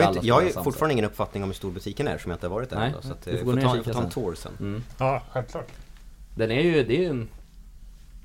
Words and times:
Jag, 0.00 0.14
vet, 0.14 0.24
jag 0.24 0.34
har 0.34 0.42
ju 0.42 0.50
fortfarande 0.50 0.92
ingen 0.92 1.04
uppfattning 1.04 1.42
om 1.42 1.48
hur 1.48 1.54
stor 1.54 1.70
butiken 1.70 2.08
är 2.08 2.18
som 2.18 2.30
jag 2.30 2.36
inte 2.36 2.46
har 2.46 2.54
varit 2.54 2.70
där 2.70 2.76
Nej, 2.78 2.86
ändå, 2.88 3.02
så 3.02 3.12
att, 3.12 3.24
du 3.24 3.30
eh, 3.30 3.38
får 3.38 3.44
gå 3.44 3.50
får 3.50 3.56
ner 3.56 3.62
ta, 3.62 3.74
får 3.82 3.92
ta 3.92 3.98
en 3.98 4.02
sen. 4.02 4.10
tour 4.10 4.34
sen. 4.34 4.52
Mm. 4.60 4.82
Ja, 4.98 5.22
självklart. 5.32 5.68
Den 6.36 6.50
är 6.50 6.62
ju, 6.62 6.84
det 6.84 6.96
är 6.96 7.02
ju 7.12 7.26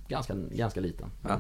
ganska, 0.08 0.34
ganska 0.52 0.80
liten. 0.80 1.12
Ja. 1.28 1.38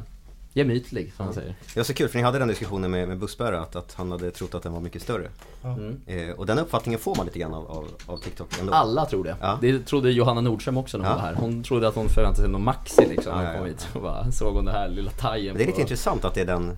Gemytlig, 0.53 1.13
som 1.15 1.25
man 1.25 1.33
säger. 1.33 1.55
Det 1.73 1.79
var 1.79 1.83
så 1.83 1.93
kul 1.93 2.09
för 2.09 2.17
ni 2.17 2.23
hade 2.23 2.39
den 2.39 2.47
diskussionen 2.47 2.91
med, 2.91 3.07
med 3.07 3.17
bussbärare 3.17 3.59
att, 3.61 3.75
att 3.75 3.93
han 3.93 4.11
hade 4.11 4.31
trott 4.31 4.55
att 4.55 4.63
den 4.63 4.73
var 4.73 4.79
mycket 4.79 5.01
större. 5.01 5.29
Mm. 5.63 6.01
Eh, 6.05 6.29
och 6.29 6.45
den 6.45 6.59
uppfattningen 6.59 6.99
får 6.99 7.15
man 7.15 7.25
lite 7.25 7.39
grann 7.39 7.53
av, 7.53 7.71
av, 7.71 7.87
av 8.05 8.17
TikTok 8.17 8.59
ändå. 8.59 8.73
Alla 8.73 9.05
tror 9.05 9.23
det. 9.23 9.35
Ja. 9.41 9.57
Det 9.61 9.79
trodde 9.79 10.11
Johanna 10.11 10.41
Nordström 10.41 10.77
också 10.77 10.97
när 10.97 11.05
hon 11.05 11.11
Ja. 11.17 11.21
var 11.21 11.27
här. 11.27 11.35
Hon 11.35 11.63
trodde 11.63 11.87
att 11.87 11.95
hon 11.95 12.09
förväntade 12.09 12.41
sig 12.41 12.49
någon 12.49 12.63
Maxi 12.63 13.07
liksom 13.09 13.33
när 13.35 13.43
Ja, 13.43 13.49
hon 13.49 13.57
kom 13.59 13.67
hit. 13.67 13.87
Och 13.93 14.01
bara 14.01 14.31
såg 14.31 14.55
hon 14.55 14.65
den 14.65 14.75
här 14.75 14.89
lilla 14.89 15.11
tajen 15.11 15.55
det 15.55 15.63
är 15.63 15.65
lite 15.65 15.75
på 15.75 15.81
intressant 15.81 16.25
att 16.25 16.33
det 16.33 16.41
är 16.41 16.45
den, 16.45 16.77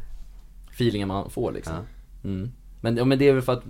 feelingen 0.72 1.08
man 1.08 1.30
får 1.30 1.52
liksom. 1.52 1.74
Ja. 1.76 2.30
Mm. 2.30 2.52
Men, 2.82 2.98
ja, 2.98 3.05
men 3.05 3.20
det 3.20 3.27
är 3.29 3.34
väl 3.34 3.41
för 3.41 3.54
att 3.54 3.63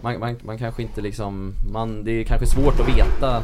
man, 0.00 0.18
man, 0.20 0.36
man 0.42 0.58
kanske 0.58 0.82
inte 0.82 1.00
liksom, 1.00 1.54
man, 1.72 2.04
det 2.04 2.12
är 2.12 2.24
kanske 2.24 2.46
svårt 2.46 2.80
att 2.80 2.88
veta 2.88 3.42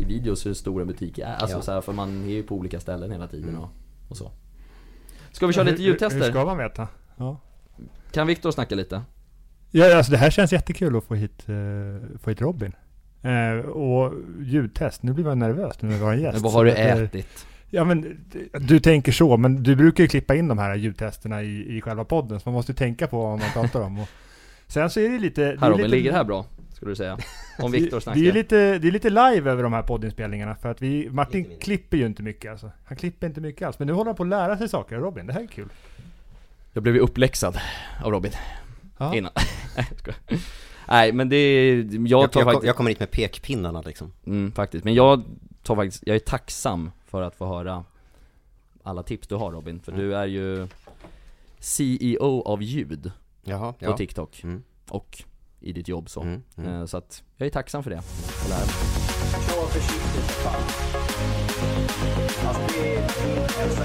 i 0.00 0.04
videos 0.04 0.46
hur 0.46 0.54
stor 0.54 0.80
en 0.80 0.86
butik 0.86 1.18
är. 1.18 1.34
Alltså 1.34 1.56
Ja. 1.56 1.62
så 1.62 1.72
här, 1.72 1.80
för 1.80 1.92
man 1.92 2.24
är 2.24 2.30
ju 2.30 2.42
på 2.42 2.54
olika 2.54 2.80
ställen 2.80 3.10
hela 3.12 3.28
tiden 3.28 3.56
och, 3.56 3.68
och 4.08 4.16
så. 4.16 4.30
Ska 5.32 5.46
vi 5.46 5.52
köra 5.52 5.64
lite 5.64 5.76
Hur- 5.76 5.78
Hur, 5.78 5.86
hur 5.86 5.92
ljudtester? 5.92 6.30
ska 6.30 6.44
man 6.44 6.58
veta? 6.58 6.88
Ja. 7.16 7.40
Kan 8.12 8.26
Viktor 8.26 8.50
snacka 8.50 8.74
lite? 8.74 9.02
Ja, 9.70 9.96
alltså 9.96 10.12
det 10.12 10.18
här 10.18 10.30
känns 10.30 10.52
jättekul 10.52 10.96
att 10.96 11.04
få 11.04 11.14
hit, 11.14 11.48
eh, 11.48 12.18
få 12.18 12.30
hit 12.30 12.40
Robin. 12.40 12.72
Eh, 13.22 13.66
och 13.68 14.12
ljudtest, 14.40 15.02
nu 15.02 15.12
blir 15.12 15.24
man 15.24 15.38
nervös 15.38 15.82
nu 15.82 15.88
när 15.88 15.96
vi 15.98 16.04
har 16.04 16.12
en 16.12 16.20
gäst. 16.20 16.32
Men 16.34 16.42
vad 16.42 16.52
har 16.52 16.64
du 16.64 16.70
eh, 16.70 16.96
ätit? 16.96 17.46
Ja 17.70 17.84
men 17.84 18.26
du 18.52 18.80
tänker 18.80 19.12
så, 19.12 19.36
men 19.36 19.62
du 19.62 19.76
brukar 19.76 20.04
ju 20.04 20.08
klippa 20.08 20.34
in 20.34 20.48
de 20.48 20.58
här 20.58 20.74
ljudtesterna 20.76 21.42
i, 21.42 21.76
i 21.76 21.80
själva 21.80 22.04
podden, 22.04 22.40
så 22.40 22.48
man 22.48 22.54
måste 22.54 22.72
ju 22.72 22.76
tänka 22.76 23.06
på 23.06 23.18
vad 23.18 23.38
man 23.38 23.50
pratar 23.52 23.80
om. 23.80 23.98
Och 23.98 24.08
sen 24.66 24.90
så 24.90 25.00
är 25.00 25.08
det 25.08 25.18
lite... 25.18 25.52
det 25.52 25.60
Här 25.60 25.70
Robin, 25.70 25.84
lite, 25.84 25.96
ligger 25.96 26.10
det 26.10 26.16
här 26.16 26.24
bra? 26.24 26.46
Skulle 26.74 26.90
du 26.90 26.96
säga? 26.96 27.18
Om 27.58 27.72
Viktor 27.72 27.96
det, 27.96 28.00
snackar? 28.00 28.20
det, 28.20 28.28
är 28.28 28.32
lite, 28.32 28.78
det 28.78 28.88
är 28.88 28.92
lite 28.92 29.10
live 29.10 29.50
över 29.50 29.62
de 29.62 29.72
här 29.72 29.82
poddinspelningarna, 29.82 30.54
för 30.54 30.68
att 30.68 30.82
vi, 30.82 31.08
Martin 31.10 31.46
klipper 31.60 31.96
ju 31.96 32.06
inte 32.06 32.22
mycket 32.22 32.50
alltså. 32.50 32.70
Han 32.84 32.96
klipper 32.96 33.26
inte 33.26 33.40
mycket 33.40 33.66
alls, 33.66 33.78
men 33.78 33.88
nu 33.88 33.92
håller 33.94 34.08
han 34.08 34.16
på 34.16 34.22
att 34.22 34.28
lära 34.28 34.58
sig 34.58 34.68
saker, 34.68 34.96
Robin, 34.96 35.26
det 35.26 35.32
här 35.32 35.40
är 35.40 35.46
kul. 35.46 35.68
Jag 36.72 36.82
blev 36.82 36.94
ju 36.94 37.00
uppläxad 37.00 37.58
av 38.04 38.10
Robin 38.10 38.32
Ja. 38.98 39.14
innan. 39.14 39.32
Nej, 40.88 41.06
jag 41.08 41.14
men 41.14 41.28
det 41.28 41.36
är, 41.36 41.76
jag 41.76 42.06
jag, 42.08 42.32
tar 42.32 42.40
jag, 42.40 42.46
faktiskt, 42.46 42.66
jag 42.66 42.76
kommer 42.76 42.90
hit 42.90 43.00
med 43.00 43.10
pekpinnarna 43.10 43.80
liksom. 43.80 44.12
mm, 44.26 44.52
faktiskt, 44.52 44.84
men 44.84 44.94
jag 44.94 45.24
tar 45.62 45.76
faktiskt, 45.76 46.02
jag 46.06 46.16
är 46.16 46.20
tacksam 46.20 46.90
för 47.16 47.22
att 47.22 47.34
få 47.36 47.46
höra 47.46 47.84
alla 48.82 49.02
tips 49.02 49.28
du 49.28 49.34
har 49.34 49.52
Robin, 49.52 49.80
för 49.80 49.92
du 49.92 50.16
är 50.16 50.26
ju 50.26 50.68
CEO 51.58 52.42
av 52.42 52.62
ljud 52.62 53.10
Jaha, 53.44 53.72
på 53.72 53.84
ja. 53.84 53.96
TikTok 53.96 54.40
Mm. 54.44 54.62
och 54.88 55.22
i 55.60 55.72
ditt 55.72 55.88
jobb 55.88 56.10
så. 56.10 56.20
Mm, 56.20 56.42
mm. 56.56 56.74
Eh, 56.80 56.86
Så 56.86 56.96
att 56.96 57.22
jag 57.36 57.46
är 57.46 57.50
tacksam 57.50 57.82
för 57.82 57.90
det. 57.90 57.96
Mig. 57.96 58.58
Kör 59.48 59.66
försiktigt 59.66 60.24
för 60.30 60.42
fan. 60.50 60.62
Alltså 62.48 62.80
det 62.80 62.96
är 62.96 63.26
min 63.26 63.38
äldsta 63.62 63.84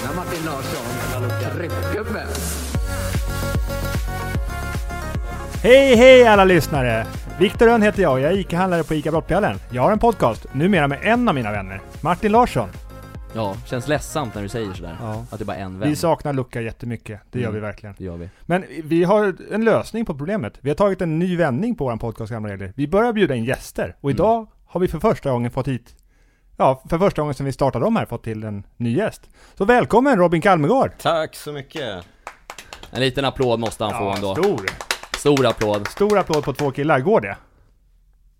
Tjena 0.00 0.14
Martin 0.16 0.44
Larsson, 0.44 1.56
tryckgubbe. 1.56 2.26
Hej 5.62 5.96
hej 5.96 6.26
alla 6.26 6.44
lyssnare! 6.44 7.06
Viktor 7.42 7.66
Rönn 7.66 7.82
heter 7.82 8.02
jag 8.02 8.12
och 8.12 8.20
jag 8.20 8.32
är 8.32 8.36
ICA-handlare 8.36 8.84
på 8.84 8.94
ICA 8.94 9.10
Brottbjällen. 9.10 9.58
Jag 9.70 9.82
har 9.82 9.92
en 9.92 9.98
podcast, 9.98 10.46
numera 10.54 10.88
med 10.88 10.98
en 11.02 11.28
av 11.28 11.34
mina 11.34 11.52
vänner, 11.52 11.80
Martin 12.00 12.32
Larsson. 12.32 12.68
Ja, 13.34 13.56
känns 13.66 13.88
ledsamt 13.88 14.34
när 14.34 14.42
du 14.42 14.48
säger 14.48 14.72
sådär. 14.72 14.96
Ja. 15.00 15.24
Att 15.30 15.38
det 15.38 15.42
är 15.42 15.46
bara 15.46 15.56
en 15.56 15.78
vän. 15.78 15.88
Vi 15.88 15.96
saknar 15.96 16.32
Luca 16.32 16.60
jättemycket, 16.60 17.20
det 17.30 17.38
gör 17.40 17.48
Mm. 17.48 17.54
vi 17.54 17.66
verkligen. 17.66 17.94
Det 17.98 18.04
gör 18.04 18.16
vi. 18.16 18.28
Men 18.42 18.64
vi 18.84 19.04
har 19.04 19.36
en 19.52 19.64
lösning 19.64 20.04
på 20.04 20.14
problemet. 20.14 20.54
Vi 20.60 20.70
har 20.70 20.74
tagit 20.74 21.00
en 21.00 21.18
ny 21.18 21.36
vändning 21.36 21.74
på 21.74 21.84
vår 21.84 21.96
podcast 21.96 22.32
gamla 22.32 22.52
regler. 22.52 22.72
Vi 22.76 22.88
börjar 22.88 23.12
bjuda 23.12 23.34
in 23.34 23.44
gäster 23.44 23.96
och 24.00 24.10
Mm. 24.10 24.16
idag 24.16 24.46
har 24.66 24.80
vi 24.80 24.88
för 24.88 24.98
första 24.98 25.30
gången 25.30 25.50
fått 25.50 25.68
hit, 25.68 25.96
ja, 26.56 26.82
för 26.90 26.98
första 26.98 27.22
gången 27.22 27.34
sedan 27.34 27.46
vi 27.46 27.52
startade 27.52 27.84
om 27.84 27.96
här, 27.96 28.06
fått 28.06 28.24
till 28.24 28.44
en 28.44 28.66
ny 28.76 28.96
gäst. 28.96 29.30
Så 29.54 29.64
välkommen 29.64 30.16
Robin 30.18 30.40
Kalmegård! 30.40 30.90
Tack 30.98 31.34
så 31.36 31.52
mycket! 31.52 32.04
En 32.90 33.00
liten 33.00 33.24
applåd 33.24 33.60
måste 33.60 33.84
han 33.84 33.98
få 33.98 34.10
ändå. 34.10 34.34
stor! 34.34 34.91
Stor 35.22 35.46
applåd. 35.46 35.88
Stor 35.88 36.18
applåd 36.18 36.44
på 36.44 36.52
två 36.52 36.70
killar, 36.70 37.00
går 37.00 37.20
det? 37.20 37.36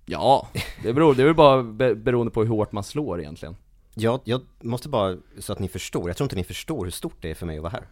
Ja, 0.07 0.49
det 0.83 0.93
beror, 0.93 1.15
det 1.15 1.23
är 1.23 1.27
väl 1.27 1.35
bara 1.35 1.63
be- 1.63 1.95
beroende 1.95 2.33
på 2.33 2.41
hur 2.43 2.49
hårt 2.49 2.73
man 2.73 2.85
slår 2.85 3.21
egentligen. 3.21 3.57
Jag, 3.95 4.21
jag 4.25 4.41
måste 4.61 4.89
bara, 4.89 5.17
så 5.39 5.53
att 5.53 5.59
ni 5.59 5.69
förstår, 5.69 6.09
jag 6.09 6.17
tror 6.17 6.25
inte 6.25 6.37
ni 6.37 6.45
förstår 6.45 6.85
hur 6.85 6.91
stort 6.91 7.17
det 7.21 7.31
är 7.31 7.35
för 7.35 7.47
mig 7.47 7.57
att 7.57 7.63
vara 7.63 7.73
här. 7.73 7.87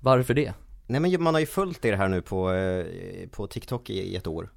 Varför 0.00 0.34
det? 0.34 0.54
Nej 0.86 1.00
men 1.00 1.22
man 1.22 1.34
har 1.34 1.40
ju 1.40 1.46
följt 1.46 1.84
er 1.84 1.92
här 1.92 2.08
nu 2.08 2.22
på, 2.22 2.52
eh, 2.52 2.86
på 3.30 3.46
TikTok 3.46 3.90
i, 3.90 3.94
i 4.12 4.16
ett 4.16 4.26
år. 4.26 4.52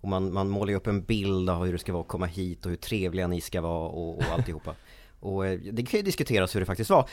Och 0.00 0.08
man, 0.08 0.32
man 0.32 0.48
målar 0.48 0.70
ju 0.70 0.76
upp 0.76 0.86
en 0.86 1.02
bild 1.04 1.50
av 1.50 1.64
hur 1.64 1.72
det 1.72 1.78
ska 1.78 1.92
vara 1.92 2.02
att 2.02 2.08
komma 2.08 2.26
hit 2.26 2.64
och 2.64 2.70
hur 2.70 2.76
trevliga 2.76 3.26
ni 3.26 3.40
ska 3.40 3.60
vara 3.60 3.88
och, 3.88 4.18
och 4.18 4.24
alltihopa. 4.32 4.74
Och 5.20 5.46
eh, 5.46 5.58
det 5.72 5.82
kan 5.82 5.98
ju 5.98 6.04
diskuteras 6.04 6.54
hur 6.54 6.60
det 6.60 6.66
faktiskt 6.66 6.90
var. 6.90 7.08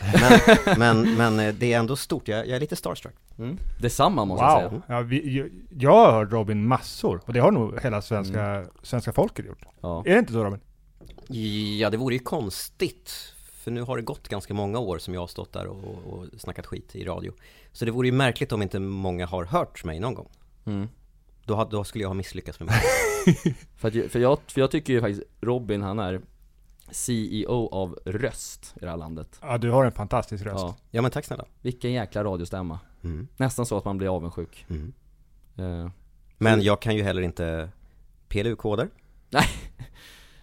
Men, 0.77 0.77
men, 1.05 1.17
men 1.17 1.39
eh, 1.47 1.53
det 1.55 1.73
är 1.73 1.79
ändå 1.79 1.95
stort, 1.95 2.27
jag, 2.27 2.47
jag 2.47 2.55
är 2.55 2.59
lite 2.59 2.75
starstruck. 2.75 3.15
Mm. 3.37 3.57
Detsamma 3.81 4.25
måste 4.25 4.45
jag 4.45 4.61
Wow! 4.63 4.69
säga. 4.69 4.81
Ja, 4.87 5.01
vi, 5.01 5.37
jag, 5.37 5.49
jag 5.79 5.91
har 6.05 6.11
hört 6.11 6.31
Robin 6.31 6.67
massor, 6.67 7.21
och 7.25 7.33
det 7.33 7.39
har 7.39 7.51
nog 7.51 7.79
hela 7.81 8.01
svenska, 8.01 8.43
Mm. 8.45 8.69
svenska 8.83 9.13
folket 9.13 9.45
gjort. 9.45 9.65
Ja. 9.81 10.03
Är 10.05 10.13
det 10.13 10.19
inte 10.19 10.33
så 10.33 10.43
Robin? 10.43 10.59
Ja, 11.79 11.89
det 11.89 11.97
vore 11.97 12.15
ju 12.15 12.19
konstigt. 12.19 13.33
För 13.51 13.71
nu 13.71 13.81
har 13.81 13.97
det 13.97 14.03
gått 14.03 14.27
ganska 14.27 14.53
många 14.53 14.79
år 14.79 14.97
som 14.97 15.13
jag 15.13 15.21
har 15.21 15.27
stått 15.27 15.53
där 15.53 15.67
och, 15.67 16.13
och 16.13 16.25
snackat 16.37 16.65
skit 16.65 16.95
i 16.95 17.03
radio. 17.05 17.33
Så 17.71 17.85
det 17.85 17.91
vore 17.91 18.07
ju 18.07 18.11
märkligt 18.11 18.51
om 18.51 18.61
inte 18.61 18.79
många 18.79 19.25
har 19.25 19.45
hört 19.45 19.83
mig 19.83 19.99
någon 19.99 20.13
gång. 20.13 20.29
Mm. 20.65 20.87
Då, 21.45 21.67
då 21.71 21.83
skulle 21.83 22.03
jag 22.03 22.09
ha 22.09 22.13
misslyckats 22.13 22.59
med 22.59 22.65
mig. 22.67 22.81
För, 23.77 23.87
att, 23.87 24.11
för, 24.11 24.19
jag, 24.19 24.39
för 24.47 24.61
jag 24.61 24.71
tycker 24.71 24.93
ju 24.93 25.01
faktiskt 25.01 25.23
Robin 25.41 25.81
han 25.81 25.99
är 25.99 26.21
CEO 26.91 27.69
av 27.71 27.99
röst 28.05 28.73
i 28.75 28.79
det 28.79 28.89
här 28.89 28.97
landet. 28.97 29.39
Ja, 29.41 29.57
du 29.57 29.71
har 29.71 29.85
en 29.85 29.91
fantastisk 29.91 30.43
röst. 30.45 30.55
Ja. 30.59 30.75
Ja 30.91 31.01
men 31.01 31.11
tack 31.11 31.25
snälla. 31.25 31.45
Vilken 31.61 31.91
jäkla 31.91 32.23
radiostämma. 32.23 32.79
Mm, 33.03 33.27
Nästan 33.37 33.65
så 33.65 33.77
att 33.77 33.85
man 33.85 33.97
blir 33.97 34.15
avundsjuk. 34.15 34.65
mm. 34.69 34.93
Eh, 35.57 35.89
Men 36.37 36.61
jag 36.61 36.81
kan 36.81 36.95
ju 36.95 37.03
heller 37.03 37.21
inte 37.21 37.69
PLU-koder. 38.27 38.89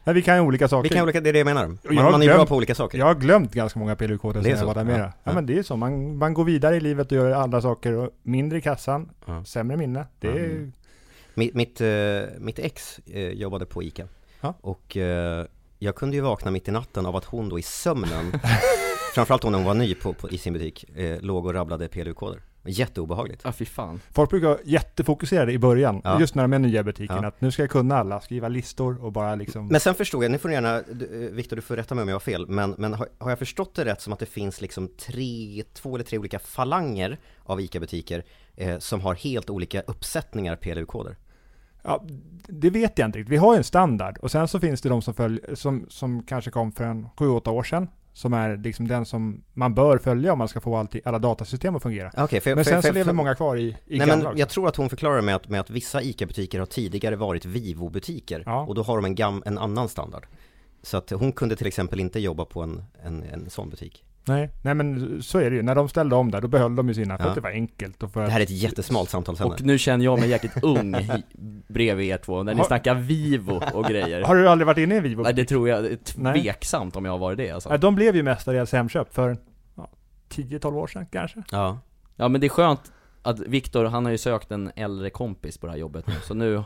Ja, 0.07 0.13
vi 0.13 0.23
kan 0.23 0.35
ju 0.37 0.41
olika 0.43 0.69
saker. 0.69 0.89
Vi 0.89 0.95
kan 0.95 1.05
olika, 1.05 1.21
det 1.21 1.29
är 1.29 1.33
det 1.33 1.39
jag 1.39 1.45
menar. 1.47 1.77
Jag 1.83 1.95
Man, 1.95 2.05
har 2.05 2.11
man 2.13 2.21
är 2.21 2.25
ju 2.25 2.29
bra 2.31 2.37
glömt- 2.37 2.49
på 2.49 2.57
olika 2.57 2.75
saker. 2.75 2.99
Jag 2.99 3.07
har 3.07 3.15
glömt 3.15 3.53
ganska 3.55 3.79
många 3.79 3.97
PLU-koder 3.97 4.43
sen 4.43 4.51
jag 4.51 4.59
så? 4.61 4.67
var 4.67 4.75
där 4.75 4.85
med. 4.85 5.01
Ja. 5.01 5.13
Ja, 5.25 5.33
men 5.35 5.47
det 5.47 5.59
är 5.59 5.63
så, 5.63 5.77
man, 5.77 6.17
man 6.19 6.35
går 6.35 6.45
vidare 6.45 6.77
i 6.77 6.81
livet 6.81 7.13
och 7.13 7.19
gör 7.19 7.31
andra 7.31 7.61
saker 7.61 7.93
och 7.93 8.11
mindre 8.23 8.59
i 8.59 8.61
kassan, 8.61 9.11
Ja. 9.27 9.45
sämre 9.45 9.77
minne. 9.77 10.07
Det 10.21 10.29
är 10.29 10.45
Mm. 10.45 10.73
Mitt, 11.35 11.55
mitt, 11.55 11.81
eh, 11.81 11.89
mitt 12.39 12.59
ex 12.59 12.99
eh, 12.99 13.29
jobbade 13.29 13.67
på 13.67 13.83
ICA. 13.83 14.09
Ja. 14.41 14.55
Och 14.61 14.97
jag 15.85 15.95
kunde 15.95 16.17
ju 16.17 16.23
vakna 16.23 16.51
mitt 16.51 16.69
i 16.69 16.71
natten 16.71 17.07
av 17.07 17.17
att 17.17 17.25
hon 17.25 17.49
då 17.49 17.59
i 17.59 17.63
sömnen, 17.63 18.33
framförallt 19.15 19.43
när 19.45 19.53
hon 19.53 19.65
var 19.65 19.75
ny 19.75 19.95
på, 19.95 20.13
på, 20.13 20.31
i 20.31 20.39
sin 20.39 20.53
butik, 20.53 20.85
eh, 20.97 21.21
låg 21.21 21.47
och 21.47 21.55
rabblade 21.55 21.89
PLU-koder. 21.89 22.43
Jätteobehagligt. 22.67 23.41
Ja 23.45 23.53
fy 23.53 23.65
fan. 23.65 24.01
Folk 24.13 24.31
brukar 24.31 24.49
vara 24.49 24.59
jättefokuserade 24.65 25.53
i 25.53 25.59
början, 25.59 26.01
Ja. 26.05 26.21
just 26.21 26.35
när 26.35 26.43
de 26.45 26.53
är 26.53 26.59
nya 26.59 26.81
i 26.81 26.83
butiken, 26.83 27.19
Ja. 27.23 27.29
att 27.29 27.41
nu 27.41 27.51
ska 27.51 27.63
jag 27.63 27.71
kunna 27.71 27.97
alla, 27.99 28.21
skriva 28.21 28.49
listor 28.49 29.05
och 29.05 29.13
bara 29.13 29.35
liksom... 29.35 29.69
Men 29.69 29.81
sen 29.81 29.95
förstod 29.95 30.25
jag, 30.25 30.31
nu 30.31 30.39
får 30.39 30.49
du 30.49 30.55
gärna, 30.55 30.77
eh, 30.77 30.85
Viktor 31.33 31.57
du 31.57 31.63
får 31.63 31.77
rätta 31.77 31.95
mig 31.95 32.03
om 32.03 32.09
jag 32.09 32.15
har 32.15 32.21
fel, 32.21 32.47
men, 32.49 32.75
men 32.79 32.95
har, 32.95 33.09
har 33.19 33.31
jag 33.31 33.39
förstått 33.39 33.75
det 33.75 33.85
rätt 33.85 34.01
som 34.01 34.13
att 34.13 34.19
det 34.19 34.27
finns 34.27 34.61
liksom 34.61 34.89
tre, 34.89 35.63
två 35.75 35.95
eller 35.95 36.05
tre 36.05 36.19
olika 36.19 36.39
falanger 36.39 37.19
av 37.43 37.61
ICA-butiker 37.61 38.25
eh, 38.57 38.79
som 38.79 39.01
har 39.01 39.15
helt 39.15 39.51
olika 39.51 39.81
uppsättningar 39.81 40.57
PLU-koder? 40.57 41.17
Ja, 41.85 42.05
det 42.49 42.71
vet 42.71 42.99
jag 42.99 43.09
inte 43.09 43.19
riktigt. 43.19 43.33
Vi 43.33 43.37
har 43.37 43.55
ju 43.55 43.59
en 43.59 43.65
standard 43.65 44.19
och 44.19 44.31
sen 44.31 44.49
så 44.49 44.61
finns 44.61 44.81
det 44.81 44.89
de 44.89 45.03
som, 45.03 45.15
följ, 45.15 45.41
som, 45.55 45.87
som 45.89 46.23
kanske 46.23 46.51
kom 46.51 46.73
för 46.73 46.85
en 46.85 47.07
7-8 47.17 47.49
år 47.49 47.63
sedan, 47.63 47.89
som 48.13 48.33
är 48.33 48.57
liksom 48.57 48.89
den 48.89 49.07
som 49.07 49.43
man 49.53 49.75
bör 49.75 49.99
följa 49.99 50.33
om 50.33 50.39
man 50.39 50.49
ska 50.49 50.61
få 50.61 50.77
allting, 50.77 51.01
alla 51.05 51.19
datasystem 51.19 51.77
att 51.77 51.83
fungera. 51.83 52.11
Okej, 52.17 52.41
för, 52.41 52.55
Men 52.55 52.65
för, 52.65 52.71
sen 52.71 52.83
för, 52.83 52.89
så 52.89 52.95
lever 52.95 53.05
för, 53.05 53.13
många 53.13 53.35
kvar 53.35 53.57
i, 53.57 53.77
i 53.87 53.99
Nej 53.99 54.07
men 54.07 54.27
jag 54.37 54.49
tror 54.49 54.69
att 54.69 54.77
hon 54.77 54.89
förklarar 54.89 55.21
med 55.21 55.37
att, 55.37 55.49
med 55.49 55.61
att 55.61 55.71
vissa 55.71 56.03
ICA-butiker 56.03 56.59
har 56.59 56.67
tidigare 56.67 57.17
varit 57.17 57.45
Vivo-butiker 57.45 58.43
Ja. 58.47 58.61
och 58.61 58.75
då 58.75 58.83
har 58.83 58.97
de 58.97 59.05
en, 59.05 59.15
gam, 59.15 59.43
en 59.47 59.59
annan 59.59 59.89
standard. 59.89 60.27
Så 60.83 60.97
att 60.97 61.11
hon 61.11 61.33
kunde 61.33 61.57
till 61.57 61.67
exempel 61.67 62.01
inte 62.01 62.21
jobba 62.21 62.45
på 62.45 62.63
en, 62.63 62.85
en, 63.03 63.23
en 63.23 63.51
sån 63.51 63.71
butik. 63.71 64.05
Nej, 64.27 64.51
nej 64.63 64.75
men 64.75 65.23
så 65.23 65.39
är 65.39 65.51
det 65.51 65.57
ju. 65.57 65.63
När 65.63 65.75
de 65.75 65.89
ställde 65.89 66.17
om 66.17 66.31
där, 66.31 66.41
då 66.41 66.49
behöll 66.49 66.77
de 66.77 66.89
ju 66.89 66.95
sina, 66.95 67.17
för 67.19 67.25
Ja. 67.25 67.29
att 67.29 67.35
det 67.35 67.41
var 67.41 67.51
enkelt 67.51 68.03
och 68.03 68.13
för 68.13 68.21
Det 68.21 68.27
att... 68.27 68.33
här 68.33 68.41
är 68.41 68.45
ett 68.45 68.51
jättesmalt 68.51 69.11
samtalsämne. 69.11 69.55
Och 69.55 69.63
nu 69.63 69.79
känner 69.79 70.05
jag 70.05 70.21
mig 70.21 70.29
jäkligt 70.29 70.63
ung 70.65 70.95
i- 70.95 71.23
bredvid 71.69 72.09
er 72.09 72.17
två, 72.19 72.43
när 72.43 72.53
ni 72.55 72.59
Har- 72.59 72.67
snackar 72.67 72.95
Vivo 72.95 73.61
och 73.73 73.85
grejer. 73.85 74.23
Har 74.23 74.35
du 74.37 74.49
aldrig 74.49 74.67
varit 74.67 74.79
inne 74.79 74.95
i 74.95 74.97
en 74.99 75.03
Vivo? 75.03 75.23
Nej 75.23 75.33
det 75.35 75.45
tror 75.45 75.69
jag, 75.69 75.83
det 75.83 75.89
är 75.91 75.99
Nej. 76.17 76.43
tveksamt 76.43 76.97
om 76.97 77.05
jag 77.05 77.13
har 77.13 77.19
varit 77.19 77.39
det 77.39 77.51
alltså. 77.51 77.69
Nej, 77.69 77.79
de 77.79 77.95
blev 77.95 78.17
ju 78.17 78.23
mestadels 78.23 78.73
Hemköp 78.73 79.15
för 79.15 79.37
ja, 79.75 79.89
10-12 80.29 80.77
år 80.77 80.87
sedan 80.87 81.07
kanske. 81.13 81.43
Ja. 81.51 81.79
Ja 82.17 82.29
men 82.29 82.41
det 82.41 82.47
är 82.47 82.49
skönt 82.49 82.93
att 83.23 83.39
Viktor, 83.41 83.85
han 83.85 84.05
har 84.05 84.13
ju 84.13 84.19
sökt 84.19 84.51
en 84.51 84.71
äldre 84.77 85.11
kompis 85.11 85.59
på 85.59 85.67
det 85.67 85.73
här 85.73 85.79
jobbet 85.79 86.07
nu, 86.07 86.15
så 86.23 86.35
nu 86.35 86.63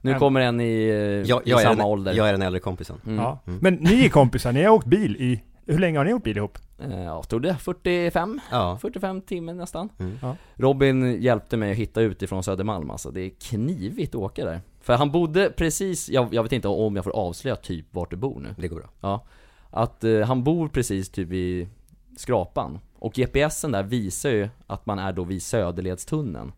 Nu 0.00 0.14
kommer 0.14 0.40
en 0.40 0.60
i, 0.60 0.88
Jag, 1.26 1.46
i 1.46 1.50
jag, 1.50 1.60
är 1.60 1.64
samma 1.64 1.74
den, 1.76 1.84
ålder 1.86 2.14
jag 2.14 2.28
är 2.28 2.32
den 2.32 2.42
äldre 2.42 2.60
kompisen. 2.60 2.96
mm. 3.06 3.18
Ja. 3.18 3.38
Mm. 3.46 3.58
Men 3.62 3.74
ni 3.74 4.04
är 4.04 4.08
kompisar, 4.08 4.52
ni 4.52 4.62
har 4.62 4.70
åkt 4.70 4.86
bil 4.86 5.16
i 5.16 5.42
Hur 5.66 5.78
länge 5.78 5.98
har 5.98 6.04
ni 6.04 6.10
gjort 6.10 6.22
bil 6.24 6.36
ihop? 6.36 6.58
Eh, 6.78 7.02
Ja, 7.02 7.22
stod 7.22 7.42
det 7.42 7.56
45? 7.56 8.40
Ja. 8.50 8.78
45 8.82 9.20
timmar 9.20 9.54
nästan. 9.54 9.88
Mm. 9.98 10.18
Ja. 10.22 10.36
Robin 10.54 11.22
hjälpte 11.22 11.56
mig 11.56 11.70
att 11.70 11.76
hitta 11.76 12.00
ut 12.00 12.22
ifrån 12.22 12.42
Södermalm 12.42 12.90
alltså, 12.90 13.10
det 13.10 13.20
är 13.20 13.30
knivigt 13.30 14.14
att 14.14 14.20
åka 14.20 14.44
där. 14.44 14.60
För 14.80 14.94
han 14.96 15.10
bodde 15.10 15.50
precis, 15.50 16.08
jag, 16.08 16.34
jag 16.34 16.42
vet 16.42 16.52
inte 16.52 16.68
om 16.68 16.96
jag 16.96 17.04
får 17.04 17.16
avslöja 17.16 17.56
typ 17.56 17.86
vart 17.90 18.10
du 18.10 18.16
bor 18.16 18.40
nu. 18.40 18.54
Det 18.58 18.68
går 18.68 18.76
bra. 18.76 18.88
Ja. 19.00 19.24
Att 19.70 20.04
eh, 20.04 20.20
han 20.20 20.44
bor 20.44 20.68
precis 20.68 21.08
typ 21.08 21.28
vid 21.28 21.68
Skrapan. 22.16 22.78
Och 22.98 23.12
GPSen 23.12 23.72
där 23.72 23.82
visar 23.82 24.30
ju 24.30 24.48
att 24.66 24.86
man 24.86 24.98
är 24.98 25.12
då 25.12 25.24
vid 25.24 25.42
Söderledstunneln. 25.42 26.52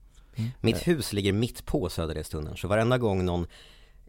Mitt 0.60 0.88
hus 0.88 1.12
ligger 1.12 1.32
mitt 1.32 1.66
på 1.66 1.88
Söderledstunneln, 1.88 2.56
så 2.56 2.68
varenda 2.68 2.98
gång 2.98 3.24
någon 3.24 3.46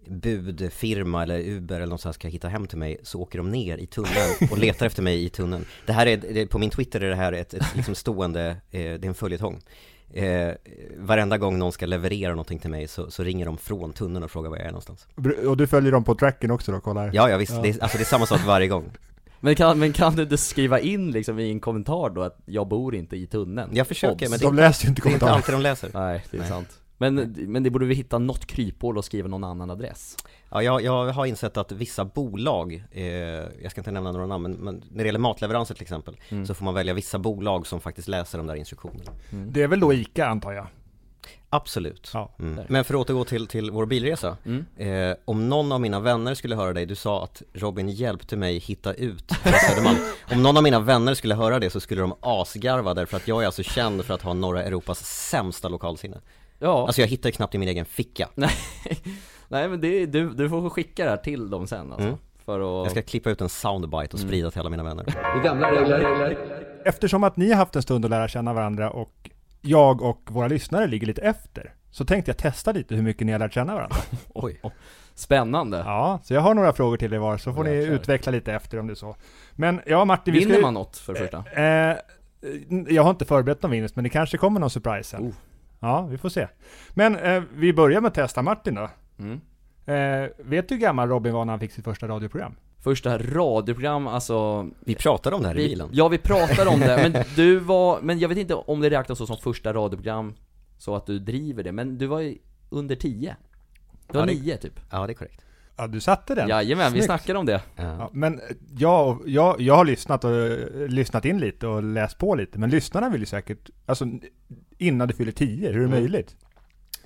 budfirma 0.07 1.24
eller 1.24 1.40
Uber 1.40 1.75
eller 1.75 1.86
någonstans 1.86 2.16
ska 2.16 2.28
hitta 2.28 2.48
hem 2.48 2.68
till 2.68 2.78
mig 2.78 2.98
så 3.04 3.22
åker 3.22 3.38
de 3.38 3.51
ner 3.51 3.78
i 3.78 3.86
tunneln 3.86 4.50
och 4.51 4.57
letar 4.57 4.86
efter 4.86 5.01
mig 5.01 5.25
i 5.25 5.30
tunneln. 5.30 5.66
Det 5.86 5.94
här 5.94 6.06
är, 6.06 6.18
det, 6.18 6.48
på 6.48 6.60
min 6.60 6.69
Twitter 6.69 7.01
är 7.01 7.10
det 7.10 7.16
här 7.16 7.34
ett, 7.34 7.54
ett 7.54 7.75
liksom 7.75 7.96
stående, 7.96 8.48
eh, 8.50 8.56
det 8.72 8.80
är 8.81 9.06
en 9.06 9.13
följetong. 9.13 9.62
Eh, 10.13 10.50
varenda 10.98 11.38
gång 11.38 11.60
någon 11.60 11.72
ska 11.72 11.86
leverera 11.86 12.30
någonting 12.31 12.60
till 12.60 12.69
mig 12.69 12.88
så, 12.88 13.12
så 13.12 13.24
ringer 13.24 13.46
de 13.46 13.57
från 13.57 13.94
tunneln 13.94 14.24
och 14.24 14.31
frågar 14.31 14.50
var 14.50 14.57
jag 14.57 14.66
är 14.66 14.72
någonstans. 14.72 15.07
Och 15.48 15.57
du 15.57 15.68
följer 15.68 15.92
dem 15.92 16.04
på 16.04 16.16
tracken 16.16 16.51
också 16.51 16.72
då, 16.72 16.80
kollar? 16.80 17.12
Ja, 17.13 17.30
ja 17.30 17.38
visst, 17.38 17.54
Ja. 17.54 17.62
Det, 17.62 17.69
är, 17.69 17.84
alltså 17.84 17.98
det 17.98 18.04
är 18.04 18.06
samma 18.06 18.25
sak 18.25 18.46
varje 18.46 18.68
gång. 18.68 18.92
Men 19.42 19.56
kan, 19.56 19.80
men 19.80 19.94
kan 19.94 20.16
du 20.16 20.24
inte 20.24 20.38
skriva 20.38 20.80
in 20.80 21.12
liksom 21.12 21.40
i 21.40 21.51
en 21.51 21.60
kommentar 21.60 22.10
då 22.10 22.22
att 22.22 22.38
jag 22.46 22.68
bor 22.68 22.96
inte 22.96 23.16
i 23.18 23.28
tunneln? 23.28 23.69
Jag 23.74 23.88
försöker, 23.88 24.25
Obs. 24.25 24.30
men 24.30 24.40
det, 24.40 24.46
De 24.46 24.56
läser 24.56 24.84
ju 24.86 24.90
inte 24.90 25.01
det 25.01 25.10
är 25.10 25.13
inte 25.13 25.19
kommentarer. 25.19 25.31
alltid 25.36 25.56
de 25.56 25.62
läser. 25.62 25.90
Nej, 25.94 26.25
det 26.31 26.38
är 26.38 26.42
Nej. 26.42 26.50
sant. 26.50 26.80
Men, 27.01 27.16
men 27.48 27.63
det 27.63 27.69
borde 27.69 27.86
vi 27.86 27.96
hitta 27.96 28.19
något 28.19 28.46
kryphål 28.46 28.98
och 28.98 29.06
skriva 29.06 29.28
någon 29.28 29.44
annan 29.44 29.69
adress. 29.72 30.18
Ja, 30.51 30.63
jag, 30.63 30.81
jag 30.81 31.13
har 31.13 31.25
insett 31.25 31.57
att 31.57 31.72
vissa 31.72 32.06
bolag, 32.06 32.84
eh, 32.92 33.04
jag 33.62 33.72
ska 33.72 33.81
inte 33.81 33.92
nämna 33.92 34.12
några 34.12 34.25
namn, 34.28 34.44
men, 34.44 34.51
men 34.54 34.84
när 34.92 35.04
det 35.04 35.07
gäller 35.07 35.19
matleveranser 35.19 35.75
till 35.75 35.84
exempel, 35.84 36.18
Mm. 36.30 36.46
så 36.46 36.54
får 36.54 36.66
man 36.66 36.74
välja 36.74 36.94
vissa 36.94 37.19
bolag 37.19 37.68
som 37.68 37.81
faktiskt 37.81 38.07
läser 38.07 38.38
de 38.38 38.48
där 38.48 38.56
instruktionerna. 38.56 39.12
Det 39.30 39.62
är 39.62 39.68
väl 39.68 39.80
då 39.80 39.94
ICA 39.94 40.28
antar 40.28 40.51
jag? 40.51 40.68
Absolut. 41.50 42.12
Ja. 42.13 42.31
Mm. 42.40 42.66
Men 42.69 42.84
för 42.84 42.94
att 42.94 43.00
återgå 43.00 43.24
till, 43.25 43.48
till 43.48 43.72
vår 43.72 43.86
bilresa. 43.86 44.38
Mm. 44.46 44.66
Eh, 45.12 45.18
om 45.25 45.50
någon 45.50 45.72
av 45.72 45.81
mina 45.81 46.00
vänner 46.00 46.34
skulle 46.34 46.56
höra 46.56 46.74
dig, 46.74 46.86
du 46.86 46.96
sa 46.96 47.24
att 47.24 47.42
Robin 47.54 47.90
hjälpte 47.90 48.38
mig 48.38 48.57
hitta 48.57 48.94
ut 48.94 49.31
Södermalm. 49.68 49.98
Om 50.31 50.44
någon 50.44 50.57
av 50.57 50.63
mina 50.63 50.80
vänner 50.80 51.13
skulle 51.13 51.36
höra 51.36 51.60
det 51.60 51.69
så 51.69 51.80
skulle 51.80 52.01
de 52.01 52.13
asgarva 52.22 52.94
därför 52.94 53.18
att 53.18 53.28
jag 53.28 53.42
är 53.42 53.46
alltså 53.46 53.63
känd 53.63 54.06
för 54.06 54.13
att 54.13 54.22
ha 54.22 54.34
norra 54.34 54.63
Europas 54.63 55.00
sämsta 55.30 55.69
lokalsinne. 55.69 56.18
Ja, 56.60 56.86
Alltså 56.86 57.02
jag 57.02 57.08
hittar 57.08 57.32
knappt 57.32 57.56
i 57.56 57.58
min 57.58 57.70
egen 57.70 57.86
ficka. 57.86 58.28
nej 59.48 59.70
men 59.70 59.82
det, 59.82 60.06
du, 60.06 60.30
du 60.30 60.50
får 60.50 60.70
skicka 60.70 61.04
det 61.04 61.10
här 61.10 61.18
till 61.18 61.50
dem 61.50 61.68
sen 61.68 61.92
alltså. 61.92 62.08
Mm. 62.08 62.20
För 62.46 62.60
att... 62.60 62.86
Jag 62.86 62.92
ska 62.92 63.02
klippa 63.02 63.30
ut 63.30 63.42
en 63.42 63.50
soundbite 63.50 64.14
och 64.14 64.20
sprida 64.20 64.52
till 64.52 64.60
alla 64.60 64.70
mina 64.70 64.84
vänner. 64.84 65.06
Gamla 65.44 65.72
regler. 65.72 66.38
Eftersom 66.86 67.24
att 67.24 67.38
ni 67.38 67.50
har 67.50 67.58
haft 67.58 67.76
en 67.76 67.82
stund 67.82 68.06
att 68.06 68.12
lära 68.12 68.28
känna 68.28 68.54
varandra 68.54 68.90
och 68.92 69.30
jag 69.62 70.02
och 70.02 70.22
våra 70.32 70.48
lyssnare 70.48 70.88
ligger 70.88 71.08
lite 71.08 71.22
efter, 71.22 71.74
så 71.92 72.06
tänkte 72.06 72.30
jag 72.30 72.38
testa 72.38 72.72
lite 72.72 72.96
hur 72.96 73.04
mycket 73.04 73.26
ni 73.26 73.32
har 73.32 73.40
lärt 73.40 73.54
känna 73.54 73.76
varandra. 73.76 73.98
Oj. 74.34 74.62
Spännande. 75.16 75.78
Ja, 75.78 76.20
så 76.24 76.34
jag 76.34 76.42
har 76.42 76.54
några 76.54 76.74
frågor 76.74 76.98
till 76.98 77.14
er 77.14 77.18
var, 77.18 77.38
så 77.38 77.54
får 77.54 77.64
ni 77.64 77.72
utveckla 77.72 78.32
lite 78.32 78.54
efter 78.54 78.80
om 78.80 78.88
det 78.88 78.94
är 78.94 78.96
så. 78.96 79.16
Men 79.56 79.82
ja, 79.86 80.06
Martin, 80.06 80.34
vi 80.34 80.40
ska 80.40 80.48
Vinner 80.48 80.58
ju- 80.58 80.62
man 80.62 80.74
något 80.74 80.98
för 80.98 81.14
det 81.14 81.20
första? 81.20 81.44
Eh, 81.62 81.98
jag 82.88 83.04
har 83.04 83.10
inte 83.10 83.26
förberett 83.26 83.62
någon 83.62 83.72
vinst, 83.72 83.96
men 83.96 84.04
det 84.04 84.10
kanske 84.10 84.38
kommer 84.38 84.60
någon 84.60 84.70
surprise 84.70 85.10
sen. 85.10 85.28
Oh. 85.28 85.34
Ja, 85.80 86.02
vi 86.12 86.18
får 86.18 86.30
se. 86.30 86.48
Men 86.90 87.16
eh, 87.16 87.44
vi 87.56 87.74
börjar 87.74 88.02
med 88.02 88.08
att 88.08 88.14
testa 88.14 88.42
Martin 88.42 88.76
då. 88.76 88.90
Mm. 89.20 89.42
Eh, 89.86 90.30
vet 90.38 90.70
du 90.70 90.76
hur 90.76 90.81
gammal 90.81 91.10
Robin 91.10 91.34
var 91.34 91.46
när 91.46 91.54
han 91.54 91.60
fick 91.60 91.72
sitt 91.72 91.84
första 91.86 92.08
radioprogram? 92.08 92.56
Första 92.84 93.18
radioprogram, 93.18 94.08
alltså 94.08 94.70
Vi 94.80 94.96
pratade 94.96 95.36
om 95.36 95.42
det 95.42 95.48
här 95.48 95.60
i 95.60 95.62
vi, 95.64 95.70
bilen. 95.70 95.90
Ja 95.92 96.08
vi 96.08 96.18
pratade 96.18 96.70
om 96.70 96.80
det, 96.80 97.10
men 97.12 97.24
du 97.36 97.60
var, 97.60 98.02
men 98.02 98.20
jag 98.20 98.30
vet 98.30 98.38
inte 98.38 98.56
om 98.56 98.80
det 98.81 98.90
räknas 98.90 99.18
så 99.18 99.26
som 99.28 99.38
första 99.38 99.74
radioprogram 99.74 100.34
Så 100.78 100.96
att 100.96 101.06
du 101.06 101.20
driver 101.20 101.64
det, 101.64 101.72
men 101.72 101.98
du 101.98 102.06
var 102.08 102.20
ju 102.20 102.38
under 102.70 102.96
10 102.96 103.36
Du 104.12 104.18
var 104.18 104.22
Ja, 104.28 104.34
det- 104.34 104.40
9 104.40 104.58
typ 104.58 104.80
Ja, 104.92 105.08
det 105.08 105.14
är 105.14 105.16
korrekt. 105.16 105.42
Ja, 105.78 105.88
du 105.88 106.00
satte 106.00 106.36
den. 106.36 106.50
Jajamän, 106.50 106.94
vi 106.94 107.02
snackade 107.02 107.40
om 107.40 107.46
det 107.46 107.62
Ja. 107.75 107.84
Ja, 107.84 108.10
men 108.14 108.42
jag, 108.78 109.20
jag, 109.25 109.62
jag 109.62 109.75
har 109.75 109.86
lyssnat 109.86 110.24
och 110.24 110.32
eh, 110.32 110.88
lyssnat 110.88 111.25
in 111.25 111.40
lite 111.40 111.68
och 111.68 111.84
läst 111.84 112.18
på 112.18 112.36
lite, 112.36 112.60
men 112.60 112.70
lyssnarna 112.70 113.10
vill 113.10 113.20
ju 113.22 113.25
säkert, 113.25 113.70
alltså 113.86 114.06
innan 114.80 115.08
du 115.08 115.14
fyller 115.14 115.31
10, 115.31 115.68
hur 115.68 115.68
är 115.68 115.74
det 115.74 115.86
Mm. 115.86 115.90
möjligt? 115.90 116.36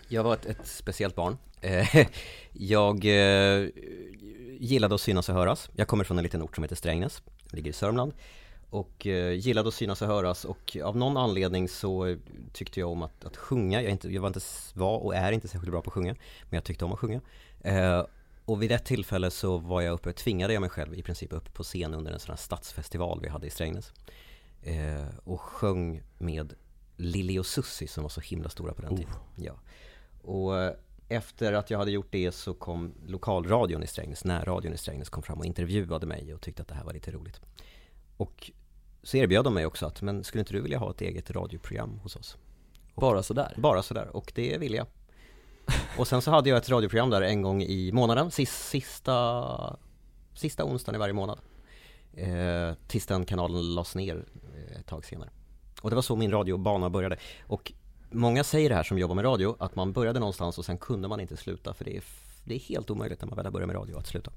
Jag 0.07 0.23
var 0.23 0.33
ett, 0.33 0.45
ett 0.45 0.67
speciellt 0.67 1.15
barn. 1.15 1.37
Eh, 1.61 2.07
Jag 2.51 3.05
eh, 3.05 3.67
gillade 4.59 4.95
att 4.95 5.01
synas 5.01 5.29
och 5.29 5.35
höras. 5.35 5.69
Jag 5.75 5.87
kommer 5.87 6.03
från 6.03 6.17
en 6.17 6.23
liten 6.23 6.41
ort 6.41 6.55
som 6.55 6.63
heter 6.63 6.75
Strängnäs, 6.75 7.21
ligger 7.51 7.69
i 7.69 7.73
Sörmland. 7.73 8.13
Och 8.69 9.07
eh, 9.07 9.31
gillade 9.33 9.67
att 9.67 9.73
synas 9.73 10.01
och 10.01 10.07
höras 10.07 10.45
och 10.45 10.77
av 10.83 10.97
någon 10.97 11.17
anledning 11.17 11.69
så 11.69 12.17
tyckte 12.53 12.79
jag 12.79 12.89
om 12.89 13.01
att, 13.01 13.25
att 13.25 13.37
sjunga. 13.37 13.81
Jag, 13.81 13.91
inte, 13.91 14.09
jag 14.09 14.21
var, 14.21 14.27
inte, 14.27 14.39
var 14.73 14.97
och 14.97 15.15
är 15.15 15.31
inte 15.31 15.47
särskilt 15.47 15.71
bra 15.71 15.81
på 15.81 15.89
att 15.89 15.93
sjunga, 15.93 16.15
men 16.49 16.57
jag 16.57 16.63
tyckte 16.63 16.85
om 16.85 16.93
att 16.93 16.99
sjunga. 16.99 17.21
Eh, 17.61 18.05
och 18.45 18.61
vid 18.61 18.71
ett 18.71 18.85
tillfälle 18.85 19.31
så 19.31 19.57
var 19.57 19.81
jag 19.81 19.93
uppe, 19.93 20.13
tvingade 20.13 20.53
jag 20.53 20.61
mig 20.61 20.69
själv 20.69 20.93
i 20.95 21.01
princip 21.03 21.33
upp 21.33 21.53
på 21.53 21.63
scen 21.63 21.93
under 21.93 22.11
en 22.11 22.19
sån 22.19 22.31
här 22.31 22.37
stadsfestival 22.37 23.19
vi 23.21 23.27
hade 23.29 23.47
i 23.47 23.49
Strängnäs. 23.49 23.93
Eh, 24.63 25.05
och 25.23 25.41
sjöng 25.41 26.01
med 26.17 26.53
Lili 26.95 27.39
och 27.39 27.45
Susie 27.45 27.87
som 27.87 28.03
var 28.03 28.09
så 28.09 28.21
himla 28.21 28.49
stora 28.49 28.73
på 28.73 28.81
den 28.81 28.97
tiden. 28.97 29.13
Ja. 29.35 29.53
Och 30.21 30.59
eh, 30.61 30.73
efter 31.09 31.53
att 31.53 31.69
jag 31.69 31.77
hade 31.79 31.91
gjort 31.91 32.11
det 32.11 32.31
så 32.31 32.53
kom 32.53 32.93
lokalradion 33.07 33.83
i 33.83 33.87
Strängnäs, 33.87 34.23
närradion 34.25 34.73
i 34.73 34.77
Strängnäs 34.77 35.09
kom 35.09 35.23
fram 35.23 35.39
och 35.39 35.45
intervjuade 35.45 36.05
mig 36.05 36.33
och 36.33 36.41
tyckte 36.41 36.61
att 36.61 36.67
det 36.67 36.75
här 36.75 36.83
var 36.83 36.93
lite 36.93 37.11
roligt. 37.11 37.41
Och 38.17 38.51
så 39.03 39.17
erbjöd 39.17 39.43
de 39.45 39.53
mig 39.53 39.65
också 39.65 39.85
att, 39.85 40.01
men 40.01 40.23
skulle 40.23 40.39
inte 40.39 40.53
du 40.53 40.61
vilja 40.61 40.77
ha 40.77 40.91
ett 40.91 41.01
eget 41.01 41.31
radioprogram 41.31 41.99
hos 42.03 42.15
oss? 42.15 42.37
Bara 42.95 43.23
sådär 43.23 43.53
Bara 43.57 43.83
sådär, 43.83 44.15
och 44.15 44.31
det 44.35 44.57
ville 44.57 44.77
jag. 44.77 44.87
Och 45.97 46.07
sen 46.07 46.21
så 46.21 46.31
hade 46.31 46.49
jag 46.49 46.57
ett 46.57 46.69
radioprogram 46.69 47.09
där 47.09 47.21
en 47.21 47.41
gång 47.41 47.61
i 47.63 47.91
månaden, 47.91 48.31
sis- 48.31 48.69
sista, 48.69 49.77
sista 50.33 50.65
onsdagen 50.65 50.95
i 50.95 50.99
varje 50.99 51.13
månad. 51.13 51.39
Eh, 52.13 52.73
tills 52.87 53.05
den 53.05 53.25
kanalen 53.25 53.75
lades 53.75 53.95
ner 53.95 54.25
eh, 54.55 54.79
ett 54.79 54.85
tag 54.85 55.05
senare. 55.05 55.29
Och 55.83 55.89
det 55.89 55.95
var 55.95 56.01
så 56.03 56.15
min 56.15 56.31
radiobana 56.31 56.89
började. 56.89 57.17
Och 57.47 57.71
många 58.11 58.43
säger 58.43 58.69
det 58.69 58.75
här 58.75 58.83
som 58.83 58.97
jobbar 58.99 59.15
med 59.15 59.25
radio, 59.25 59.55
att 59.59 59.75
man 59.75 59.93
började 59.93 60.19
någonstans 60.19 60.57
och 60.57 60.65
sen 60.65 60.77
kunde 60.77 61.07
man 61.07 61.19
inte 61.19 61.37
sluta, 61.37 61.73
för 61.73 61.85
det 61.85 61.97
är, 61.97 62.03
det 62.43 62.55
är 62.55 62.59
helt 62.59 62.89
omöjligt 62.89 63.21
när 63.21 63.27
man 63.27 63.35
väl 63.35 63.45
har 63.45 63.51
börjat 63.51 63.67
med 63.67 63.75
radio 63.75 63.97
att 63.97 64.07
sluta. 64.07 64.31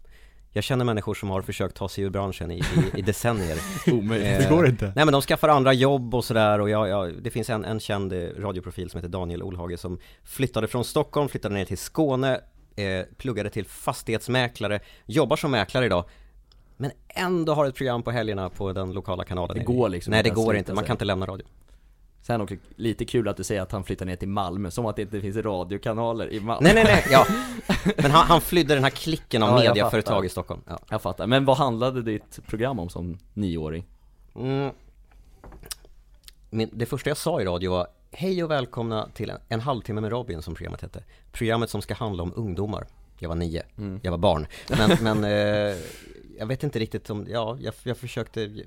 Jag 0.53 0.65
känner 0.65 0.85
människor 0.85 1.15
som 1.15 1.31
har 1.31 1.43
försökt 1.43 1.77
ta 1.77 1.89
sig 1.89 2.05
ur 2.05 2.11
branschen 2.11 2.51
i, 2.51 2.59
i, 2.59 2.99
i 2.99 3.03
decennier. 3.03 3.59
Omöjligt 3.93 4.29
Eh, 4.29 4.39
Det 4.39 4.49
går 4.57 4.67
inte. 4.69 4.93
Nej 4.97 5.05
men 5.05 5.13
de 5.13 5.23
skaffar 5.23 5.49
andra 5.49 5.73
jobb 5.73 6.15
och 6.15 6.25
sådär 6.25 6.61
och 6.61 6.71
jag, 6.71 6.89
jag, 6.89 7.23
det 7.23 7.31
finns 7.31 7.51
en, 7.51 7.65
en 7.65 7.81
känd 7.81 8.13
eh, 8.13 8.19
radioprofil 8.39 8.91
som 8.91 8.99
heter 8.99 9.09
Daniel 9.09 9.43
Olhage 9.43 9.79
som 9.79 9.99
flyttade 10.25 10.67
från 10.69 10.85
Stockholm, 10.85 11.29
flyttade 11.29 11.55
ner 11.55 11.65
till 11.65 11.79
Skåne, 11.79 12.41
eh, 12.77 13.05
pluggade 13.17 13.51
till 13.51 13.65
fastighetsmäklare, 13.67 14.81
jobbar 15.07 15.37
som 15.37 15.51
mäklare 15.51 15.87
idag 15.87 16.05
men 16.77 16.91
ändå 17.09 17.55
har 17.55 17.67
ett 17.67 17.75
program 17.75 18.03
på 18.03 18.11
helgerna 18.11 18.49
på 18.51 18.73
den 18.73 18.93
lokala 18.93 19.25
kanalen. 19.25 19.59
Det 19.59 19.65
går 19.65 19.89
liksom 19.89 20.11
Nej 20.11 20.23
det 20.23 20.31
går 20.31 20.57
inte, 20.57 20.75
man 20.75 20.85
kan 20.85 20.95
inte 20.95 21.05
lämna 21.05 21.27
radio. 21.27 21.47
Sen 22.23 22.41
också 22.41 22.55
lite 22.77 23.05
kul 23.05 23.29
att 23.29 23.37
du 23.37 23.45
säger 23.45 23.63
att 23.63 23.73
han 23.73 23.85
flyttar 23.85 24.07
ner 24.07 24.17
till 24.17 24.29
Malmö, 24.29 24.71
som 24.71 24.87
att 24.87 24.97
det 24.97 25.03
inte 25.03 25.21
finns 25.21 25.37
radiokanaler 25.37 26.33
i 26.33 26.41
Malmö. 26.41 26.59
Nej 26.63 26.75
nej 26.75 26.85
nej, 26.85 27.05
ja. 27.11 27.27
Men 27.97 28.11
han, 28.11 28.27
han 28.27 28.41
flydde 28.41 28.75
den 28.75 28.85
här 28.85 28.91
klicken 28.91 29.43
av 29.43 29.49
Ja, 29.49 29.69
mediaföretag 29.69 30.25
i 30.27 30.29
Stockholm. 30.29 30.61
Ja. 30.67 30.79
Jag 30.91 31.03
fattar, 31.03 31.27
men 31.27 31.45
vad 31.45 31.57
handlade 31.57 32.03
ditt 32.03 32.41
program 32.47 32.79
om 32.79 32.89
som 32.89 33.19
nioåring? 33.35 33.85
Mm. 34.37 34.71
Min, 36.51 36.71
det 36.73 36.87
första 36.87 37.11
jag 37.11 37.17
sa 37.17 37.41
i 37.41 37.45
radio 37.45 37.71
var 37.71 37.87
Hej 38.13 38.45
och 38.45 38.51
välkomna 38.51 39.09
till 39.15 39.31
en, 39.31 39.39
en 39.49 39.61
halvtimme 39.61 40.01
med 40.01 40.11
Robin 40.11 40.43
som 40.43 40.55
programmet 40.55 40.83
hette. 40.83 41.05
Programmet 41.33 41.71
som 41.71 41.83
ska 41.83 41.95
handla 41.95 42.23
om 42.23 42.33
ungdomar. 42.37 42.87
Jag 43.19 43.29
var 43.29 43.37
nio, 43.37 43.63
Mm. 43.79 44.01
jag 44.03 44.11
var 44.11 44.19
barn. 44.19 44.47
Men, 44.79 44.97
men 45.01 45.25
eh, 45.71 45.77
jag 46.39 46.47
vet 46.47 46.63
inte 46.63 46.79
riktigt 46.79 47.11
om, 47.11 47.27
ja, 47.31 47.57
jag, 47.61 47.75
jag 47.83 47.97
försökte 47.97 48.65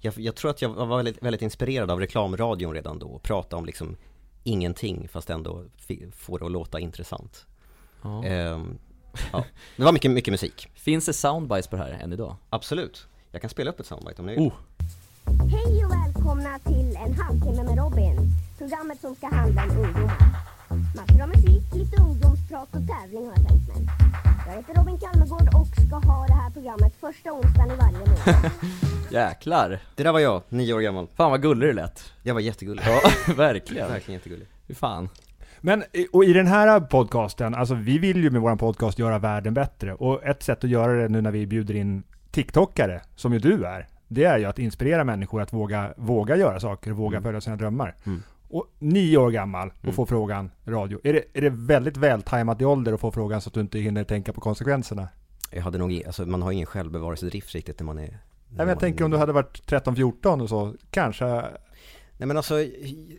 jag, 0.00 0.18
jag 0.18 0.34
tror 0.34 0.50
att 0.50 0.62
jag 0.62 0.68
var 0.68 0.96
väldigt, 0.96 1.22
väldigt 1.22 1.42
inspirerad 1.42 1.90
av 1.90 2.00
reklamradion 2.00 2.74
redan 2.74 2.98
då 2.98 3.06
och 3.06 3.22
prata 3.22 3.56
om 3.56 3.66
liksom 3.66 3.96
ingenting 4.42 5.08
fast 5.08 5.30
ändå 5.30 5.64
få 6.12 6.38
det 6.38 6.46
att 6.46 6.52
låta 6.52 6.80
intressant 6.80 7.46
Ja. 8.02 8.24
Ehm, 8.24 8.78
ja. 9.32 9.44
Det 9.76 9.84
var 9.84 9.92
mycket, 9.92 10.10
mycket 10.10 10.32
musik, 10.32 10.68
Finns 10.74 11.06
det 11.06 11.12
soundbites 11.12 11.66
på 11.66 11.76
det 11.76 11.82
här 11.82 11.90
än 11.90 12.12
idag? 12.12 12.36
absolut 12.50 13.06
Jag 13.30 13.40
kan 13.40 13.50
spela 13.50 13.70
upp 13.70 13.80
ett 13.80 13.86
soundbite 13.86 14.22
om 14.22 14.26
ni 14.26 14.34
vill 14.34 14.42
Oh, 14.42 14.52
Hej 15.50 15.84
och 15.84 15.92
välkomna 15.92 16.58
till 16.58 16.96
en 16.96 17.14
halvtimme 17.14 17.62
med 17.62 17.78
Robin. 17.78 18.16
Programmet 18.58 19.00
som 19.00 19.14
ska 19.14 19.26
handla 19.26 19.62
om 19.62 19.70
ungdomar. 19.70 20.18
Massor 20.96 21.22
av 21.22 21.28
musik, 21.28 21.74
lite 21.74 22.02
ungdomsprat 22.02 22.68
och 22.68 22.82
tävling 22.88 23.26
har 23.26 23.34
jag 23.36 23.48
tänkt 23.48 23.68
mig. 23.68 24.25
Jag 24.46 24.52
heter 24.56 24.74
Robin 24.74 24.98
Kalmegård 24.98 25.54
och 25.54 25.66
ska 25.66 25.96
ha 25.96 26.26
det 26.26 26.32
här 26.32 26.50
programmet 26.50 26.96
första 27.00 27.32
onsdagen 27.32 27.70
i 27.70 27.74
varje 27.76 27.98
månad. 27.98 28.50
jäklar! 29.10 29.78
Det 29.94 30.02
där 30.02 30.12
var 30.12 30.20
jag, 30.20 30.42
nio 30.48 30.74
år 30.74 30.80
gammal 30.80 31.06
Fan 31.14 31.30
vad 31.30 31.42
gullig 31.42 31.68
det 31.68 31.72
lät 31.72 32.12
Jag 32.22 32.34
var 32.34 32.40
jättegullig 32.40 32.82
Ja, 32.86 33.00
verkligen! 33.34 33.88
Verkligen 33.88 34.18
jättegullig 34.18 34.46
Fy 34.68 34.74
fan 34.74 35.08
Men, 35.60 35.82
och 36.12 36.24
i 36.24 36.32
den 36.32 36.46
här 36.46 36.80
podcasten, 36.80 37.54
alltså 37.54 37.74
vi 37.74 37.98
vill 37.98 38.22
ju 38.22 38.30
med 38.30 38.40
vår 38.40 38.56
podcast 38.56 38.98
göra 38.98 39.18
världen 39.18 39.54
bättre. 39.54 39.94
Och 39.94 40.24
ett 40.24 40.42
sätt 40.42 40.64
att 40.64 40.70
göra 40.70 41.02
det 41.02 41.08
nu 41.08 41.20
när 41.20 41.30
vi 41.30 41.46
bjuder 41.46 41.74
in 41.74 42.02
TikTokare, 42.30 43.00
som 43.16 43.32
ju 43.32 43.38
du 43.38 43.64
är, 43.66 43.88
det 44.08 44.24
är 44.24 44.38
ju 44.38 44.44
att 44.44 44.58
inspirera 44.58 45.04
människor 45.04 45.42
att 45.42 45.52
våga, 45.52 45.94
våga 45.96 46.36
göra 46.36 46.60
saker, 46.60 46.90
våga 46.90 47.16
Mm. 47.16 47.22
följa 47.22 47.40
sina 47.40 47.56
drömmar. 47.56 47.94
Mm. 48.06 48.22
Och 48.48 48.66
nio 48.78 49.16
år 49.16 49.30
gammal 49.30 49.68
och 49.68 49.84
Mm. 49.84 49.94
få 49.94 50.06
frågan 50.06 50.50
radio. 50.66 51.00
Är 51.04 51.12
det, 51.12 51.24
är 51.32 51.40
det 51.42 51.50
väldigt 51.50 51.96
vältajmat 51.96 52.60
i 52.60 52.64
ålder 52.64 52.92
att 52.92 53.00
få 53.00 53.12
frågan 53.12 53.40
så 53.40 53.48
att 53.48 53.54
du 53.54 53.60
inte 53.60 53.78
hinner 53.78 54.04
tänka 54.04 54.32
på 54.32 54.40
konsekvenserna? 54.40 55.08
Jag 55.50 55.62
hade 55.62 55.78
nog, 55.78 56.02
alltså 56.06 56.26
man 56.26 56.42
har 56.42 56.52
ingen 56.52 56.66
självbevarelsedrift 56.66 57.54
riktigt 57.54 57.80
när 57.80 57.86
man 57.86 57.98
är 57.98 58.18
Nej, 58.48 58.66
men 58.66 58.68
jag 58.68 58.80
tänker 58.80 59.04
om 59.04 59.10
du 59.10 59.16
hade 59.16 59.32
varit 59.32 59.62
13-14 59.70 60.42
och 60.42 60.48
så, 60.48 60.74
kanske... 60.90 61.24
Nej 62.18 62.26
men 62.26 62.36
alltså, 62.36 62.54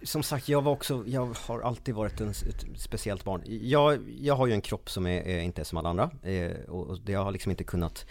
som 0.03 0.23
sagt 0.23 0.49
jag 0.49 0.61
var 0.61 0.71
också, 0.71 1.03
jag 1.07 1.35
har 1.47 1.59
alltid 1.61 1.95
varit 1.95 2.21
en, 2.21 2.29
ett 2.29 2.65
speciellt 2.75 3.23
barn. 3.23 3.41
Jag, 3.45 3.99
jag 4.19 4.35
har 4.35 4.47
ju 4.47 4.53
en 4.53 4.61
kropp 4.61 4.89
som 4.89 5.07
är, 5.07 5.21
är 5.21 5.39
inte 5.39 5.61
är 5.61 5.63
som 5.65 5.77
alla 5.77 5.89
andra 5.89 6.11
eh, 6.23 6.51
och, 6.67 6.87
och 6.87 6.97
jag 7.05 7.23
har 7.23 7.31
liksom 7.31 7.49
inte 7.49 7.63
kunnat 7.63 8.05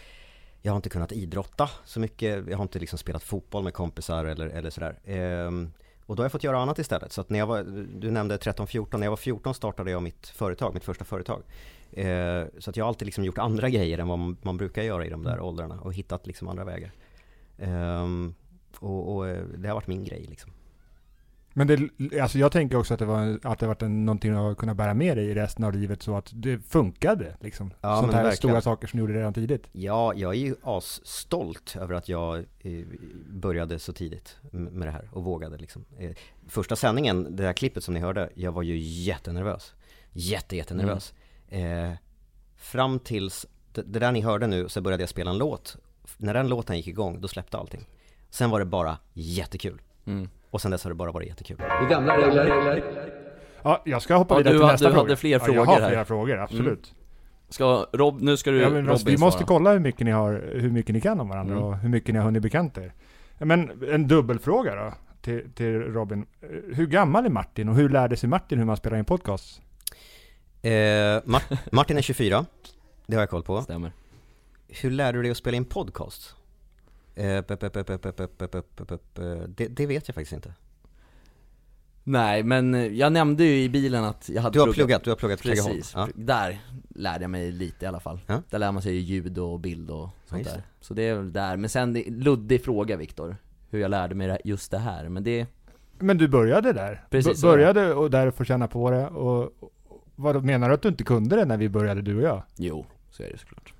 jag 0.61 0.71
har 0.71 0.75
inte 0.75 0.89
kunnat 0.89 1.11
idrotta 1.11 1.69
så 1.85 1.99
mycket, 1.99 2.47
jag 2.47 2.57
har 2.57 2.63
inte 2.63 2.79
liksom 2.79 2.99
spelat 2.99 3.23
fotboll 3.23 3.63
med 3.63 3.73
kompisar 3.73 4.25
eller, 4.25 4.47
eller 4.47 4.69
sådär. 4.69 4.99
Ehm, 5.05 5.71
och 6.07 6.15
då 6.15 6.21
har 6.21 6.25
jag 6.25 6.31
fått 6.31 6.43
göra 6.43 6.59
annat 6.59 6.79
istället. 6.79 7.11
Så 7.11 7.25
när 7.27 7.39
jag 7.39 7.47
var, 7.47 7.63
du 7.99 8.11
nämnde 8.11 8.37
13-14, 8.37 8.97
när 8.97 9.05
jag 9.05 9.11
var 9.11 9.17
14 9.17 9.53
startade 9.53 9.91
jag 9.91 10.03
mitt 10.03 10.27
företag, 10.27 10.73
mitt 10.73 10.83
första 10.83 11.05
företag. 11.05 11.43
Eh, 11.91 12.43
så 12.59 12.69
att 12.69 12.77
jag 12.77 12.85
har 12.85 12.87
alltid 12.87 13.05
liksom 13.05 13.23
gjort 13.23 13.37
andra 13.37 13.69
grejer 13.69 13.97
än 13.97 14.07
vad 14.07 14.19
man, 14.19 14.37
man 14.41 14.57
brukar 14.57 14.83
göra 14.83 15.05
i 15.05 15.09
de 15.09 15.23
där 15.23 15.39
åldrarna 15.39 15.79
och 15.81 15.93
hittat 15.93 16.27
liksom 16.27 16.47
andra 16.47 16.63
vägar. 16.63 16.91
Ehm, 17.57 18.35
och, 18.79 19.15
och 19.15 19.27
eh, 19.27 19.43
det 19.57 19.67
har 19.67 19.75
varit 19.75 19.87
min 19.87 20.03
grej 20.03 20.25
liksom. 20.29 20.51
Men 21.57 21.67
det, 21.67 22.19
alltså 22.19 22.39
jag 22.39 22.51
tänker 22.51 22.77
också 22.77 22.93
att 22.93 22.99
det 22.99 23.05
var, 23.05 23.39
att 23.43 23.59
det 23.59 23.67
varit 23.67 23.81
en, 23.81 24.05
någonting 24.05 24.33
att 24.33 24.57
kunna 24.57 24.75
bära 24.75 24.93
med 24.93 25.17
dig 25.17 25.25
i 25.25 25.33
resten 25.35 25.65
av 25.65 25.73
livet 25.73 26.01
så 26.03 26.17
att 26.17 26.29
det 26.33 26.59
funkade 26.59 27.35
liksom. 27.39 27.73
Ja, 27.81 27.99
Sånt 27.99 28.13
här 28.13 28.23
verkligen. 28.23 28.37
stora 28.37 28.61
saker 28.61 28.87
som 28.87 28.97
du 28.97 29.01
gjorde 29.03 29.13
redan 29.13 29.33
tidigt. 29.33 29.67
Ja, 29.71 30.13
jag 30.15 30.35
är 30.35 30.39
ju 30.39 30.55
asstolt 30.63 31.75
över 31.79 31.95
att 31.95 32.09
jag 32.09 32.37
eh, 32.37 32.85
började 33.29 33.79
så 33.79 33.93
tidigt 33.93 34.37
med 34.51 34.87
det 34.87 34.91
här 34.91 35.09
och 35.11 35.23
vågade 35.23 35.57
liksom. 35.57 35.85
Eh, 35.99 36.11
Första 36.47 36.75
sändningen, 36.75 37.35
det 37.35 37.43
här 37.43 37.53
klippet 37.53 37.83
som 37.83 37.93
ni 37.93 37.99
hörde, 37.99 38.29
jag 38.35 38.51
var 38.51 38.63
ju 38.63 38.77
jättenervös. 38.77 39.73
Jätte, 40.11 40.55
jättenervös. 40.55 41.13
Eh, 41.49 41.91
fram 42.57 42.99
tills, 42.99 43.45
det, 43.71 43.81
det 43.81 43.99
där 43.99 44.11
ni 44.11 44.21
hörde 44.21 44.47
nu, 44.47 44.69
så 44.69 44.81
började 44.81 45.03
jag 45.03 45.09
spela 45.09 45.31
en 45.31 45.37
låt. 45.37 45.77
När 46.17 46.33
den 46.33 46.47
låten 46.47 46.77
gick 46.77 46.87
igång, 46.87 47.21
då 47.21 47.27
släppte 47.27 47.57
allting. 47.57 47.87
Sen 48.29 48.49
var 48.49 48.59
det 48.59 48.65
bara 48.65 48.97
jättekul. 49.13 49.81
Mm. 50.05 50.29
Och 50.57 50.61
sen 50.61 50.71
dess 50.71 50.83
har 50.83 50.91
det 50.91 50.95
bara 50.95 51.11
varit 51.11 51.27
jättekul. 51.27 51.57
Det 51.57 51.87
gamla 51.89 52.17
regler. 52.17 52.93
Ja, 53.63 53.81
jag 53.85 54.01
ska 54.01 54.15
hoppa 54.15 54.33
Ja, 54.33 54.37
vidare 54.37 54.53
du 54.53 54.59
till 54.59 54.67
nästa 54.67 54.87
du 54.87 54.93
fråga. 54.93 55.03
hade 55.07 55.15
fler 55.15 55.31
ja, 55.31 55.39
frågor 55.39 55.55
jag 55.59 55.65
har 55.65 55.81
här. 55.81 55.89
flera 55.89 56.05
frågor, 56.05 56.37
absolut. 56.37 56.93
Ska 57.49 57.85
Rob, 57.93 58.21
nu 58.21 58.37
ska 58.37 58.51
du 58.51 58.61
Ja, 58.61 58.69
men 58.69 58.85
Robin 58.87 59.05
vi 59.05 59.17
måste 59.17 59.37
svara. 59.39 59.47
kolla 59.47 59.71
hur 59.71 59.79
mycket 59.79 60.05
ni 60.05 60.11
har, 60.11 60.43
hur 60.55 60.69
mycket 60.71 60.93
ni 60.93 61.01
kan 61.01 61.19
om 61.19 61.29
varandra 61.29 61.53
Mm. 61.55 61.65
och 61.67 61.77
hur 61.77 61.89
mycket 61.89 62.13
ni 62.13 62.19
har 62.19 62.25
hunnit 62.25 62.41
bekanta 62.43 62.83
er. 62.83 62.93
Men 63.37 63.83
en 63.93 64.07
dubbelfråga 64.07 64.75
då, 64.75 64.93
till, 65.21 65.51
till 65.55 65.79
Robin. 65.81 66.25
Hur 66.73 66.87
gammal 66.87 67.25
är 67.25 67.29
Martin 67.29 67.69
och 67.69 67.75
hur 67.75 67.89
lärde 67.89 68.17
sig 68.17 68.29
Martin 68.29 68.57
hur 68.59 68.65
man 68.65 68.77
spelar 68.77 68.97
in 68.97 69.05
podcast? 69.05 69.61
Eh, 70.61 70.69
Mar- 70.69 71.57
Martin 71.71 71.97
är 71.97 72.01
24, 72.01 72.45
det 73.07 73.15
har 73.15 73.21
jag 73.21 73.29
koll 73.29 73.43
på. 73.43 73.61
Stämmer. 73.61 73.91
Hur 74.67 74.91
lärde 74.91 75.17
du 75.17 75.21
dig 75.21 75.31
att 75.31 75.37
spela 75.37 75.57
in 75.57 75.65
podcast? 75.65 76.35
Det, 79.47 79.67
det 79.67 79.85
vet 79.85 80.07
jag 80.07 80.15
faktiskt 80.15 80.33
inte. 80.33 80.53
Nej 82.03 82.43
men 82.43 82.75
eh, 82.75 82.85
jag 82.87 83.11
nämnde 83.13 83.43
ju 83.43 83.63
i 83.63 83.69
bilen 83.69 84.03
att 84.03 84.29
jag 84.29 84.41
hade 84.41 84.53
Du 84.53 84.59
har 84.59 84.73
pluggat, 84.73 85.03
du 85.03 85.09
har 85.09 85.17
pluggat? 85.17 85.41
Precis, 85.41 85.91
Ja. 85.95 86.07
där 86.15 86.59
lärde 86.89 87.23
jag 87.23 87.29
mig 87.31 87.51
lite 87.51 87.85
i 87.85 87.87
alla 87.87 87.99
fall. 87.99 88.19
Ja. 88.27 88.41
Där 88.49 88.59
lär 88.59 88.71
man 88.71 88.81
sig 88.81 88.93
ju 88.93 88.99
ljud 88.99 89.37
och 89.37 89.59
bild 89.59 89.89
och 89.89 90.09
sånt 90.25 90.39
just 90.41 90.51
där. 90.55 90.57
det. 90.57 90.85
Så 90.85 90.93
det 90.93 91.01
är 91.07 91.15
väl 91.15 91.33
där, 91.33 91.57
men 91.57 91.69
sen, 91.69 91.93
det, 91.93 92.03
luddig 92.09 92.63
fråga 92.63 92.95
Viktor. 92.97 93.37
Hur 93.69 93.79
jag 93.79 93.91
lärde 93.91 94.15
mig 94.15 94.27
det- 94.27 94.41
just 94.43 94.71
det 94.71 94.77
här, 94.77 95.09
men 95.09 95.23
det, 95.23 95.47
Men 95.99 96.17
du 96.17 96.27
började 96.27 96.73
där. 96.73 97.05
Precis, 97.09 97.41
B- 97.41 97.47
det. 97.47 97.51
började 97.53 97.93
och 97.93 98.11
där 98.11 98.31
få 98.31 98.43
känna 98.43 98.67
på 98.67 98.91
det 98.91 99.07
och, 99.07 99.43
och 99.43 99.71
vad 100.15 100.43
menar 100.43 100.67
du 100.69 100.73
att 100.75 100.81
du 100.81 100.87
inte 100.89 101.03
kunde 101.03 101.35
det 101.35 101.45
när 101.45 101.57
vi 101.57 101.69
började 101.69 102.01
du 102.01 102.15
och 102.15 102.21
jag? 102.23 102.43
jo, 102.55 102.85
så 103.11 103.23
är 103.23 103.29
det 103.31 103.37
såklart. 103.37 103.73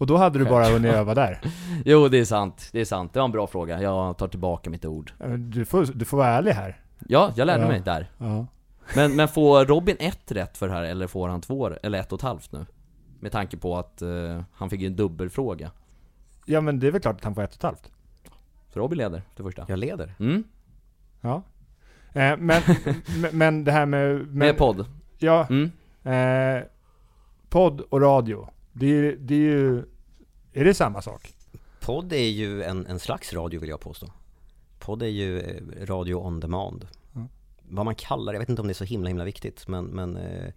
Och 0.00 0.06
då 0.06 0.16
hade 0.16 0.38
du 0.38 0.44
bara 0.44 0.64
hunnit 0.64 0.92
öva 0.94 1.14
där. 1.14 1.40
Jo 1.84 2.08
det 2.08 2.18
är 2.18 2.24
sant, 2.24 2.68
det 2.72 2.80
är 2.80 2.84
sant. 2.84 3.12
Det 3.12 3.18
var 3.18 3.24
en 3.24 3.32
bra 3.32 3.46
fråga. 3.46 3.82
Jag 3.82 4.18
tar 4.18 4.28
tillbaka 4.28 4.70
mitt 4.70 4.84
ord. 4.84 5.12
Du 5.38 5.64
får, 5.64 5.86
du 5.94 6.04
får 6.04 6.16
vara 6.16 6.28
ärlig 6.28 6.52
här. 6.52 6.80
Ja, 7.08 7.32
jag 7.36 7.46
lärde 7.46 7.62
Ja. 7.62 7.68
mig 7.68 7.80
där. 7.80 8.10
Ja. 8.18 8.46
Men, 8.96 9.16
men 9.16 9.28
får 9.28 9.64
Robin 9.64 9.96
ett 10.00 10.32
rätt 10.32 10.56
för 10.58 10.68
det 10.68 10.74
här, 10.74 10.82
eller 10.82 11.06
får 11.06 11.28
han 11.28 11.40
två, 11.40 11.70
eller 11.82 12.00
ett 12.00 12.12
och 12.12 12.18
ett 12.18 12.22
halvt 12.22 12.52
nu? 12.52 12.66
Med 13.20 13.32
tanke 13.32 13.56
på 13.56 13.76
att 13.78 14.02
eh, 14.02 14.42
han 14.52 14.70
fick 14.70 14.82
en 14.82 14.96
dubbelfråga. 14.96 15.70
ja 16.46 16.60
men 16.60 16.80
det 16.80 16.86
är 16.86 16.90
väl 16.90 17.00
klart 17.00 17.16
att 17.16 17.24
han 17.24 17.34
får 17.34 17.42
ett 17.42 17.50
och 17.50 17.56
ett 17.56 17.62
halvt. 17.62 17.90
Så 18.72 18.80
Robin 18.80 18.98
leder, 18.98 19.22
det 19.36 19.42
första. 19.42 19.64
Jag 19.68 19.78
leder. 19.78 20.14
Mm, 20.18 20.44
Ja. 21.20 21.42
Eh, 22.12 22.36
men, 22.38 22.62
men- 23.32 23.64
det 23.64 23.72
här 23.72 23.86
med... 23.86 24.16
Men, 24.16 24.28
med 24.38 24.56
podd. 24.58 24.86
Ja, 25.18 25.46
Mm. 25.50 25.70
eh, 26.58 26.62
podd 27.48 27.80
och 27.80 28.00
radio. 28.00 28.48
Det 28.72 28.86
är, 28.86 29.16
det 29.18 29.34
är 29.34 29.38
ju... 29.38 29.82
Är 30.52 30.64
det 30.64 30.74
samma 30.74 31.02
sak? 31.02 31.34
Podd 31.80 32.12
är 32.12 32.28
ju 32.28 32.62
en, 32.62 32.86
en 32.86 32.98
slags 32.98 33.32
radio 33.32 33.60
vill 33.60 33.68
jag 33.70 33.80
påstå. 33.80 34.06
Podd 34.78 35.02
är 35.02 35.06
ju 35.06 35.40
eh, 35.40 35.86
radio 35.86 36.14
on 36.14 36.40
demand. 36.40 36.88
Mm. 37.14 37.28
Vad 37.68 37.84
man 37.84 37.94
kallar 37.94 38.32
det, 38.32 38.36
jag 38.36 38.40
vet 38.40 38.48
inte 38.48 38.62
om 38.62 38.68
det 38.68 38.72
är 38.72 38.74
så 38.74 38.84
himla 38.84 39.08
himla 39.08 39.24
viktigt 39.24 39.68
men, 39.68 39.84
men 39.84 40.16
eh, 40.16 40.46
eh, 40.46 40.52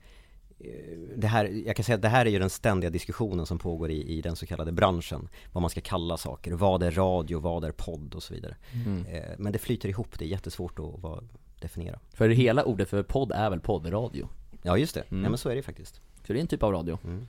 det 1.15 1.27
här, 1.27 1.45
jag 1.65 1.75
kan 1.75 1.83
säga 1.83 1.95
att 1.95 2.01
det 2.01 2.09
här 2.09 2.25
är 2.25 2.29
ju 2.29 2.39
den 2.39 2.49
ständiga 2.49 2.89
diskussionen 2.89 3.45
som 3.45 3.59
pågår 3.59 3.91
i, 3.91 4.17
i 4.17 4.21
den 4.21 4.35
så 4.35 4.45
kallade 4.45 4.71
branschen. 4.71 5.29
Vad 5.51 5.61
man 5.61 5.69
ska 5.69 5.81
kalla 5.81 6.17
saker, 6.17 6.51
vad 6.51 6.83
är 6.83 6.91
radio, 6.91 7.39
vad 7.39 7.63
är 7.63 7.71
podd 7.71 8.15
och 8.15 8.23
så 8.23 8.33
vidare. 8.33 8.55
Mm. 8.85 9.05
Men 9.37 9.53
det 9.53 9.59
flyter 9.59 9.89
ihop, 9.89 10.19
det 10.19 10.25
är 10.25 10.29
jättesvårt 10.29 10.79
att 10.79 11.23
definiera. 11.61 11.99
För 12.13 12.29
hela 12.29 12.63
ordet 12.63 12.89
för 12.89 13.03
podd 13.03 13.31
är 13.31 13.49
väl 13.49 13.59
poddradio? 13.59 14.27
Ja 14.61 14.77
just 14.77 14.95
det, 14.95 15.03
Mm. 15.11 15.23
ja 15.23 15.29
men 15.29 15.37
så 15.37 15.49
är 15.49 15.55
det 15.55 15.61
faktiskt. 15.61 15.95
Så 15.95 16.33
det 16.33 16.39
är 16.39 16.41
en 16.41 16.47
typ 16.47 16.63
av 16.63 16.71
radio. 16.71 16.97
Mm. 17.03 17.27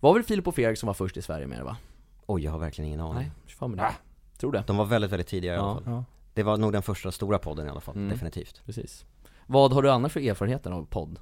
Var 0.00 0.14
väl 0.14 0.22
Filip 0.22 0.46
och 0.48 0.54
Fredrik 0.54 0.78
som 0.78 0.86
var 0.86 0.94
först 0.94 1.16
i 1.16 1.22
Sverige 1.22 1.46
med 1.46 1.58
det 1.58 1.64
va? 1.64 1.76
Oj, 2.26 2.44
jag 2.44 2.52
har 2.52 2.58
verkligen 2.58 2.88
ingen 2.88 3.00
aning. 3.00 3.14
Nej, 3.14 3.30
fan 3.46 3.70
med 3.70 3.78
det. 3.78 3.94
Tror 4.38 4.52
det. 4.52 4.64
De 4.66 4.76
var 4.76 4.84
väldigt, 4.84 5.10
väldigt 5.12 5.26
tidiga 5.28 5.54
i 5.54 5.56
alla 5.56 5.74
fall. 5.74 5.82
Ja. 5.86 6.04
Det 6.34 6.42
var 6.42 6.56
nog 6.56 6.72
den 6.72 6.82
första 6.82 7.12
stora 7.12 7.38
podden 7.38 7.66
i 7.66 7.70
alla 7.70 7.80
fall, 7.80 7.96
Mm. 7.96 8.08
definitivt. 8.08 8.62
Precis. 8.66 9.04
Vad 9.46 9.72
har 9.72 9.82
du 9.82 9.90
annars 9.90 10.12
för 10.12 10.20
erfarenheter 10.20 10.70
av 10.70 10.86
podd? 10.86 11.18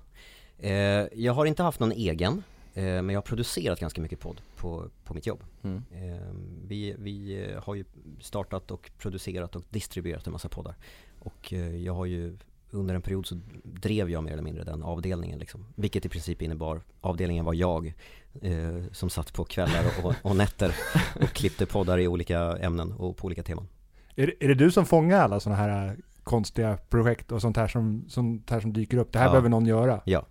Eh, 0.59 0.73
jag 1.15 1.33
har 1.33 1.47
inte 1.47 1.63
haft 1.63 1.81
någon 1.81 1.93
egen, 1.93 2.43
eh, 2.75 2.83
men 2.85 3.09
jag 3.11 3.17
har 3.17 3.23
producerat 3.23 3.81
ganska 3.81 4.01
mycket 4.01 4.21
podd 4.21 4.41
på, 4.57 4.89
på 5.05 5.15
mitt 5.15 5.27
jobb. 5.27 5.45
Mm. 5.63 5.83
Eh, 5.93 6.29
vi, 6.67 6.95
vi 6.99 7.45
eh, 7.53 7.63
har 7.63 7.75
ju 7.75 7.85
startat 8.21 8.71
och 8.71 8.91
producerat 8.99 9.57
och 9.57 9.63
distribuerat 9.71 10.27
en 10.27 10.33
massa 10.33 10.49
poddar. 10.49 10.75
Och 11.19 11.53
eh, 11.53 11.77
jag 11.77 11.95
har 11.95 12.05
ju 12.07 12.37
under 12.75 12.95
en 12.95 13.03
period 13.03 13.27
så 13.27 13.41
drev 13.65 14.11
jag 14.11 14.25
mer 14.25 14.33
eller 14.33 14.43
mindre 14.43 14.65
den 14.65 14.83
avdelningen 14.83 15.39
liksom. 15.39 15.67
Vilket 15.75 16.07
i 16.07 16.09
princip 16.09 16.43
innebar, 16.43 16.81
avdelningen 17.01 17.45
var 17.45 17.55
jag 17.55 17.95
eh, 18.43 18.83
som 18.93 19.11
satt 19.11 19.33
på 19.33 19.45
kvällar 19.45 19.85
och, 19.99 20.05
och, 20.05 20.15
och 20.23 20.37
nätter 20.37 20.75
och 21.21 21.29
klippte 21.29 21.67
poddar 21.67 21.99
i 21.99 22.09
olika 22.09 22.41
ämnen 22.41 22.93
och 22.93 23.17
på 23.17 23.27
olika 23.27 23.43
teman. 23.43 23.69
Är, 24.17 24.27
det- 24.27 24.45
är 24.45 24.49
det 24.49 24.55
du 24.55 24.71
som 24.71 24.87
fångar 24.87 25.21
alla 25.21 25.41
sådana 25.41 25.61
här 25.63 25.87
eh, 25.89 25.93
konstiga 26.23 26.77
projekt 26.89 27.33
och 27.33 27.41
sånt 27.41 27.57
här 27.57 27.69
som, 27.69 28.05
sånt 28.09 28.51
här 28.51 28.61
som 28.61 28.73
dyker 28.73 28.97
upp? 28.97 29.13
Det 29.13 29.19
här 29.19 29.27
Ja. 29.27 29.31
behöver 29.33 29.49
någon 29.49 29.67
göra. 29.67 30.01
Ja, 30.05 30.27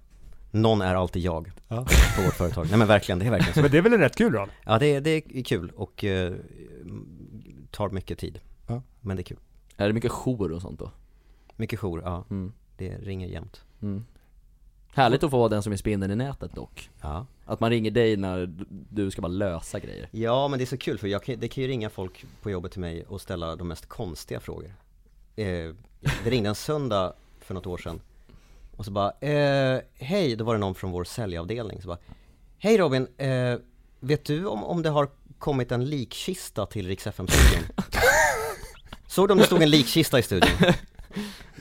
någon 0.52 0.82
är 0.82 0.96
alltid 0.96 1.22
jag 1.22 1.52
Ja. 1.68 1.86
på 2.16 2.22
vårt 2.26 2.34
företag. 2.34 2.68
Nej 2.70 2.78
men 2.80 2.88
verkligen, 2.88 3.20
det 3.20 3.26
är 3.26 3.30
verkligen 3.32 3.54
så. 3.54 3.62
Men 3.62 3.72
det 3.72 3.78
är 3.78 3.82
väl 3.82 3.94
en 3.94 4.00
rätt 4.00 4.16
kul 4.18 4.34
roll? 4.34 4.50
Ja 4.66 4.80
det, 4.80 5.00
det 5.00 5.10
är 5.10 5.44
kul 5.44 5.70
och 5.76 6.04
eh, 6.04 6.34
tar 7.72 7.90
mycket 7.90 8.18
tid. 8.20 8.40
Ja. 8.68 8.82
Men 9.02 9.18
det 9.18 9.22
är 9.22 9.24
kul. 9.26 9.38
Är 9.78 9.88
det 9.88 9.94
mycket 9.94 10.12
jour 10.12 10.52
och 10.52 10.62
sånt 10.62 10.80
då? 10.80 10.92
Mycket 11.64 11.80
jour, 11.80 12.02
ja. 12.06 12.26
Mm. 12.30 12.54
Det 12.78 12.98
ringer 12.98 13.28
jämt. 13.28 13.62
Mm. 13.82 14.06
Härligt 14.94 15.24
att 15.24 15.32
få 15.32 15.38
vara 15.38 15.50
den 15.50 15.64
som 15.64 15.74
är 15.74 15.78
spindeln 15.78 16.12
i 16.12 16.16
nätet 16.16 16.56
dock. 16.56 16.90
Ja. 17.02 17.26
Att 17.46 17.60
man 17.60 17.70
ringer 17.70 17.92
dig 17.92 18.18
när 18.18 18.54
du 18.90 19.12
ska 19.12 19.22
bara 19.22 19.28
lösa 19.28 19.80
grejer. 19.80 20.10
Ja 20.12 20.48
men 20.48 20.60
det 20.60 20.64
är 20.64 20.66
så 20.66 20.78
kul 20.78 20.98
för 20.98 21.08
jag 21.08 21.24
kan, 21.24 21.40
det 21.40 21.48
kan 21.48 21.62
ju 21.62 21.68
ringa 21.68 21.90
folk 21.90 22.26
på 22.42 22.52
jobbet 22.52 22.72
till 22.72 22.82
mig 22.82 23.06
och 23.06 23.22
ställa 23.22 23.56
de 23.56 23.68
mest 23.68 23.86
konstiga 23.86 24.40
frågor. 24.40 24.76
Eh, 25.36 25.46
det 26.24 26.30
ringde 26.30 26.50
en 26.50 26.56
söndag 26.56 27.14
för 27.40 27.54
något 27.54 27.68
år 27.68 27.78
sedan 27.78 28.02
och 28.78 28.86
så 28.86 28.92
bara, 28.92 29.12
eh, 29.20 29.82
hej, 29.94 30.36
då 30.36 30.46
var 30.46 30.54
det 30.54 30.60
någon 30.60 30.76
från 30.76 30.92
vår 30.92 31.04
säljavdelning 31.04 31.82
så 31.82 31.88
bara, 31.88 32.00
hej 32.58 32.78
Robin, 32.78 33.08
eh, 33.18 33.56
vet 34.00 34.26
du 34.26 34.46
om, 34.46 34.64
om 34.64 34.82
det 34.82 34.90
har 34.90 35.10
kommit 35.40 35.72
en 35.72 35.86
likkista 35.86 36.66
till 36.66 36.88
Rix 36.88 37.08
FM-studion? 37.08 37.64
Såg 39.08 39.28
du 39.28 39.32
om 39.32 39.38
det 39.38 39.46
stod 39.46 39.62
en 39.62 39.70
likkista 39.70 40.20
i 40.20 40.24
studion? 40.24 40.74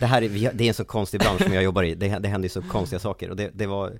Det 0.02 0.06
här 0.06 0.22
är, 0.22 0.52
det 0.52 0.64
är 0.64 0.68
en 0.68 0.74
så 0.74 0.84
konstig 0.84 1.20
bransch 1.20 1.42
som 1.42 1.52
jag 1.52 1.62
jobbar 1.64 1.82
i, 1.82 1.94
det, 1.94 2.08
det 2.18 2.28
händer 2.28 2.44
ju 2.46 2.48
så 2.48 2.62
konstiga 2.62 2.98
saker 3.00 3.30
och 3.30 3.36
det, 3.36 3.50
det 3.54 3.66
var 3.66 3.92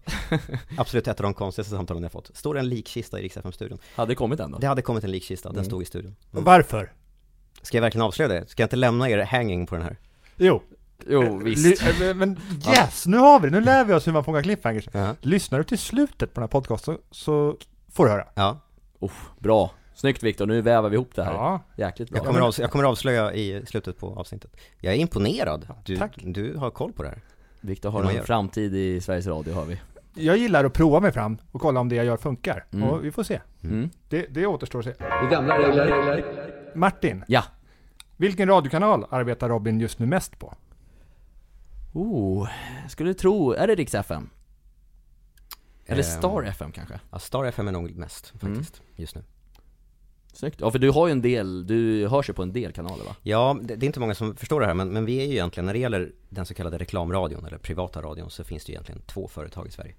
absolut 0.77 1.09
ett 1.09 1.21
av 1.21 1.25
de 1.25 1.35
konstigaste 1.35 1.75
samtalen 1.77 2.03
jag 2.03 2.13
fått. 2.13 2.31
Står 2.37 2.55
det 2.55 2.61
en 2.61 2.69
likkista 2.69 3.21
i 3.21 3.23
Rix 3.23 3.37
FM-studion? 3.37 3.79
Hade 3.95 4.11
det 4.11 4.15
kommit 4.15 4.41
än 4.41 4.51
då? 4.51 4.59
Det 4.59 4.67
hade 4.67 4.83
kommit 4.83 5.05
en 5.05 5.11
likkista, 5.11 5.49
den 5.49 5.57
Mm. 5.57 5.65
stod 5.65 5.83
i 5.83 5.85
studion. 5.85 6.17
Och 6.31 6.43
varför? 6.45 6.93
Ska 7.63 7.77
jag 7.77 7.83
verkligen 7.83 8.03
avslöja 8.07 8.29
det? 8.29 8.47
Ska 8.49 8.63
jag 8.63 8.67
inte 8.67 8.77
lämna 8.77 9.11
er 9.11 9.19
hanging 9.19 9.67
på 9.67 9.75
den 9.75 9.85
här? 9.85 9.97
Jo. 10.37 10.63
Jo, 11.09 11.39
visst. 11.39 11.83
Ly- 11.83 12.09
eh, 12.09 12.15
Men 12.15 12.39
yes, 12.69 13.07
nu 13.07 13.17
har 13.17 13.41
vi 13.41 13.51
det. 13.51 13.59
Nu 13.59 13.65
lär 13.65 13.85
vi 13.85 13.93
oss 13.95 14.07
hur 14.07 14.13
man 14.13 14.25
fångar 14.25 14.43
cliffhangers. 14.43 14.89
Ja. 14.93 15.15
Lyssnar 15.21 15.59
du 15.59 15.65
till 15.65 15.79
slutet 15.79 16.35
på 16.35 16.41
den 16.41 16.43
här 16.43 16.49
podcasten 16.49 16.95
så, 16.95 17.01
så 17.11 17.57
får 17.93 18.05
du 18.05 18.11
höra. 18.11 18.25
Ja, 18.35 18.59
Oh, 18.99 19.11
bra. 19.39 19.71
Snyggt 19.95 20.23
Viktor, 20.23 20.47
nu 20.47 20.61
vävar 20.61 20.89
vi 20.89 20.95
ihop 20.97 21.15
det 21.15 21.25
här. 21.25 21.33
Ja, 21.33 21.61
Jäkligt 21.77 22.11
bra. 22.11 22.19
Jag 22.19 22.27
kommer, 22.27 22.41
avs- 22.41 22.61
jag 22.61 22.71
kommer 22.71 22.85
avslöja 22.85 23.33
i 23.33 23.67
slutet 23.67 23.99
på 23.99 24.15
avsnittet. 24.15 24.57
Jag 24.81 24.95
är 24.95 24.99
imponerad. 24.99 25.67
Du, 25.85 25.97
tack. 25.97 26.15
du 26.25 26.57
har 26.57 26.71
koll 26.71 26.93
på 26.93 27.03
det 27.03 27.09
här. 27.09 27.19
Viktor 27.61 27.91
har 27.91 28.05
en 28.05 28.15
gör. 28.15 28.23
framtid 28.23 28.75
i 28.77 29.01
Sveriges 29.01 29.27
Radio 29.27 29.55
har 29.55 29.65
vi. 29.65 29.81
jag 30.15 30.37
gillar 30.37 30.65
att 30.65 30.73
prova 30.73 31.01
mig 31.01 31.13
fram 31.13 31.39
och 31.53 31.61
kolla 31.61 31.81
om 31.81 31.89
det 31.89 31.95
jag 31.97 32.05
gör 32.07 32.17
funkar. 32.17 32.65
Mm. 32.73 32.89
Och 32.89 33.05
vi 33.05 33.13
får 33.13 33.23
se. 33.23 33.41
Mm. 33.65 33.91
Det, 34.09 34.27
det 34.31 34.47
återstår 34.47 34.79
att 34.79 34.85
se. 34.85 34.93
Det 34.99 35.29
gamla 35.31 35.59
regler. 35.59 36.25
Martin, 36.75 37.25
Ja. 37.29 37.45
vilken 38.17 38.49
radiokanal 38.49 39.07
arbetar 39.11 39.49
Robin 39.49 39.81
just 39.81 39.99
nu 39.99 40.07
mest 40.07 40.39
på? 40.39 40.55
Oh, 41.93 42.49
skulle 42.89 43.15
tro, 43.15 43.53
är 43.53 43.67
det 43.67 43.75
Rix 43.75 43.95
FM? 43.95 44.31
Eller 45.87 46.03
Ehm, 46.03 46.19
Star 46.19 46.43
FM 46.43 46.73
kanske? 46.73 47.01
Ja, 47.11 47.19
Star 47.19 47.45
FM 47.45 47.69
är 47.69 47.73
nog 47.73 47.97
mest 47.97 48.33
Mm. 48.43 48.55
faktiskt, 48.55 48.83
just 48.97 49.15
nu. 49.15 49.23
Snyggt. 50.33 50.61
Ja 50.61 50.71
för 50.71 50.79
du 50.79 50.91
har 50.91 51.07
ju 51.07 51.13
en 51.13 51.23
del, 51.23 51.67
du 51.67 52.09
hörs 52.09 52.29
ju 52.29 52.33
på 52.33 52.43
en 52.43 52.53
del 52.53 52.73
kanaler 52.73 53.05
va? 53.05 53.17
Ja, 53.23 53.59
det, 53.63 53.77
det 53.77 53.85
är 53.85 53.87
inte 53.87 54.01
många 54.01 54.15
som 54.15 54.37
förstår 54.37 54.61
det 54.61 54.67
här, 54.67 54.75
men, 54.75 54.89
men 54.89 55.05
vi 55.05 55.17
är 55.21 55.27
ju 55.27 55.33
egentligen, 55.33 55.67
när 55.67 55.73
det 55.73 55.79
gäller 55.79 56.13
den 56.29 56.47
så 56.47 56.55
kallade 56.55 56.79
reklamradion, 56.79 57.45
eller 57.47 57.59
privata 57.59 58.03
radion, 58.03 58.31
så 58.31 58.45
finns 58.45 58.65
det 58.65 58.73
ju 58.73 58.75
egentligen 58.75 59.03
två 59.07 59.29
företag 59.29 59.67
i 59.67 59.71
Sverige. 59.71 59.95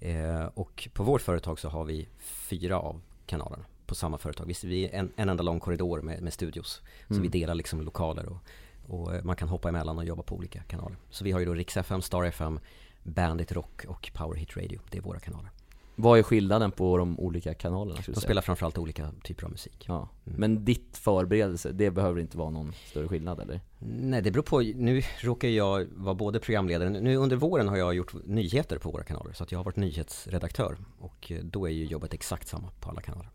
Eh, 0.00 0.44
och 0.54 0.88
på 0.92 1.02
vårt 1.02 1.20
företag 1.22 1.58
så 1.58 1.68
har 1.68 1.84
vi 1.84 2.08
fyra 2.20 2.78
av 2.78 3.00
kanalerna 3.26 3.64
på 3.86 3.94
samma 3.94 4.18
företag. 4.18 4.46
Vi, 4.46 4.54
vi 4.64 4.84
är 4.86 4.98
en, 4.98 5.12
en 5.16 5.28
enda 5.28 5.42
lång 5.42 5.60
korridor 5.60 6.00
med, 6.02 6.22
med 6.22 6.32
studios. 6.32 6.82
Så 7.08 7.14
Mm. 7.14 7.22
vi 7.22 7.28
delar 7.28 7.54
liksom 7.54 7.80
lokaler 7.82 8.26
och, 8.28 8.38
och 8.86 9.14
eh, 9.14 9.24
man 9.24 9.36
kan 9.36 9.48
hoppa 9.48 9.68
emellan 9.68 9.98
och 9.98 10.04
jobba 10.04 10.22
på 10.22 10.36
olika 10.36 10.62
kanaler. 10.62 10.96
Så 11.10 11.24
vi 11.24 11.32
har 11.32 11.40
ju 11.40 11.46
då 11.46 11.54
Rix 11.54 11.76
FM, 11.76 12.02
Star 12.02 12.24
FM, 12.24 12.60
Bandit 13.02 13.52
Rock 13.52 13.84
och 13.88 14.10
Power 14.14 14.36
Hit 14.36 14.56
Radio. 14.56 14.80
Det 14.90 14.98
är 14.98 15.02
våra 15.02 15.18
kanaler. 15.20 15.50
Vad 15.96 16.18
är 16.18 16.22
skillnaden 16.22 16.70
på 16.70 16.96
de 16.98 17.20
olika 17.20 17.54
kanalerna 17.54 18.00
De 18.06 18.20
spelar 18.20 18.42
framförallt 18.42 18.78
olika 18.78 19.08
typer 19.22 19.44
av 19.44 19.50
musik. 19.50 19.84
Ja, 19.88 20.08
Mm. 20.26 20.40
men 20.40 20.64
ditt 20.64 20.96
förberedelse, 20.96 21.72
det 21.72 21.90
behöver 21.90 22.20
inte 22.20 22.38
vara 22.38 22.50
någon 22.50 22.72
större 22.86 23.08
skillnad 23.08 23.40
eller? 23.40 23.60
Nej, 23.78 24.22
det 24.22 24.30
beror 24.30 24.42
på. 24.42 24.60
Nu 24.60 25.02
råkar 25.20 25.48
jag 25.48 25.86
vara 25.96 26.14
både 26.14 26.38
programledare, 26.40 26.90
nu 26.90 27.16
under 27.16 27.36
våren 27.36 27.68
har 27.68 27.76
jag 27.76 27.94
gjort 27.94 28.14
nyheter 28.24 28.78
på 28.78 28.90
våra 28.90 29.02
kanaler. 29.04 29.32
Så 29.32 29.42
att 29.44 29.52
jag 29.52 29.58
har 29.58 29.64
varit 29.64 29.76
nyhetsredaktör. 29.76 30.76
Och 30.98 31.32
eh, 31.32 31.38
då 31.44 31.66
är 31.66 31.70
ju 31.72 31.84
jobbet 31.84 32.14
exakt 32.14 32.48
samma 32.48 32.68
på 32.80 32.90
alla 32.90 33.00
kanaler. 33.00 33.28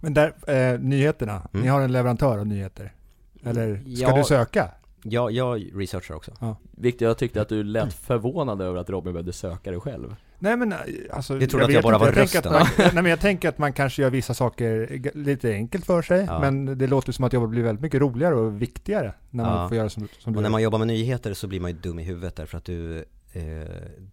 Men 0.00 0.14
där, 0.14 0.34
eh, 0.46 0.80
nyheterna. 0.80 1.48
Mm. 1.52 1.62
Ni 1.62 1.68
har 1.68 1.80
en 1.80 1.92
leverantör 1.92 2.38
av 2.38 2.46
nyheter. 2.46 2.92
Eller 3.44 3.76
ska 3.76 3.84
Ja. 4.10 4.16
du 4.16 4.24
söka? 4.24 4.70
Jag, 5.02 5.30
jag 5.32 5.70
researchar 5.80 6.14
också. 6.14 6.56
Viktor, 6.70 7.08
jag 7.08 7.18
tyckte 7.18 7.40
att 7.42 7.48
du 7.48 7.62
lät 7.64 7.92
förvånad 7.92 8.60
över 8.62 8.78
att 8.80 8.90
Robin 8.90 9.12
behövde 9.12 9.32
söka 9.32 9.70
det 9.70 9.80
själv. 9.80 10.16
Nej 10.42 10.56
men 10.56 10.72
eh, 10.72 10.78
alltså, 11.12 11.38
Du 11.38 11.46
trodde 11.46 11.64
att 11.64 11.70
vet 11.70 11.74
jag 11.74 11.82
bara 11.82 11.94
inte. 11.94 12.06
var 12.06 12.12
tänker 12.12 12.38
att 12.38 12.44
rösten. 12.46 12.52
man, 12.52 12.66
Nej 12.94 13.02
men 13.02 13.10
jag 13.10 13.20
tänker 13.20 13.48
att 13.48 13.58
man 13.58 13.72
kanske 13.72 14.02
gör 14.02 14.10
vissa 14.10 14.34
saker 14.34 15.00
lite 15.14 15.52
enkelt 15.52 15.86
för 15.86 16.02
sig. 16.02 16.24
Ja. 16.28 16.40
Men 16.40 16.78
det 16.78 16.86
låter 16.86 17.12
som 17.12 17.24
att 17.24 17.32
jobbet 17.32 17.50
blir 17.50 17.62
väldigt 17.62 17.82
mycket 17.82 18.00
roligare 18.00 18.34
och 18.34 18.62
viktigare 18.62 19.14
när 19.30 19.44
man 19.44 19.58
Ja. 19.62 19.68
får 19.68 19.76
göra 19.76 19.88
som, 19.88 20.08
som 20.18 20.32
du 20.32 20.36
Och 20.38 20.42
när 20.42 20.50
man 20.50 20.62
jobbar 20.62 20.78
med 20.78 20.86
nyheter 20.86 21.34
så 21.34 21.46
blir 21.46 21.60
man 21.60 21.70
ju 21.70 21.76
dum 21.76 21.98
i 21.98 22.02
huvudet 22.02 22.36
därför 22.36 22.58
att 22.58 22.64
du, 22.64 22.98
eh, 23.32 23.42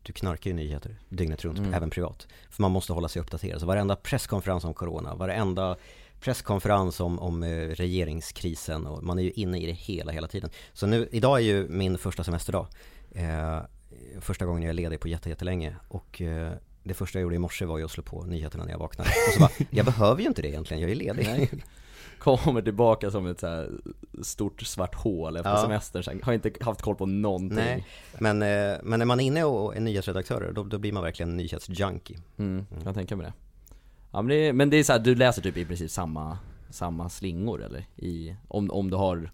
du 0.03 0.13
knarkar 0.13 0.49
ju 0.51 0.55
nyheter 0.55 0.95
dygnet 1.09 1.45
runt, 1.45 1.57
Mm. 1.59 1.73
även 1.73 1.89
privat. 1.89 2.27
För 2.49 2.61
man 2.61 2.71
måste 2.71 2.93
hålla 2.93 3.07
sig 3.07 3.21
uppdaterad. 3.21 3.59
Så 3.59 3.65
varenda 3.65 3.95
presskonferens 3.95 4.63
om 4.63 4.73
corona, 4.73 5.15
varenda 5.15 5.75
presskonferens 6.21 6.99
om, 6.99 7.19
om 7.19 7.43
eh, 7.43 7.49
regeringskrisen 7.67 8.87
och 8.87 9.03
man 9.03 9.19
är 9.19 9.23
ju 9.23 9.31
inne 9.31 9.59
i 9.61 9.65
det 9.65 9.71
hela, 9.71 10.11
hela 10.11 10.27
tiden. 10.27 10.49
Så 10.73 10.87
nu, 10.87 11.07
idag 11.11 11.37
är 11.37 11.43
ju 11.43 11.67
min 11.69 11.97
första 11.97 12.23
semesterdag. 12.23 12.67
Eh, 13.11 13.57
första 14.21 14.45
gången 14.45 14.63
jag 14.63 14.69
är 14.69 14.73
ledig 14.73 14.99
på 14.99 15.07
jätte, 15.07 15.29
jättelänge 15.29 15.75
och 15.87 16.21
eh, 16.21 16.51
det 16.83 16.93
första 16.93 17.19
jag 17.19 17.23
gjorde 17.23 17.35
i 17.35 17.39
morse 17.39 17.65
var 17.65 17.77
ju 17.77 17.85
att 17.85 17.91
slå 17.91 18.03
på 18.03 18.23
nyheterna 18.23 18.63
när 18.63 18.71
jag 18.71 18.79
vaknade. 18.79 19.09
Och 19.27 19.33
så 19.33 19.39
bara, 19.39 19.49
jag 19.69 19.85
behöver 19.85 20.21
ju 20.21 20.27
inte 20.27 20.41
det 20.41 20.47
egentligen, 20.47 20.81
jag 20.81 20.91
är 20.91 20.95
ledig. 20.95 21.25
Nej. 21.25 21.49
Kommer 22.19 22.61
tillbaka 22.61 23.11
som 23.11 23.27
ett 23.27 23.39
så 23.39 23.65
stort 24.21 24.61
svart 24.61 24.95
hål 24.95 25.37
efter 25.37 25.49
Ja. 25.49 25.61
semestern 25.61 26.03
sen. 26.03 26.19
Har 26.23 26.33
inte 26.33 26.51
haft 26.61 26.81
koll 26.81 26.95
på 26.95 27.05
någonting. 27.05 27.55
Nej, 27.57 27.85
men, 28.19 28.41
eh, 28.41 28.77
men 28.83 28.99
när 28.99 29.05
man 29.05 29.19
är 29.19 29.23
inne 29.23 29.43
och 29.43 29.75
är 29.75 29.79
nyhetsredaktörer, 29.79 30.51
då, 30.51 30.63
då 30.63 30.77
blir 30.77 30.91
man 30.91 31.03
verkligen 31.03 31.37
nyhetsjunkie. 31.37 32.17
Mm, 32.37 32.65
kan 32.69 32.81
jag 32.85 32.95
tänka 32.95 33.15
mig 33.15 33.25
det. 33.25 33.33
Ja 34.11 34.21
men 34.21 34.27
det 34.27 34.35
är, 34.35 34.53
men 34.53 34.69
det 34.69 34.77
är 34.77 34.83
så 34.83 34.91
här, 34.91 34.99
du 34.99 35.15
läser 35.15 35.41
typ 35.41 35.57
i 35.57 35.65
princip 35.65 35.91
samma, 35.91 36.37
samma 36.69 37.09
slingor 37.09 37.63
eller? 37.63 37.85
I, 37.95 38.35
om, 38.47 38.71
om 38.71 38.89
du 38.89 38.97
har 38.97 39.31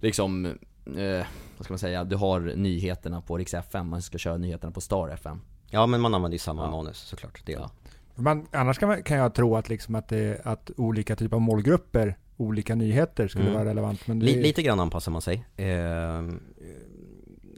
liksom, 0.00 0.58
eh, 0.86 1.26
vad 1.56 1.64
ska 1.64 1.72
man 1.72 1.78
säga, 1.78 2.04
du 2.04 2.16
har 2.16 2.40
nyheterna 2.40 3.20
på 3.20 3.36
Rix 3.38 3.54
FM, 3.54 3.88
man 3.88 4.02
ska 4.02 4.18
köra 4.18 4.36
nyheterna 4.36 4.72
på 4.72 4.80
Star 4.80 5.08
FM. 5.08 5.40
Ja, 5.70 5.86
men 5.86 6.00
man 6.00 6.14
använder 6.14 6.34
ju 6.34 6.38
samma 6.38 6.62
Ja. 6.64 6.70
manus 6.70 6.98
såklart. 6.98 7.42
Det 7.46 7.52
Ja. 7.52 7.70
man. 8.14 8.46
Annars 8.52 8.78
kan, 8.78 8.88
man, 8.88 9.02
kan 9.02 9.16
jag 9.16 9.34
tro 9.34 9.56
att, 9.56 9.68
liksom 9.68 9.94
att, 9.94 10.08
det, 10.08 10.40
att 10.44 10.70
olika 10.76 11.16
typer 11.16 11.36
av 11.36 11.40
målgrupper, 11.42 12.16
olika 12.36 12.74
nyheter 12.74 13.28
skulle 13.28 13.44
Mm. 13.44 13.54
vara 13.58 13.64
relevant. 13.68 14.06
Men 14.06 14.18
det, 14.18 14.26
Li, 14.26 14.42
lite 14.42 14.62
grann 14.62 14.80
anpassar 14.80 15.12
man 15.12 15.22
sig. 15.22 15.44
Eh, 15.56 16.22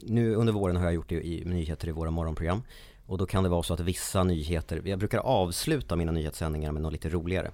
nu 0.03 0.35
under 0.35 0.53
våren 0.53 0.75
har 0.75 0.83
jag 0.83 0.93
gjort 0.93 1.09
det 1.09 1.27
i 1.27 1.45
nyheter 1.45 1.87
i 1.87 1.91
våra 1.91 2.11
morgonprogram. 2.11 2.63
Och 3.05 3.17
då 3.17 3.25
kan 3.25 3.43
det 3.43 3.49
vara 3.49 3.63
så 3.63 3.73
att 3.73 3.79
vissa 3.79 4.23
nyheter, 4.23 4.81
jag 4.85 4.99
brukar 4.99 5.17
avsluta 5.19 5.95
mina 5.95 6.11
nyhetssändningar 6.11 6.71
med 6.71 6.81
något 6.81 6.91
lite 6.93 7.09
roligare. 7.09 7.51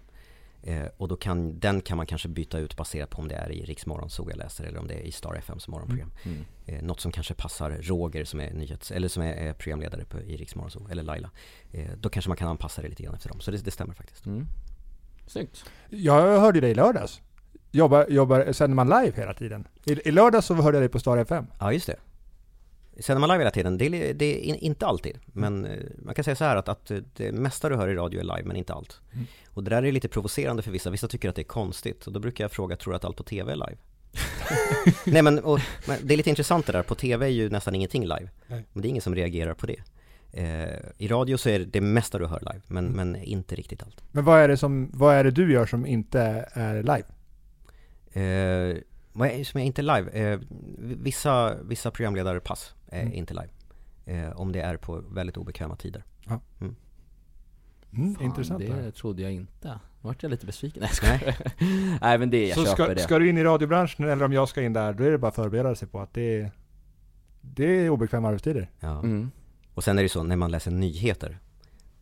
Eh, 0.63 0.86
och 0.97 1.08
då 1.08 1.15
kan, 1.15 1.60
den 1.60 1.82
kan 1.82 1.97
man 1.97 2.06
kanske 2.06 2.28
byta 2.28 2.60
ut 2.60 2.78
baserat 2.78 3.10
på 3.10 3.21
om 3.21 3.28
det 3.28 3.36
är 3.36 3.52
i 3.52 3.65
Riks 3.65 3.86
Morgonzoo 3.86 4.30
jag 4.30 4.38
läser 4.38 4.63
eller 4.63 4.80
om 4.80 4.88
det 4.88 4.93
är 4.93 5.02
i 5.02 5.12
Star 5.12 5.36
FMs 5.36 5.67
morgonprogram. 5.67 6.12
Mm. 6.23 6.45
Eh, 6.65 6.82
något 6.82 6.99
som 6.99 7.12
kanske 7.12 7.34
passar 7.34 7.71
Roger 7.82 8.26
som 8.26 8.39
är 8.39 8.54
nyhets, 8.54 8.91
eller 8.91 9.08
som 9.08 9.23
är, 9.23 9.34
är 9.34 9.54
programledare 9.54 10.06
på, 10.06 10.21
i 10.21 10.38
Riks 10.38 10.56
Morgonzoo, 10.56 10.88
eller 10.91 11.04
Laila. 11.04 11.30
Eh, 11.71 11.91
då 11.97 12.10
kanske 12.10 12.30
man 12.30 12.38
kan 12.38 12.47
anpassa 12.47 12.82
det 12.82 12.88
lite 12.88 13.04
grann 13.04 13.15
efter 13.15 13.30
dem. 13.30 13.39
Så 13.39 13.52
det, 13.52 13.58
det 13.58 13.71
stämmer 13.71 13.93
faktiskt. 13.93 14.26
Mm. 14.26 14.47
Snyggt. 15.28 15.65
Jag 15.89 16.39
hörde 16.39 16.62
dig 16.62 16.71
i 16.71 16.76
lördags. 16.76 17.21
Jobbar, 17.71 18.06
jobbar, 18.10 18.52
sänder 18.52 18.76
man 18.76 18.89
live 18.89 19.17
hela 19.17 19.34
tiden? 19.34 19.67
I, 19.86 20.10
I 20.10 20.12
lördags 20.12 20.45
så 20.45 20.54
hörde 20.54 20.78
jag 20.78 20.82
dig 20.82 20.89
på 20.89 20.99
Star 20.99 21.17
FM. 21.17 21.45
Ja, 21.60 21.73
just 21.73 21.88
det. 21.88 21.95
Sänder 22.99 23.19
man 23.19 23.29
live 23.29 23.39
hela 23.41 23.51
tiden? 23.51 23.77
Det 23.77 23.86
är, 23.86 24.13
det 24.13 24.25
är 24.25 24.39
in- 24.43 24.56
inte 24.56 24.86
alltid. 24.86 25.17
Men 25.25 25.65
eh, 25.65 25.77
man 26.06 26.15
kan 26.15 26.23
säga 26.23 26.36
så 26.36 26.43
här 26.43 26.56
att, 26.56 26.67
att 26.69 26.91
eh, 26.91 26.97
det 27.15 27.32
mesta 27.32 27.69
du 27.69 27.75
hör 27.75 27.88
i 27.88 27.95
radio 27.95 28.19
är 28.19 28.23
live, 28.23 28.43
men 28.43 28.56
inte 28.56 28.73
allt. 28.73 29.01
Mm. 29.13 29.25
Och 29.47 29.63
det 29.63 29.69
där 29.69 29.84
är 29.84 29.91
lite 29.91 30.08
provocerande 30.08 30.62
för 30.63 30.71
vissa. 30.71 30.89
Vissa 30.89 31.08
tycker 31.08 31.29
att 31.29 31.36
det 31.36 31.41
är 31.41 31.43
konstigt. 31.43 32.08
Och 32.08 32.13
då 32.13 32.19
brukar 32.19 32.43
jag 32.43 32.51
fråga, 32.51 32.75
tror 32.75 32.91
du 32.91 32.95
att 32.95 33.06
allt 33.06 33.17
på 33.17 33.23
TV 33.23 33.51
är 33.51 33.56
live? 33.56 33.77
Nej 35.06 35.21
men, 35.21 35.39
och, 35.39 35.60
men 35.88 35.97
det 36.03 36.13
är 36.13 36.17
lite 36.17 36.29
intressant 36.29 36.65
det 36.65 36.71
där. 36.71 36.84
På 36.84 36.95
TV 36.95 37.25
är 37.25 37.29
ju 37.29 37.49
nästan 37.49 37.75
ingenting 37.75 38.01
live. 38.03 38.29
Nej. 38.47 38.65
Men 38.73 38.82
det 38.82 38.88
är 38.88 38.89
ingen 38.89 39.01
som 39.01 39.15
reagerar 39.15 39.53
på 39.53 39.65
det. 39.67 39.79
Eh, 40.32 40.79
I 40.97 41.08
radio 41.08 41.38
så 41.38 41.49
är 41.49 41.60
det 41.60 41.65
det 41.65 41.82
mesta 41.82 42.17
du 42.17 42.25
hör 42.25 42.39
live, 42.39 42.62
men, 42.67 42.86
Mm. 42.88 42.95
men 43.12 43.21
inte 43.23 43.56
riktigt 43.56 43.84
allt. 43.84 44.03
Men 44.12 44.23
vad 44.23 44.39
är, 44.39 44.47
det 44.47 44.58
som, 44.58 44.89
vad 44.93 45.15
är 45.15 45.23
det 45.23 45.32
du 45.32 45.51
gör 45.53 45.65
som 45.65 45.86
inte 45.86 46.45
är 46.53 46.75
live? 46.84 47.03
Eh, 48.13 48.77
som 49.45 49.60
är 49.60 49.60
inte 49.60 49.82
live? 49.82 50.10
Eh, 50.12 50.39
vissa, 50.80 51.56
vissa 51.63 51.91
programledarpass 51.91 52.73
är 52.88 53.02
Mm. 53.02 53.13
inte 53.13 53.34
live. 53.34 53.49
Eh, 54.06 54.32
om 54.39 54.52
det 54.52 54.62
är 54.62 54.78
på 54.78 54.95
väldigt 55.10 55.38
obekväma 55.38 55.76
tider. 55.76 56.04
Mm, 57.91 58.15
Fan, 58.15 58.26
intressant. 58.26 58.60
det 58.60 58.67
det 58.67 58.73
här. 58.73 58.91
trodde 58.91 59.21
jag 59.21 59.32
inte. 59.32 59.67
Nu 59.67 59.73
vart 60.02 60.23
jag 60.23 60.30
lite 60.30 60.45
besviken. 60.45 60.82
Nej, 60.82 60.89
jag 61.02 61.19
skojar. 61.19 61.36
Nej 62.02 62.17
men 62.17 62.30
det, 62.30 62.47
jag 62.47 62.58
Så 62.58 62.65
köper 62.65 62.84
ska, 62.84 62.93
det. 62.93 62.99
ska 63.02 63.19
du 63.19 63.30
in 63.30 63.38
i 63.38 63.43
radiobranschen 63.43 64.10
eller 64.10 64.26
om 64.26 64.34
jag 64.34 64.49
ska 64.49 64.62
in 64.62 64.73
där, 64.73 64.93
då 64.93 65.04
är 65.04 65.12
det 65.12 65.17
bara 65.17 65.28
att 65.28 65.36
förbereda 65.36 65.76
sig 65.76 65.88
på 65.88 65.99
att 65.99 66.13
det 66.13 66.41
är, 66.41 66.52
det 67.41 67.65
är 67.65 67.89
obekväma 67.89 68.28
arbetstider. 68.28 68.69
Ja. 68.80 68.99
Mm. 68.99 69.32
Och 69.73 69.84
sen 69.84 69.99
är 69.99 70.04
det 70.04 70.10
så, 70.10 70.23
när 70.23 70.36
man 70.36 70.52
läser 70.52 70.71
nyheter, 70.71 71.39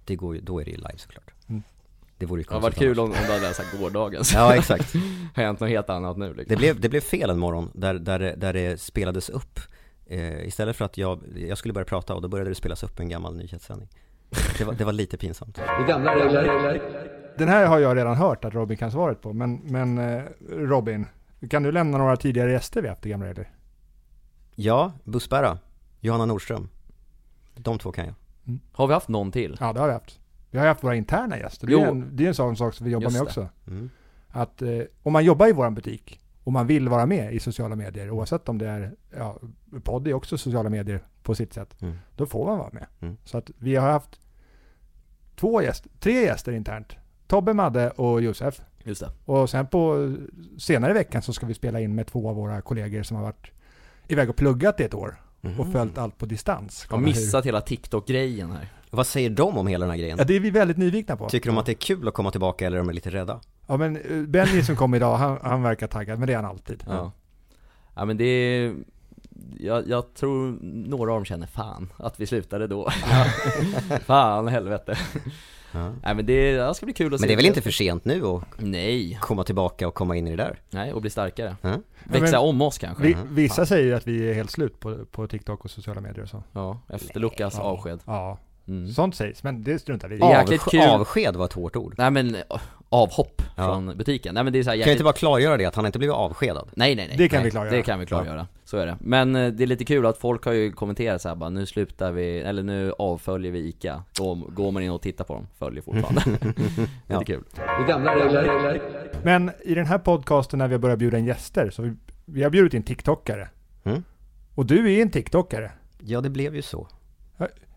det 0.05 0.15
går, 0.15 0.37
då 0.41 0.59
är 0.61 0.65
det 0.65 0.71
ju 0.71 0.77
live 0.77 0.97
såklart. 0.97 1.31
Mm. 2.21 2.27
Det 2.27 2.31
vore 2.31 2.39
ju 2.41 2.43
Det 2.43 2.53
hade 2.53 2.61
varit 2.63 2.75
konstigt 2.75 2.87
kul 2.87 2.99
annars. 2.99 3.15
om, 3.17 3.21
om 3.21 3.25
du 3.27 3.33
hade 3.33 3.47
läst 3.47 3.79
gårdagens. 3.79 4.33
Ja, 4.35 4.55
exakt. 4.55 4.93
Hänt 5.35 5.59
något 5.59 5.69
helt 5.69 5.89
annat 5.89 6.17
nu 6.17 6.27
liksom. 6.33 6.45
Det 6.49 6.55
blev, 6.57 6.79
det 6.79 6.89
blev 6.89 7.01
fel 7.01 7.29
en 7.29 7.39
morgon 7.39 7.71
där, 7.73 7.93
där, 7.93 8.19
det- 8.19 8.35
där 8.35 8.53
det 8.53 8.81
spelades 8.81 9.29
upp. 9.29 9.59
Eh, 10.05 10.47
istället 10.47 10.75
för 10.75 10.85
att 10.85 10.97
jag, 10.97 11.19
jag 11.35 11.57
skulle 11.57 11.73
börja 11.73 11.85
prata 11.85 12.15
och 12.15 12.21
då 12.21 12.27
började 12.27 12.51
det 12.51 12.55
spelas 12.55 12.83
upp 12.83 12.99
en 12.99 13.09
gammal 13.09 13.35
nyhetssändning. 13.37 13.89
Det 14.57 14.63
var, 14.63 14.73
det 14.73 14.85
var 14.85 14.93
lite 14.93 15.17
pinsamt. 15.17 15.55
Det 15.55 15.61
är 15.61 15.87
gamla 15.87 16.15
regler. 16.15 16.81
Den 17.37 17.47
här 17.49 17.65
har 17.65 17.79
jag 17.79 17.97
redan 17.97 18.15
hört 18.15 18.45
att 18.45 18.53
Robin 18.53 18.77
kan 18.77 18.91
svaret 18.91 19.21
på, 19.21 19.33
men, 19.33 19.55
men 19.55 19.97
eh, 19.97 20.21
Robin, 20.49 21.05
kan 21.49 21.63
du 21.63 21.71
lämna 21.71 21.97
några 21.97 22.17
tidigare 22.17 22.51
gäster 22.51 22.81
vi 22.81 22.87
haft 22.89 23.05
i 23.05 23.09
Gamla 23.09 23.27
Regler? 23.27 23.49
Ja, 24.55 24.91
Bussbära, 25.03 25.57
Johanna 25.99 26.25
Nordström. 26.25 26.69
De 27.55 27.79
två 27.79 27.91
kan 27.91 28.05
jag. 28.05 28.13
Har 28.71 28.87
vi 28.87 28.93
haft 28.93 29.07
någon 29.07 29.31
till? 29.31 29.57
Ja, 29.59 29.73
det 29.73 29.79
har 29.79 29.87
vi 29.87 29.93
haft. 29.93 30.19
Vi 30.51 30.59
har 30.59 30.67
haft 30.67 30.83
våra 30.83 30.95
interna 30.95 31.37
gäster. 31.39 31.67
Det 31.67 31.73
är 31.73 31.87
en, 31.87 32.15
det 32.15 32.23
är 32.23 32.27
en 32.27 32.35
sån 32.35 32.55
sak 32.57 32.73
som 32.73 32.85
vi 32.85 32.91
jobbar 32.91 33.03
Just 33.03 33.13
med 33.15 33.21
det. 33.21 33.27
också. 33.27 33.49
Mm. 33.67 33.89
Att 34.29 34.61
eh, 34.61 34.79
om 35.03 35.13
man 35.13 35.25
jobbar 35.25 35.47
i 35.47 35.51
vår 35.51 35.69
butik 35.69 36.19
och 36.43 36.51
man 36.51 36.67
vill 36.67 36.89
vara 36.89 37.05
med 37.05 37.33
i 37.33 37.39
sociala 37.39 37.75
medier, 37.75 38.09
oavsett 38.11 38.49
om 38.49 38.57
det 38.57 38.67
är, 38.67 38.91
ja, 39.17 39.39
podd 39.83 40.07
är 40.07 40.13
också 40.13 40.37
sociala 40.37 40.69
medier 40.69 41.03
på 41.23 41.35
sitt 41.35 41.53
sätt, 41.53 41.81
Mm. 41.81 41.97
då 42.15 42.25
får 42.25 42.45
man 42.45 42.57
vara 42.57 42.69
med. 42.73 42.85
Mm. 43.01 43.17
Så 43.23 43.37
att 43.37 43.51
vi 43.57 43.75
har 43.75 43.91
haft 43.91 44.19
två 45.35 45.61
gäster, 45.61 45.91
tre 45.99 46.13
gäster 46.21 46.51
internt. 46.51 46.95
Tobbe, 47.27 47.53
Madde 47.53 47.89
och 47.89 48.21
Josef. 48.21 48.61
Just 48.83 49.01
det. 49.01 49.09
Och 49.25 49.49
sen 49.49 49.67
på 49.67 50.15
senare 50.57 50.91
i 50.91 50.93
veckan 50.93 51.21
så 51.21 51.33
ska 51.33 51.45
vi 51.45 51.53
spela 51.53 51.79
in 51.79 51.95
med 51.95 52.07
två 52.07 52.29
av 52.29 52.35
våra 52.35 52.61
kollegor 52.61 53.03
som 53.03 53.17
har 53.17 53.23
varit 53.23 53.51
iväg 54.07 54.29
och 54.29 54.35
pluggat 54.35 54.79
i 54.79 54.83
ett 54.83 54.93
år 54.93 55.21
Mhm. 55.41 55.59
och 55.59 55.71
följt 55.71 55.97
allt 55.97 56.17
på 56.17 56.25
distans. 56.25 56.87
Jag 56.89 56.97
har 56.97 57.03
missat 57.03 57.45
hela 57.45 57.61
TikTok-grejen 57.61 58.51
här. 58.51 58.67
Vad 58.93 59.07
säger 59.07 59.29
de 59.29 59.57
om 59.57 59.67
hela 59.67 59.85
den 59.85 59.91
här 59.91 59.97
grejen? 59.99 60.17
Ja, 60.17 60.23
det 60.23 60.35
är 60.35 60.39
vi 60.39 60.49
väldigt 60.51 60.77
nyfikna 60.77 61.17
på. 61.17 61.29
Tycker 61.29 61.49
de 61.49 61.57
att 61.57 61.65
det 61.65 61.71
är 61.71 61.73
kul 61.73 62.07
att 62.07 62.13
komma 62.13 62.31
tillbaka 62.31 62.65
eller 62.67 62.77
är 62.77 62.83
de 62.83 62.89
lite 62.93 63.09
rädda? 63.09 63.39
Ja 63.67 63.77
men 63.77 63.97
eh, 63.97 64.21
Benny 64.27 64.63
som 64.63 64.75
kom 64.75 64.93
idag, 64.93 65.15
han, 65.17 65.37
han 65.43 65.63
verkar 65.63 65.87
taggad, 65.87 66.19
men 66.19 66.27
det 66.27 66.33
är 66.33 66.37
han 66.37 66.45
alltid. 66.45 66.83
Ja. 66.87 67.11
Ja 67.95 68.05
men 68.05 68.17
det 68.17 68.23
är, 68.25 68.73
jag, 69.59 69.87
jag 69.89 70.13
tror 70.13 70.57
några 70.89 71.11
av 71.11 71.17
dem 71.17 71.25
känner 71.25 71.47
fan 71.47 71.93
att 71.97 72.19
vi 72.19 72.25
slutade 72.27 72.67
då. 72.67 72.89
fan 74.05 74.47
helvete. 74.47 74.97
Ja. 75.73 75.89
Nej 76.03 76.15
men 76.15 76.25
det, 76.25 76.53
det 76.53 76.73
ska 76.75 76.85
bli 76.85 76.93
kul 76.93 77.13
att 77.13 77.19
se. 77.19 77.23
Men 77.23 77.27
det 77.27 77.33
är 77.33 77.35
väl 77.37 77.45
inte 77.45 77.61
för 77.61 77.71
sent 77.71 78.05
nu 78.05 78.25
att 78.25 78.43
Nej, 78.57 79.17
komma 79.21 79.43
tillbaka 79.43 79.87
och 79.87 79.93
komma 79.93 80.15
in 80.15 80.27
i 80.27 80.31
det 80.35 80.43
där? 80.43 80.59
nej 80.69 80.93
och 80.93 81.01
bli 81.01 81.09
starkare. 81.09 81.55
Ja. 81.61 81.75
Växa 82.03 82.37
men- 82.37 82.49
om 82.49 82.61
oss 82.61 82.77
kanske. 82.77 83.03
Vi, 83.03 83.15
vissa 83.29 83.65
säger 83.65 83.85
ju 83.85 83.93
att 83.93 84.07
vi 84.07 84.29
är 84.29 84.33
helt 84.33 84.51
slut 84.51 84.79
på, 84.79 85.05
på 85.11 85.27
TikTok 85.27 85.65
och 85.65 85.71
sociala 85.71 86.01
medier 86.01 86.23
och 86.23 86.29
så. 86.29 86.43
Ja, 86.53 86.79
efter 86.89 87.19
Lukas 87.19 87.53
Ja. 87.57 87.63
avsked. 87.63 87.99
Ja, 88.05 88.37
Mm. 88.67 88.87
sånt 88.87 89.15
sägs, 89.15 89.43
men 89.43 89.63
det 89.63 89.79
struntar 89.79 90.07
vi 90.07 90.15
i. 90.15 90.19
Är 90.21 90.39
jäkligt 90.39 90.61
kul. 90.61 90.81
Avsked 90.81 91.35
var 91.35 91.45
ett 91.45 91.53
hårt 91.53 91.75
ord. 91.75 91.95
Nej 91.97 92.11
men 92.11 92.35
eh, 92.35 92.41
avhopp 92.89 93.41
Ja. 93.55 93.65
från 93.65 93.97
butiken. 93.97 94.33
Nej 94.33 94.43
men 94.43 94.53
det 94.53 94.59
är 94.59 94.63
så 94.63 94.69
här 94.69 94.73
Kan 94.75 94.79
jag 94.79 94.87
jäkligt... 94.87 94.93
inte 94.93 95.03
bara 95.03 95.13
klargöra 95.13 95.57
det, 95.57 95.65
att 95.65 95.75
han 95.75 95.85
inte 95.85 95.97
blivit 95.99 96.15
avskedad? 96.15 96.69
Nej 96.75 96.95
nej 96.95 97.07
nej. 97.07 97.17
Det 97.17 97.29
kan 97.29 97.37
nej, 97.37 97.45
vi 97.45 97.51
klargöra. 97.51 97.75
Det 97.75 97.81
kan 97.81 97.99
vi 97.99 98.05
klargöra. 98.05 98.47
Så 98.65 98.77
är 98.77 98.85
det. 98.85 98.97
Men 98.99 99.35
eh, 99.35 99.47
det 99.51 99.63
är 99.63 99.67
lite 99.67 99.85
kul 99.85 100.05
att 100.05 100.17
folk 100.17 100.45
har 100.45 100.53
ju 100.53 100.71
kommenterat 100.71 101.21
så 101.21 101.29
här 101.29 101.35
bara, 101.35 101.49
nu 101.49 101.65
slutar 101.65 102.11
vi, 102.11 102.39
eller 102.39 102.63
nu 102.63 102.93
avföljer 102.99 103.51
vi 103.51 103.59
ICA. 103.59 104.03
Då 104.17 104.35
går 104.35 104.71
man 104.71 104.83
in 104.83 104.91
och 104.91 105.01
tittar 105.01 105.25
på 105.25 105.33
dem, 105.33 105.47
följer 105.59 105.81
fortfarande. 105.81 106.21
Ja. 107.07 107.19
Lite 107.19 107.31
kul. 107.33 107.43
Det 107.55 107.61
är 107.61 107.87
gamla 107.87 108.15
regler. 108.15 108.81
Men 109.23 109.51
i 109.63 109.75
den 109.75 109.85
här 109.85 109.97
podcasten 109.97 110.59
när 110.59 110.67
vi 110.67 110.73
har 110.73 110.79
börjat 110.79 110.99
bjuda 110.99 111.17
in 111.17 111.25
gäster, 111.25 111.69
så 111.69 111.81
vi, 111.81 111.93
vi 112.25 112.43
har 112.43 112.49
bjudit 112.49 112.73
in 112.73 112.83
TikTokare. 112.83 113.49
Mm. 113.83 114.03
Och 114.55 114.65
du 114.65 114.93
är 114.93 115.01
en 115.01 115.09
TikTokare. 115.09 115.71
Ja, 115.99 116.21
det 116.21 116.29
blev 116.29 116.55
ju 116.55 116.61
så. 116.61 116.87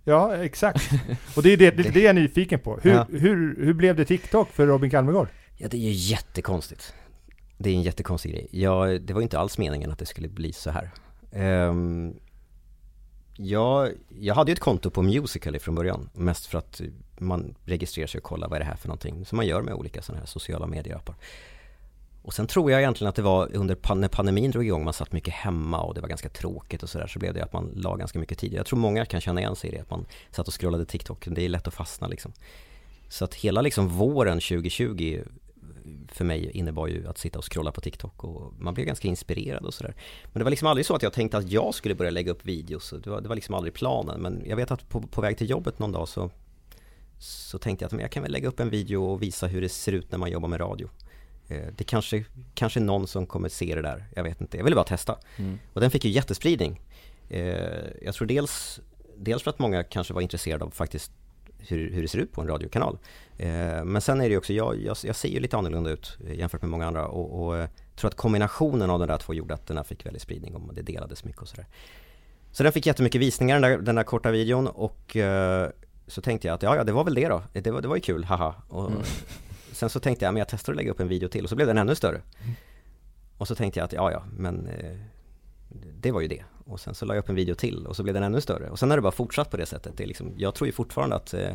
Ja, 0.05 0.37
exakt. 0.37 0.91
Och 1.37 1.43
det 1.43 1.53
är 1.53 1.57
det, 1.57 1.71
det, 1.71 1.83
det 1.83 2.01
är 2.01 2.05
jag 2.05 2.15
nyfiken 2.15 2.61
på. 2.61 2.79
Hur, 2.83 2.91
Ja. 2.93 3.07
hur, 3.11 3.65
hur 3.65 3.73
blev 3.75 3.97
det 3.97 4.05
TikTok 4.05 4.51
för 4.53 4.67
Robin 4.67 4.91
Kalmegård? 4.91 5.29
Ja, 5.57 5.69
det 5.69 5.77
är 5.77 5.81
ju 5.81 5.91
jättekonstigt. 5.91 6.95
Det 7.59 7.71
är 7.71 7.75
en 7.75 7.83
jättekonstig 7.83 8.33
grej. 8.33 8.49
Jag, 8.51 9.03
det 9.03 9.15
var 9.15 9.21
inte 9.21 9.39
alls 9.39 9.59
meningen 9.59 9.91
att 9.93 9.99
det 9.99 10.07
skulle 10.07 10.29
bli 10.29 10.53
så 10.53 10.71
här. 10.71 10.91
Um, 11.69 12.15
jag, 13.37 13.91
jag 14.21 14.35
hade 14.35 14.51
ju 14.51 14.53
ett 14.53 14.61
konto 14.61 14.91
på 14.91 15.03
Musical.ly 15.03 15.59
från 15.59 15.75
början, 15.75 16.11
mest 16.13 16.47
för 16.47 16.59
att 16.59 16.81
man 17.19 17.55
registrerar 17.65 18.07
sig 18.07 18.19
och 18.19 18.25
kollar 18.25 18.49
vad 18.49 18.57
är 18.57 18.61
det 18.61 18.67
här 18.67 18.77
för 18.77 18.89
någonting, 18.89 19.25
som 19.27 19.37
man 19.37 19.47
gör 19.47 19.63
med 19.63 19.75
olika 19.75 20.03
sådana 20.03 20.21
här 20.21 20.27
sociala 20.27 20.67
medierappar. 20.67 21.15
Och 22.25 22.35
sen 22.35 22.47
tror 22.47 22.71
jag 22.71 22.81
egentligen 22.81 23.09
att 23.09 23.15
det 23.15 23.23
var 23.23 23.57
under 23.57 23.75
pan- 23.75 24.01
när 24.01 24.09
pandemin 24.09 24.51
drog 24.51 24.65
igång, 24.67 24.85
man 24.85 24.93
satt 24.93 25.13
mycket 25.13 25.35
hemma 25.35 25.81
och 25.83 25.95
det 25.95 26.01
var 26.01 26.09
ganska 26.09 26.29
tråkigt 26.29 26.83
och 26.83 26.89
sådär, 26.89 27.07
så 27.07 27.19
blev 27.19 27.35
det 27.35 27.45
att 27.45 27.53
man 27.53 27.71
la 27.75 27.97
ganska 27.97 28.19
mycket 28.19 28.39
tid. 28.39 28.53
Jag 28.53 28.67
tror 28.67 28.79
många 28.79 29.05
kan 29.05 29.21
känna 29.21 29.41
igen 29.41 29.57
sig 29.57 29.71
i 29.71 29.75
det, 29.75 29.81
att 29.81 29.91
man 29.91 30.07
satt 30.31 30.49
och 30.49 30.61
scrollade 30.61 30.85
TikTok, 30.85 31.27
det 31.31 31.45
är 31.45 31.49
lätt 31.49 31.67
att 31.67 31.75
fastna 31.75 32.07
liksom. 32.07 32.33
Så 33.09 33.25
att 33.25 33.35
hela 33.35 33.61
liksom 33.61 33.89
våren 33.89 34.41
2020 34.41 35.23
för 36.09 36.25
mig 36.25 36.51
innebar 36.51 36.87
ju 36.87 37.09
att 37.09 37.19
sitta 37.19 37.39
och 37.39 37.53
scrolla 37.53 37.73
på 37.73 37.81
TikTok 37.81 38.25
och 38.25 38.53
man 38.59 38.75
blev 38.75 38.87
ganska 38.87 39.09
inspirerad 39.09 39.65
och 39.65 39.75
sådär. 39.75 39.95
Men 40.25 40.41
det 40.41 40.45
var 40.45 40.51
liksom 40.51 40.69
aldrig 40.69 40.87
så 40.87 40.95
att 40.95 41.03
jag 41.03 41.13
tänkte 41.13 41.39
att 41.39 41.51
jag 41.51 41.75
skulle 41.75 41.95
börja 41.95 42.11
lägga 42.11 42.33
upp 42.33 42.45
videos, 42.45 42.95
det 43.05 43.11
var, 43.11 43.21
det 43.21 43.29
var 43.29 43.35
liksom 43.35 43.55
aldrig 43.55 43.75
planen. 43.75 44.21
Men 44.21 44.43
jag 44.47 44.57
vet 44.57 44.71
att 44.71 44.89
på, 44.89 45.01
på 45.01 45.21
väg 45.21 45.39
till 45.39 45.51
jobbet 45.51 45.79
någon 45.79 45.93
dag 45.93 46.09
så, 46.09 46.31
så 47.19 47.59
tänkte 47.59 47.83
jag 47.83 47.87
att 47.87 47.93
men 47.93 48.01
jag 48.01 48.11
kan 48.11 48.23
väl 48.23 48.33
lägga 48.33 48.49
upp 48.49 48.61
en 48.61 48.71
video 48.71 49.05
och 49.05 49.23
visa 49.23 49.47
hur 49.47 49.61
det 49.61 49.69
ser 49.69 49.93
ut 49.93 50.11
när 50.11 50.19
man 50.19 50.31
jobbar 50.31 50.49
med 50.49 50.61
radio. 50.61 50.89
Eh, 51.49 51.67
Det 51.77 51.85
kanske, 51.85 52.25
kanske 52.55 52.81
någon 52.81 53.07
som 53.07 53.27
kommer 53.27 53.49
se 53.49 53.75
det 53.75 53.83
där, 53.83 54.05
jag 54.15 54.23
vet 54.23 54.41
inte. 54.41 54.57
Jag 54.57 54.65
ville 54.65 54.77
bara 54.77 54.85
testa. 54.85 55.19
Mm. 55.37 55.59
Och 55.73 55.81
den 55.81 55.91
fick 55.91 56.05
ju 56.05 56.11
jättespridning. 56.11 56.81
Eh, 57.29 57.43
Jag 58.03 58.15
tror 58.15 58.27
dels, 58.27 58.81
dels 59.17 59.43
för 59.43 59.51
att 59.51 59.59
många 59.59 59.83
kanske 59.83 60.15
var 60.15 60.21
intresserade 60.21 60.65
av 60.65 60.71
faktiskt 60.71 61.13
hur, 61.59 61.91
hur 61.91 62.03
det 62.03 62.09
ser 62.09 62.19
ut 62.19 62.33
på 62.33 62.41
en 62.41 62.49
radiokanal. 62.49 62.99
Eh, 63.39 63.85
Men 63.85 64.01
sen 64.01 64.21
är 64.21 64.25
det 64.25 64.31
ju 64.31 64.39
också, 64.39 64.53
jag, 64.53 64.81
jag, 64.83 64.97
jag 65.05 65.17
ser 65.17 65.29
ju 65.29 65.41
lite 65.41 65.57
annorlunda 65.57 65.91
ut 65.91 66.19
jämfört 66.35 66.63
med 66.63 66.71
många 66.71 66.87
andra 66.87 67.07
och, 67.09 67.47
och 67.49 67.69
tror 67.97 68.09
att 68.09 68.15
kombinationen 68.17 68.91
av 68.91 68.99
de 68.99 69.09
där 69.09 69.19
två 69.19 69.35
gjorde 69.35 69.55
att 69.55 69.67
den 69.67 69.77
här 69.77 69.85
fick 69.85 70.07
väldigt 70.07 70.23
spridning 70.23 70.55
och 70.55 70.75
det 70.75 70.83
delades 70.83 71.25
mycket 71.25 71.43
och 71.43 71.49
sådär. 71.49 71.67
Så 72.53 72.63
den 72.63 72.73
fick 72.73 72.87
jättemycket 72.87 73.21
visningar 73.21 73.61
den 73.61 73.71
där, 73.71 73.79
den 73.79 73.95
där 73.95 74.03
korta 74.03 74.31
videon 74.31 74.67
och 74.67 75.17
eh, 75.17 75.71
så 76.07 76.21
tänkte 76.21 76.49
jag 76.49 76.55
att 76.55 76.63
ja, 76.63 76.77
ja 76.77 76.85
det 76.85 76.93
var 76.93 77.05
väl 77.05 77.15
det 77.15 77.29
då, 77.29 77.43
det 77.53 77.71
var, 77.71 77.83
det 77.83 77.89
var 77.89 77.97
ju 77.97 78.03
kul, 78.03 78.25
haha. 78.25 78.55
Och 78.69 78.91
Mm. 78.91 79.03
Sen 79.75 79.91
så 79.91 80.01
tänkte 80.01 80.25
jag, 80.25 80.35
men 80.35 80.39
jag 80.39 80.49
testar 80.49 80.73
att 80.73 80.77
lägga 80.77 80.91
upp 80.91 81.01
en 81.01 81.09
video 81.09 81.29
till 81.29 81.45
och 81.45 81.51
så 81.51 81.57
blev 81.57 81.69
den 81.69 81.79
ännu 81.79 81.95
större. 81.95 82.21
Och 83.39 83.49
så 83.49 83.55
tänkte 83.55 83.81
jag 83.81 83.85
att 83.85 83.93
ja, 83.93 84.13
ja, 84.13 84.25
men 84.37 84.67
eh, 84.67 84.97
det 86.01 86.13
var 86.13 86.21
ju 86.21 86.29
det. 86.29 86.45
Och 86.65 86.81
sen 86.81 86.95
så 86.95 87.05
la 87.05 87.15
jag 87.15 87.23
upp 87.23 87.29
en 87.29 87.35
video 87.35 87.55
till 87.55 87.87
och 87.87 87.97
så 87.97 88.03
blev 88.03 88.15
den 88.15 88.23
ännu 88.23 88.41
större. 88.41 88.71
Och 88.71 88.79
sen 88.79 88.91
har 88.91 88.97
det 88.97 89.03
bara 89.03 89.13
fortsatt 89.13 89.51
på 89.51 89.57
det 89.57 89.67
sättet. 89.67 89.97
Det 89.97 90.03
är 90.03 90.07
liksom, 90.07 90.35
jag 90.37 90.55
tror 90.55 90.67
ju 90.67 90.73
fortfarande 90.73 91.17
att 91.17 91.35
eh, 91.35 91.51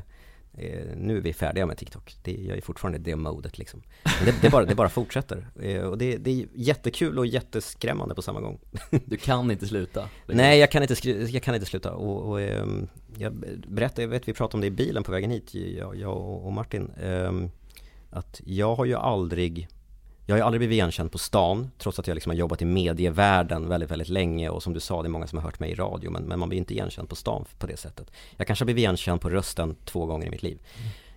eh, 0.53 0.95
nu 0.95 1.17
är 1.17 1.21
vi 1.21 1.33
färdiga 1.33 1.65
med 1.65 1.77
TikTok. 1.77 2.15
Det, 2.23 2.31
jag 2.31 2.57
är 2.57 2.61
fortfarande 2.61 2.99
i 2.99 3.01
det 3.01 3.15
modet 3.15 3.57
liksom. 3.57 3.83
Det, 4.25 4.41
det, 4.41 4.49
bara, 4.49 4.65
det 4.65 4.75
bara 4.75 4.89
fortsätter. 4.89 5.47
Eh, 5.61 5.81
och 5.81 5.97
det, 5.97 6.17
det 6.17 6.31
är 6.31 6.47
jättekul 6.53 7.19
och 7.19 7.25
jätteskrämmande 7.25 8.15
på 8.15 8.21
samma 8.21 8.41
gång. 8.41 8.59
Du 9.05 9.17
kan 9.17 9.51
inte 9.51 9.67
sluta. 9.67 10.09
Nej, 10.27 10.59
jag 10.59 10.71
kan 10.71 10.81
inte, 10.83 11.09
jag 11.09 11.43
kan 11.43 11.55
inte 11.55 11.67
sluta. 11.67 11.93
Och, 11.93 12.29
och 12.29 12.41
ehm, 12.41 12.87
jag 13.17 13.33
berättade, 13.67 14.01
jag 14.01 14.09
vet 14.09 14.27
vi 14.27 14.33
pratade 14.33 14.57
om 14.57 14.61
det 14.61 14.67
i 14.67 14.71
bilen 14.71 15.03
på 15.03 15.11
vägen 15.11 15.31
hit, 15.31 15.53
jag, 15.53 15.95
jag 15.95 16.17
och 16.17 16.45
och 16.45 16.53
Martin 16.53 16.91
att 18.09 18.41
jag 18.45 18.75
har 18.75 18.85
ju 18.85 18.95
aldrig 18.95 19.67
jag 20.25 20.33
har 20.33 20.37
ju 20.37 20.45
aldrig 20.45 20.59
blivit 20.59 20.73
igenkänd 20.73 21.11
på 21.11 21.17
stan, 21.17 21.71
trots 21.77 21.99
att 21.99 22.07
jag 22.07 22.15
liksom 22.15 22.29
har 22.29 22.37
jobbat 22.37 22.61
i 22.61 22.65
medievärlden 22.65 23.69
väldigt, 23.69 23.91
väldigt 23.91 24.09
länge 24.09 24.49
och 24.49 24.63
som 24.63 24.73
du 24.73 24.79
sa, 24.79 25.01
det 25.01 25.07
är 25.07 25.09
många 25.09 25.27
som 25.27 25.37
har 25.37 25.43
hört 25.43 25.59
mig 25.59 25.71
i 25.71 25.75
radio, 25.75 26.11
men, 26.11 26.23
men 26.23 26.39
man 26.39 26.49
blir 26.49 26.59
inte 26.59 26.73
igenkänd 26.73 27.09
på 27.09 27.15
stan 27.15 27.45
på 27.59 27.67
det 27.67 27.77
sättet. 27.77 28.11
Jag 28.37 28.47
kanske 28.47 28.63
har 28.63 28.65
blivit 28.65 28.79
igenkänd 28.79 29.21
på 29.21 29.29
rösten 29.29 29.75
två 29.85 30.05
gånger 30.05 30.27
i 30.27 30.29
mitt 30.29 30.43
liv. 30.43 30.59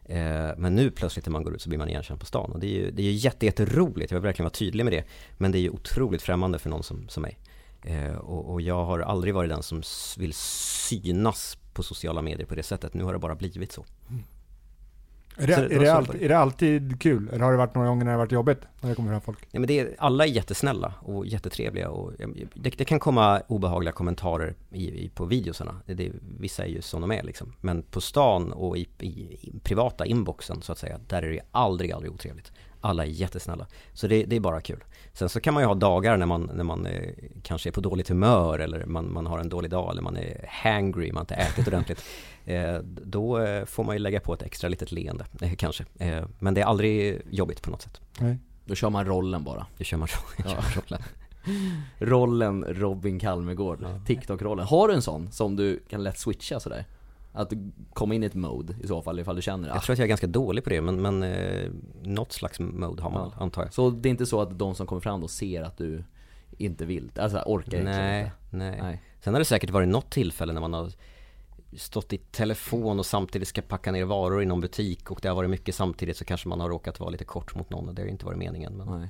Eh, 0.05 0.51
men 0.57 0.75
nu 0.75 0.91
plötsligt 0.91 1.27
när 1.27 1.31
man 1.33 1.43
går 1.43 1.55
ut 1.55 1.63
så 1.63 1.69
blir 1.69 1.79
man 1.79 1.89
igenkänd 1.89 2.21
på 2.21 2.27
stan 2.27 2.53
och 2.53 2.61
det 2.61 2.67
är 2.67 2.71
ju, 2.71 2.91
det 2.91 3.03
är 3.03 3.07
ju 3.07 3.13
jätte, 3.13 3.47
jätteroligt, 3.47 4.11
jag 4.11 4.19
vill 4.19 4.27
verkligen 4.27 4.45
vara 4.45 4.55
tydlig 4.55 4.85
med 4.85 4.93
det. 4.93 5.05
Men 5.39 5.53
det 5.53 5.59
är 5.59 5.63
ju 5.63 5.71
otroligt 5.71 6.23
främmande 6.23 6.59
för 6.59 6.71
någon 6.71 6.83
som, 6.83 7.09
som 7.09 7.23
mig. 7.23 7.39
Eh, 7.85 8.15
och, 8.15 8.53
och 8.53 8.61
jag 8.61 8.85
har 8.85 8.99
aldrig 9.01 9.35
varit 9.35 9.51
den 9.51 9.63
som 9.63 9.83
vill 10.19 10.33
synas 10.33 11.59
på 11.73 11.83
sociala 11.83 12.23
medier 12.23 12.47
på 12.47 12.55
det 12.55 12.63
sättet, 12.63 12.95
nu 12.95 13.05
har 13.05 13.13
det 13.13 13.19
bara 13.19 13.35
blivit 13.35 13.73
så. 13.73 13.85
Mm. 14.11 14.23
Är 15.37 15.47
det, 15.47 15.69
det 15.69 15.75
är, 15.75 15.81
det 15.81 15.93
alltid, 15.93 16.23
är 16.23 16.29
det 16.29 16.39
alltid 16.39 17.01
kul? 17.01 17.29
Eller 17.29 17.45
har 17.45 17.53
det 17.53 17.59
varit 17.59 17.75
några 17.75 17.89
gånger 17.89 18.05
när 18.05 18.13
det 18.13 18.17
har 18.17 18.25
varit 18.25 18.33
jobbigt? 18.33 18.59
När 18.81 18.89
det 18.89 18.95
kommer 18.95 19.11
fram 19.11 19.21
folk? 19.21 19.39
Nej 19.51 19.61
men 19.61 19.67
det 19.67 19.81
är, 19.81 19.95
alla 19.99 20.27
är 20.27 20.29
jättesnälla 20.29 20.95
och 21.01 21.27
jättetrevliga 21.27 21.91
och 21.91 22.13
det, 22.55 22.71
det 22.71 22.85
kan 22.85 23.01
komma 23.01 23.41
obehagliga 23.47 23.93
kommentarer 23.93 24.55
i, 24.71 25.05
i, 25.05 25.09
på 25.09 25.25
videosarna. 25.25 25.81
Det, 25.87 26.13
vissa 26.39 26.65
är 26.65 26.69
ju 26.69 26.83
som 26.83 27.01
de 27.01 27.13
är 27.13 27.23
liksom. 27.23 27.53
Men 27.61 27.83
på 27.83 28.01
stan 28.01 28.53
och 28.53 28.79
i, 28.79 28.89
i, 28.99 29.09
i 29.09 29.53
privata 29.63 30.07
inboxen 30.07 30.63
så 30.63 30.73
att 30.73 30.79
säga, 30.79 31.01
där 31.09 31.23
är 31.23 31.31
det 31.31 31.41
aldrig, 31.51 31.93
aldrig 31.93 32.13
otrevligt. 32.13 32.53
Alla 32.81 33.05
är 33.05 33.09
jättesnälla. 33.09 33.67
Så 33.93 34.07
det, 34.07 34.25
det 34.25 34.37
är 34.37 34.41
bara 34.41 34.61
kul. 34.61 34.85
Sen 35.15 35.29
så 35.29 35.41
kan 35.41 35.55
man 35.55 35.63
ju 35.63 35.67
ha 35.67 35.75
dagar 35.75 36.17
när 36.17 36.27
man, 36.27 36.51
när 36.55 36.65
man 36.65 36.87
eh, 36.87 37.09
kanske 37.43 37.69
är 37.69 37.73
på 37.73 37.81
dåligt 37.81 38.09
humör 38.09 38.59
eller 38.59 38.85
man, 38.87 39.13
man 39.13 39.27
har 39.27 39.39
en 39.39 39.49
dålig 39.49 39.71
dag 39.71 39.91
eller 39.91 40.03
man 40.03 40.17
är 40.17 40.47
hangry, 40.49 41.13
man 41.13 41.17
har 41.17 41.23
inte 41.23 41.35
ätit 41.35 41.67
ordentligt. 41.69 42.05
Eh, 42.45 42.79
då 42.85 43.39
eh, 43.39 43.65
får 43.65 43.85
man 43.85 43.95
ju 43.95 43.99
lägga 43.99 44.21
på 44.21 44.35
ett 44.35 44.43
extra 44.43 44.69
litet 44.69 44.93
leende, 44.93 45.25
eh, 45.41 45.55
kanske. 45.55 45.85
Eh, 45.99 46.25
men 46.39 46.55
det 46.55 46.61
är 46.61 46.65
aldrig 46.65 47.23
jobbigt 47.31 47.63
på 47.63 47.71
något 47.71 47.83
sätt. 47.83 48.01
Nej. 48.19 48.39
Då 48.65 48.75
kör 48.75 48.91
man 48.91 49.07
rollen 49.07 49.45
bara. 49.45 49.67
Det 49.79 49.85
kör 49.85 49.97
man 49.97 50.09
så. 50.09 50.19
Ja. 50.45 50.63
kör 50.63 50.81
rollen. 50.81 51.03
Rollen 51.99 52.65
Robin 52.65 53.19
Kalmegård, 53.19 53.87
TikTok-rollen. 54.07 54.67
Har 54.67 54.89
du 54.89 54.95
en 54.95 55.03
sån 55.03 55.33
som 55.33 55.57
du 55.57 55.83
kan 55.89 56.03
lätt 56.03 56.19
switcha 56.19 56.61
sådär? 56.61 56.85
Att 57.33 57.51
du 57.51 57.73
kommer 57.93 58.15
in 58.15 58.23
i 58.23 58.27
ett 58.27 58.35
mode 58.35 58.77
i 58.83 58.87
så 58.87 59.03
fall 59.03 59.21
ifall 59.21 59.37
du 59.37 59.43
känner 59.43 59.69
Jag 59.69 59.77
ah, 59.77 59.81
tror 59.81 59.93
att 59.93 59.99
jag 59.99 60.05
är 60.05 60.09
ganska 60.09 60.27
dålig 60.27 60.65
på 60.65 60.71
det 60.71 60.81
men, 60.81 61.03
men 61.03 61.23
eh, 61.23 61.71
något 62.03 62.33
slags 62.33 62.61
mode 62.61 63.03
har 63.03 63.11
man 63.11 63.31
Ja. 63.37 63.43
antar 63.43 63.63
jag. 63.63 63.75
Så 63.75 63.91
det 63.91 64.09
är 64.09 64.11
inte 64.11 64.27
så 64.27 64.41
att 64.41 64.59
de 64.59 64.75
som 64.75 64.87
kommer 64.87 65.01
fram 65.01 65.21
då 65.21 65.29
ser 65.29 65.63
att 65.63 65.77
du 65.79 66.05
inte 66.59 66.85
vill, 66.85 67.11
alltså 67.19 67.43
orkar 67.47 67.83
Nej, 67.85 68.21
inte? 68.21 68.33
nej, 68.51 68.79
Nej. 68.83 69.03
Sen 69.21 69.35
har 69.35 69.39
det 69.39 69.45
säkert 69.45 69.71
varit 69.71 69.89
något 69.89 70.11
tillfälle 70.11 70.53
när 70.53 70.61
man 70.61 70.73
har 70.73 70.93
stått 71.77 72.13
i 72.13 72.19
telefon 72.19 72.99
och 72.99 73.07
samtidigt 73.07 73.49
ska 73.49 73.63
packa 73.63 73.93
ner 73.93 74.05
varor 74.05 74.43
i 74.43 74.47
någon 74.47 74.61
butik 74.61 75.11
och 75.11 75.19
det 75.23 75.29
har 75.29 75.37
varit 75.37 75.51
mycket 75.51 75.75
samtidigt 75.75 76.17
så 76.17 76.25
kanske 76.25 76.49
man 76.49 76.61
har 76.61 76.69
råkat 76.69 77.01
vara 77.01 77.11
lite 77.11 77.25
kort 77.25 77.55
mot 77.55 77.71
någon 77.71 77.89
och 77.89 77.95
det 77.95 78.03
har 78.03 78.09
inte 78.09 78.25
varit 78.27 78.39
meningen. 78.39 78.77
Men, 78.77 79.03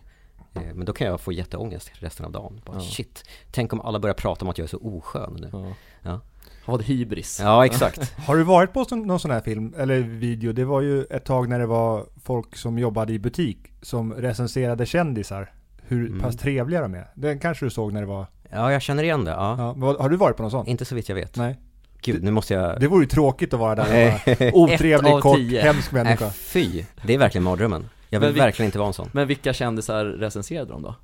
eh, 0.54 0.74
men 0.74 0.84
då 0.84 0.92
kan 0.92 1.06
jag 1.06 1.20
få 1.20 1.32
jätteångest 1.32 1.90
resten 1.94 2.26
av 2.26 2.32
dagen. 2.32 2.60
Bara, 2.66 2.76
Ja. 2.76 2.80
Shit, 2.82 3.24
tänk 3.50 3.72
om 3.72 3.80
alla 3.80 3.98
börjar 3.98 4.14
prata 4.14 4.44
om 4.44 4.48
att 4.48 4.58
jag 4.58 4.64
är 4.64 4.68
så 4.68 4.78
oskön 4.78 5.38
nu. 5.40 5.50
Ja. 5.52 5.74
Ja, 6.02 6.20
Har 6.64 6.72
varit 6.72 6.86
hybris. 6.86 7.40
ja 7.42 7.64
exakt. 7.66 8.12
Har 8.26 8.36
du 8.36 8.42
varit 8.42 8.72
på 8.72 8.86
någon 8.96 9.20
sån 9.20 9.30
här 9.30 9.40
film, 9.40 9.74
eller 9.78 10.00
video? 10.00 10.52
Det 10.52 10.64
var 10.64 10.80
ju 10.80 11.04
ett 11.04 11.24
tag 11.24 11.48
när 11.48 11.58
det 11.58 11.66
var 11.66 12.06
folk 12.24 12.56
som 12.56 12.78
jobbade 12.78 13.12
i 13.12 13.18
butik 13.18 13.58
som 13.82 14.12
recenserade 14.14 14.86
kändisar. 14.86 15.52
Hur 15.82 16.06
Mm. 16.06 16.20
pass 16.20 16.36
trevliga 16.36 16.80
de 16.82 16.94
är. 16.94 17.06
Den 17.14 17.38
kanske 17.38 17.66
du 17.66 17.70
såg 17.70 17.92
när 17.92 18.00
det 18.00 18.06
var... 18.06 18.26
Ja, 18.52 18.72
jag 18.72 18.82
känner 18.82 19.02
igen 19.02 19.24
det. 19.24 19.30
Ja. 19.30 19.74
Ja, 19.80 19.96
har 20.00 20.08
du 20.08 20.16
varit 20.16 20.36
på 20.36 20.42
någon 20.42 20.50
sån? 20.50 20.66
Inte 20.66 20.84
så 20.84 20.94
vitt 20.94 21.08
jag 21.08 21.16
vet. 21.16 21.36
Nej. 21.36 21.56
Gud, 22.02 22.22
nu 22.22 22.30
måste 22.30 22.54
jag... 22.54 22.80
Det 22.80 22.88
vore 22.88 23.00
ju 23.02 23.06
tråkigt 23.08 23.54
att 23.54 23.60
vara 23.60 23.74
där 23.74 23.84
och 23.84 24.40
vara 24.40 24.52
otrevlig, 24.74 25.12
kort, 25.20 25.36
tio. 25.36 25.62
hemsk 25.62 25.92
Nej, 25.92 26.04
människa. 26.04 26.30
fy. 26.30 26.84
Det 27.06 27.14
är 27.14 27.18
verkligen 27.18 27.42
mardrömmen. 27.44 27.88
Jag 28.08 28.20
vill 28.20 28.26
Men 28.28 28.34
vi- 28.34 28.40
verkligen 28.40 28.66
inte 28.66 28.78
vara 28.78 28.86
en 28.88 28.94
sån. 28.94 29.08
Men 29.12 29.28
vilka 29.28 29.52
kändisar 29.52 30.04
recenserade 30.04 30.70
de 30.72 30.82
då? 30.82 30.94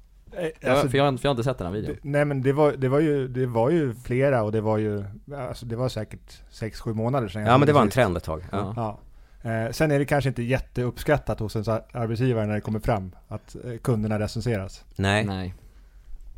Alltså, 0.70 0.88
för, 0.88 0.98
jag, 0.98 1.04
har 1.04 1.08
inte- 1.08 1.20
för 1.20 1.26
jag 1.26 1.30
har 1.30 1.34
inte 1.34 1.44
sett 1.44 1.58
den 1.58 1.66
här 1.66 1.74
videon. 1.74 1.94
det, 2.02 2.08
nej 2.08 2.24
men 2.24 2.42
det 2.42 2.52
var, 2.52 2.72
det, 2.72 2.88
var 2.88 3.00
ju, 3.00 3.28
det 3.28 3.46
var 3.46 3.70
ju 3.70 3.94
flera 3.94 4.42
och 4.42 4.52
det 4.52 4.60
var 4.60 4.78
ju, 4.78 5.04
alltså 5.38 5.66
det 5.66 5.76
var 5.76 5.88
säkert 5.88 6.42
6-7 6.52 6.94
månader 6.94 7.28
sedan 7.28 7.42
jag 7.42 7.50
Ja 7.50 7.58
men 7.58 7.66
det 7.66 7.72
var 7.72 7.82
en 7.82 7.88
trend 7.90 8.16
ett 8.16 8.24
tag. 8.24 8.44
Ja. 8.52 8.72
Ja. 8.76 8.98
Eh, 9.50 9.70
sen 9.70 9.90
är 9.90 9.98
det 9.98 10.04
kanske 10.04 10.28
inte 10.28 10.42
jätteuppskattat 10.42 11.40
hos 11.40 11.56
en 11.56 11.64
så- 11.64 11.80
arbetsgivare 11.92 12.46
när 12.46 12.54
det 12.54 12.60
kommer 12.60 12.80
fram 12.80 13.12
att 13.28 13.56
eh, 13.64 13.76
kunderna 13.82 14.18
recenseras. 14.18 14.84
Nej. 14.96 15.24
Nej. 15.24 15.54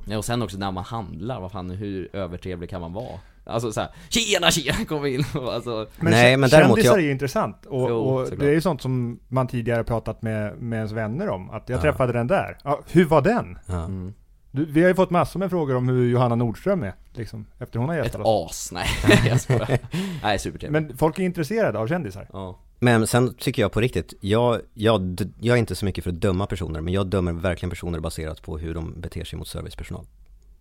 Ja, 0.04 0.18
och 0.18 0.24
sen 0.24 0.42
också 0.42 0.58
när 0.58 0.70
man 0.70 0.84
handlar, 0.84 1.40
vad 1.40 1.52
fan, 1.52 1.70
hur 1.70 2.08
övertrevlig 2.16 2.70
kan 2.70 2.80
man 2.80 2.92
vara? 2.92 3.18
Alltså 3.50 3.72
såhär, 3.72 3.90
tjena 4.08 4.50
tjena, 4.50 4.84
kom 4.84 5.06
in! 5.06 5.24
Alltså, 5.34 5.86
Men 6.00 6.10
Nej, 6.12 6.36
men 6.36 6.50
däremot 6.50 6.76
kändisar 6.76 6.90
jag- 6.94 6.98
är 6.98 7.04
ju 7.04 7.10
intressant 7.10 7.66
och, 7.66 7.90
Jo, 7.90 7.96
och 7.96 8.36
det 8.38 8.46
är 8.46 8.52
ju 8.52 8.60
sånt 8.60 8.82
som 8.82 9.20
man 9.28 9.46
tidigare 9.48 9.84
pratat 9.84 10.22
med, 10.22 10.56
med 10.58 10.76
ens 10.76 10.92
vänner 10.92 11.28
om. 11.28 11.50
Att 11.50 11.68
jag 11.68 11.78
Ja. 11.78 11.82
träffade 11.82 12.12
den 12.12 12.26
där. 12.26 12.58
Ja, 12.64 12.80
hur 12.90 13.04
var 13.04 13.22
den? 13.22 13.58
Ja. 13.66 13.84
mm. 13.84 14.12
Du, 14.52 14.64
vi 14.64 14.80
har 14.82 14.88
ju 14.88 14.94
fått 14.94 15.10
massor 15.10 15.38
med 15.40 15.50
frågor 15.50 15.76
om 15.76 15.88
hur 15.88 16.08
Johanna 16.10 16.34
Nordström 16.34 16.82
är, 16.82 16.94
liksom, 17.12 17.46
efter 17.58 17.78
hon 17.78 17.88
har 17.88 17.96
ett 17.96 18.04
gästat 18.04 18.20
oss. 18.26 18.50
as, 18.50 18.72
nej 18.72 18.86
jag 19.28 19.40
skojar. 19.40 19.78
Nej, 20.22 20.38
supertrevlig. 20.38 20.82
Men 20.82 20.96
folk 20.96 21.18
är 21.18 21.22
intresserade 21.22 21.78
av 21.78 21.86
kändisar. 21.86 22.28
Ja. 22.32 22.58
Men 22.78 23.06
sen 23.06 23.34
tycker 23.34 23.62
jag 23.62 23.72
på 23.72 23.80
riktigt, 23.80 24.14
jag, 24.20 24.60
jag, 24.74 25.18
jag 25.40 25.54
är 25.54 25.58
inte 25.58 25.74
så 25.74 25.84
mycket 25.84 26.04
för 26.04 26.10
att 26.10 26.20
döma 26.20 26.46
personer, 26.46 26.80
men 26.80 26.92
jag 26.94 27.06
dömer 27.06 27.32
verkligen 27.32 27.70
personer 27.70 28.00
baserat 28.00 28.42
på 28.42 28.58
hur 28.58 28.74
de 28.74 29.00
beter 29.00 29.24
sig 29.24 29.38
mot 29.38 29.48
servicepersonal. 29.48 30.06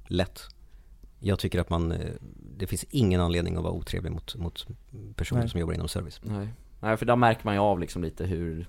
Lätt. 0.07 0.39
Jag 1.19 1.39
tycker 1.39 1.59
att 1.59 1.69
man, 1.69 1.91
eh, 1.91 1.97
det 2.59 2.67
finns 2.67 2.85
ingen 2.89 3.21
anledning 3.21 3.55
att 3.57 3.63
vara 3.63 3.73
otrevlig 3.73 4.11
mot, 4.11 4.35
mot 4.35 4.67
personer 5.15 5.41
Nej. 5.41 5.49
som 5.49 5.59
jobbar 5.59 5.73
inom 5.73 5.87
service. 5.87 6.21
Nej. 6.23 6.47
Nej, 6.79 6.97
för 6.97 7.05
där 7.05 7.15
märker 7.15 7.45
man 7.45 7.53
ju 7.53 7.59
av 7.59 7.79
liksom 7.79 8.03
lite 8.03 8.25
hur 8.25 8.67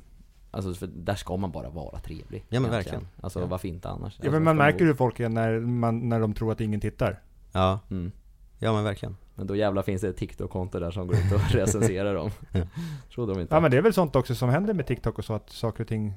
Alltså 0.53 0.74
för 0.74 0.87
där 0.87 1.14
ska 1.14 1.37
man 1.37 1.50
bara 1.50 1.70
vara 1.70 1.98
trevlig 1.98 2.44
Ja, 2.48 2.61
men 2.61 2.70
verkligen. 2.70 3.09
Alltså 3.20 3.40
Ja. 3.40 3.46
varför 3.46 3.68
inte 3.68 3.88
annars? 3.88 4.14
Ja, 4.18 4.24
alltså, 4.24 4.31
men 4.31 4.42
man 4.42 4.57
ska 4.57 4.64
märker 4.64 4.85
hur 4.85 4.94
folk 4.94 5.20
är 5.20 5.29
när, 5.29 5.61
man, 5.61 6.09
när 6.09 6.20
de 6.20 6.35
tror 6.35 6.53
att 6.53 6.61
ingen 6.61 6.81
tittar. 6.81 7.22
Ja, 7.53 7.81
mm. 7.90 8.12
ja 8.59 8.72
men 8.72 8.85
verkligen. 8.85 9.16
Men 9.35 9.46
då 9.46 9.57
jävlar 9.57 9.83
finns 9.83 10.03
det 10.03 10.09
ett 10.09 10.16
TikTok-konto 10.16 10.79
där 10.81 10.90
som 10.90 11.07
går 11.07 11.16
ut 11.16 11.33
och 11.33 11.40
recenserar 11.50 12.14
dem. 12.14 12.31
Trodde 13.14 13.35
de 13.35 13.40
inte 13.40 13.55
Ja 13.55 13.61
men 13.61 13.70
det 13.70 13.76
är 13.76 13.83
väl 13.83 13.94
sånt 13.94 14.16
också 14.16 14.35
som 14.35 14.48
händer 14.48 14.74
med 14.74 14.87
TikTok 14.87 15.18
och 15.18 15.24
så 15.24 15.35
att 15.35 15.50
saker 15.50 15.85
och 15.85 15.88
ting, 15.88 16.14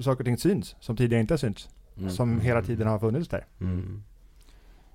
saker 0.00 0.20
och 0.20 0.26
ting 0.26 0.38
syns, 0.38 0.76
som 0.80 0.96
tidigare 0.96 1.20
inte 1.20 1.34
har 1.34 1.38
synts. 1.38 1.68
mm. 1.98 2.10
Som 2.10 2.40
hela 2.40 2.62
tiden 2.62 2.86
har 2.86 2.98
funnits 2.98 3.28
där. 3.28 3.46
Mm. 3.60 4.02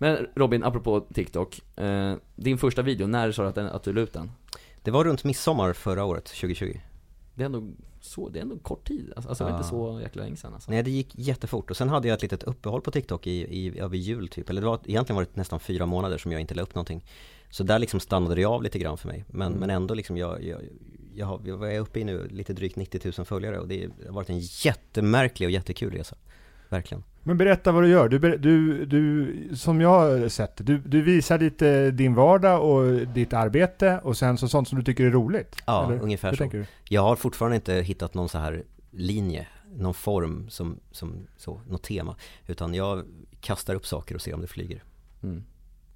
Men 0.02 0.28
Robin, 0.36 0.64
apropå 0.64 1.00
TikTok 1.14 1.62
eh, 1.80 2.16
Din 2.36 2.58
första 2.58 2.82
video, 2.82 3.08
när 3.08 3.32
sa 3.32 3.42
du 3.42 3.48
att, 3.50 3.56
den, 3.56 3.68
att 3.68 3.84
du 3.84 3.94
la 3.94 4.02
ut 4.02 4.14
den? 4.14 4.32
Det 4.84 4.92
var 4.92 5.04
runt 5.04 5.24
midsommar 5.24 5.74
förra 5.74 6.04
året, 6.06 6.26
2020. 6.26 6.78
Det 7.36 7.44
är 7.44 7.46
ändå 7.46 7.64
så, 8.00 8.30
det 8.30 8.40
är 8.40 8.42
ändå 8.44 8.58
kort 8.60 8.88
tid 8.88 9.14
alltså, 9.16 9.30
alltså 9.30 9.44
det 9.44 9.52
var 9.52 9.58
Ja. 9.58 9.58
inte 9.58 9.70
så 9.70 10.02
jäkla 10.02 10.24
länge 10.24 10.36
sedan 10.36 10.54
alltså. 10.54 10.72
Nej 10.72 10.84
det 10.84 10.92
gick 10.92 11.16
jättefort 11.16 11.70
och 11.72 11.78
sen 11.78 11.90
hade 11.90 12.08
jag 12.08 12.16
ett 12.16 12.22
litet 12.22 12.44
uppehåll 12.44 12.82
på 12.82 12.92
TikTok 12.92 13.28
i, 13.28 13.32
i, 13.32 13.80
över 13.80 13.98
jul 13.98 14.28
typ, 14.28 14.50
eller 14.50 14.62
det 14.62 14.68
var 14.68 14.80
egentligen 14.86 15.16
var 15.16 15.24
det 15.24 15.36
nästan 15.36 15.60
fyra 15.60 15.86
månader 15.86 16.18
som 16.18 16.32
jag 16.32 16.42
inte 16.42 16.56
la 16.56 16.62
upp 16.62 16.76
någonting 16.76 17.06
Så 17.50 17.64
där 17.64 17.80
liksom 17.80 18.00
stannade 18.00 18.36
det 18.36 18.46
av 18.46 18.64
lite 18.64 18.80
grann 18.80 18.98
för 18.98 19.08
mig, 19.08 19.26
men, 19.28 19.48
Mm. 19.48 19.60
men 19.60 19.70
ändå 19.70 19.94
liksom 19.94 20.18
jag, 20.18 20.44
jag, 20.44 20.62
jag, 21.14 21.26
har, 21.26 21.42
jag 21.46 21.76
är 21.76 21.80
uppe 21.80 22.00
i 22.00 22.04
nu 22.04 22.28
lite 22.28 22.54
drygt 22.54 22.76
90 22.76 23.12
000 23.18 23.26
följare 23.26 23.60
och 23.60 23.68
det 23.68 23.90
har 24.06 24.14
varit 24.14 24.30
en 24.30 24.40
jättemärklig 24.40 25.48
och 25.48 25.52
jättekul 25.52 25.94
resa 25.94 26.16
Verkligen 26.72 27.04
Men 27.24 27.38
berätta 27.38 27.72
vad 27.72 27.84
du 27.84 27.90
gör. 27.90 28.10
Du, 28.10 28.20
du, 28.38 28.86
du 28.86 29.50
som 29.56 29.82
jag 29.82 29.90
har 29.90 30.30
sett 30.30 30.58
du, 30.66 30.78
du 30.78 31.02
visar 31.02 31.40
lite 31.40 31.92
din 31.92 32.14
vardag 32.16 32.70
och 32.70 33.08
ditt 33.08 33.34
arbete 33.34 34.00
och 34.04 34.18
sen 34.18 34.38
så 34.38 34.48
sånt 34.48 34.68
som 34.68 34.78
du 34.80 34.84
tycker 34.86 35.06
är 35.06 35.12
roligt. 35.12 35.56
Ja, 35.66 35.86
eller? 35.86 36.02
ungefär 36.02 36.30
Hur 36.30 36.36
så. 36.38 36.42
tänker 36.44 36.58
du? 36.58 36.66
Jag 36.90 37.02
har 37.02 37.16
fortfarande 37.16 37.56
inte 37.56 37.74
hittat 37.74 38.14
någon 38.14 38.30
så 38.30 38.38
här 38.38 38.64
linje, 38.92 39.48
någon 39.76 39.94
form 39.94 40.50
som, 40.50 40.80
som 40.92 41.28
så, 41.38 41.62
något 41.70 41.84
tema 41.84 42.16
Utan 42.48 42.74
jag 42.74 43.04
kastar 43.42 43.76
upp 43.76 43.86
saker 43.86 44.16
och 44.16 44.22
ser 44.22 44.34
om 44.34 44.42
det 44.42 44.48
flyger 44.48 44.84
mm. 45.24 45.44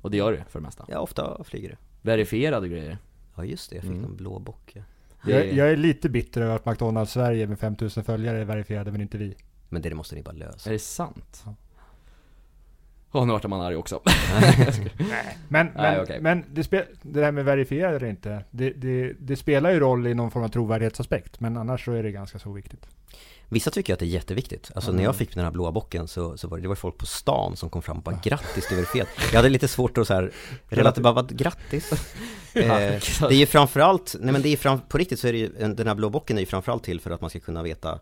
Och 0.01 0.11
det 0.11 0.17
gör 0.17 0.31
det 0.31 0.43
för 0.49 0.59
det 0.59 0.63
mesta 0.65 0.85
Ja, 0.87 0.99
ofta 0.99 1.43
flyger 1.43 1.69
det 1.69 1.77
Verifierade 2.09 2.67
grejer 2.67 2.97
Ja 3.35 3.45
just 3.45 3.69
det, 3.69 3.75
jag 3.75 3.83
fick 3.83 3.91
Mm. 3.91 4.05
en 4.05 4.15
blå 4.15 4.39
bock 4.39 4.75
Jag, 5.27 5.31
är- 5.41 5.53
jag 5.53 5.69
är 5.71 5.77
lite 5.77 6.09
bitter 6.09 6.41
över 6.41 6.55
att 6.55 6.65
McDonalds 6.65 7.11
Sverige 7.11 7.47
med 7.47 7.59
5000 7.59 8.03
följare 8.03 8.37
är 8.37 8.45
verifierade 8.45 8.91
men 8.91 9.01
inte 9.01 9.17
vi. 9.17 9.35
Men 9.75 9.81
det 9.81 9.95
måste 9.95 10.15
ni 10.15 10.21
bara 10.21 10.31
lösa 10.31 10.69
Är 10.69 10.73
det 10.73 10.79
sant? 10.79 11.43
Ja. 11.45 11.55
Åh, 13.11 13.25
nu 13.25 13.33
vart 13.33 13.43
man 13.47 13.61
arg 13.61 13.75
också 13.75 14.01
Men, 14.07 14.85
Nej, 15.49 15.71
men, 15.75 16.01
okej. 16.01 16.21
men 16.21 16.43
det, 16.53 16.63
spe, 16.63 16.85
det 17.01 17.21
där 17.21 17.31
med 17.31 17.45
verifierade 17.45 17.95
eller 17.95 18.07
inte, 18.07 18.43
det, 18.51 18.69
det, 18.69 19.13
det 19.19 19.35
spelar 19.35 19.71
ju 19.71 19.79
roll 19.79 20.07
i 20.07 20.13
någon 20.13 20.31
form 20.31 20.43
av 20.43 20.47
trovärdighetsaspekt. 20.49 21.39
Men 21.39 21.57
annars 21.57 21.85
så 21.85 21.91
är 21.91 22.03
det 22.03 22.11
ganska 22.11 22.39
så 22.39 22.51
viktigt. 22.51 22.85
Vissa 23.49 23.71
tycker 23.71 23.93
att 23.93 23.99
det 23.99 24.05
är 24.05 24.07
jätteviktigt. 24.07 24.71
Alltså 24.75 24.91
när 24.91 25.03
jag 25.03 25.15
fick 25.15 25.35
den 25.35 25.43
här 25.43 25.51
blåa 25.51 25.71
bocken 25.71 26.07
så, 26.07 26.37
så 26.37 26.47
var 26.47 26.57
det, 26.57 26.61
det 26.61 26.67
var 26.67 26.75
folk 26.75 26.97
på 26.97 27.05
stan 27.05 27.55
som 27.55 27.69
kom 27.69 27.81
fram 27.81 27.97
och 27.97 28.03
bara 28.03 28.19
grattis 28.23 28.67
du 28.69 28.79
är 28.79 28.83
fet. 28.85 29.07
Jag 29.31 29.37
hade 29.39 29.49
lite 29.49 29.67
svårt 29.67 29.97
att 29.97 30.07
så 30.07 30.13
här, 30.13 30.31
relativt 30.69 31.03
bara 31.03 31.13
vad, 31.13 31.37
grattis. 31.37 31.91
eh, 32.53 32.59
det 32.59 33.21
är 33.21 33.31
ju 33.33 33.45
framförallt, 33.45 34.15
nej 34.19 34.33
men 34.33 34.41
det 34.41 34.49
är 34.49 34.57
fram, 34.57 34.79
på 34.89 34.97
riktigt 34.97 35.19
så 35.19 35.27
är 35.27 35.31
det 35.31 35.37
ju, 35.39 35.51
en- 35.59 35.75
den 35.75 35.87
här 35.87 35.95
blå 35.95 36.09
bocken 36.09 36.37
är 36.37 36.41
ju 36.41 36.45
framförallt 36.45 36.83
till 36.83 36.99
för 37.01 37.11
att 37.11 37.21
man 37.21 37.29
ska 37.29 37.39
kunna 37.39 37.63
veta 37.63 37.99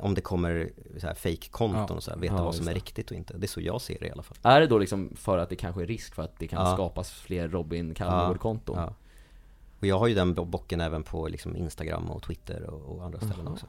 om 0.00 0.14
det 0.14 0.20
kommer 0.20 0.70
fake-konton 1.14 1.86
Ja. 1.88 1.94
och 1.94 2.02
så 2.02 2.10
här, 2.10 2.18
veta 2.18 2.34
Ja, 2.34 2.44
vad 2.44 2.54
som 2.54 2.68
är 2.68 2.70
det. 2.70 2.76
riktigt 2.76 3.10
och 3.10 3.16
inte. 3.16 3.36
Det 3.38 3.44
är 3.46 3.48
så 3.48 3.60
jag 3.60 3.80
ser 3.80 3.98
det 4.00 4.06
i 4.06 4.10
alla 4.10 4.22
fall. 4.22 4.36
Är 4.42 4.60
det 4.60 4.66
då 4.66 4.78
liksom 4.78 5.12
för 5.16 5.38
att 5.38 5.48
det 5.48 5.56
kanske 5.56 5.82
är 5.82 5.86
risk 5.86 6.14
för 6.14 6.22
att 6.22 6.38
det 6.38 6.48
kan 6.48 6.66
Ja. 6.66 6.74
skapas 6.74 7.10
fler 7.10 7.48
Robin 7.48 7.94
Calmegård-konton? 7.94 8.76
Ja. 8.78 8.94
Och 9.80 9.86
jag 9.86 9.98
har 9.98 10.06
ju 10.06 10.14
den 10.14 10.34
bo- 10.34 10.44
bocken 10.44 10.80
även 10.80 11.02
på 11.02 11.28
liksom 11.28 11.56
Instagram 11.56 12.10
och 12.10 12.22
Twitter 12.22 12.62
och, 12.70 12.96
och 12.96 13.04
andra 13.04 13.18
ställen 13.18 13.36
Jaha. 13.44 13.52
också. 13.52 13.66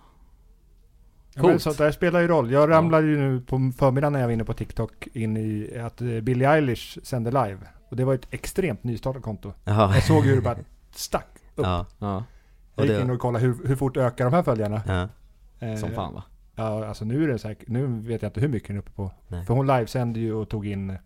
Ja, 1.33 1.41
men 1.41 1.51
Coolt. 1.51 1.61
så 1.77 1.83
det 1.83 1.93
spelar 1.93 2.19
ju 2.21 2.27
roll. 2.27 2.51
Jag 2.51 2.69
ramlade 2.69 3.07
ju 3.07 3.17
nu 3.17 3.41
på 3.41 3.71
förmiddagen 3.77 4.13
när 4.13 4.19
jag 4.19 4.27
var 4.27 4.33
inne 4.33 4.43
på 4.43 4.53
TikTok 4.53 5.07
in 5.13 5.37
i 5.37 5.77
att 5.79 6.01
eh, 6.01 6.07
Billie 6.07 6.45
Eilish 6.45 6.97
sände 7.03 7.31
live. 7.31 7.57
Och 7.89 7.95
det 7.95 8.05
var 8.05 8.13
ett 8.13 8.27
extremt 8.31 8.83
nystartat 8.83 9.21
konto. 9.23 9.53
Jaha. 9.63 9.93
Jag 9.95 10.03
såg 10.03 10.23
hur 10.25 10.35
det 10.35 10.41
bara 10.41 10.57
stack 10.95 11.27
upp. 11.55 11.65
Ja, 11.65 11.85
Ja, 11.99 12.23
Jag 12.75 12.85
gick 12.85 12.99
in 12.99 13.09
och 13.09 13.19
kollade 13.19 13.45
hur, 13.45 13.67
hur 13.67 13.75
fort 13.75 13.97
ökar 13.97 14.25
de 14.25 14.33
här 14.33 14.43
följarna. 14.43 15.09
Eh, 15.59 15.75
som 15.75 15.91
fan 15.91 16.13
va? 16.13 16.23
Ja, 16.55 16.85
alltså 16.85 17.05
nu 17.05 17.23
är 17.23 17.27
det 17.27 17.39
säkert, 17.39 17.67
nu 17.67 17.87
vet 17.87 18.21
jag 18.21 18.29
inte 18.29 18.41
hur 18.41 18.47
mycket 18.47 18.67
den 18.67 18.75
är 18.77 18.81
uppe 18.81 18.91
på. 18.91 19.11
Nej. 19.27 19.45
För 19.45 19.53
hon 19.53 19.67
livesände 19.67 20.19
ju 20.19 20.33
och 20.33 20.49
tog 20.49 20.67
in, 20.67 20.97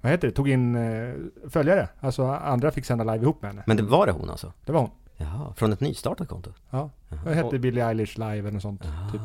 vad 0.00 0.12
heter 0.12 0.28
det, 0.28 0.34
tog 0.34 0.48
in 0.48 0.74
eh, 0.76 1.14
följare. 1.48 1.88
Alltså 2.00 2.26
andra 2.26 2.70
fick 2.70 2.84
sända 2.84 3.04
live 3.04 3.22
ihop 3.24 3.42
med 3.42 3.50
henne. 3.50 3.62
Men 3.66 3.76
det 3.76 3.82
var 3.82 4.06
det 4.06 4.12
hon 4.12 4.30
alltså? 4.30 4.52
Det 4.64 4.72
var 4.72 4.80
hon. 4.80 4.90
Jaha, 5.16 5.54
från 5.56 5.72
ett 5.72 5.80
nystartat 5.80 6.28
konto? 6.28 6.50
Ja. 6.70 6.90
Jaha. 7.08 7.20
Det 7.24 7.34
hette 7.34 7.46
Och- 7.56 7.60
Billie 7.60 7.80
Eilish 7.80 8.18
live 8.18 8.38
eller 8.38 8.50
något 8.50 8.62
sånt. 8.62 8.82
Typ. 9.12 9.20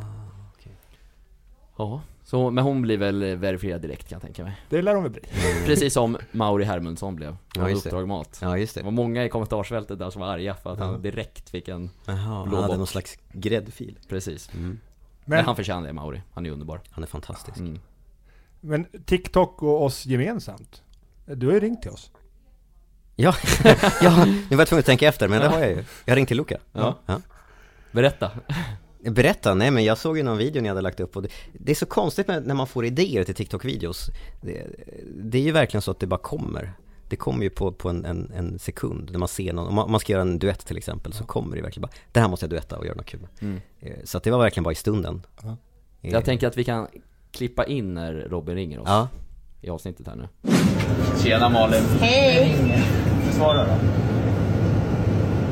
Ja, 1.78 2.02
så, 2.30 2.52
men 2.52 2.64
hon 2.64 2.82
blir 2.82 2.98
väl 2.98 3.36
verifierad 3.36 3.82
direkt 3.82 4.10
kan 4.10 4.16
jag 4.16 4.22
tänka 4.22 4.44
mig 4.44 4.62
Det 4.70 4.82
lär 4.82 4.94
hon 4.96 5.04
väl 5.04 5.12
bli. 5.12 5.22
Precis 5.66 5.94
som 5.94 6.18
Mauri 6.32 6.64
Hermundsson 6.64 7.16
blev 7.16 7.38
Ja, 7.56 7.70
just 7.70 7.90
det. 7.90 8.06
Mat 8.06 8.40
Ja, 8.42 8.58
just 8.58 8.74
Det 8.76 8.80
det. 8.82 8.86
var 8.86 8.92
många 8.92 9.26
i 9.26 9.30
kommentarsfältet 9.30 10.00
där 10.00 10.10
som 10.10 10.22
var 10.22 10.28
arga 10.28 10.56
för 10.56 10.72
att 10.74 10.80
Ja. 10.80 10.86
han 10.86 11.02
direkt 11.02 11.50
fick 11.50 11.68
en 11.68 11.90
Jaha, 12.06 12.46
Blå 12.46 12.56
han 12.56 12.64
hade 12.64 12.78
någon 12.78 12.88
slags 12.88 13.18
gräddfil. 13.32 13.98
Precis 14.10 14.50
Mm. 14.54 14.80
Men, 15.26 15.38
Men, 15.38 15.46
han 15.46 15.56
förtjänar 15.56 15.88
det 15.88 15.94
Mauri, 15.94 16.22
han 16.34 16.46
är 16.46 16.50
underbar 16.52 16.82
Han 16.92 17.04
är 17.04 17.08
fantastisk. 17.08 17.58
mm. 17.58 17.80
men 18.60 18.86
TikTok 19.06 19.64
och 19.64 19.84
oss 19.86 20.06
gemensamt. 20.06 20.84
Du 21.26 21.46
har 21.48 21.54
ju 21.54 21.60
ringt 21.60 21.82
till 21.82 21.92
oss. 21.92 22.12
Ja, 23.16 23.34
ja, 24.02 24.26
nu 24.26 24.56
var 24.56 24.58
jag 24.58 24.68
tvungen 24.68 24.80
att 24.80 24.86
tänka 24.86 25.08
efter, 25.08 25.28
men 25.28 25.42
det 25.42 25.48
har 25.48 25.60
jag 25.60 25.70
ju. 25.70 25.84
Jag 26.06 26.16
ringde 26.16 26.28
till 26.28 26.38
Luca. 26.38 26.58
Ja. 26.72 26.96
Ja. 27.06 27.22
Berätta 27.92 28.32
Berätta, 29.04 29.54
nej 29.54 29.72
men 29.72 29.84
jag 29.84 29.98
såg 29.98 30.18
ju 30.18 30.24
någon 30.24 30.38
video 30.38 30.62
ni 30.62 30.70
hade 30.70 30.82
lagt 30.82 31.00
upp 31.00 31.16
och 31.16 31.22
det, 31.24 31.30
det 31.54 31.72
är 31.72 31.76
så 31.76 31.86
konstigt 31.86 32.28
med, 32.28 32.48
när 32.48 32.56
man 32.56 32.68
får 32.68 32.86
idéer 32.86 33.24
till 33.24 33.36
TikTok-videos. 33.36 34.10
Det, 34.42 34.66
det 35.24 35.38
är 35.38 35.42
ju 35.42 35.52
verkligen 35.52 35.82
så 35.82 35.92
att 35.92 36.00
det 36.00 36.08
bara 36.08 36.20
kommer. 36.20 36.74
Det 37.10 37.16
kommer 37.16 37.44
ju 37.44 37.50
på, 37.50 37.72
på 37.72 37.90
en, 37.90 38.06
en, 38.06 38.32
en 38.36 38.60
sekund 38.60 39.10
när 39.12 39.20
man 39.20 39.28
ser 39.28 39.54
någon, 39.54 39.68
om 39.68 39.76
man, 39.76 39.86
om 39.86 39.92
man 39.92 40.00
ska 40.00 40.14
göra 40.14 40.22
en 40.22 40.40
duett 40.40 40.66
till 40.66 40.78
exempel 40.78 41.14
så 41.14 41.24
kommer 41.24 41.56
det 41.56 41.62
verkligen 41.62 41.82
bara, 41.82 41.92
det 42.12 42.20
här 42.20 42.28
måste 42.28 42.44
jag 42.46 42.50
duetta 42.50 42.78
och 42.78 42.86
göra 42.86 42.96
något 42.96 43.06
kul 43.06 43.20
med. 43.20 43.30
mm. 43.42 43.62
Eh, 43.80 43.94
Så 44.04 44.18
att 44.18 44.24
det 44.24 44.32
var 44.32 44.40
verkligen 44.40 44.64
bara 44.64 44.72
i 44.72 44.76
stunden. 44.76 45.22
Eh, 45.44 45.54
Jag 46.02 46.26
tänker 46.26 46.48
att 46.48 46.58
vi 46.58 46.64
kan 46.64 46.88
klippa 47.32 47.66
in 47.66 47.94
när 47.94 48.14
Robin 48.14 48.56
ringer 48.56 48.80
oss 48.80 48.88
Ja, 48.88 49.08
i 49.62 49.70
avsnittet 49.70 50.08
här 50.08 50.16
nu 50.16 50.28
Tjena 51.24 51.50
Malin. 51.50 51.84
Hej! 52.00 52.58
Svara 53.32 53.66
då. 53.66 53.72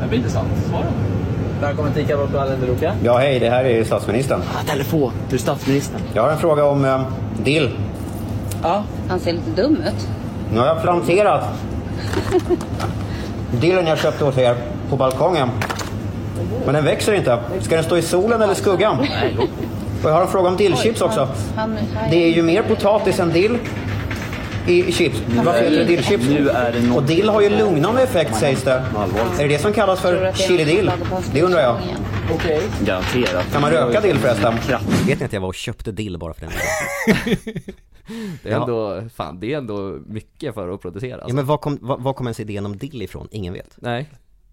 Det 0.01 0.07
blir 0.07 0.17
intressant. 0.17 0.49
Svara. 0.69 0.93
Välkommen 1.61 1.93
till 1.93 2.07
Kebabkvällen 2.07 2.59
Luca. 2.67 2.93
ja 3.03 3.17
hej, 3.17 3.39
det 3.39 3.49
här 3.49 3.65
är 3.65 3.83
statsministern. 3.83 4.41
Ah, 4.55 4.63
telefon. 4.71 5.11
Du 5.29 5.35
är 5.35 5.39
statsministern. 5.39 6.01
Jag 6.13 6.21
har 6.23 6.29
en 6.29 6.37
fråga 6.37 6.65
om 6.65 6.85
eh, 6.85 7.01
dill. 7.43 7.69
Ja. 8.63 8.83
Han 9.09 9.19
ser 9.19 9.33
lite 9.33 9.61
dum 9.61 9.75
ut. 9.75 10.07
Nu 10.53 10.59
har 10.59 10.67
jag 10.67 10.81
planterat 10.81 11.43
dillen 13.51 13.87
jag 13.87 13.97
köpte 13.97 14.25
hos 14.25 14.37
er 14.37 14.55
på 14.89 14.95
balkongen. 14.95 15.49
Men 16.65 16.75
den 16.75 16.85
växer 16.85 17.13
inte. 17.13 17.39
Ska 17.61 17.75
den 17.75 17.83
stå 17.83 17.97
i 17.97 18.01
solen 18.01 18.41
eller 18.41 18.53
skuggan? 18.53 18.99
Och 20.03 20.09
jag 20.09 20.13
har 20.13 20.21
en 20.21 20.27
fråga 20.27 20.49
om 20.49 20.57
dillchips 20.57 21.01
också. 21.01 21.27
Han, 21.55 21.77
Det 22.09 22.23
är 22.23 22.29
ju 22.29 22.43
mer 22.43 22.61
potatis 22.61 23.19
än 23.19 23.29
dill 23.29 23.57
i 24.67 24.91
chips. 24.91 25.21
Varför 25.45 25.63
heter 25.63 25.77
det 25.77 25.83
dillchips? 25.85 26.27
Nu 26.29 26.49
är 26.49 26.71
det 26.73 26.91
Och 26.95 27.03
dill 27.03 27.29
har 27.29 27.41
ju 27.41 27.49
lugnande 27.49 28.01
effekt 28.03 28.35
sägs 28.35 28.63
det. 28.63 28.71
Är 28.71 29.37
det 29.37 29.47
det 29.47 29.59
som 29.59 29.73
kallas 29.73 29.99
för 30.01 30.33
chili 30.33 30.63
dill? 30.63 30.91
Det 31.33 31.41
undrar 31.41 31.59
jag. 31.61 31.79
Okej. 32.33 32.61
Garanterat. 32.85 33.51
Kan 33.51 33.61
man 33.61 33.71
röka 33.71 34.01
dill 34.01 34.17
förresten? 34.17 34.53
Vet 35.07 35.19
ni 35.19 35.25
att 35.25 35.33
jag 35.33 35.41
var 35.41 35.47
och 35.47 35.55
köpte 35.55 35.91
dill 35.91 36.17
bara 36.17 36.33
för 36.33 36.41
den? 36.41 36.51
Det 38.43 38.49
är 38.49 38.53
Ja. 38.53 38.61
ändå, 38.61 39.09
fan 39.15 39.39
det 39.39 39.53
är 39.53 39.57
ändå 39.57 39.99
mycket 40.05 40.53
för 40.53 40.69
att 40.69 40.81
producera 40.81 41.11
Ja 41.17 41.21
alltså. 41.21 41.35
men 41.35 41.45
var 41.45 41.57
kom, 41.57 41.77
var, 41.81 41.97
var 41.97 42.13
kom 42.13 42.27
ens 42.27 42.39
idén 42.39 42.65
om 42.65 42.77
dill 42.77 43.01
ifrån? 43.01 43.27
Ingen 43.31 43.53
vet. 43.53 43.75
Nej 43.77 44.09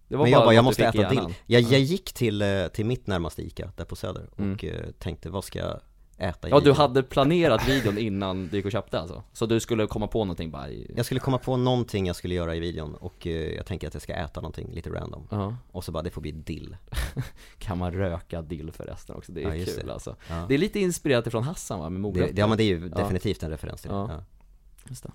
Det 0.08 0.16
var 0.16 0.24
Men 0.24 0.32
jag 0.32 0.40
bara, 0.40 0.44
något 0.44 0.54
jag 0.54 0.62
du 0.64 0.66
måste 0.66 0.84
äta 0.84 1.08
dill. 1.10 1.34
Jag, 1.46 1.62
Ja. 1.62 1.68
jag 1.70 1.80
gick 1.80 2.12
till, 2.12 2.42
eh, 2.42 2.66
till 2.72 2.86
mitt 2.86 3.06
närmaste 3.06 3.42
ICA, 3.42 3.70
där 3.76 3.84
på 3.84 3.96
Söder, 3.96 4.26
och 4.32 4.40
Mm. 4.40 4.58
eh, 4.62 4.70
tänkte 4.98 5.28
vad 5.30 5.44
ska 5.44 5.58
jag 5.58 5.80
äta 6.24 6.48
i 6.48 6.50
Ja, 6.50 6.60
du 6.60 6.72
hade 6.72 7.02
planerat 7.02 7.68
videon 7.68 7.98
innan 7.98 8.48
du 8.48 8.56
gick 8.56 8.66
och 8.66 8.72
köpte 8.72 9.00
alltså? 9.00 9.22
Så 9.32 9.46
du 9.46 9.60
skulle 9.60 9.86
komma 9.86 10.06
på 10.06 10.24
någonting 10.24 10.50
bara 10.50 10.68
i... 10.70 10.92
Jag 10.96 11.04
skulle 11.06 11.20
komma 11.20 11.38
på 11.38 11.56
någonting 11.56 12.06
jag 12.06 12.16
skulle 12.16 12.34
göra 12.34 12.54
i 12.54 12.60
videon 12.60 12.94
och 12.94 13.26
eh, 13.26 13.32
jag 13.32 13.66
tänker 13.66 13.86
att 13.88 13.94
jag 13.94 14.02
ska 14.02 14.12
äta 14.14 14.40
någonting 14.40 14.72
lite 14.72 14.90
random 14.90 15.26
Ja. 15.30 15.56
Och 15.72 15.84
så 15.84 15.92
bara, 15.92 16.02
det 16.02 16.10
får 16.10 16.20
bli 16.20 16.32
dill 16.32 16.76
Kan 17.58 17.78
man 17.78 17.92
röka 17.92 18.42
dill 18.42 18.72
förresten 18.72 19.16
också? 19.16 19.32
Det 19.32 19.42
är 19.42 19.48
Ja, 19.48 19.54
just 19.54 19.76
kul 19.78 19.86
det. 19.86 19.92
alltså. 19.92 20.16
ja. 20.28 20.44
Det 20.48 20.54
är 20.54 20.58
lite 20.58 20.80
inspirerat 20.80 21.26
ifrån 21.26 21.42
Hassan 21.42 21.78
va, 21.80 21.90
med 21.90 21.98
Det, 21.98 22.02
morötter? 22.02 22.34
ja 22.38 22.46
men 22.46 22.58
det 22.58 22.64
är 22.64 22.68
ju 22.68 22.88
definitivt 22.88 23.42
en 23.42 23.50
referens 23.50 23.80
till 23.82 23.90
det 23.90 23.96
Ja. 23.96 24.08
ja. 24.12 24.24
Just 24.88 25.02
det. 25.02 25.12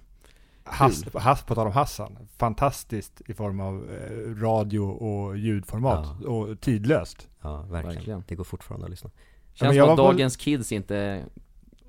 Hass, 0.64 1.04
Hass, 1.14 1.44
på 1.44 1.56
tal 1.56 1.68
om 1.68 1.74
Hassan, 1.74 2.18
fantastiskt 2.38 3.22
i 3.28 3.34
form 3.34 3.60
av 3.60 3.90
eh, 3.92 4.36
radio 4.42 4.80
och 4.80 5.38
ljudformat 5.38 6.22
och 6.26 6.62
tidlöst. 6.62 7.28
Ja, 7.42 7.62
verkligen. 7.62 7.96
Verkligen. 7.96 8.24
Det 8.28 8.36
går 8.36 8.44
fortfarande 8.44 8.86
att 8.86 8.90
lyssna 8.92 9.10
Känns 9.60 9.76
jag 9.76 9.86
som 9.86 9.94
att 9.94 9.98
var 10.00 10.06
på- 10.06 10.12
dagens 10.12 10.38
kids 10.38 10.72
inte 10.72 11.24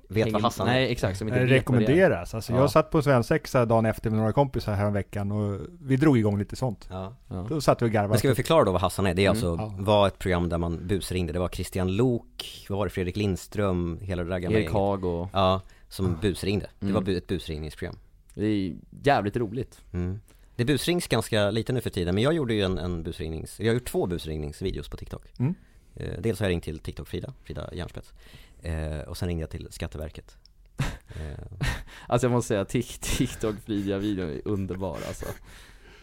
Vet 0.09 0.31
vad 0.31 0.41
Hassan 0.41 0.67
är? 0.67 0.71
Nej 0.73 0.91
exakt, 0.91 1.17
som 1.17 1.27
inte 1.27 1.39
Eh, 1.39 1.45
det 1.47 1.53
rekommenderas. 1.53 2.33
Alltså 2.35 2.53
Ja. 2.53 2.59
jag 2.59 2.71
satt 2.71 2.89
på 2.91 3.01
svensexa 3.01 3.65
dagen 3.65 3.85
efter 3.85 4.09
med 4.09 4.19
några 4.19 4.33
kompisar 4.33 4.73
här 4.73 4.91
veckan 4.91 5.31
och 5.31 5.59
vi 5.81 5.95
drog 5.97 6.17
igång 6.17 6.39
lite 6.39 6.55
sånt. 6.55 6.87
Ja. 6.89 7.15
Ja. 7.27 7.45
Då 7.49 7.61
satt 7.61 7.81
vi 7.81 7.85
och 7.85 7.91
garvade. 7.91 8.09
Men 8.09 8.17
ska 8.17 8.29
vi 8.29 8.35
förklara 8.35 8.63
då 8.63 8.71
vad 8.71 8.81
Hassan 8.81 9.05
är? 9.07 9.13
Det 9.13 9.21
är 9.25 9.31
Mm. 9.31 9.31
alltså, 9.31 9.73
Ja. 9.77 9.83
var 9.83 10.07
ett 10.07 10.19
program 10.19 10.49
där 10.49 10.57
man 10.57 10.87
busringde, 10.87 11.33
det 11.33 11.39
var 11.39 11.47
Christian 11.49 11.95
Lok, 11.95 12.65
vad 12.69 12.77
var 12.79 12.85
det, 12.85 12.89
Fredrik 12.89 13.15
Lindström, 13.17 13.99
hela 14.01 14.23
det 14.23 14.29
där 14.29 14.39
gamla 14.39 14.59
Erik. 14.59 14.71
Haag 14.71 15.05
och... 15.05 15.29
Ja, 15.33 15.61
som 15.89 16.17
busringde. 16.21 16.67
Det 16.79 16.85
Mm. 16.85 16.93
var 16.95 17.01
bu- 17.01 17.17
ett 17.17 17.27
busringningsprogram 17.27 17.97
Det 18.33 18.45
är 18.45 18.73
jävligt 19.03 19.37
roligt. 19.37 19.81
mm. 19.93 20.19
Det 20.55 20.65
busrings 20.65 21.07
ganska 21.07 21.51
lite 21.51 21.73
nu 21.73 21.81
för 21.81 21.89
tiden, 21.89 22.15
men 22.15 22.23
jag 22.23 22.33
gjorde 22.33 22.53
ju 22.53 22.61
en, 22.61 22.77
en 22.77 23.03
busringnings, 23.03 23.59
jag 23.59 23.67
har 23.67 23.73
gjort 23.73 23.85
två 23.85 24.05
busringningsvideos 24.07 24.89
på 24.89 24.97
TikTok 24.97 25.23
Mm. 25.39 25.53
Eh, 25.95 26.13
Dels 26.19 26.39
har 26.39 26.45
jag 26.45 26.51
ringt 26.51 26.63
till 26.63 26.79
TikTok-Frida, 26.79 27.33
Frida 27.43 27.69
Järnspets. 27.73 28.13
Eh, 28.61 28.99
Och 28.99 29.17
sen 29.17 29.27
ringde 29.27 29.41
jag 29.43 29.49
till 29.49 29.67
Skatteverket. 29.71 30.37
Eh, 31.15 31.67
Alltså 32.07 32.25
jag 32.27 32.31
måste 32.31 32.47
säga, 32.47 32.63
Tik- 32.63 32.99
TikTok-videon 33.17 34.29
är 34.29 34.41
underbar 34.45 34.97
alltså. 35.07 35.25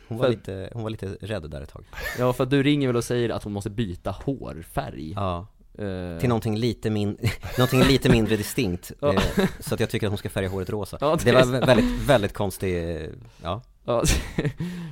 hon, 0.08 0.18
var 0.18 0.24
För- 0.24 0.30
lite, 0.32 0.70
hon 0.72 0.82
var 0.82 0.90
lite 0.90 1.06
rädd 1.20 1.50
där 1.50 1.60
ett 1.62 1.68
tag. 1.68 1.84
Ja 2.18 2.32
för 2.32 2.44
att 2.44 2.50
du 2.50 2.62
ringer 2.62 2.86
väl 2.86 2.96
och 2.96 3.04
säger 3.04 3.30
att 3.30 3.42
hon 3.44 3.52
måste 3.52 3.70
byta 3.70 4.10
hårfärg? 4.10 5.12
Ja, 5.12 5.46
Eh, 5.78 6.18
till 6.20 6.28
någonting 6.28 6.56
lite, 6.56 6.90
min, 6.90 7.18
någonting 7.58 7.82
lite 7.82 8.08
mindre 8.08 8.36
distinkt. 8.36 8.92
Eh, 9.02 9.22
Så 9.60 9.74
att 9.74 9.80
jag 9.80 9.90
tycker 9.90 10.06
att 10.06 10.10
hon 10.10 10.18
ska 10.18 10.28
färga 10.30 10.48
håret 10.48 10.70
rosa. 10.70 10.98
Ja, 11.00 11.18
Det 11.24 11.30
är 11.30 11.44
var 11.44 11.66
väldigt, 11.66 12.00
väldigt 12.08 12.32
konstig, 12.32 13.00
ja 13.42 13.62
Ja, 13.88 14.02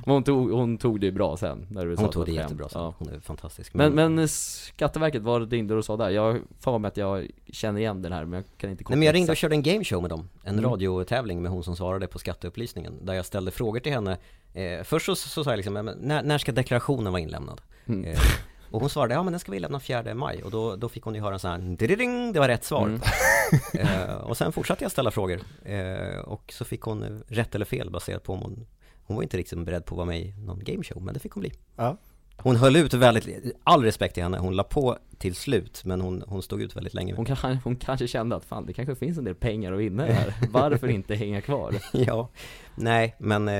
men 0.05 0.13
hon 0.13 0.23
tog, 0.23 0.51
hon 0.51 0.77
tog 0.77 0.99
det 0.99 1.11
bra 1.11 1.37
sen 1.37 1.67
när 1.69 1.85
du 1.85 1.95
Hon 1.95 2.09
tog 2.09 2.25
det 2.25 2.31
jättebra 2.31 2.69
sen, 2.69 2.81
ja. 2.81 2.93
hon 2.97 3.09
är 3.09 3.19
fantastisk 3.19 3.73
Men, 3.73 3.93
men 3.93 4.27
Skatteverket, 4.27 5.21
vad 5.21 5.51
ringde 5.51 5.73
du 5.73 5.77
och 5.77 5.85
sa 5.85 5.97
där? 5.97 6.09
Jag 6.09 6.39
för 6.59 6.77
mig 6.77 6.87
att 6.87 6.97
jag 6.97 7.27
känner 7.53 7.79
igen 7.79 8.01
den 8.01 8.11
här 8.11 8.25
men 8.25 8.33
jag 8.37 8.57
kan 8.57 8.69
inte 8.69 8.83
Nej 8.89 8.97
men 8.97 9.05
jag 9.05 9.15
ringde 9.15 9.31
och 9.31 9.37
körde 9.37 9.55
en 9.55 9.63
gameshow 9.63 10.01
med 10.01 10.09
dem, 10.09 10.29
en 10.43 10.57
Mm. 10.59 10.71
radiotävling 10.71 11.41
med 11.41 11.51
hon 11.51 11.63
som 11.63 11.75
svarade 11.75 12.07
på 12.07 12.19
skatteupplysningen 12.19 13.05
Där 13.05 13.13
jag 13.13 13.25
ställde 13.25 13.51
frågor 13.51 13.79
till 13.79 13.91
henne 13.91 14.17
eh, 14.53 14.83
Först 14.83 15.05
så, 15.05 15.15
så 15.15 15.43
sa 15.43 15.49
jag 15.49 15.57
liksom, 15.57 15.73
men 15.73 15.85
när, 15.85 16.23
när 16.23 16.37
ska 16.37 16.51
deklarationen 16.51 17.13
vara 17.13 17.21
inlämnad? 17.21 17.61
Mm. 17.87 18.05
Eh, 18.05 18.19
och 18.71 18.79
hon 18.81 18.89
svarade, 18.89 19.13
ja 19.13 19.23
men 19.23 19.33
den 19.33 19.39
ska 19.39 19.51
vi 19.51 19.59
lämna 19.59 19.79
4 19.79 20.13
maj 20.15 20.43
och 20.43 20.51
då, 20.51 20.75
då 20.75 20.89
fick 20.89 21.03
hon 21.03 21.15
ju 21.15 21.21
höra 21.21 21.33
en 21.33 21.39
sån 21.39 21.51
här 21.51 21.97
ding 21.97 22.33
det 22.33 22.39
var 22.39 22.47
rätt 22.47 22.63
svar 22.63 22.87
Mm. 22.87 23.01
eh, 23.73 24.15
Och 24.15 24.37
sen 24.37 24.51
fortsatte 24.51 24.83
jag 24.83 24.91
ställa 24.91 25.11
frågor 25.11 25.39
eh, 25.65 26.19
och 26.19 26.53
så 26.53 26.65
fick 26.65 26.81
hon 26.81 27.03
eh, 27.03 27.09
rätt 27.27 27.55
eller 27.55 27.65
fel 27.65 27.89
baserat 27.89 28.23
på 28.23 28.33
om 28.33 28.39
hon 28.39 28.65
Hon 29.07 29.15
var 29.15 29.23
inte 29.23 29.37
riktigt 29.37 29.65
beredd 29.65 29.85
på 29.85 29.95
att 29.95 29.97
vara 29.97 30.07
med 30.07 30.19
i 30.19 30.33
någon 30.37 30.63
gameshow, 30.63 31.01
men 31.01 31.13
det 31.13 31.19
fick 31.19 31.31
hon 31.31 31.41
bli 31.41 31.51
Ja. 31.75 31.97
Hon 32.39 32.55
höll 32.55 32.75
ut 32.75 32.93
väldigt, 32.93 33.55
all 33.63 33.83
respekt 33.83 34.13
till 34.13 34.23
henne, 34.23 34.37
hon 34.37 34.55
la 34.55 34.63
på 34.63 34.97
till 35.17 35.35
slut 35.35 35.81
men 35.85 36.01
hon, 36.01 36.23
hon 36.27 36.41
stod 36.41 36.61
ut 36.61 36.75
väldigt 36.75 36.93
länge 36.93 37.13
Hon, 37.15 37.25
kan, 37.25 37.57
hon 37.63 37.75
kanske 37.75 38.07
kände 38.07 38.35
att 38.35 38.45
fan 38.45 38.65
det 38.65 38.73
kanske 38.73 38.95
finns 38.95 39.17
en 39.17 39.23
del 39.23 39.35
pengar 39.35 39.73
att 39.73 39.79
vinna 39.79 40.05
här, 40.05 40.33
varför 40.51 40.87
inte 40.87 41.15
hänga 41.15 41.41
kvar? 41.41 41.75
Ja, 41.91 42.29
nej 42.75 43.15
men 43.19 43.47
eh, 43.47 43.55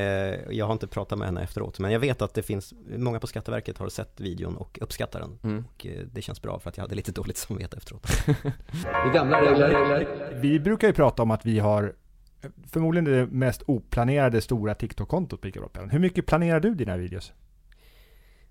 jag 0.49 0.65
har 0.65 0.73
inte 0.73 0.87
pratat 0.87 1.17
med 1.17 1.27
henne 1.27 1.41
efteråt 1.41 1.79
Men 1.79 1.91
jag 1.91 1.99
vet 1.99 2.21
att 2.21 2.33
det 2.33 2.43
finns, 2.43 2.73
många 2.97 3.19
på 3.19 3.27
Skatteverket 3.27 3.77
har 3.77 3.89
sett 3.89 4.19
videon 4.19 4.57
och 4.57 4.79
uppskattar 4.81 5.19
den 5.19 5.39
Mm. 5.43 5.65
Och 5.65 5.85
eh, 5.85 6.05
det 6.13 6.21
känns 6.21 6.41
bra 6.41 6.59
för 6.59 6.69
att 6.69 6.77
jag 6.77 6.83
hade 6.83 6.95
lite 6.95 7.11
dåligt 7.11 7.37
samvete 7.37 7.77
efteråt 7.77 8.07
gamla 9.13 9.41
regler. 9.41 10.39
Vi 10.41 10.59
brukar 10.59 10.87
ju 10.87 10.93
prata 10.93 11.23
om 11.23 11.31
att 11.31 11.45
vi 11.45 11.59
har 11.59 11.93
förmodligen 12.71 13.05
det 13.05 13.27
mest 13.27 13.63
oplanerade 13.67 14.41
stora 14.41 14.75
TikTok-kontot 14.75 15.41
på 15.41 15.47
Ica-Brottaren. 15.47 15.89
Hur 15.89 15.99
mycket 15.99 16.25
planerar 16.25 16.59
du 16.59 16.75
dina 16.75 16.97
videos? 16.97 17.33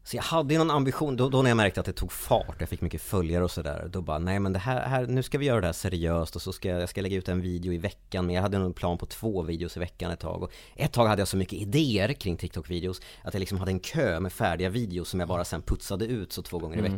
Så 0.07 0.17
jag 0.17 0.23
hade 0.23 0.55
ju 0.55 0.59
någon 0.59 0.71
ambition, 0.71 1.17
då, 1.17 1.29
då 1.29 1.43
när 1.43 1.51
jag 1.51 1.57
märkte 1.57 1.81
att 1.81 1.87
det 1.87 1.93
tog 1.93 2.13
fart, 2.13 2.57
jag 2.59 2.69
fick 2.69 2.81
mycket 2.81 3.03
följare 3.03 3.45
och 3.45 3.51
sådär 3.51 3.89
Då 3.93 4.03
bara, 4.03 4.19
nej 4.19 4.39
men 4.39 4.53
det 4.53 4.59
här, 4.59 4.89
här, 4.89 5.07
nu 5.07 5.23
ska 5.23 5.39
vi 5.39 5.47
göra 5.47 5.61
det 5.61 5.67
här 5.67 5.73
seriöst 5.73 6.37
och 6.37 6.43
så 6.43 6.53
ska 6.53 6.69
jag, 6.69 6.81
jag 6.81 6.89
ska 6.89 7.01
lägga 7.01 7.17
ut 7.17 7.29
en 7.29 7.41
video 7.41 7.73
i 7.73 7.79
veckan 7.79 8.27
Men 8.27 8.35
jag 8.35 8.43
hade 8.43 8.59
nog 8.59 8.67
en 8.67 8.73
plan 8.73 8.99
på 8.99 9.07
två 9.07 9.43
videos 9.43 9.77
i 9.77 9.81
veckan 9.81 10.11
ett 10.11 10.21
tag 10.21 10.43
och 10.43 10.53
Ett 10.77 10.93
tag 10.93 11.07
hade 11.07 11.21
jag 11.21 11.29
så 11.29 11.37
mycket 11.37 11.59
idéer 11.59 12.13
kring 12.13 12.37
TikTok-videos 12.37 13.03
Att 13.23 13.35
jag 13.35 13.41
liksom 13.41 13.59
hade 13.59 13.71
en 13.71 13.81
kö 13.81 14.21
med 14.21 14.33
färdiga 14.33 14.69
videos 14.69 15.09
som 15.09 15.21
jag 15.21 15.29
bara 15.29 15.45
sen 15.45 15.63
putsade 15.63 16.07
ut 16.07 16.33
så 16.33 16.43
två 16.43 16.59
gånger 16.59 16.77
i 16.77 16.79
Mm. 16.79 16.93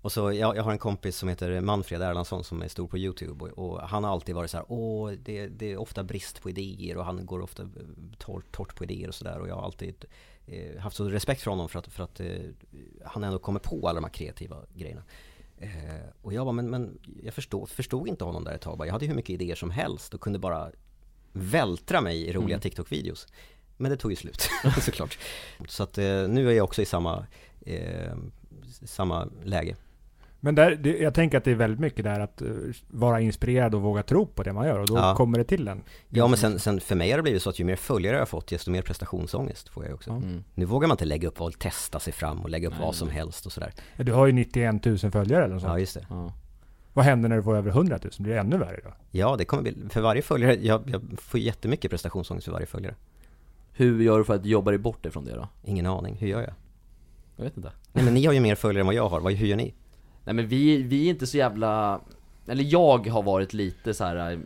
Och 0.00 0.12
så, 0.12 0.32
jag, 0.32 0.56
jag 0.56 0.62
har 0.62 0.72
en 0.72 0.78
kompis 0.78 1.16
som 1.16 1.28
heter 1.28 1.60
Manfred 1.60 2.02
Erlandsson 2.02 2.44
som 2.44 2.62
är 2.62 2.68
stor 2.68 2.88
på 2.88 2.98
YouTube 2.98 3.44
och, 3.44 3.58
och 3.58 3.80
han 3.80 4.04
har 4.04 4.10
alltid 4.10 4.34
varit 4.34 4.50
så 4.50 4.56
här, 4.56 4.66
åh, 4.68 5.10
det, 5.10 5.46
det 5.46 5.72
är 5.72 5.76
ofta 5.76 6.04
brist 6.04 6.42
på 6.42 6.50
idéer 6.50 6.96
och 6.96 7.04
han 7.04 7.26
går 7.26 7.40
ofta 7.40 7.62
torrt, 8.18 8.52
torrt 8.52 8.74
på 8.74 8.84
idéer 8.84 9.08
och 9.08 9.14
sådär 9.14 9.38
och 9.40 9.48
jag 9.48 9.54
har 9.54 9.62
alltid 9.62 10.04
eh, 10.46 10.78
haft 10.80 10.96
så 10.96 11.08
respekt 11.08 11.42
för 11.42 11.50
honom 11.50 11.68
för 11.68 11.78
att, 11.78 11.86
för 11.86 12.04
att 12.04 12.20
eh, 12.20 12.26
han 13.04 13.24
ändå 13.24 13.38
kommer 13.38 13.60
på 13.60 13.88
alla 13.88 14.00
de 14.00 14.04
här 14.04 14.12
kreativa 14.12 14.56
grejerna. 14.74 15.02
Eh, 15.58 15.70
och 16.22 16.32
jag 16.32 16.46
bara, 16.46 16.52
men, 16.52 16.70
men 16.70 16.98
jag 17.22 17.34
förstod, 17.34 17.68
förstod 17.68 18.08
inte 18.08 18.24
honom 18.24 18.44
där 18.44 18.54
ett 18.54 18.60
tag. 18.60 18.86
Jag 18.86 18.92
hade 18.92 19.06
hur 19.06 19.14
mycket 19.14 19.30
idéer 19.30 19.54
som 19.54 19.70
helst 19.70 20.14
och 20.14 20.20
kunde 20.20 20.38
bara 20.38 20.70
vältra 21.32 22.00
mig 22.00 22.22
i 22.22 22.32
roliga 22.32 22.56
Mm. 22.56 22.60
TikTok-videos. 22.60 23.26
Men 23.76 23.90
det 23.90 23.96
tog 23.96 24.12
ju 24.12 24.16
slut 24.16 24.48
såklart. 24.80 25.18
Så 25.68 25.82
att 25.82 25.98
eh, 25.98 26.28
nu 26.28 26.48
är 26.48 26.52
jag 26.52 26.64
också 26.64 26.82
i 26.82 26.84
samma, 26.84 27.26
eh, 27.60 28.16
samma 28.84 29.28
läge. 29.44 29.76
Men 30.46 30.54
där, 30.54 30.76
det, 30.76 30.98
jag 30.98 31.14
tänker 31.14 31.38
att 31.38 31.44
det 31.44 31.50
är 31.50 31.54
väldigt 31.54 31.80
mycket 31.80 32.04
där 32.04 32.20
att 32.20 32.42
eh, 32.42 32.48
vara 32.88 33.20
inspirerad 33.20 33.74
och 33.74 33.82
våga 33.82 34.02
tro 34.02 34.26
på 34.26 34.42
det 34.42 34.52
man 34.52 34.66
gör 34.66 34.78
och 34.78 34.86
då 34.86 34.94
Ja. 34.96 35.14
kommer 35.16 35.38
det 35.38 35.44
till 35.44 35.68
en. 35.68 35.82
Ja 36.08 36.28
men 36.28 36.38
sen, 36.38 36.58
sen 36.58 36.80
för 36.80 36.94
mig 36.96 37.10
har 37.10 37.16
det 37.16 37.22
blivit 37.22 37.42
så 37.42 37.50
att 37.50 37.58
ju 37.58 37.64
mer 37.64 37.76
följare 37.76 38.14
jag 38.14 38.20
har 38.20 38.26
fått 38.26 38.46
desto 38.48 38.70
mer 38.70 38.82
prestationsångest 38.82 39.68
får 39.68 39.84
jag 39.84 39.94
också. 39.94 40.10
Ja. 40.10 40.16
Mm. 40.16 40.44
Nu 40.54 40.64
vågar 40.64 40.88
man 40.88 40.94
inte 40.94 41.04
lägga 41.04 41.28
upp 41.28 41.40
och 41.40 41.58
testa 41.58 42.00
sig 42.00 42.12
fram 42.12 42.40
och 42.40 42.50
lägga 42.50 42.68
upp 42.68 42.74
Nej, 42.78 42.86
vad 42.86 42.94
som 42.94 43.08
helst 43.10 43.46
och 43.46 43.52
sådär. 43.52 43.72
Du 43.96 44.12
har 44.12 44.26
ju 44.26 44.32
91 44.32 44.84
000 44.84 44.98
följare 44.98 45.44
eller 45.44 45.54
något 45.54 45.62
Ja 45.62 45.68
sånt. 45.68 45.80
just 45.80 45.94
det. 45.94 46.06
Ja. 46.10 46.32
Vad 46.92 47.04
händer 47.04 47.28
när 47.28 47.36
du 47.36 47.42
får 47.42 47.56
över 47.56 47.70
100 47.70 47.98
000? 48.02 48.12
Blir 48.18 48.34
det 48.34 48.40
ännu 48.40 48.58
värre 48.58 48.80
då? 48.84 48.90
Ja 49.10 49.36
det 49.36 49.44
kommer 49.44 49.62
bli, 49.62 49.76
för 49.90 50.00
varje 50.00 50.22
följare, 50.22 50.54
jag, 50.60 50.82
jag 50.90 51.02
får 51.18 51.40
jättemycket 51.40 51.90
prestationsångest 51.90 52.44
för 52.44 52.52
varje 52.52 52.66
följare. 52.66 52.94
Hur 53.72 54.02
gör 54.02 54.18
du 54.18 54.24
för 54.24 54.34
att 54.34 54.44
jobba 54.46 54.70
dig 54.70 54.78
bort 54.78 55.06
ifrån 55.06 55.24
det 55.24 55.34
då? 55.34 55.48
Ingen 55.64 55.86
aning, 55.86 56.16
hur 56.16 56.28
gör 56.28 56.40
jag? 56.40 56.54
Jag 57.36 57.44
vet 57.44 57.56
inte 57.56 57.72
Nej 57.92 58.04
men 58.04 58.14
ni 58.14 58.26
har 58.26 58.32
ju 58.32 58.40
mer 58.40 58.54
följare 58.54 58.80
än 58.80 58.86
vad 58.86 58.94
jag 58.94 59.08
har, 59.08 59.20
vad, 59.20 59.32
hur 59.32 59.46
gör 59.46 59.56
ni? 59.56 59.74
Nej 60.26 60.34
men 60.34 60.46
vi, 60.48 60.82
vi 60.82 61.06
är 61.06 61.10
inte 61.10 61.26
så 61.26 61.36
jävla, 61.36 62.00
eller 62.48 62.64
jag 62.64 63.06
har 63.06 63.22
varit 63.22 63.52
lite 63.54 63.94
så 63.94 64.04
här 64.04 64.38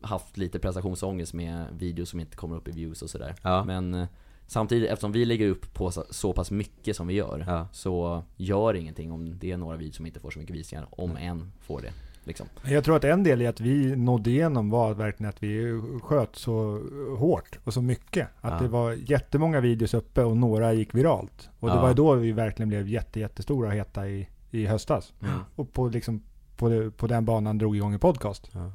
haft 0.00 0.36
lite 0.36 0.58
prestationsångest 0.58 1.34
med 1.34 1.64
videos 1.78 2.08
som 2.08 2.20
inte 2.20 2.36
kommer 2.36 2.56
upp 2.56 2.68
i 2.68 2.70
views 2.70 3.02
och 3.02 3.10
sådär 3.10 3.34
Ja. 3.42 3.64
Men 3.64 3.94
eh, 3.94 4.06
samtidigt, 4.46 4.90
eftersom 4.90 5.12
vi 5.12 5.24
lägger 5.24 5.48
upp 5.48 5.74
på 5.74 5.90
så, 5.90 6.04
så 6.10 6.32
pass 6.32 6.50
mycket 6.50 6.96
som 6.96 7.06
vi 7.06 7.14
gör 7.14 7.44
Ja. 7.46 7.68
Så 7.72 8.22
gör 8.36 8.74
ingenting 8.74 9.12
om 9.12 9.38
det 9.38 9.52
är 9.52 9.56
några 9.56 9.76
videos 9.76 9.96
som 9.96 10.06
inte 10.06 10.20
får 10.20 10.30
så 10.30 10.38
mycket 10.38 10.56
visningar, 10.56 10.86
om 10.90 11.16
en 11.16 11.52
får 11.60 11.80
det 11.80 11.92
liksom 12.24 12.46
Jag 12.64 12.84
tror 12.84 12.96
att 12.96 13.04
en 13.04 13.22
del 13.24 13.42
i 13.42 13.46
att 13.46 13.60
vi 13.60 13.96
nådde 13.96 14.30
igenom 14.30 14.70
var 14.70 14.94
verkligen 14.94 15.30
att 15.30 15.42
vi 15.42 15.80
sköt 16.02 16.36
så 16.36 16.80
hårt 17.18 17.58
och 17.64 17.74
så 17.74 17.82
mycket. 17.82 18.28
Att 18.40 18.52
Ja. 18.52 18.58
det 18.62 18.68
var 18.68 18.92
jättemånga 18.92 19.60
videos 19.60 19.94
uppe 19.94 20.24
och 20.24 20.36
några 20.36 20.72
gick 20.72 20.94
viralt. 20.94 21.48
Och 21.60 21.68
det 21.68 21.74
var 21.76 21.94
då 21.94 22.14
vi 22.14 22.32
verkligen 22.32 22.68
blev 22.68 22.88
jätte, 22.88 23.20
jättestora 23.20 23.68
och 23.68 23.74
heta 23.74 24.08
i, 24.08 24.28
i 24.50 24.66
höstas. 24.66 25.12
Mm. 25.20 25.40
Och 25.54 25.72
på, 25.72 25.88
liksom, 25.88 26.22
på, 26.56 26.90
på 26.90 27.06
den 27.06 27.24
banan 27.24 27.58
drog 27.58 27.76
igång 27.76 27.92
en 27.92 28.00
podcast. 28.00 28.50
Ja. 28.52 28.72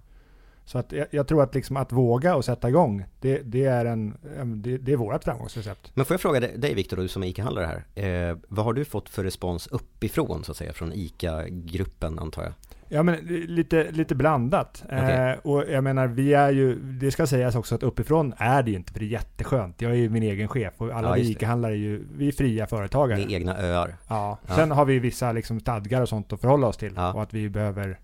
Så 0.65 0.77
att 0.77 0.91
jag, 0.91 1.07
jag 1.11 1.27
tror 1.27 1.43
att, 1.43 1.55
liksom 1.55 1.77
att 1.77 1.91
våga 1.91 2.35
och 2.35 2.45
sätta 2.45 2.69
igång, 2.69 3.05
det, 3.19 3.41
det 3.45 3.65
är, 3.65 3.85
en, 3.85 4.17
det, 4.55 4.77
det 4.77 4.91
är 4.93 4.97
vårt 4.97 5.23
framgångsrecept. 5.23 5.91
Men 5.93 6.05
får 6.05 6.13
jag 6.13 6.21
fråga 6.21 6.39
dig- 6.39 6.73
Viktor, 6.73 6.97
du 6.97 7.07
som 7.07 7.23
är 7.23 7.27
ICA-handlare 7.27 7.83
här. 7.95 8.29
Eh, 8.31 8.37
vad 8.47 8.65
har 8.65 8.73
du 8.73 8.85
fått 8.85 9.09
för 9.09 9.23
respons 9.23 9.67
uppifrån 9.67 10.43
så 10.43 10.51
att 10.51 10.57
säga, 10.57 10.73
från 10.73 10.93
ICA-gruppen 10.93 12.19
antar 12.19 12.43
jag? 12.43 12.53
Ja 12.89 13.03
men 13.03 13.15
lite, 13.47 13.91
lite 13.91 14.15
blandat. 14.15 14.83
Okej. 14.85 15.29
Eh, 15.29 15.37
och 15.43 15.63
jag 15.69 15.83
menar, 15.83 16.07
vi 16.07 16.33
är 16.33 16.51
ju, 16.51 16.75
det 16.79 17.11
ska 17.11 17.27
sägas 17.27 17.55
också 17.55 17.75
att 17.75 17.83
uppifrån 17.83 18.33
är 18.37 18.63
det 18.63 18.71
ju 18.71 18.77
inte, 18.77 18.93
för 18.93 18.99
det 18.99 19.05
är 19.05 19.09
jätteskönt. 19.09 19.81
Jag 19.81 19.91
är 19.91 19.95
ju 19.95 20.09
min 20.09 20.23
egen 20.23 20.47
chef 20.47 20.73
och 20.77 20.89
alla 20.91 21.07
Ja, 21.09 21.13
vi. 21.13 21.31
ICA-handlare 21.31 21.73
är 21.73 21.77
ju, 21.77 22.05
vi 22.17 22.27
är 22.27 22.31
fria 22.31 22.67
företagare. 22.67 23.19
Med 23.19 23.31
egna 23.31 23.57
öar? 23.57 23.95
Ja. 24.07 24.37
Ja. 24.47 24.55
Sen 24.55 24.71
har 24.71 24.85
vi 24.85 24.99
vissa 24.99 25.31
liksom 25.31 25.59
stadgar 25.59 26.01
och 26.01 26.09
sånt 26.09 26.33
att 26.33 26.41
förhålla 26.41 26.67
oss 26.67 26.77
till. 26.77 26.93
Ja. 26.95 27.13
Och 27.13 27.23
att 27.23 27.33
vi 27.33 27.49
behöver 27.49 27.99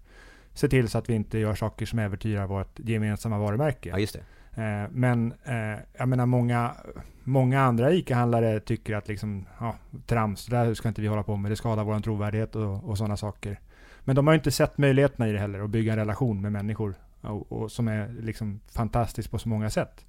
se 0.60 0.68
till 0.68 0.90
så 0.90 0.98
att 0.98 1.10
vi 1.10 1.14
inte 1.14 1.40
gör 1.40 1.56
saker 1.56 1.86
som 1.86 2.00
äventyrar 2.00 2.48
vårt 2.48 2.80
gemensamma 2.80 3.38
varumärke. 3.38 3.90
Ja 3.90 4.00
just 4.00 4.14
det. 4.14 4.24
Eh, 4.64 4.90
men 4.92 5.34
eh, 5.44 5.80
jag 5.98 6.08
menar 6.08 6.26
många, 6.26 6.72
många 7.24 7.62
andra 7.62 7.92
ICA-handlare 7.92 8.60
tycker 8.60 8.96
att 8.96 9.08
liksom, 9.08 9.46
ja, 9.60 9.76
trams, 10.06 10.46
det 10.46 10.56
där 10.56 10.74
ska 10.74 10.88
inte 10.88 11.02
vi 11.02 11.08
hålla 11.08 11.24
på 11.24 11.36
med, 11.36 11.52
det 11.52 11.56
skadar 11.56 11.84
vår 11.84 12.00
trovärdighet 12.00 12.56
och, 12.56 12.90
och 12.90 12.98
sådana 12.98 13.18
saker. 13.18 13.60
Men 14.00 14.16
de 14.16 14.28
har 14.28 14.34
ju 14.34 14.38
inte 14.38 14.52
sett 14.52 14.78
möjligheterna 14.78 15.28
i 15.28 15.32
det 15.32 15.40
heller, 15.40 15.60
att 15.60 15.70
bygga 15.70 15.92
en 15.94 16.00
relation 16.00 16.42
med 16.42 16.52
människor. 16.52 16.96
Och, 17.22 17.52
och 17.52 17.72
som 17.72 17.88
är 17.88 18.16
liksom 18.22 18.60
fantastiskt 18.76 19.32
på 19.32 19.40
så 19.40 19.50
många 19.50 19.70
sätt. 19.70 20.06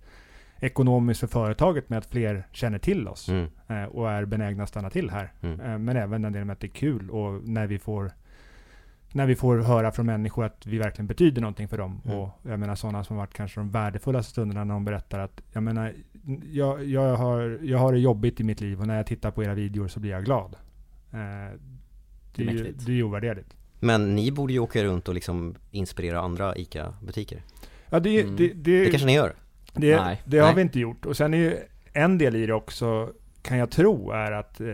Ekonomiskt 0.61 1.21
för 1.21 1.27
företaget 1.27 1.89
med 1.89 1.99
att 1.99 2.07
fler 2.07 2.47
känner 2.53 2.79
till 2.79 3.09
oss 3.09 3.29
Mm. 3.29 3.47
eh, 3.69 3.85
och 3.85 4.11
är 4.11 4.25
benägna 4.25 4.63
att 4.63 4.69
stanna 4.69 4.91
till 4.91 5.11
här. 5.11 5.33
Mm. 5.43 5.85
Men 5.85 5.97
även 5.97 6.23
den 6.23 6.33
delen 6.33 6.47
med 6.47 6.55
att 6.55 6.61
det 6.61 6.67
är 6.67 6.69
kul 6.69 7.11
och 7.11 7.49
när 7.49 7.67
vi 7.67 7.79
får 7.79 8.13
när 9.13 9.27
vi 9.27 9.37
får 9.37 9.59
höra 9.59 9.93
från 9.93 10.07
människor 10.07 10.45
att 10.45 10.67
vi 10.67 10.79
verkligen 10.79 11.07
betyder 11.07 11.41
någonting 11.41 11.69
för 11.69 11.79
dem. 11.79 12.01
Mm. 12.05 12.19
Och 12.19 12.31
jag 12.43 12.59
menar 12.61 12.75
sådana 12.75 13.05
som 13.05 13.17
varit 13.17 13.35
kanske 13.35 13.61
de 13.61 13.71
värdefullaste 13.71 14.31
stunderna 14.33 14.65
när 14.65 14.75
de 14.75 14.85
berättar 14.85 15.19
att 15.19 15.41
jag 15.53 15.63
menar, 15.63 15.95
jag, 16.51 16.85
jag, 16.85 17.17
har, 17.17 17.59
jag 17.63 17.79
har 17.79 17.93
det 17.93 17.99
jobbigt 17.99 18.41
i 18.41 18.45
mitt 18.45 18.61
liv 18.61 18.81
och 18.81 18.87
när 18.87 18.97
jag 18.97 19.07
tittar 19.07 19.31
på 19.31 19.45
era 19.45 19.55
videor 19.55 19.89
så 19.89 20.01
blir 20.01 20.11
jag 20.11 20.25
glad. 20.25 20.57
Eh, 21.13 21.19
det, 22.35 22.43
är 22.43 22.47
ju, 22.47 22.55
mäktigt. 22.55 22.87
det 22.87 22.93
är 22.93 22.97
ju 22.97 23.03
ovärderligt. 23.03 23.57
Men 23.81 24.15
ni 24.17 24.33
borde 24.33 24.53
ju 24.53 24.59
åka 24.59 24.85
runt 24.85 25.09
och 25.09 25.15
liksom 25.15 25.55
inspirera 25.71 26.21
andra 26.21 26.57
ICA-butiker. 26.57 27.43
Ja, 27.91 28.01
det, 28.01 28.21
Mm. 28.21 28.37
det, 28.37 28.49
det, 28.53 28.85
Det 28.85 28.91
kanske 28.91 29.07
ni 29.07 29.15
gör? 29.15 29.35
Det, 29.75 29.97
Nej. 29.97 30.23
det 30.25 30.39
har 30.39 30.47
Nej. 30.47 30.55
vi 30.55 30.63
inte 30.63 30.81
gjort. 30.81 31.07
Och 31.07 31.17
sen 31.17 31.35
är 31.35 31.39
ju 31.39 31.57
en 31.93 32.19
del 32.19 32.37
i 32.37 32.47
det 32.47 32.55
också, 32.55 33.13
kan 33.43 33.59
jag 33.59 33.71
tro, 33.71 34.11
är 34.11 34.33
att 34.33 34.61
eh, 34.61 34.67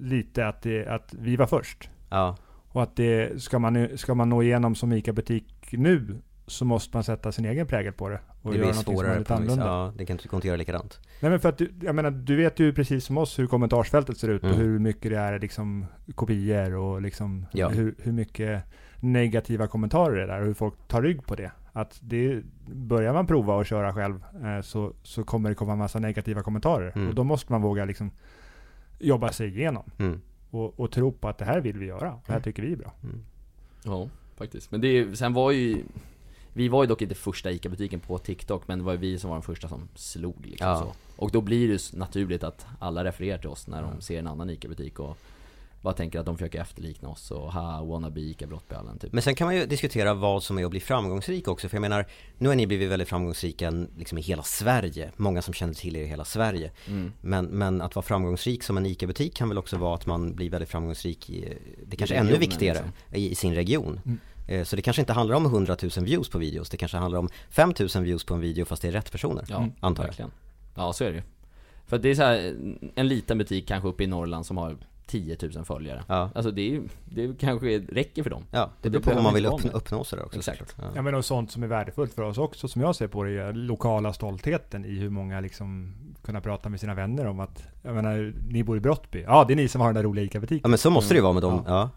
lite 0.00 0.46
att, 0.46 0.62
det, 0.62 0.86
att 0.86 1.14
vi 1.18 1.36
var 1.36 1.46
först. 1.46 1.90
Ja, 2.10 2.36
Och 2.74 2.82
att 2.82 2.96
det, 2.96 3.42
ska 3.42 3.58
man, 3.58 3.88
ska 3.98 4.14
man 4.14 4.28
nå 4.28 4.42
igenom 4.42 4.74
som 4.74 4.92
ICA-butik 4.92 5.54
nu, 5.70 6.16
så 6.46 6.64
måste 6.64 6.96
man 6.96 7.04
sätta 7.04 7.32
sin 7.32 7.44
egen 7.44 7.66
prägel 7.66 7.92
på 7.92 8.08
det. 8.08 8.20
Och 8.42 8.52
det 8.52 8.58
göra 8.58 8.66
blir 8.66 8.74
någonting 8.74 8.84
som 8.84 8.92
är 8.92 8.96
svårare 8.96 9.18
lite 9.18 9.28
på 9.28 9.34
något 9.34 9.42
vis. 9.42 9.50
annorlunda. 9.50 9.84
Ja, 9.86 9.92
det 9.96 10.06
kan 10.06 10.14
inte, 10.14 10.28
går 10.28 10.38
inte 10.38 10.46
göra 10.48 10.56
likadant. 10.56 11.00
Nej 11.20 11.30
men 11.30 11.40
för 11.40 11.48
att 11.48 11.58
du, 11.58 11.72
jag 11.82 11.94
menar, 11.94 12.10
du 12.10 12.36
vet 12.36 12.60
ju 12.60 12.72
precis 12.72 13.04
som 13.04 13.18
oss 13.18 13.38
hur 13.38 13.46
kommentarsfältet 13.46 14.18
ser 14.18 14.28
ut 14.28 14.42
Mm. 14.42 14.54
och 14.54 14.60
hur 14.60 14.78
mycket 14.78 15.10
det 15.10 15.18
är 15.18 15.38
liksom 15.38 15.86
kopior 16.14 16.74
och 16.74 17.02
liksom 17.02 17.46
Ja. 17.52 17.68
hur, 17.68 17.94
hur 17.98 18.12
mycket 18.12 18.62
negativa 19.00 19.66
kommentarer 19.66 20.16
det 20.16 20.22
är 20.22 20.26
där 20.26 20.40
och 20.40 20.46
hur 20.46 20.54
folk 20.54 20.74
tar 20.88 21.02
rygg 21.02 21.26
på 21.26 21.34
det. 21.34 21.50
Att 21.72 21.98
det, 22.02 22.42
börjar 22.74 23.12
man 23.12 23.26
prova 23.26 23.54
och 23.54 23.66
köra 23.66 23.94
själv 23.94 24.24
eh, 24.44 24.60
så, 24.60 24.92
så 25.02 25.24
kommer 25.24 25.48
det 25.48 25.54
komma 25.54 25.72
en 25.72 25.78
massa 25.78 25.98
negativa 25.98 26.42
kommentarer. 26.42 26.92
Mm. 26.94 27.08
Och 27.08 27.14
då 27.14 27.24
måste 27.24 27.52
man 27.52 27.62
våga 27.62 27.84
liksom 27.84 28.10
jobba 28.98 29.32
sig 29.32 29.48
igenom 29.48 29.84
Mm. 29.98 30.20
Och, 30.54 30.80
och 30.80 30.90
tro 30.90 31.12
på 31.12 31.28
att 31.28 31.38
det 31.38 31.44
här 31.44 31.60
vill 31.60 31.78
vi 31.78 31.86
göra. 31.86 32.18
Det 32.26 32.32
här 32.32 32.40
tycker 32.40 32.62
vi 32.62 32.72
är 32.72 32.76
bra. 32.76 32.92
Ja, 33.84 34.08
faktiskt. 34.36 34.70
Men 34.70 34.80
det 34.80 34.88
är, 34.88 35.14
sen 35.14 35.32
var 35.32 35.50
ju 35.50 35.82
Vi 36.52 36.68
var 36.68 36.82
ju 36.82 36.88
dock 36.88 37.02
inte 37.02 37.14
första 37.14 37.50
ICA-butiken 37.50 38.00
på 38.00 38.18
TikTok 38.18 38.68
men 38.68 38.78
det 38.78 38.84
var 38.84 38.92
ju 38.92 38.98
vi 38.98 39.18
som 39.18 39.30
var 39.30 39.36
de 39.36 39.42
första 39.42 39.68
som 39.68 39.88
slog 39.94 40.46
liksom 40.46 40.68
Ja. 40.68 40.78
så. 40.78 40.92
Och 41.22 41.30
då 41.30 41.40
blir 41.40 41.68
det 41.68 41.92
naturligt 41.98 42.44
att 42.44 42.66
alla 42.78 43.04
refererar 43.04 43.38
till 43.38 43.48
oss 43.48 43.66
när 43.66 43.82
de 43.82 44.00
ser 44.00 44.18
en 44.18 44.26
annan 44.26 44.50
ICA-butik 44.50 45.00
och 45.00 45.18
bara 45.84 45.94
tänker 45.94 46.18
att 46.20 46.26
de 46.26 46.36
försöker 46.38 46.60
efterlikna 46.60 47.08
oss 47.08 47.30
och 47.30 47.52
ha 47.52 47.84
wannabe 47.84 48.20
ICA 48.20 48.46
Brottbjällen 48.46 48.98
typ. 48.98 49.12
Men 49.12 49.22
sen 49.22 49.34
kan 49.34 49.46
man 49.46 49.56
ju 49.56 49.66
diskutera 49.66 50.14
vad 50.14 50.42
som 50.42 50.58
är 50.58 50.64
att 50.64 50.70
bli 50.70 50.80
framgångsrik 50.80 51.48
också, 51.48 51.68
för 51.68 51.76
jag 51.76 51.80
menar 51.80 52.06
Nu 52.38 52.48
har 52.48 52.56
ni 52.56 52.66
blivit 52.66 52.90
väldigt 52.90 53.08
framgångsrika 53.08 53.70
liksom 53.98 54.18
i 54.18 54.20
hela 54.20 54.42
Sverige, 54.42 55.10
många 55.16 55.42
som 55.42 55.54
känner 55.54 55.74
till 55.74 55.96
er 55.96 56.02
i 56.02 56.06
hela 56.06 56.24
Sverige 56.24 56.70
Mm. 56.88 57.12
men, 57.20 57.44
men 57.46 57.80
att 57.80 57.94
vara 57.94 58.02
framgångsrik 58.02 58.62
som 58.62 58.76
en 58.76 58.86
ICA-butik 58.86 59.34
kan 59.34 59.48
väl 59.48 59.58
också 59.58 59.76
vara 59.76 59.94
att 59.94 60.06
man 60.06 60.34
blir 60.34 60.50
väldigt 60.50 60.68
framgångsrik 60.70 61.30
i, 61.30 61.58
det 61.86 61.96
kanske 61.96 62.16
är 62.16 62.20
ännu 62.20 62.36
viktigare, 62.36 62.74
liksom. 62.74 62.92
i, 63.20 63.30
i 63.30 63.34
sin 63.34 63.54
region 63.54 64.00
Mm. 64.04 64.18
Eh, 64.48 64.64
Så 64.64 64.76
det 64.76 64.82
kanske 64.82 65.02
inte 65.02 65.12
handlar 65.12 65.36
om 65.36 65.46
100 65.46 65.76
000 65.82 65.90
views 66.04 66.28
på 66.28 66.38
videos, 66.38 66.70
det 66.70 66.76
kanske 66.76 66.96
handlar 66.98 67.18
om 67.18 67.28
5 67.50 67.74
000 67.94 68.04
views 68.04 68.24
på 68.24 68.34
en 68.34 68.40
video 68.40 68.64
fast 68.64 68.82
det 68.82 68.88
är 68.88 68.92
rätt 68.92 69.10
personer 69.12 69.44
Ja, 69.48 69.68
antar 69.80 70.02
jag. 70.02 70.08
verkligen. 70.08 70.30
Ja, 70.74 70.92
så 70.92 71.04
är 71.04 71.08
det 71.10 71.16
ju. 71.16 71.22
För 71.86 71.98
det 71.98 72.08
är 72.10 72.14
så 72.14 72.22
här, 72.22 72.54
en 72.94 73.08
liten 73.08 73.38
butik 73.38 73.68
kanske 73.68 73.88
uppe 73.88 74.04
i 74.04 74.06
Norrland 74.06 74.46
som 74.46 74.56
har 74.56 74.76
10 75.06 75.36
000 75.54 75.64
följare. 75.64 76.04
Ja, 76.08 76.30
Alltså 76.34 76.50
det, 76.50 76.62
är, 76.62 76.70
ju- 76.70 76.88
det 77.04 77.38
kanske 77.40 77.78
räcker 77.78 78.22
för 78.22 78.30
dem. 78.30 78.44
ja 78.50 78.70
det 78.82 78.90
beror 78.90 79.02
på 79.02 79.10
om 79.12 79.22
man 79.22 79.34
vill 79.34 79.46
uppnå, 79.46 79.70
uppnå 79.72 80.04
sådär 80.04 80.24
också 80.24 80.38
Exakt. 80.38 80.58
såklart. 80.70 80.92
Ja 80.94 81.02
men 81.02 81.14
och 81.14 81.24
sånt 81.24 81.50
som 81.50 81.62
är 81.62 81.66
värdefullt 81.66 82.14
för 82.14 82.22
oss 82.22 82.38
också, 82.38 82.68
som 82.68 82.82
jag 82.82 82.96
ser 82.96 83.06
på 83.06 83.24
det, 83.24 83.30
är 83.30 83.52
lokala 83.52 84.12
stoltheten 84.12 84.84
i 84.84 84.98
hur 84.98 85.10
många 85.10 85.40
liksom 85.40 85.94
kunna 86.22 86.40
prata 86.40 86.68
med 86.68 86.80
sina 86.80 86.94
vänner 86.94 87.26
om 87.26 87.40
att, 87.40 87.62
jag 87.82 87.94
menar, 87.94 88.32
ni 88.48 88.64
bor 88.64 88.76
i 88.76 88.80
Brottby. 88.80 89.22
Ja, 89.26 89.44
det 89.48 89.54
är 89.54 89.56
ni 89.56 89.68
som 89.68 89.80
har 89.80 89.88
den 89.88 89.94
där 89.94 90.02
roliga 90.02 90.24
Ja 90.24 90.26
ICA-butiken. 90.26 90.70
men 90.70 90.78
så 90.78 90.90
måste 90.90 91.14
det 91.14 91.18
ju 91.18 91.22
vara 91.22 91.32
med 91.32 91.42
dem, 91.42 91.62
ja. 91.66 91.90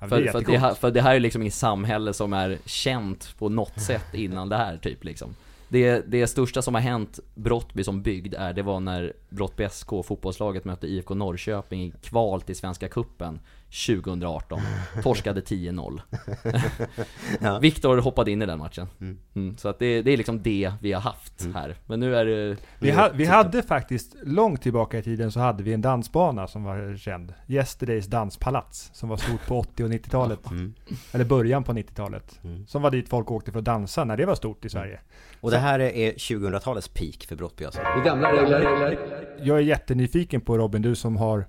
Ja, 0.00 0.08
För, 0.08 0.20
det 0.20 0.32
för, 0.32 0.40
det, 0.40 0.58
här, 0.58 0.74
för 0.74 0.90
det 0.90 1.00
här 1.02 1.14
är 1.14 1.20
liksom 1.20 1.42
inget 1.42 1.54
samhälle 1.54 2.12
som 2.12 2.32
är 2.32 2.58
känt 2.66 3.34
på 3.38 3.48
något 3.48 3.80
sätt 3.80 4.14
innan 4.14 4.48
det 4.48 4.56
här 4.56 4.76
typ 4.76 5.04
liksom. 5.04 5.34
Det, 5.68 6.04
det 6.06 6.26
största 6.26 6.62
som 6.62 6.74
har 6.74 6.80
hänt 6.80 7.20
Brottby 7.34 7.84
som 7.84 8.02
bygd 8.02 8.34
är, 8.34 8.52
det 8.52 8.62
var 8.62 8.80
när 8.80 9.12
Brottby 9.28 9.68
SK, 9.70 9.88
fotbollslaget, 10.04 10.64
mötte 10.64 10.86
IFK 10.86 11.14
Norrköping 11.14 11.82
i 11.82 11.92
kval 12.02 12.40
till 12.40 12.56
Svenska 12.56 12.88
Cupen. 12.88 13.40
2018. 13.74 14.60
Torskade 15.02 15.40
10-0. 15.40 16.00
Ja. 17.40 17.58
Viktor 17.58 17.98
hoppade 17.98 18.30
in 18.30 18.42
i 18.42 18.46
den 18.46 18.58
matchen. 18.58 18.86
Mm. 19.00 19.18
Mm, 19.34 19.56
så 19.56 19.68
att 19.68 19.78
det, 19.78 20.02
det 20.02 20.10
är 20.10 20.16
liksom 20.16 20.42
det 20.42 20.72
vi 20.80 20.92
har 20.92 21.00
haft 21.00 21.48
här. 21.54 21.76
Men 21.86 22.00
nu 22.00 22.16
är 22.16 22.24
det... 22.24 22.56
Vi, 22.78 22.90
ha, 22.90 23.10
vi 23.14 23.24
hade 23.24 23.62
faktiskt, 23.62 24.16
långt 24.22 24.62
tillbaka 24.62 24.98
i 24.98 25.02
tiden 25.02 25.32
så 25.32 25.40
hade 25.40 25.62
vi 25.62 25.72
en 25.72 25.80
dansbana 25.80 26.46
som 26.46 26.64
var 26.64 26.96
känd. 26.96 27.34
Yesterdays 27.48 28.06
danspalats, 28.06 28.90
som 28.92 29.08
var 29.08 29.16
stort 29.16 29.46
på 29.46 29.58
80 29.58 29.84
och 29.84 29.90
90-talet. 29.90 30.50
Mm. 30.50 30.74
Eller 31.12 31.24
början 31.24 31.64
på 31.64 31.72
90-talet. 31.72 32.40
Mm. 32.44 32.66
Som 32.66 32.82
var 32.82 32.90
dit 32.90 33.08
folk 33.08 33.30
åkte 33.30 33.52
för 33.52 33.58
att 33.58 33.64
dansa 33.64 34.04
när 34.04 34.16
det 34.16 34.26
var 34.26 34.34
stort 34.34 34.64
i 34.64 34.68
Sverige. 34.68 35.00
Och 35.40 35.50
det 35.50 35.58
här 35.58 35.80
är 35.80 36.12
2000-talets 36.12 36.88
peak 36.88 37.26
för 37.28 37.36
Brottby 37.36 37.64
alltså. 37.64 37.80
Det 37.80 38.04
gamla 38.04 38.32
regler. 38.32 38.98
Jag 39.42 39.56
är 39.56 39.62
jättenyfiken 39.62 40.40
på 40.40 40.58
Robin, 40.58 40.82
du 40.82 40.94
som 40.94 41.16
har 41.16 41.46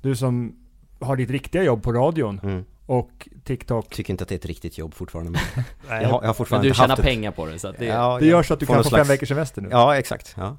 Du 0.00 0.16
som 0.16 0.61
har 1.02 1.16
ditt 1.16 1.30
riktiga 1.30 1.62
jobb 1.62 1.82
på 1.82 1.92
radion 1.92 2.40
Mm. 2.42 2.64
och 2.86 3.28
TikTok. 3.44 3.94
Tycker 3.94 4.12
inte 4.12 4.22
att 4.22 4.28
det 4.28 4.34
är 4.34 4.38
ett 4.38 4.46
riktigt 4.46 4.78
jobb 4.78 4.94
fortfarande 4.94 5.30
men 5.30 5.40
Nej, 5.54 5.64
jag 5.88 5.96
har, 5.96 6.02
jag 6.08 6.10
har 6.12 6.22
Men 6.22 6.34
fortfarande 6.34 6.64
du 6.64 6.68
inte 6.68 6.80
tjänar 6.80 6.96
pengar 6.96 7.30
på 7.30 7.46
det 7.46 7.58
så 7.58 7.68
att 7.68 7.78
det... 7.78 7.84
Ja, 7.86 8.18
det 8.20 8.26
gör 8.26 8.42
så 8.42 8.54
att 8.54 8.60
du 8.60 8.66
får 8.66 8.74
kan 8.74 8.82
få 8.82 8.88
slags- 8.88 9.00
fem 9.08 9.14
veckors 9.14 9.28
semester 9.28 9.62
nu. 9.62 9.68
Ja, 9.70 9.96
exakt. 9.96 10.36
Ja. 10.36 10.56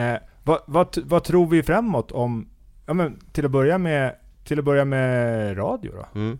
Eh, 0.00 0.16
vad, 0.44 0.60
vad, 0.66 0.98
vad 1.04 1.24
tror 1.24 1.46
vi 1.46 1.62
framåt 1.62 2.12
om, 2.12 2.48
ja 2.86 2.94
men 2.94 3.18
till 3.32 3.44
att 3.44 3.50
börja 3.50 3.78
med, 3.78 4.16
till 4.44 4.58
att 4.58 4.64
börja 4.64 4.84
med 4.84 5.58
radio 5.58 5.92
då? 5.92 6.06
Mm. 6.20 6.38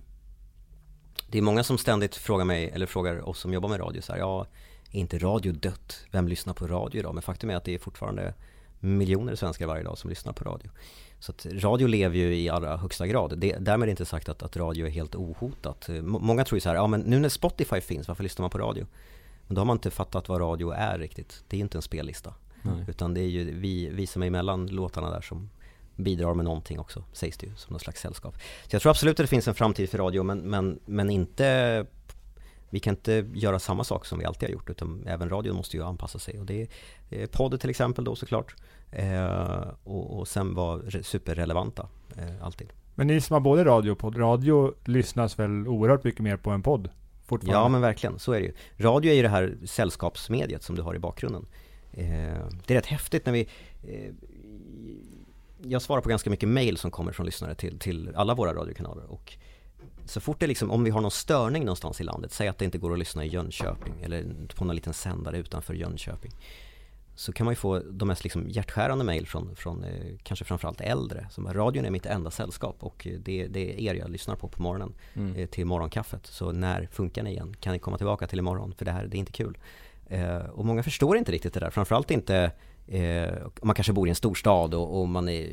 Det 1.30 1.38
är 1.38 1.42
många 1.42 1.64
som 1.64 1.78
ständigt 1.78 2.16
frågar 2.16 2.44
mig, 2.44 2.70
eller 2.74 2.86
frågar 2.86 3.28
oss 3.28 3.38
som 3.38 3.52
jobbar 3.52 3.68
med 3.68 3.80
radio 3.80 4.00
så 4.02 4.12
här, 4.12 4.20
ja, 4.20 4.46
är 4.92 4.98
inte 5.00 5.18
radio 5.18 5.52
dött? 5.52 6.04
Vem 6.10 6.28
lyssnar 6.28 6.54
på 6.54 6.66
radio 6.66 6.98
idag? 7.00 7.14
Men 7.14 7.22
faktum 7.22 7.50
är 7.50 7.56
att 7.56 7.64
det 7.64 7.74
är 7.74 7.78
fortfarande 7.78 8.34
miljoner 8.80 9.34
svenskar 9.34 9.66
varje 9.66 9.82
dag 9.82 9.98
som 9.98 10.10
lyssnar 10.10 10.32
på 10.32 10.44
radio. 10.44 10.70
Så 11.26 11.32
att 11.32 11.46
radio 11.62 11.86
lever 11.86 12.16
ju 12.16 12.36
i 12.36 12.48
allra 12.48 12.76
högsta 12.76 13.06
grad. 13.06 13.38
Det, 13.38 13.56
därmed 13.60 13.88
är 13.88 13.90
inte 13.90 14.04
sagt 14.04 14.28
att, 14.28 14.42
att 14.42 14.56
radio 14.56 14.86
är 14.86 14.90
helt 14.90 15.14
ohotat. 15.14 15.88
Må- 16.02 16.18
Många 16.18 16.44
tror 16.44 16.56
ju 16.56 16.60
så 16.60 16.68
här, 16.68 16.76
ja 16.76 16.86
men 16.86 17.00
nu 17.00 17.18
när 17.18 17.28
Spotify 17.28 17.80
finns, 17.80 18.08
varför 18.08 18.22
lyssnar 18.22 18.42
man 18.42 18.50
på 18.50 18.58
radio? 18.58 18.86
Men 19.46 19.54
då 19.54 19.60
har 19.60 19.66
man 19.66 19.76
inte 19.76 19.90
fattat 19.90 20.28
vad 20.28 20.40
radio 20.40 20.70
är 20.70 20.98
riktigt. 20.98 21.44
Det 21.48 21.56
är 21.56 21.60
inte 21.60 21.78
en 21.78 21.82
spellista. 21.82 22.34
Nej. 22.62 22.84
Utan 22.88 23.14
det 23.14 23.20
är 23.20 23.28
ju 23.28 23.44
vi, 23.60 23.88
vi 23.88 24.06
som 24.06 24.22
är 24.22 24.26
emellan 24.26 24.66
låtarna 24.66 25.10
där 25.10 25.20
som 25.20 25.50
bidrar 25.96 26.34
med 26.34 26.44
någonting 26.44 26.78
också, 26.78 27.04
sägs 27.12 27.38
det 27.38 27.46
ju, 27.46 27.54
som 27.56 27.72
någon 27.72 27.80
slags 27.80 28.00
sällskap. 28.00 28.34
Så 28.68 28.74
jag 28.74 28.82
tror 28.82 28.90
absolut 28.90 29.20
att 29.20 29.24
det 29.24 29.26
finns 29.26 29.48
en 29.48 29.54
framtid 29.54 29.90
för 29.90 29.98
radio, 29.98 30.22
men, 30.22 30.38
men, 30.38 30.78
men 30.86 31.10
inte 31.10 31.86
vi 32.70 32.80
kan 32.80 32.94
inte 32.94 33.26
göra 33.34 33.58
samma 33.58 33.84
sak 33.84 34.06
som 34.06 34.18
vi 34.18 34.24
alltid 34.24 34.48
har 34.48 34.52
gjort, 34.52 34.70
utan 34.70 35.06
även 35.06 35.28
radion 35.28 35.56
måste 35.56 35.76
ju 35.76 35.82
anpassa 35.82 36.18
sig. 36.18 36.40
Och 36.40 36.46
det 36.46 36.62
är 36.62 36.68
eh, 37.10 37.26
podd 37.26 37.60
till 37.60 37.70
exempel 37.70 38.04
då 38.04 38.16
såklart. 38.16 38.54
Eh, 38.90 39.68
och, 39.84 40.18
och 40.18 40.28
sen 40.28 40.54
vara 40.54 40.78
re- 40.78 41.02
superrelevanta, 41.02 41.88
eh, 42.16 42.44
alltid. 42.44 42.68
Men 42.94 43.06
ni 43.06 43.20
som 43.20 43.34
har 43.34 43.40
både 43.40 43.64
radio 43.64 43.90
och 43.90 43.98
podd, 43.98 44.18
radio 44.18 44.74
lyssnas 44.84 45.38
väl 45.38 45.68
oerhört 45.68 46.04
mycket 46.04 46.20
mer 46.20 46.36
på 46.36 46.50
en 46.50 46.62
podd? 46.62 46.90
Fortfarande? 47.26 47.60
Ja 47.60 47.68
men 47.68 47.80
verkligen, 47.80 48.18
så 48.18 48.32
är 48.32 48.40
det 48.40 48.46
ju. 48.46 48.52
Radio 48.76 49.10
är 49.10 49.14
ju 49.14 49.22
det 49.22 49.28
här 49.28 49.56
sällskapsmediet 49.64 50.62
som 50.62 50.76
du 50.76 50.82
har 50.82 50.94
i 50.94 50.98
bakgrunden. 50.98 51.46
Eh, 51.92 52.04
det 52.66 52.70
är 52.70 52.74
rätt 52.74 52.86
häftigt 52.86 53.26
när 53.26 53.32
vi 53.32 53.48
Jag 55.62 55.82
svarar 55.82 56.00
på 56.00 56.08
ganska 56.08 56.30
mycket 56.30 56.48
mail 56.48 56.76
som 56.76 56.90
kommer 56.90 57.12
från 57.12 57.26
lyssnare 57.26 57.54
till, 57.54 57.78
till 57.78 58.12
alla 58.14 58.34
våra 58.34 58.54
radiokanaler 58.54 59.04
och 59.10 59.36
så 60.04 60.20
fort 60.20 60.40
det 60.40 60.46
liksom, 60.46 60.70
om 60.70 60.84
vi 60.84 60.90
har 60.90 61.00
någon 61.00 61.10
störning 61.10 61.64
någonstans 61.64 62.00
i 62.00 62.04
landet, 62.04 62.32
säg 62.32 62.48
att 62.48 62.58
det 62.58 62.64
inte 62.64 62.78
går 62.78 62.92
att 62.92 62.98
lyssna 62.98 63.24
i 63.24 63.28
Jönköping 63.28 63.94
eller 64.02 64.24
på 64.56 64.64
någon 64.64 64.76
liten 64.76 64.94
sändare 64.94 65.38
utanför 65.38 65.74
Jönköping 65.74 66.32
så 67.18 67.32
kan 67.32 67.44
man 67.44 67.52
ju 67.52 67.56
få 67.56 67.78
de 67.78 68.08
mest 68.08 68.24
liksom 68.24 68.48
hjärtskärande 68.48 69.04
mail 69.04 69.26
från, 69.26 69.56
från 69.56 69.84
eh, 69.84 70.16
kanske 70.22 70.44
framförallt 70.44 70.80
äldre 70.80 71.26
som 71.30 71.52
radion 71.54 71.84
är 71.84 71.90
mitt 71.90 72.06
enda 72.06 72.30
sällskap 72.30 72.76
och 72.78 73.06
eh, 73.06 73.18
det, 73.18 73.46
det 73.46 73.72
är 73.72 73.80
er 73.80 73.94
jag 73.94 74.10
lyssnar 74.10 74.36
på 74.36 74.48
på 74.48 74.62
morgonen 74.62 74.94
Mm. 75.14 75.34
eh, 75.36 75.46
till 75.48 75.66
morgonkaffet. 75.66 76.26
Så 76.26 76.52
när 76.52 76.88
funkar 76.92 77.22
ni 77.22 77.30
igen? 77.30 77.54
Kan 77.60 77.72
ni 77.72 77.78
komma 77.78 77.96
tillbaka 77.96 78.26
till 78.26 78.38
imorgon? 78.38 78.74
För 78.78 78.84
det 78.84 78.90
här, 78.90 79.06
det 79.06 79.16
är 79.16 79.18
inte 79.18 79.32
kul. 79.32 79.58
Eh, 80.06 80.36
och 80.36 80.64
många 80.64 80.82
förstår 80.82 81.16
inte 81.16 81.32
riktigt 81.32 81.54
det 81.54 81.60
där. 81.60 81.70
Framförallt 81.70 82.10
inte 82.10 82.52
man 83.62 83.74
kanske 83.74 83.92
bor 83.92 84.06
i 84.08 84.10
en 84.10 84.14
storstad 84.16 84.74
och, 84.74 85.00
och 85.00 85.08
man 85.08 85.28
är 85.28 85.52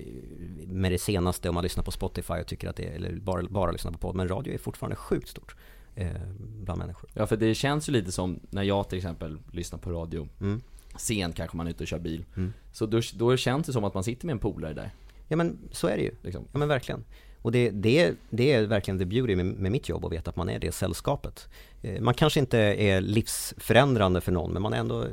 med 0.67 0.91
det 0.91 0.97
senaste 0.99 1.47
och 1.47 1.53
man 1.53 1.63
lyssnar 1.63 1.83
på 1.83 1.91
Spotify 1.91 2.33
och 2.33 2.47
tycker 2.47 2.69
att 2.69 2.75
det 2.75 2.85
är, 2.87 2.91
eller 2.95 3.15
bara, 3.15 3.43
bara 3.43 3.71
lyssnar 3.71 3.91
på 3.91 3.97
podd. 3.97 4.15
Men 4.15 4.27
radio 4.27 4.53
är 4.53 4.57
fortfarande 4.57 4.95
sjukt 4.95 5.27
stort 5.29 5.55
bland 6.39 6.79
människor. 6.79 7.09
Ja 7.13 7.27
för 7.27 7.37
det 7.37 7.55
känns 7.55 7.89
ju 7.89 7.93
lite 7.93 8.11
som 8.11 8.39
när 8.49 8.63
jag 8.63 8.89
till 8.89 8.97
exempel 8.97 9.39
lyssnar 9.51 9.79
på 9.79 9.91
radio 9.91 10.27
Mm. 10.41 10.61
Sent 10.97 11.35
kanske 11.35 11.57
man 11.57 11.67
är 11.67 11.71
ute 11.71 11.83
och 11.83 11.87
kör 11.87 11.99
bil. 11.99 12.25
Mm. 12.35 12.53
Så 12.71 12.85
då, 12.85 13.01
då 13.15 13.37
känns 13.37 13.67
det 13.67 13.73
som 13.73 13.83
att 13.83 13.93
man 13.93 14.03
sitter 14.03 14.25
med 14.25 14.33
en 14.33 14.39
polare 14.39 14.73
där. 14.73 14.91
Ja 15.27 15.35
men 15.37 15.57
så 15.71 15.87
är 15.87 15.97
det 15.97 16.03
ju. 16.03 16.11
Liksom. 16.21 16.45
Ja 16.51 16.59
men 16.59 16.67
verkligen. 16.67 17.03
Och 17.41 17.51
det, 17.51 17.69
det, 17.69 18.13
det 18.29 18.51
är 18.53 18.65
verkligen 18.65 18.99
the 18.99 19.05
beauty 19.05 19.35
med, 19.35 19.45
med 19.45 19.71
mitt 19.71 19.89
jobb 19.89 20.05
att 20.05 20.11
veta 20.11 20.29
att 20.29 20.35
man 20.35 20.49
är 20.49 20.59
det 20.59 20.71
sällskapet. 20.71 21.49
Eh, 21.81 22.01
Man 22.01 22.13
kanske 22.13 22.39
inte 22.39 22.57
är 22.59 23.01
livsförändrande 23.01 24.21
för 24.21 24.31
någon 24.31 24.53
men 24.53 24.61
man 24.61 24.73
är 24.73 24.77
ändå, 24.77 25.05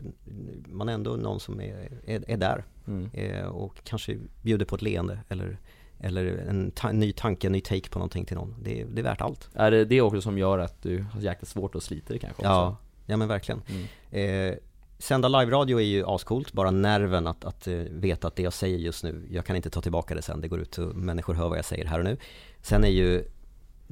man 0.67 0.89
är 0.89 0.93
ändå 0.93 1.11
någon 1.17 1.41
som 1.41 1.61
är, 1.61 1.89
är, 2.07 2.25
är 2.31 2.37
där. 2.37 2.65
Mm. 2.87 3.11
Eh, 3.13 3.45
Och 3.47 3.75
kanske 3.85 4.17
bjuder 4.43 4.65
på 4.65 4.75
ett 4.77 4.83
leende 4.83 5.19
eller, 5.29 5.59
eller 6.01 6.27
en 6.49 6.71
ta- 6.71 6.93
ny 6.93 7.13
tanke, 7.13 7.47
en 7.47 7.53
ny 7.53 7.61
take 7.61 7.91
på 7.91 7.99
någonting 7.99 8.25
till 8.25 8.37
någon. 8.37 8.55
Det, 8.63 8.81
är- 8.81 8.87
det 8.87 9.01
är 9.01 9.05
värt 9.05 9.21
allt. 9.21 9.49
Är 9.55 9.71
det 9.71 9.85
det 9.85 10.01
också 10.01 10.21
som 10.21 10.39
gör 10.39 10.59
att 10.59 10.83
du 10.83 11.05
har 11.13 11.21
jäkligt 11.21 11.49
svårt 11.49 11.75
att 11.75 11.83
slita 11.83 12.13
det 12.13 12.19
kanske 12.19 12.41
också? 12.43 12.49
Ja, 12.49 12.77
ja 13.07 13.17
men 13.17 13.29
verkligen. 13.29 13.63
Eh, 14.11 14.55
sända 15.01 15.29
live-radio 15.29 15.81
är 15.81 15.85
ju 15.85 16.05
ascoolt, 16.07 16.53
bara 16.53 16.71
nerven 16.71 17.27
att, 17.27 17.45
att 17.45 17.67
eh, 17.67 17.75
veta 17.75 18.29
att 18.29 18.37
det 18.37 18.43
jag 18.43 18.53
säger 18.53 18.79
just 18.79 19.05
nu, 19.05 19.27
jag 19.31 19.45
kan 19.47 19.57
inte 19.57 19.71
ta 19.71 19.81
tillbaka 19.81 20.15
det 20.15 20.23
sen, 20.23 20.41
det 20.41 20.49
går 20.49 20.61
ut 20.61 20.79
och 20.79 20.97
människor 20.97 21.35
hör 21.35 21.49
vad 21.49 21.59
jag 21.59 21.65
säger 21.65 21.85
här 21.85 21.99
och 21.99 22.05
nu. 22.05 22.17
Sen 22.63 22.85
är 22.85 22.89
ju 22.89 23.25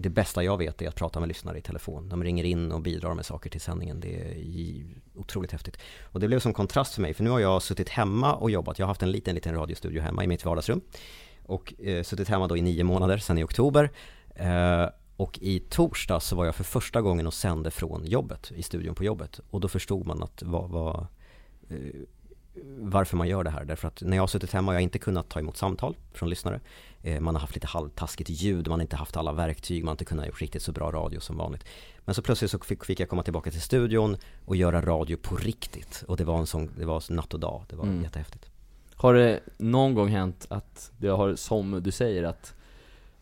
det 0.00 0.10
bästa 0.10 0.44
jag 0.44 0.58
vet 0.58 0.82
är 0.82 0.88
att 0.88 0.94
prata 0.94 1.20
med 1.20 1.28
lyssnare 1.28 1.58
i 1.58 1.62
telefon. 1.62 2.08
De 2.08 2.24
ringer 2.24 2.44
in 2.44 2.72
och 2.72 2.80
bidrar 2.80 3.14
med 3.14 3.26
saker 3.26 3.50
till 3.50 3.60
sändningen. 3.60 4.00
Det 4.00 4.14
är 4.14 4.84
otroligt 5.14 5.52
häftigt. 5.52 5.78
Och 6.02 6.20
det 6.20 6.28
blev 6.28 6.40
som 6.40 6.52
kontrast 6.52 6.94
för 6.94 7.02
mig, 7.02 7.14
för 7.14 7.24
nu 7.24 7.30
har 7.30 7.38
jag 7.38 7.62
suttit 7.62 7.88
hemma 7.88 8.34
och 8.34 8.50
jobbat. 8.50 8.78
Jag 8.78 8.86
har 8.86 8.90
haft 8.90 9.02
en 9.02 9.10
liten, 9.10 9.34
liten 9.34 9.54
radiostudio 9.54 10.02
hemma 10.02 10.24
i 10.24 10.26
mitt 10.26 10.44
vardagsrum. 10.44 10.80
Och 11.46 11.74
eh, 11.80 12.02
suttit 12.02 12.28
hemma 12.28 12.46
då 12.46 12.56
i 12.56 12.62
nio 12.62 12.84
månader, 12.84 13.18
sen 13.18 13.38
i 13.38 13.44
oktober. 13.44 13.90
Eh, 14.34 14.86
och 15.18 15.38
i 15.42 15.60
torsdag 15.60 16.20
så 16.20 16.36
var 16.36 16.44
jag 16.44 16.54
för 16.54 16.64
första 16.64 17.00
gången 17.02 17.26
och 17.26 17.34
sände 17.34 17.70
från 17.70 18.06
jobbet, 18.06 18.52
i 18.54 18.62
studion 18.62 18.94
på 18.94 19.04
jobbet. 19.04 19.40
Och 19.50 19.60
då 19.60 19.68
förstod 19.68 20.06
man 20.06 20.22
att 20.22 20.42
vad, 20.42 20.70
vad, 20.70 21.06
eh, 21.68 21.76
varför 22.78 23.16
man 23.16 23.28
gör 23.28 23.44
det 23.44 23.50
här. 23.50 23.64
Därför 23.64 23.88
att 23.88 24.02
när 24.02 24.16
jag 24.16 24.22
har 24.22 24.26
suttit 24.26 24.52
hemma 24.52 24.68
har 24.70 24.74
jag 24.74 24.82
inte 24.82 24.98
kunnat 24.98 25.28
ta 25.28 25.40
emot 25.40 25.56
samtal 25.56 25.96
från 26.12 26.30
lyssnare. 26.30 26.60
Eh, 27.02 27.20
man 27.20 27.34
har 27.34 27.40
haft 27.40 27.54
lite 27.54 27.66
halvtaskigt 27.66 28.30
ljud, 28.30 28.68
man 28.68 28.78
har 28.78 28.82
inte 28.82 28.96
haft 28.96 29.16
alla 29.16 29.32
verktyg, 29.32 29.84
man 29.84 29.88
har 29.88 29.94
inte 29.94 30.04
kunnat 30.04 30.26
gjort 30.26 30.40
riktigt 30.40 30.62
så 30.62 30.72
bra 30.72 30.90
radio 30.92 31.20
som 31.20 31.36
vanligt. 31.36 31.64
Men 32.04 32.14
så 32.14 32.22
plötsligt 32.22 32.50
så 32.50 32.58
fick, 32.58 32.84
fick 32.84 33.00
jag 33.00 33.08
komma 33.08 33.22
tillbaka 33.22 33.50
till 33.50 33.62
studion 33.62 34.16
och 34.44 34.56
göra 34.56 34.82
radio 34.82 35.16
på 35.16 35.36
riktigt. 35.36 36.04
Och 36.08 36.16
det 36.16 36.24
var 36.24 36.38
en 36.38 36.46
sån, 36.46 36.70
det 36.78 36.84
var 36.84 37.12
natt 37.12 37.34
och 37.34 37.40
dag, 37.40 37.64
det 37.68 37.76
var 37.76 37.84
Mm. 37.84 38.02
jättehäftigt. 38.02 38.50
Har 38.94 39.14
det 39.14 39.40
någon 39.58 39.94
gång 39.94 40.08
hänt 40.08 40.46
att 40.50 40.90
det 40.98 41.08
har, 41.08 41.34
som 41.34 41.82
du 41.82 41.90
säger, 41.90 42.22
att 42.22 42.54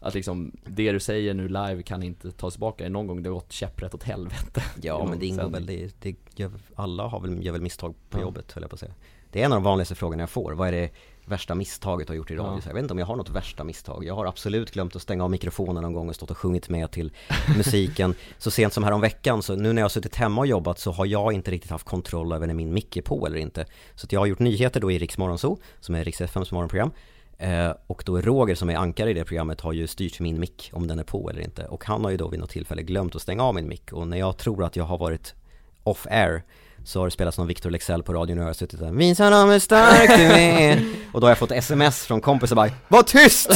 att 0.01 0.15
liksom, 0.15 0.53
det 0.67 0.93
du 0.93 1.01
säger 1.01 1.35
nu 1.35 1.49
live 1.49 1.83
kan 1.83 2.03
inte 2.03 2.33
tas 2.33 2.55
tillbaka, 2.55 2.89
någon 2.89 3.07
gång 3.07 3.23
det 3.23 3.29
har 3.29 3.35
gått 3.35 3.53
käpprätt 3.53 3.95
åt 3.95 4.03
helvete? 4.03 4.63
Ja 4.83 5.07
men 5.11 5.19
det 5.19 5.27
ingår 5.27 5.49
väl, 5.49 5.67
det, 5.67 5.95
det 6.03 6.17
gör, 6.37 6.51
alla 6.75 7.07
har 7.07 7.21
väl, 7.21 7.45
gör 7.47 7.53
väl 7.53 7.63
misstag 7.63 7.95
på 8.11 8.19
Ja. 8.19 8.23
jobbet 8.23 8.53
höll 8.53 8.63
jag 8.63 8.71
på 8.71 8.75
att 8.75 8.81
säga. 8.81 8.95
Det 9.33 9.41
är 9.41 9.45
en 9.45 9.53
av 9.53 9.57
de 9.57 9.65
vanligaste 9.65 9.95
frågorna 9.95 10.23
jag 10.23 10.31
får, 10.31 10.53
vad 10.53 10.69
är 10.69 10.73
det 10.73 10.91
värsta 11.29 11.55
misstaget 11.55 12.07
du 12.07 12.11
har 12.13 12.17
gjort 12.17 12.31
i 12.31 12.37
radio? 12.37 12.61
Ja. 12.65 12.69
Jag 12.69 12.75
vet 12.75 12.83
inte 12.83 12.93
om 12.95 12.99
jag 12.99 13.07
har 13.07 13.17
något 13.17 13.31
värsta 13.31 13.65
misstag. 13.65 14.05
Jag 14.05 14.15
har 14.15 14.27
absolut 14.27 14.71
glömt 14.71 14.97
att 14.97 15.03
stänga 15.03 15.25
av 15.25 15.31
mikrofonen 15.31 15.83
någon 15.83 15.93
gång 15.93 16.09
och 16.09 16.15
stått 16.15 16.31
och 16.31 16.37
sjungit 16.39 16.69
med 16.69 16.91
till 16.91 17.13
musiken. 17.57 18.15
Så 18.39 18.51
sent 18.51 18.73
som 18.73 18.85
här 18.85 18.93
om 18.93 19.01
veckan, 19.01 19.43
så 19.43 19.57
nu 19.57 19.73
när 19.73 19.83
jag 19.83 19.85
har 19.85 19.89
suttit 19.89 20.17
hemma 20.17 20.41
och 20.41 20.47
jobbat 20.47 20.79
så 20.79 20.91
har 20.91 21.07
jag 21.07 21.33
inte 21.33 21.51
riktigt 21.51 21.71
haft 21.71 21.87
kontroll 21.87 22.33
över 22.33 22.47
när 22.47 22.55
min 22.55 22.75
mick 22.75 22.97
är 22.97 23.03
på 23.03 23.27
eller 23.27 23.37
inte. 23.37 23.67
Så 23.95 24.07
jag 24.11 24.21
har 24.21 24.27
gjort 24.27 24.39
nyheter 24.39 24.81
då 24.81 24.91
i 24.91 24.99
Riks 24.99 25.19
Morgonzoo, 25.19 25.59
som 25.81 25.95
är 25.95 26.05
Riks 26.05 26.21
FMs 26.21 26.53
morgonprogram. 26.53 26.91
Eh, 27.39 27.70
och 27.87 28.03
då 28.07 28.20
Roger 28.20 28.55
som 28.55 28.70
är 28.70 28.76
ankare 28.76 29.11
i 29.11 29.14
det 29.14 29.24
programmet 29.24 29.61
har 29.61 29.72
ju 29.72 29.87
styrt 29.87 30.20
min 30.20 30.41
mick 30.41 30.70
om 30.72 30.87
den 30.87 30.99
är 30.99 31.05
på 31.05 31.30
eller 31.30 31.41
inte. 31.41 31.64
Och 31.64 31.84
han 31.84 32.05
har 32.05 32.11
ju 32.11 32.16
då 32.16 32.28
vid 32.28 32.41
något 32.41 32.51
tillfälle 32.51 32.82
glömt 32.82 33.16
att 33.16 33.22
stänga 33.22 33.43
av 33.43 33.55
min 33.55 33.68
mick. 33.68 33.93
Och 33.93 34.09
när 34.09 34.16
jag 34.16 34.37
tror 34.37 34.64
att 34.64 34.76
jag 34.76 34.84
har 34.84 34.99
varit 34.99 35.34
off 35.82 36.07
air 36.11 36.43
så 36.84 37.01
har 37.01 37.07
det 37.07 37.11
spelats 37.11 37.39
någon 37.39 37.47
Victor 37.47 37.70
Lexell 37.70 38.03
på 38.03 38.12
radion 38.12 38.39
och 38.39 38.43
jag 38.43 38.49
har 38.49 38.55
suttit 38.55 38.80
där 38.80 38.93
Visa 38.93 39.30
dem 39.30 39.51
hur 39.51 39.59
stark 39.59 40.09
du 40.09 40.24
är 40.24 40.95
Och 41.12 41.20
då 41.20 41.26
har 41.26 41.30
jag 41.30 41.39
fått 41.39 41.51
sms 41.51 42.07
från 42.07 42.20
kompisar 42.20 42.57
bara 42.57 42.70
Var 42.89 43.03
tyst! 43.03 43.51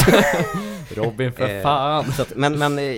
Robin 0.95 1.33
för 1.33 1.49
Eh, 1.49 1.63
fan! 1.63 2.11
så 2.11 2.21
att, 2.21 2.35
men, 2.35 2.59
men, 2.59 2.79
eh, 2.79 2.95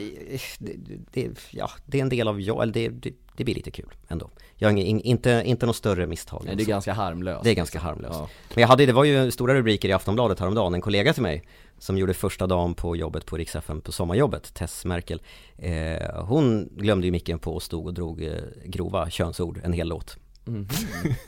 det, 0.60 0.74
det, 1.12 1.40
ja, 1.52 1.70
det 1.86 1.98
är 1.98 2.02
en 2.02 2.10
del 2.10 2.28
av 2.28 2.42
jag, 2.42 2.64
eller 2.64 2.74
det, 2.74 2.90
det, 2.90 3.14
det 3.38 3.44
blir 3.44 3.56
lite 3.56 3.72
kul 3.72 3.94
ändå 4.08 4.30
Jag 4.56 4.68
har 4.70 4.78
ingen, 4.78 5.02
inte, 5.02 5.42
inte 5.46 5.66
något 5.66 5.76
större 5.76 6.08
misstag 6.08 6.42
Nej, 6.46 6.56
det 6.56 6.64
är 6.64 6.66
ganska 6.68 6.94
harmlöst 6.94 7.44
Det 7.44 7.50
är 7.50 7.54
ganska 7.56 7.80
harmlöst 7.80 8.14
Ja. 8.20 8.30
Men 8.56 8.62
jag 8.62 8.68
hade, 8.68 8.86
det 8.86 8.94
var 8.94 9.04
ju 9.04 9.32
stora 9.32 9.54
rubriker 9.56 9.90
i 9.90 9.94
Aftonbladet 9.94 10.40
häromdagen, 10.40 10.74
en 10.74 10.82
kollega 10.82 11.14
till 11.14 11.24
mig 11.24 11.44
som 11.80 11.98
gjorde 11.98 12.14
första 12.14 12.48
dagen 12.48 12.74
på 12.76 12.96
jobbet 12.96 13.26
på 13.26 13.38
FM 13.38 13.82
på 13.82 13.92
sommarjobbet, 13.92 14.54
Tess 14.54 14.86
Merkel 14.86 15.22
eh, 15.58 16.24
Hon 16.26 16.70
glömde 16.72 17.08
ju 17.08 17.12
micken 17.12 17.40
på 17.40 17.54
och 17.56 17.64
stod 17.64 17.86
och 17.88 17.94
drog 17.94 18.24
eh, 18.24 18.34
grova 18.66 19.10
könsord 19.10 19.60
en 19.64 19.74
hel 19.74 19.88
låt 19.88 20.18
Mhm. 20.46 20.68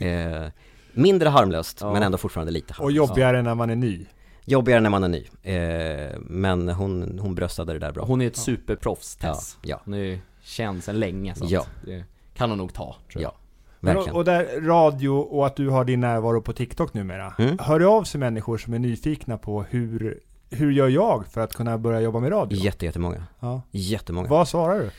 eh, 0.00 0.48
Mindre 0.92 1.28
harmlöst, 1.28 1.78
Ja. 1.80 1.92
men 1.92 2.02
ändå 2.02 2.18
fortfarande 2.18 2.52
lite 2.52 2.70
Och 2.70 2.74
harmlöst 2.76 2.96
jobbigare 2.96 3.42
när 3.42 3.54
man 3.54 3.70
är 3.70 3.76
ny. 3.76 4.06
Jobbigare 4.44 4.80
när 4.80 4.90
man 4.90 5.04
är 5.04 5.08
ny, 5.08 5.24
eh, 5.42 6.18
men 6.20 6.68
hon, 6.68 7.18
hon 7.22 7.34
bröstade 7.34 7.72
det 7.72 7.78
där 7.78 7.92
bra 7.92 8.04
Hon 8.04 8.22
är 8.22 8.26
ett 8.26 8.36
superproffs, 8.36 9.16
Tess. 9.16 9.56
Ja, 9.62 9.68
ja. 9.68 9.80
Hon 9.84 9.94
är 9.94 9.98
ju 9.98 10.18
känd 10.42 10.84
sedan 10.84 11.00
länge 11.00 11.34
så 11.34 11.44
att 11.44 11.50
Ja. 11.50 11.66
det 11.84 12.04
kan 12.36 12.50
hon 12.50 12.58
nog 12.58 12.74
ta, 12.74 12.96
tror 13.12 13.22
jag. 13.22 13.32
Ja, 13.32 13.34
Men 13.80 13.96
och, 13.96 14.00
verkligen 14.00 14.16
och 14.16 14.24
där 14.24 14.60
radio 14.60 15.08
och 15.08 15.46
att 15.46 15.56
du 15.56 15.68
har 15.68 15.84
din 15.84 16.00
närvaro 16.00 16.40
på 16.42 16.52
TikTok 16.52 16.94
numera. 16.94 17.34
Mm. 17.38 17.58
Hör 17.60 17.78
det 17.78 17.86
av 17.86 18.04
sig 18.04 18.20
människor 18.20 18.58
som 18.58 18.74
är 18.74 18.78
nyfikna 18.78 19.38
på 19.38 19.62
hur, 19.62 20.20
hur 20.50 20.70
gör 20.72 20.88
jag 20.88 21.26
för 21.26 21.40
att 21.40 21.54
kunna 21.54 21.78
börja 21.78 22.00
jobba 22.00 22.20
med 22.20 22.32
radio? 22.32 22.58
Jätte, 22.58 22.84
jättemånga, 22.86 23.26
Ja. 23.40 23.62
jättemånga 23.70 24.28
Vad 24.28 24.48
svarar 24.48 24.78
du? 24.78 24.90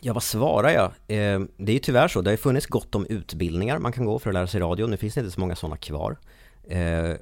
Ja, 0.00 0.12
vad 0.12 0.22
svarar 0.22 0.70
jag? 0.70 0.84
Eh, 0.84 1.40
det 1.56 1.72
är 1.72 1.74
ju 1.74 1.78
tyvärr 1.78 2.08
så, 2.08 2.20
det 2.20 2.28
har 2.30 2.32
ju 2.32 2.36
funnits 2.36 2.66
gott 2.66 2.94
om 2.94 3.06
utbildningar 3.06 3.78
man 3.78 3.92
kan 3.92 4.04
gå 4.04 4.18
för 4.18 4.30
att 4.30 4.34
lära 4.34 4.46
sig 4.46 4.60
radio, 4.60 4.86
nu 4.86 4.96
finns 4.96 5.14
det 5.14 5.20
inte 5.20 5.30
så 5.30 5.40
många 5.40 5.56
sådana 5.56 5.76
kvar. 5.76 6.16
Eh, 6.68 7.12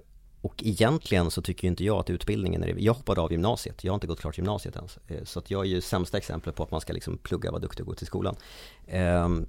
och 0.45 0.63
egentligen 0.65 1.31
så 1.31 1.43
tycker 1.43 1.65
ju 1.65 1.69
inte 1.69 1.85
jag 1.85 1.99
att 1.99 2.11
utbildningen 2.11 2.63
är 2.63 2.75
Jag 2.79 2.95
hoppade 2.95 3.21
av 3.21 3.33
gymnasiet, 3.33 3.85
jag 3.85 3.93
har 3.93 3.95
inte 3.95 4.07
gått 4.07 4.21
klart 4.21 4.39
gymnasiet 4.39 4.77
ens. 4.77 4.99
Eh, 5.07 5.25
så 5.25 5.39
att 5.39 5.51
jag 5.51 5.61
är 5.65 5.69
ju 5.69 5.81
sämsta 5.81 6.19
exemplet 6.19 6.57
på 6.57 6.63
att 6.63 6.71
man 6.71 6.81
ska 6.81 6.93
liksom 6.93 7.19
plugga, 7.19 7.51
vara 7.51 7.61
duktig 7.61 7.81
och 7.81 7.87
gå 7.87 7.95
till 7.95 8.07
skolan. 8.07 8.37
Ehm, 8.87 9.47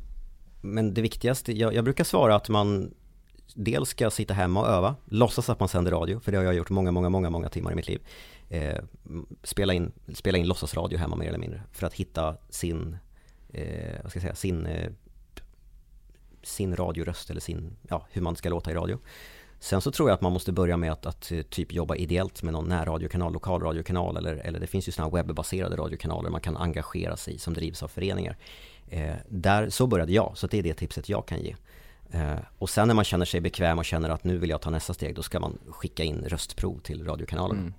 men 0.62 0.94
det 0.94 1.02
viktigaste, 1.02 1.58
jag, 1.58 1.74
jag 1.74 1.84
brukar 1.84 2.04
svara 2.04 2.36
att 2.36 2.50
man 2.50 2.94
dels 3.54 3.90
ska 3.90 4.10
sitta 4.10 4.34
hemma 4.34 4.62
och 4.62 4.68
öva, 4.68 4.96
låtsas 5.06 5.50
att 5.50 5.60
man 5.60 5.70
sänder 5.70 5.92
radio, 5.92 6.20
för 6.20 6.32
det 6.32 6.38
har 6.38 6.46
jag 6.46 6.56
gjort 6.56 6.70
många, 6.70 6.92
många, 6.92 7.10
många, 7.10 7.30
många 7.30 7.50
timmar 7.50 7.72
i 7.72 7.76
mitt 7.76 7.88
liv. 7.88 8.02
Eh, 8.50 8.84
spela, 9.44 9.74
in, 9.74 9.92
spela 10.14 10.38
in 10.38 10.48
låtsasradio 10.48 10.98
hemma 10.98 11.16
mer 11.16 11.28
eller 11.28 11.40
mindre, 11.40 11.62
för 11.72 11.88
att 11.88 11.94
hitta 11.94 12.38
sin, 12.50 12.98
eh, 13.50 14.00
vad 14.04 14.12
ska 14.12 14.18
jag 14.18 14.24
säga, 14.24 14.36
sin, 14.36 14.66
eh, 14.66 14.92
sin 16.44 16.76
radioröst 16.76 17.30
eller 17.30 17.42
sin, 17.42 17.76
ja, 17.90 18.08
hur 18.12 18.22
man 18.22 18.36
ska 18.36 18.50
låta 18.50 18.72
i 18.72 18.74
radio. 18.74 19.00
Sen 19.66 19.82
så 19.82 19.92
tror 19.92 20.10
jag 20.10 20.14
att 20.14 20.22
man 20.22 20.32
måste 20.32 20.52
börja 20.52 20.78
med 20.78 20.92
att, 20.92 21.06
att 21.06 21.32
eh, 21.32 21.42
typ 21.42 21.74
jobba 21.74 21.96
ideellt 21.96 22.44
med 22.44 22.54
någon 22.54 22.70
närradiokanal, 22.70 23.34
lokalradiokanal 23.34 24.18
eller, 24.18 24.36
eller 24.36 24.60
det 24.60 24.68
finns 24.68 24.88
ju 24.88 24.92
sådana 24.92 25.16
webbaserade 25.16 25.76
radiokanaler 25.76 26.30
man 26.30 26.42
kan 26.42 26.58
engagera 26.58 27.18
sig 27.18 27.34
i 27.34 27.38
som 27.38 27.54
drivs 27.54 27.84
av 27.84 27.88
föreningar. 27.88 28.38
Eh, 28.90 29.16
där, 29.30 29.70
så 29.70 29.88
började 29.88 30.12
jag, 30.12 30.32
så 30.36 30.48
det 30.48 30.60
är 30.60 30.64
det 30.64 30.74
tipset 30.74 31.10
jag 31.10 31.26
kan 31.26 31.40
ge. 31.42 31.56
Eh, 32.12 32.36
och 32.58 32.70
sen 32.70 32.88
när 32.88 32.96
man 32.96 33.06
känner 33.06 33.26
sig 33.26 33.42
bekväm 33.42 33.80
och 33.80 33.86
känner 33.86 34.10
att 34.10 34.24
nu 34.24 34.38
vill 34.38 34.50
jag 34.50 34.62
ta 34.62 34.70
nästa 34.70 34.94
steg, 34.94 35.16
då 35.16 35.24
ska 35.24 35.40
man 35.40 35.58
skicka 35.70 36.04
in 36.04 36.26
röstprov 36.28 36.80
till 36.80 37.06
radiokanalen. 37.06 37.58
Mm. 37.58 37.74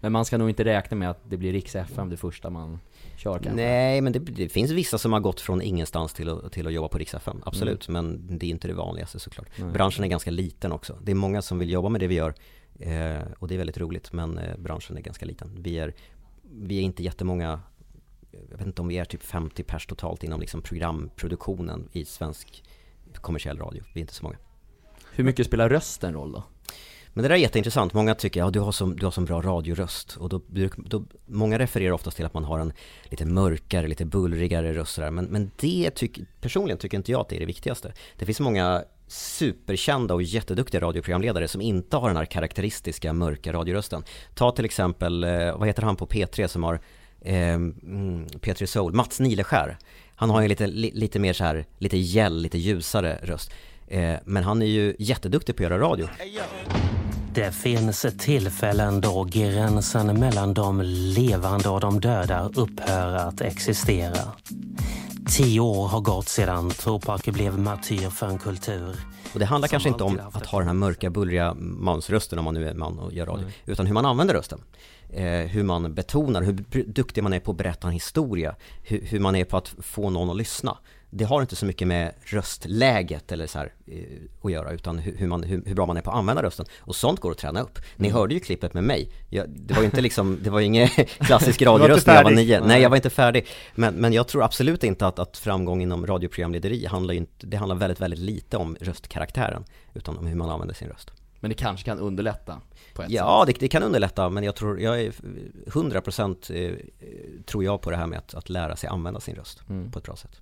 Men 0.00 0.12
man 0.12 0.24
ska 0.24 0.38
nog 0.38 0.48
inte 0.48 0.64
räkna 0.64 0.96
med 0.96 1.10
att 1.10 1.20
det 1.28 1.36
blir 1.36 1.52
Riks 1.52 1.74
FM 1.74 2.10
det 2.10 2.16
första 2.16 2.50
man 2.50 2.80
kör 3.16 3.32
kanske? 3.32 3.52
Nej, 3.52 4.00
men 4.00 4.12
det, 4.12 4.18
det 4.18 4.48
finns 4.48 4.70
vissa 4.70 4.98
som 4.98 5.12
har 5.12 5.20
gått 5.20 5.40
från 5.40 5.62
ingenstans 5.62 6.12
till 6.12 6.28
att, 6.28 6.52
till 6.52 6.66
att 6.66 6.72
jobba 6.72 6.88
på 6.88 6.98
Rix 6.98 7.14
FM, 7.14 7.42
absolut. 7.46 7.88
Men 7.88 8.38
det 8.38 8.46
är 8.46 8.50
inte 8.50 8.68
det 8.68 8.74
vanligaste 8.74 9.18
såklart. 9.18 9.48
Nej. 9.56 9.72
Branschen 9.72 10.04
är 10.04 10.08
ganska 10.08 10.30
liten 10.30 10.72
också. 10.72 10.98
Det 11.02 11.10
är 11.10 11.14
många 11.16 11.42
som 11.42 11.58
vill 11.58 11.70
jobba 11.70 11.88
med 11.88 12.00
det 12.00 12.06
vi 12.06 12.14
gör 12.14 12.34
eh, 12.80 13.22
och 13.38 13.48
det 13.48 13.54
är 13.54 13.58
väldigt 13.58 13.78
roligt, 13.78 14.12
men 14.12 14.38
eh, 14.38 14.56
branschen 14.58 14.96
är 14.96 15.00
ganska 15.00 15.26
liten. 15.26 15.50
Vi 15.62 15.78
är, 15.78 15.94
vi 16.42 16.78
är 16.78 16.82
inte 16.82 17.02
jättemånga, 17.02 17.60
jag 18.50 18.58
vet 18.58 18.66
inte 18.66 18.82
om 18.82 18.88
vi 18.88 18.98
är 18.98 19.04
typ 19.04 19.22
50 19.22 19.62
pers 19.62 19.86
totalt 19.86 20.24
inom 20.24 20.40
liksom 20.40 20.62
programproduktionen 20.62 21.88
i 21.92 22.04
svensk 22.04 22.64
kommersiell 23.14 23.58
radio. 23.58 23.82
Vi 23.94 24.00
är 24.00 24.02
inte 24.02 24.14
så 24.14 24.24
många. 24.24 24.36
Hur 25.12 25.24
mycket 25.24 25.46
spelar 25.46 25.68
rösten 25.68 26.14
roll 26.14 26.32
då? 26.32 26.42
Men 27.14 27.22
det 27.22 27.28
där 27.28 27.34
är 27.34 27.38
jätteintressant. 27.38 27.92
Många 27.92 28.14
tycker, 28.14 28.40
ja 28.40 28.50
du 28.50 28.60
har 28.60 28.72
som, 28.72 28.96
du 28.96 29.06
har 29.06 29.10
som 29.10 29.24
bra 29.24 29.40
radioröst. 29.40 30.16
Och 30.16 30.28
då, 30.28 30.40
då, 30.76 31.04
många 31.26 31.58
refererar 31.58 31.92
oftast 31.92 32.16
till 32.16 32.26
att 32.26 32.34
man 32.34 32.44
har 32.44 32.58
en 32.58 32.72
lite 33.04 33.24
mörkare, 33.24 33.88
lite 33.88 34.04
bullrigare 34.04 34.72
röst 34.72 34.96
Där. 34.96 35.10
Men, 35.10 35.24
men 35.24 35.50
det 35.56 35.90
tyck, 35.90 36.18
personligen 36.40 36.78
tycker 36.78 36.96
inte 36.96 37.12
jag 37.12 37.20
att 37.20 37.28
det 37.28 37.36
är 37.36 37.40
det 37.40 37.46
viktigaste. 37.46 37.92
Det 38.18 38.26
finns 38.26 38.40
många 38.40 38.84
superkända 39.06 40.14
och 40.14 40.22
jätteduktiga 40.22 40.80
radioprogramledare 40.80 41.48
som 41.48 41.60
inte 41.60 41.96
har 41.96 42.08
den 42.08 42.16
här 42.16 42.24
karaktäristiska 42.24 43.12
mörka 43.12 43.52
radiorösten. 43.52 44.04
Ta 44.34 44.50
till 44.50 44.64
exempel, 44.64 45.24
eh, 45.24 45.58
vad 45.58 45.66
heter 45.66 45.82
han 45.82 45.96
på 45.96 46.06
P3 46.06 46.46
som 46.46 46.62
har 46.62 46.80
mm, 47.24 48.26
eh, 48.32 48.38
P3 48.38 48.66
Soul, 48.66 48.92
Mats 48.92 49.20
Nileskär. 49.20 49.78
Han 50.14 50.30
har 50.30 50.42
ju 50.42 50.48
lite, 50.48 50.66
lite 50.66 51.18
mer 51.18 51.32
så 51.32 51.44
här, 51.44 51.66
lite 51.78 51.96
gäll, 51.96 52.42
lite 52.42 52.58
ljusare 52.58 53.18
röst. 53.22 53.50
Eh, 53.88 54.14
men 54.24 54.44
han 54.44 54.62
är 54.62 54.66
ju 54.66 54.96
jätteduktig 54.98 55.56
på 55.56 55.62
att 55.62 55.70
göra 55.70 55.82
radio. 55.82 56.08
Det 57.34 57.52
finns 57.52 58.06
tillfällen 58.18 59.00
då 59.00 59.24
gränsen 59.24 60.20
mellan 60.20 60.54
de 60.54 60.82
levande 61.16 61.68
och 61.68 61.80
de 61.80 62.00
döda 62.00 62.50
upphör 62.54 63.14
att 63.16 63.40
existera. 63.40 64.18
Tio 65.36 65.60
år 65.60 65.88
har 65.88 66.00
gått 66.00 66.28
sedan 66.28 66.70
Tupac 66.70 67.22
blev 67.24 67.58
martyr 67.58 68.10
för 68.10 68.26
en 68.26 68.38
kultur. 68.38 68.96
Och 69.32 69.38
det 69.38 69.44
handlar 69.44 69.68
kanske 69.68 69.88
inte 69.88 70.04
om 70.04 70.20
att 70.32 70.46
ha 70.46 70.58
den 70.58 70.68
här 70.68 70.74
mörka, 70.74 71.10
bullriga 71.10 71.54
mansrösten 71.54 72.38
om 72.38 72.44
man 72.44 72.54
nu 72.54 72.68
är 72.68 72.74
man 72.74 72.98
och 72.98 73.12
gör 73.12 73.26
radio, 73.26 73.46
utan 73.66 73.86
hur 73.86 73.94
man 73.94 74.06
använder 74.06 74.34
rösten. 74.34 74.60
Eh, 75.10 75.24
hur 75.24 75.62
man 75.62 75.94
betonar, 75.94 76.42
hur 76.42 76.84
duktig 76.86 77.22
man 77.22 77.32
är 77.32 77.40
på 77.40 77.50
att 77.50 77.56
berätta 77.56 77.86
en 77.86 77.92
historia, 77.92 78.54
hur, 78.82 79.00
hur 79.00 79.20
man 79.20 79.36
är 79.36 79.44
på 79.44 79.56
att 79.56 79.74
få 79.78 80.10
någon 80.10 80.30
att 80.30 80.36
lyssna. 80.36 80.78
Det 81.16 81.24
har 81.24 81.40
inte 81.40 81.56
så 81.56 81.66
mycket 81.66 81.88
med 81.88 82.12
röstläget 82.24 83.32
eller 83.32 83.46
så 83.46 83.58
här, 83.58 83.72
eh, 83.86 84.02
att 84.42 84.52
göra, 84.52 84.70
utan 84.72 84.98
hur, 84.98 85.26
man, 85.26 85.42
hur, 85.42 85.62
hur 85.66 85.74
bra 85.74 85.86
man 85.86 85.96
är 85.96 86.00
på 86.00 86.10
att 86.10 86.16
använda 86.16 86.42
rösten. 86.42 86.66
Och 86.80 86.96
sånt 86.96 87.20
går 87.20 87.30
att 87.30 87.38
träna 87.38 87.60
upp. 87.60 87.78
Ni 87.96 88.10
hörde 88.10 88.34
ju 88.34 88.40
klippet 88.40 88.74
med 88.74 88.84
mig. 88.84 89.10
Jag, 89.28 89.48
det 89.48 89.74
var 89.74 89.80
ju 89.80 89.86
inte 89.86 90.00
liksom, 90.00 90.38
det 90.42 90.50
var 90.50 90.60
ju 90.60 90.66
ingen 90.66 90.88
klassisk 91.18 91.62
radioröst 91.62 92.06
när 92.06 92.14
jag 92.14 92.24
var 92.24 92.30
nio. 92.30 92.60
Nej, 92.60 92.82
jag 92.82 92.90
var 92.90 92.96
inte 92.96 93.10
färdig. 93.10 93.46
Men, 93.74 93.94
men 93.94 94.12
jag 94.12 94.28
tror 94.28 94.42
absolut 94.44 94.84
inte 94.84 95.06
att, 95.06 95.18
att 95.18 95.36
framgång 95.38 95.82
inom 95.82 96.06
radioprogramlederi 96.06 96.86
handlar 96.86 97.14
inte, 97.14 97.46
det 97.46 97.56
handlar 97.56 97.76
väldigt, 97.76 98.00
väldigt 98.00 98.20
lite 98.20 98.56
om 98.56 98.76
röstkaraktären, 98.80 99.64
utan 99.94 100.18
om 100.18 100.26
hur 100.26 100.36
man 100.36 100.50
använder 100.50 100.74
sin 100.74 100.88
röst. 100.88 101.10
Men 101.40 101.48
det 101.48 101.54
kanske 101.54 101.84
kan 101.84 101.98
underlätta 101.98 102.60
på 102.94 103.02
ett 103.02 103.10
Ja, 103.10 103.44
sätt. 103.46 103.54
det, 103.54 103.60
det 103.60 103.68
kan 103.68 103.82
underlätta, 103.82 104.28
men 104.30 104.44
jag 104.44 104.54
tror, 104.56 104.80
jag 104.80 105.00
är 105.00 105.12
100% 105.66 106.68
eh, 106.68 106.74
tror 107.46 107.64
jag 107.64 107.80
på 107.80 107.90
det 107.90 107.96
här 107.96 108.06
med 108.06 108.18
att, 108.18 108.34
att 108.34 108.48
lära 108.48 108.76
sig 108.76 108.88
använda 108.88 109.20
sin 109.20 109.34
röst 109.34 109.60
Mm. 109.70 109.90
på 109.90 109.98
ett 109.98 110.04
bra 110.04 110.16
sätt. 110.16 110.40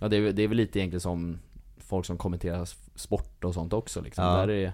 Ja 0.00 0.08
det 0.08 0.16
är, 0.16 0.32
det 0.32 0.42
är 0.42 0.48
väl 0.48 0.56
lite 0.56 0.78
egentligen 0.78 1.00
som 1.00 1.38
folk 1.78 2.06
som 2.06 2.16
kommenterar 2.18 2.68
sport 2.94 3.44
och 3.44 3.54
sånt 3.54 3.72
också 3.72 4.00
liksom. 4.00 4.24
Ja. 4.24 4.36
Där 4.36 4.50
är, 4.50 4.72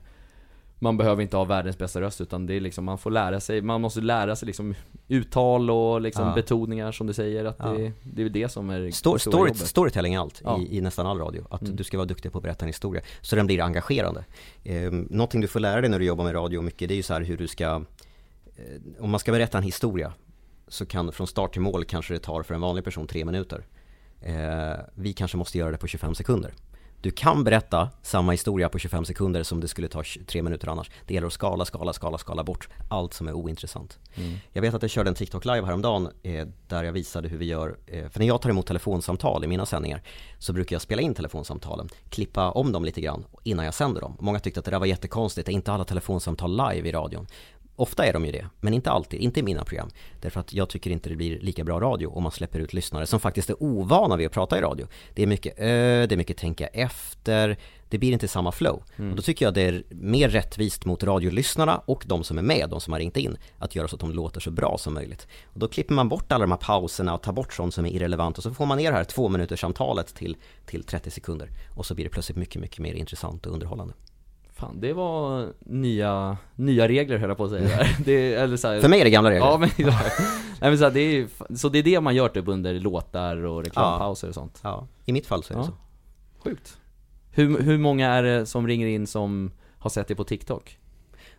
man 0.78 0.96
behöver 0.96 1.22
inte 1.22 1.36
ha 1.36 1.44
världens 1.44 1.78
bästa 1.78 2.00
röst 2.00 2.20
utan 2.20 2.46
det 2.46 2.54
är 2.54 2.60
liksom, 2.60 2.84
man 2.84 2.98
får 2.98 3.10
lära 3.10 3.40
sig, 3.40 3.62
man 3.62 3.80
måste 3.80 4.00
lära 4.00 4.36
sig 4.36 4.46
liksom 4.46 4.74
uttal 5.08 5.70
och 5.70 6.00
liksom 6.00 6.26
Ja. 6.28 6.34
betoningar 6.34 6.92
som 6.92 7.06
du 7.06 7.12
säger 7.12 7.44
att 7.44 7.56
Ja. 7.58 7.68
det, 7.68 7.92
det 8.02 8.22
är 8.22 8.28
det 8.28 8.48
som 8.48 8.70
är 8.70 8.80
det 8.80 8.86
Sto- 8.88 8.92
stora 8.92 9.18
story, 9.18 9.48
jobbet. 9.48 9.56
storytelling 9.66 10.14
är 10.14 10.18
allt 10.18 10.40
Ja. 10.44 10.60
i, 10.60 10.76
i 10.78 10.80
nästan 10.80 11.06
all 11.06 11.18
radio, 11.18 11.46
att 11.50 11.62
Mm. 11.62 11.76
du 11.76 11.84
ska 11.84 11.96
vara 11.96 12.06
duktig 12.06 12.32
på 12.32 12.38
att 12.38 12.44
berätta 12.44 12.64
en 12.64 12.68
historia, 12.68 13.02
så 13.20 13.36
den 13.36 13.46
blir 13.46 13.60
engagerande. 13.62 14.24
Eh, 14.64 14.90
någonting 14.92 15.40
du 15.40 15.46
får 15.48 15.60
lära 15.60 15.80
dig 15.80 15.90
när 15.90 15.98
du 15.98 16.04
jobbar 16.04 16.24
med 16.24 16.34
radio 16.34 16.62
mycket, 16.62 16.88
det 16.88 16.94
är 16.94 16.96
ju 16.96 17.02
så 17.02 17.12
här 17.14 17.20
hur 17.20 17.36
du 17.36 17.46
ska, 17.48 17.64
eh, 18.56 18.80
om 19.00 19.10
man 19.10 19.20
ska 19.20 19.32
berätta 19.32 19.58
en 19.58 19.64
historia, 19.64 20.12
så 20.68 20.86
kan 20.86 21.12
från 21.12 21.26
start 21.26 21.52
till 21.52 21.62
mål 21.62 21.84
kanske 21.84 22.14
det 22.14 22.18
tar 22.20 22.42
för 22.42 22.54
en 22.54 22.60
vanlig 22.60 22.84
person 22.84 23.06
tre 23.06 23.24
minuter. 23.24 23.64
Eh, 24.24 24.80
vi 24.94 25.12
kanske 25.12 25.36
måste 25.36 25.58
göra 25.58 25.70
det 25.70 25.78
på 25.78 25.86
25 25.86 26.14
sekunder. 26.14 26.54
Du 27.00 27.10
kan 27.10 27.44
berätta 27.44 27.90
samma 28.02 28.32
historia 28.32 28.68
på 28.68 28.78
25 28.78 29.04
sekunder 29.04 29.42
som 29.42 29.60
det 29.60 29.68
skulle 29.68 29.88
ta 29.88 30.02
20 30.02 30.24
tre 30.24 30.42
minuter 30.42 30.68
annars. 30.68 30.90
Det 31.06 31.14
gäller 31.14 31.26
att 31.26 31.32
skala, 31.32 31.64
skala, 31.64 31.92
skala, 31.92 32.18
skala 32.18 32.44
bort 32.44 32.68
allt 32.88 33.14
som 33.14 33.28
är 33.28 33.32
ointressant. 33.32 33.98
Jag 34.52 34.62
vet 34.62 34.74
att 34.74 34.82
jag 34.82 34.90
körde 34.90 35.10
en 35.10 35.14
TikTok 35.14 35.44
live 35.44 35.66
häromdagen 35.66 36.08
eh, 36.22 36.46
där 36.68 36.84
jag 36.84 36.92
visade 36.92 37.28
hur 37.28 37.38
vi 37.38 37.44
gör, 37.44 37.76
eh, 37.86 38.08
för 38.08 38.20
när 38.20 38.26
jag 38.26 38.42
tar 38.42 38.50
emot 38.50 38.66
telefonsamtal 38.66 39.44
i 39.44 39.46
mina 39.46 39.66
sändningar 39.66 40.02
så 40.38 40.52
brukar 40.52 40.74
jag 40.74 40.82
spela 40.82 41.02
in 41.02 41.14
telefonsamtalen, 41.14 41.88
klippa 42.08 42.50
om 42.50 42.72
dem 42.72 42.84
lite 42.84 43.00
grann 43.00 43.24
innan 43.42 43.64
jag 43.64 43.74
sänder 43.74 44.00
dem. 44.00 44.16
Många 44.20 44.40
tyckte 44.40 44.60
att 44.60 44.64
det 44.64 44.70
där 44.70 44.78
var 44.78 44.86
jättekonstigt, 44.86 45.46
det 45.46 45.52
är 45.52 45.54
inte 45.54 45.72
alla 45.72 45.84
telefonsamtal 45.84 46.50
live 46.50 46.88
i 46.88 46.92
radion. 46.92 47.26
Ofta 47.76 48.06
är 48.06 48.12
de 48.12 48.24
ju 48.24 48.32
det, 48.32 48.46
men 48.60 48.74
inte 48.74 48.90
alltid, 48.90 49.20
inte 49.20 49.40
i 49.40 49.42
mina 49.42 49.64
program. 49.64 49.90
Därför 50.20 50.40
att 50.40 50.52
jag 50.52 50.68
tycker 50.68 50.90
inte 50.90 51.08
det 51.08 51.16
blir 51.16 51.40
lika 51.40 51.64
bra 51.64 51.80
radio 51.80 52.06
om 52.06 52.22
man 52.22 52.32
släpper 52.32 52.58
ut 52.58 52.72
lyssnare 52.72 53.06
som 53.06 53.20
faktiskt 53.20 53.50
är 53.50 53.62
ovana 53.62 54.16
vid 54.16 54.26
att 54.26 54.32
prata 54.32 54.58
i 54.58 54.60
radio. 54.60 54.86
Det 55.14 55.22
är 55.22 55.26
mycket 55.26 55.54
ö, 55.58 56.06
det 56.06 56.14
är 56.14 56.16
mycket 56.16 56.36
tänka 56.36 56.66
efter, 56.66 57.56
det 57.88 57.98
blir 57.98 58.12
inte 58.12 58.28
samma 58.28 58.52
flow. 58.52 58.82
Och 59.10 59.16
då 59.16 59.22
tycker 59.22 59.44
jag 59.44 59.54
det 59.54 59.62
är 59.62 59.82
mer 59.88 60.28
rättvist 60.28 60.84
mot 60.84 61.02
radiolyssnarna 61.02 61.78
och 61.86 62.04
de 62.06 62.24
som 62.24 62.38
är 62.38 62.42
med, 62.42 62.70
de 62.70 62.80
som 62.80 62.92
har 62.92 63.00
ringt 63.00 63.16
in, 63.16 63.36
att 63.58 63.74
göra 63.74 63.88
så 63.88 63.96
att 63.96 64.00
de 64.00 64.12
låter 64.12 64.40
så 64.40 64.50
bra 64.50 64.78
som 64.78 64.94
möjligt. 64.94 65.26
Och 65.44 65.58
då 65.58 65.68
klipper 65.68 65.94
man 65.94 66.08
bort 66.08 66.32
alla 66.32 66.44
de 66.44 66.50
här 66.50 66.58
pauserna 66.58 67.14
och 67.14 67.22
tar 67.22 67.32
bort 67.32 67.52
sånt 67.52 67.74
som 67.74 67.86
är 67.86 67.90
irrelevant 67.90 68.38
och 68.38 68.42
så 68.42 68.54
får 68.54 68.66
man 68.66 68.78
ner 68.78 68.90
det 68.90 68.96
här 68.96 69.04
två 69.04 69.28
minuters 69.28 69.60
samtalet 69.60 70.14
till, 70.14 70.36
till 70.66 70.84
30 70.84 71.10
sekunder. 71.10 71.50
Och 71.76 71.86
så 71.86 71.94
blir 71.94 72.04
det 72.04 72.10
plötsligt 72.10 72.38
mycket, 72.38 72.60
mycket 72.60 72.78
mer 72.78 72.94
intressant 72.94 73.46
och 73.46 73.52
underhållande. 73.52 73.94
Fan, 74.66 74.80
det 74.80 74.92
var 74.92 75.52
nya, 75.58 76.36
nya 76.54 76.88
regler 76.88 77.18
höll 77.18 77.28
jag 77.28 77.36
på 77.36 77.44
att 77.44 77.50
säga 77.50 77.76
där. 77.76 77.96
det, 78.04 78.34
eller 78.34 78.56
så 78.56 78.68
här, 78.68 78.80
För 78.80 78.88
mig 78.88 79.00
är 79.00 79.04
det 79.04 79.10
gamla 79.10 79.30
regler. 79.30 79.46
Ja 79.46 79.58
men, 79.58 79.70
nej, 79.78 79.90
men 80.60 80.78
så, 80.78 80.84
här, 80.84 80.90
det 80.90 81.00
är, 81.00 81.56
så 81.56 81.68
det 81.68 81.78
är 81.78 81.82
det 81.82 82.00
man 82.00 82.14
gör 82.14 82.28
typ 82.28 82.48
under 82.48 82.74
låtar 82.74 83.44
och 83.44 83.64
reklampauser 83.64 84.28
och 84.28 84.34
sånt? 84.34 84.60
Ja, 84.62 84.88
i 85.04 85.12
mitt 85.12 85.26
fall 85.26 85.42
så 85.42 85.52
är 85.52 85.56
det 85.58 85.62
Ja. 85.62 85.66
så. 85.66 85.74
Sjukt 86.48 86.78
hur, 87.34 87.62
hur 87.62 87.78
många 87.78 88.08
är 88.08 88.22
det 88.22 88.46
som 88.46 88.66
ringer 88.66 88.86
in 88.86 89.06
som 89.06 89.50
har 89.78 89.90
sett 89.90 90.08
det 90.08 90.14
på 90.14 90.24
TikTok? 90.24 90.78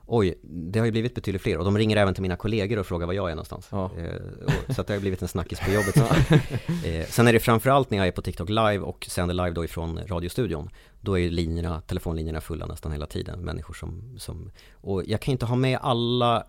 Oj, 0.07 0.39
det 0.43 0.79
har 0.79 0.85
ju 0.85 0.91
blivit 0.91 1.15
betydligt 1.15 1.41
fler 1.41 1.57
och 1.57 1.65
de 1.65 1.77
ringer 1.77 1.97
även 1.97 2.13
till 2.13 2.21
mina 2.21 2.35
kollegor 2.35 2.79
och 2.79 2.85
frågar 2.85 3.07
var 3.07 3.13
jag 3.13 3.31
är 3.31 3.35
någonstans. 3.35 3.67
Ja. 3.71 3.91
Eh, 3.97 4.73
så 4.73 4.81
att 4.81 4.87
det 4.87 4.93
har 4.93 4.99
blivit 4.99 5.21
en 5.21 5.27
snackis 5.27 5.59
på 5.59 5.71
jobbet. 5.71 5.97
eh, 6.85 7.05
sen 7.07 7.27
är 7.27 7.33
det 7.33 7.39
framförallt 7.39 7.89
när 7.89 7.97
jag 7.97 8.07
är 8.07 8.11
på 8.11 8.21
TikTok 8.21 8.49
live 8.49 8.79
och 8.79 9.07
sänder 9.09 9.35
live 9.35 9.49
då 9.49 9.65
ifrån 9.65 9.99
radiostudion. 10.07 10.69
Då 11.05 11.13
är 11.13 11.21
ju 11.21 11.29
linjerna, 11.29 11.81
telefonlinjerna 11.81 12.41
fulla 12.41 12.65
nästan 12.65 12.91
hela 12.91 13.05
tiden. 13.05 13.39
Människor 13.39 13.73
som, 13.73 14.19
som 14.19 14.51
och 14.73 15.03
jag 15.05 15.21
kan 15.21 15.31
inte 15.31 15.45
ha 15.45 15.55
med 15.55 15.79
alla 15.81 16.45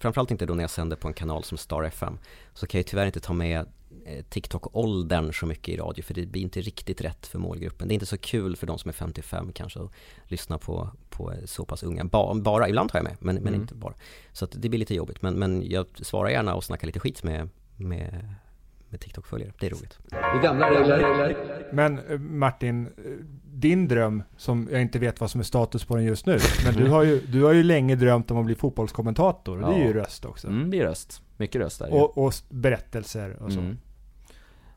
Framförallt 0.00 0.30
inte 0.30 0.46
då 0.46 0.54
när 0.54 0.62
jag 0.62 0.70
sänder 0.70 0.96
på 0.96 1.08
en 1.08 1.14
kanal 1.14 1.44
som 1.44 1.58
Star 1.58 1.82
FM 1.82 2.18
Så 2.54 2.66
kan 2.66 2.78
jag 2.78 2.86
tyvärr 2.86 3.06
inte 3.06 3.20
ta 3.20 3.32
med 3.32 3.66
eh, 4.06 4.24
TikTok-åldern 4.28 5.32
så 5.32 5.46
mycket 5.46 5.74
i 5.74 5.76
radio 5.76 6.02
för 6.02 6.14
det 6.14 6.26
blir 6.26 6.42
inte 6.42 6.60
riktigt 6.60 7.00
rätt 7.00 7.26
för 7.26 7.38
målgruppen. 7.38 7.88
Det 7.88 7.92
är 7.92 7.94
inte 7.94 8.06
så 8.06 8.18
kul 8.18 8.56
för 8.56 8.66
de 8.66 8.78
som 8.78 8.88
är 8.88 8.92
55 8.92 9.52
kanske 9.52 9.80
att 9.80 9.92
lyssna 10.24 10.58
på, 10.58 10.90
på 11.10 11.32
så 11.44 11.64
pass 11.64 11.82
unga. 11.82 12.04
Ba, 12.04 12.34
bara, 12.34 12.68
ibland 12.68 12.90
tar 12.90 12.98
jag 12.98 13.04
med, 13.04 13.16
men, 13.20 13.34
men 13.34 13.48
Mm. 13.48 13.60
inte 13.60 13.74
bara. 13.74 13.94
Så 14.32 14.46
det 14.46 14.68
blir 14.68 14.78
lite 14.78 14.94
jobbigt. 14.94 15.22
Men, 15.22 15.34
men 15.34 15.70
jag 15.70 15.86
svarar 15.94 16.30
gärna 16.30 16.54
och 16.54 16.64
snackar 16.64 16.86
lite 16.86 17.00
skit 17.00 17.22
med, 17.22 17.48
med, 17.76 18.34
med 18.90 19.00
TikTok-följare. 19.00 19.52
Det 19.60 19.66
är 19.66 19.70
roligt. 19.70 19.98
Det 20.10 20.40
gamla 20.42 20.70
regler. 20.70 21.68
Men 21.72 21.98
eh, 21.98 22.18
Martin, 22.18 22.86
eh, 22.86 22.92
din 23.44 23.88
dröm, 23.88 24.22
som 24.36 24.68
jag 24.72 24.80
inte 24.82 24.98
vet 24.98 25.20
vad 25.20 25.30
som 25.30 25.40
är 25.40 25.44
status 25.44 25.84
på 25.84 25.96
den 25.96 26.04
just 26.04 26.26
nu, 26.26 26.38
men 26.64 26.74
du 26.74 26.90
har 26.90 27.02
ju, 27.02 27.20
du 27.20 27.42
har 27.44 27.52
ju 27.52 27.62
länge 27.62 27.96
drömt 27.96 28.30
om 28.30 28.38
att 28.38 28.46
bli 28.46 28.54
fotbollskommentator, 28.54 29.62
och 29.62 29.70
det 29.72 29.76
är 29.80 29.82
ju 29.84 29.86
Ja. 29.96 30.02
röst 30.02 30.24
också. 30.24 30.48
Mm, 30.48 30.70
det 30.70 30.80
är 30.80 30.84
röst, 30.84 31.22
mycket 31.36 31.60
röst 31.60 31.78
där. 31.78 31.92
Och, 31.94 32.18
och 32.18 32.32
berättelser 32.48 33.36
och 33.42 33.52
så. 33.52 33.60
mm. 33.60 33.78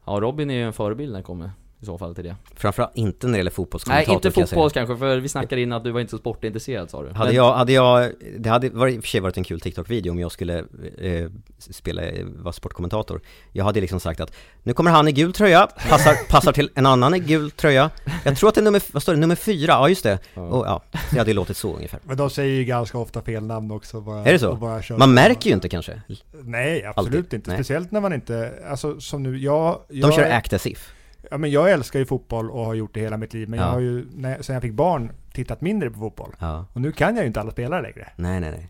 Ja 0.05 0.11
Robin 0.21 0.49
är 0.49 0.53
ju 0.55 0.63
en 0.63 0.73
förebild 0.73 1.11
när 1.11 1.19
det 1.19 1.23
kommer 1.23 1.51
i 1.83 1.85
så 1.85 1.97
fall 1.97 2.15
till 2.15 2.23
det 2.23 2.35
Framförallt 2.55 2.91
inte 2.95 3.27
när 3.27 3.33
det 3.33 3.37
gäller 3.37 3.51
Nej 3.51 3.55
fotbollskommentator 3.55 4.15
inte 4.15 4.31
kan 4.31 4.41
jag 4.41 4.49
säga. 4.49 4.55
fotboll 4.55 4.69
kanske, 4.69 4.97
för 4.97 5.17
vi 5.19 5.29
snackade 5.29 5.61
innan 5.61 5.77
att 5.77 5.83
du 5.83 5.91
var 5.91 5.99
inte 5.99 6.11
så 6.11 6.17
sportintresserad 6.17 6.89
sa 6.89 7.03
du 7.03 7.09
Hade 7.09 7.29
Men- 7.29 7.35
jag, 7.35 7.53
hade 7.53 7.71
jag, 7.73 8.11
det 8.39 8.49
hade 8.49 8.69
varit, 8.69 8.95
i 8.95 8.99
och 8.99 9.03
för 9.03 9.07
sig 9.09 9.19
varit 9.19 9.37
en 9.37 9.43
kul 9.43 9.59
TikTok-video 9.59 10.11
om 10.11 10.19
jag 10.19 10.31
skulle 10.31 10.59
eh, 10.97 11.29
spela, 11.59 12.01
vara 12.35 12.53
sportkommentator 12.53 13.21
Jag 13.51 13.65
hade 13.65 13.81
liksom 13.81 13.99
sagt 13.99 14.19
att 14.19 14.33
nu 14.63 14.73
kommer 14.73 14.91
han 14.91 15.07
i 15.07 15.11
gul 15.11 15.33
tröja, 15.33 15.67
passar, 15.89 16.15
passar 16.29 16.51
till 16.51 16.69
en 16.75 16.85
annan 16.85 17.13
i 17.15 17.19
gul 17.19 17.51
tröja 17.51 17.89
Jag 18.23 18.37
tror 18.37 18.49
att 18.49 18.55
det 18.55 18.61
är 18.61 18.63
nummer, 18.63 18.81
vad 18.93 19.01
står 19.03 19.13
det, 19.13 19.19
nummer 19.19 19.35
fyra? 19.35 19.71
Ja 19.73 19.89
just 19.89 20.03
det, 20.03 20.19
Ja. 20.33 20.41
och 20.41 20.65
ja, 20.67 20.81
det 21.11 21.17
hade 21.17 21.29
ju 21.29 21.35
låtit 21.35 21.57
så 21.57 21.75
ungefär 21.75 21.99
Men 22.03 22.17
de 22.17 22.29
säger 22.29 22.55
ju 22.55 22.63
ganska 22.63 22.97
ofta 22.97 23.21
fel 23.21 23.43
namn 23.43 23.71
också. 23.71 24.01
Bara, 24.01 24.25
Är 24.25 24.33
det 24.33 24.39
så? 24.39 24.79
Man 24.97 25.13
märker 25.13 25.49
ju 25.49 25.53
inte 25.55 25.69
kanske, 25.69 26.01
Nej, 26.43 26.85
absolut 26.85 27.17
Alltid. 27.17 27.33
inte. 27.33 27.49
Nej. 27.49 27.57
Speciellt 27.57 27.91
när 27.91 28.01
man 28.01 28.13
inte, 28.13 28.53
alltså 28.69 28.99
som 29.01 29.23
nu, 29.23 29.37
jag... 29.37 29.79
de 29.89 29.97
jag 29.99 30.13
kör 30.13 30.31
act 30.31 30.53
as 30.53 30.65
if 30.67 30.93
Ja 31.31 31.37
men 31.37 31.51
jag 31.51 31.71
älskar 31.71 31.99
ju 31.99 32.05
fotboll 32.05 32.51
och 32.51 32.65
har 32.65 32.73
gjort 32.73 32.93
det 32.93 32.99
hela 32.99 33.17
mitt 33.17 33.33
liv. 33.33 33.49
Men 33.49 33.59
Ja. 33.59 33.65
jag 33.65 33.71
har 33.73 33.79
ju, 33.79 34.05
när, 34.15 34.41
sen 34.41 34.53
jag 34.53 34.61
fick 34.63 34.73
barn, 34.73 35.11
tittat 35.33 35.61
mindre 35.61 35.89
på 35.91 35.99
fotboll. 35.99 36.35
Ja, 36.39 36.65
Och 36.73 36.81
nu 36.81 36.91
kan 36.91 37.15
jag 37.15 37.23
ju 37.23 37.27
inte 37.27 37.41
alla 37.41 37.51
spelare 37.51 37.81
längre. 37.81 38.09
nej 38.15 38.39
nej 38.39 38.51
nej 38.51 38.69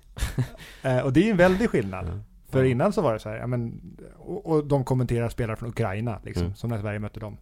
Eh, 0.98 1.00
och 1.06 1.14
det 1.14 1.20
är 1.20 1.24
ju 1.24 1.32
en 1.32 1.38
väldig 1.38 1.70
skillnad. 1.70 2.06
Ja. 2.08 2.20
För 2.50 2.64
innan 2.64 2.94
så 2.94 3.02
var 3.02 3.14
det 3.14 3.20
så 3.20 3.30
här, 3.30 3.38
ja 3.38 3.48
men, 3.48 3.82
och, 4.18 4.46
och 4.46 4.66
de 4.68 4.84
kommenterar 4.84 5.30
spelare 5.30 5.56
från 5.58 5.70
Ukraina 5.70 6.20
liksom, 6.24 6.44
Mm. 6.46 6.56
som 6.56 6.70
när 6.70 6.80
Sverige 6.82 7.00
mötte 7.00 7.20
dem. 7.20 7.38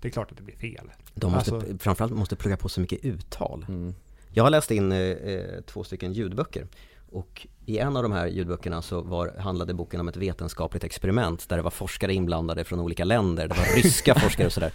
Det 0.00 0.08
är 0.08 0.12
klart 0.12 0.30
att 0.30 0.36
det 0.36 0.42
blir 0.42 0.56
fel. 0.56 0.90
De 1.14 1.32
måste, 1.32 1.54
Alltså- 1.54 1.78
framförallt 1.78 2.12
måste 2.12 2.36
plugga 2.36 2.56
på 2.56 2.68
så 2.68 2.80
mycket 2.80 3.04
uttal 3.04 3.66
mm. 3.68 3.94
Jag 4.30 4.44
har 4.44 4.50
läst 4.50 4.70
in 4.70 4.92
eh, 4.92 4.98
eh, 4.98 5.60
två 5.66 5.84
stycken 5.84 6.12
ljudböcker 6.12 6.66
och 7.14 7.46
i 7.66 7.78
en 7.78 7.96
av 7.96 8.02
de 8.02 8.12
här 8.12 8.26
ljudböckerna 8.26 8.82
så 8.82 9.00
var, 9.00 9.34
handlade 9.38 9.74
boken 9.74 10.00
om 10.00 10.08
ett 10.08 10.16
vetenskapligt 10.16 10.84
experiment 10.84 11.48
där 11.48 11.56
det 11.56 11.62
var 11.62 11.70
forskare 11.70 12.14
inblandade 12.14 12.64
från 12.64 12.80
olika 12.80 13.04
länder, 13.04 13.48
det 13.48 13.54
var 13.54 13.76
ryska 13.76 14.14
forskare 14.14 14.46
och 14.46 14.52
sådär. 14.52 14.72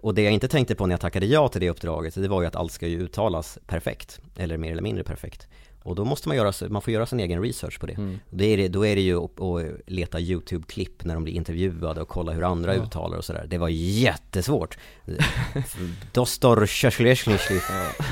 Och 0.00 0.14
det 0.14 0.22
jag 0.22 0.32
inte 0.32 0.48
tänkte 0.48 0.74
på 0.74 0.86
när 0.86 0.92
jag 0.92 1.00
tackade 1.00 1.26
ja 1.26 1.48
till 1.48 1.60
det 1.60 1.70
uppdraget, 1.70 2.14
det 2.14 2.28
var 2.28 2.40
ju 2.40 2.46
att 2.46 2.56
allt 2.56 2.72
ska 2.72 2.86
ju 2.86 3.00
uttalas 3.00 3.58
perfekt, 3.66 4.20
eller 4.36 4.56
mer 4.56 4.72
eller 4.72 4.82
mindre 4.82 5.04
perfekt. 5.04 5.48
Och 5.86 5.94
då 5.94 6.04
måste 6.04 6.28
man 6.28 6.36
göra, 6.36 6.52
man 6.68 6.82
får 6.82 6.92
göra 6.92 7.06
sin 7.06 7.20
egen 7.20 7.42
research 7.42 7.80
på 7.80 7.86
det. 7.86 7.92
Mm. 7.92 8.18
Det 8.30 8.44
är 8.44 8.56
det, 8.56 8.68
då 8.68 8.86
är 8.86 8.94
det 8.94 9.00
ju 9.02 9.24
att, 9.24 9.40
att 9.40 9.62
leta 9.86 10.18
YouTube-klipp 10.20 11.04
när 11.04 11.14
de 11.14 11.24
blir 11.24 11.34
intervjuade 11.34 12.00
och 12.02 12.08
kolla 12.08 12.32
hur 12.32 12.42
andra 12.42 12.74
Ja. 12.76 12.82
uttalar 12.82 13.18
och 13.18 13.24
sådär. 13.24 13.46
Det 13.48 13.58
var 13.58 13.68
jättesvårt. 13.68 14.78
Dostor 16.12 16.66
Shashleslishli. 16.66 17.60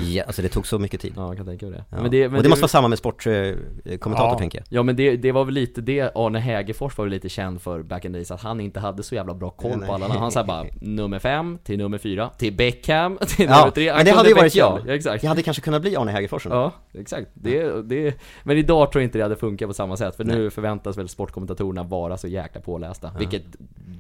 Ja, 0.03 0.25
alltså 0.25 0.43
det 0.43 0.49
tog 0.49 0.67
så 0.67 0.79
mycket 0.79 1.01
tid. 1.01 1.13
Ja, 1.17 1.27
jag 1.29 1.37
kan 1.37 1.47
tänka 1.47 1.67
mig 1.67 1.75
det. 1.75 1.85
Ja. 1.91 2.03
Men 2.03 2.11
det, 2.11 2.29
men 2.29 2.37
och 2.37 2.43
det 2.43 2.49
måste 2.49 2.63
vara 2.63 2.69
samma 2.69 2.89
med 2.89 2.99
sportkommentator 2.99 4.29
Ja. 4.33 4.39
tänker 4.39 4.59
jag. 4.59 4.67
Ja 4.79 4.83
men 4.83 4.97
det, 4.97 5.17
det 5.17 5.33
var 5.33 5.45
väl 5.45 5.55
lite 5.55 5.81
det 5.81 6.13
Arne 6.15 6.39
Hägerfors 6.39 6.99
var 6.99 7.05
väl 7.05 7.13
lite 7.13 7.29
känd 7.29 7.63
för 7.63 7.83
back 7.83 8.05
in 8.05 8.13
the 8.13 8.19
days, 8.19 8.31
att 8.31 8.41
han 8.41 8.61
inte 8.61 8.81
hade 8.81 9.03
så 9.03 9.15
jävla 9.15 9.35
bra 9.35 9.51
koll 9.51 9.81
på 9.87 9.93
alla. 9.93 10.09
Han 10.09 10.33
sa 10.33 10.45
bara 10.45 10.65
nummer 10.81 11.19
fem 11.19 11.59
till 11.65 11.79
nummer 11.79 11.99
fyra 11.99 12.31
till 12.39 12.53
Beckham 12.57 13.19
till 13.27 13.47
nummer 13.49 13.71
tre. 13.71 13.89
Han 13.89 13.97
men 13.97 14.07
det 14.07 14.13
hade 14.13 14.29
ju 14.29 14.35
varit 14.35 14.55
jag. 14.55 14.81
Ja, 14.87 14.95
exakt. 14.95 15.23
Jag 15.23 15.29
hade 15.29 15.43
kanske 15.43 15.63
kunnat 15.63 15.83
bli 15.83 15.97
Arne 15.97 16.13
Hägerfors. 16.13 16.47
Ja, 16.47 16.73
exakt. 16.93 17.27
Det, 17.35 17.64
det, 17.65 17.83
det, 17.83 18.15
men 18.43 18.57
idag 18.59 18.93
tror 18.93 19.03
jag 19.03 19.07
inte 19.07 19.19
det 19.19 19.23
hade 19.23 19.37
funkat 19.37 19.69
på 19.69 19.75
samma 19.75 19.97
sätt, 19.97 20.17
för 20.17 20.25
nu 20.25 20.51
förväntas 20.51 20.99
väl 20.99 21.09
sportkommentatorerna 21.09 21.83
vara 21.83 22.17
så 22.17 22.29
jäkla 22.29 22.61
pålästa, 22.61 23.11
vilket 23.19 23.43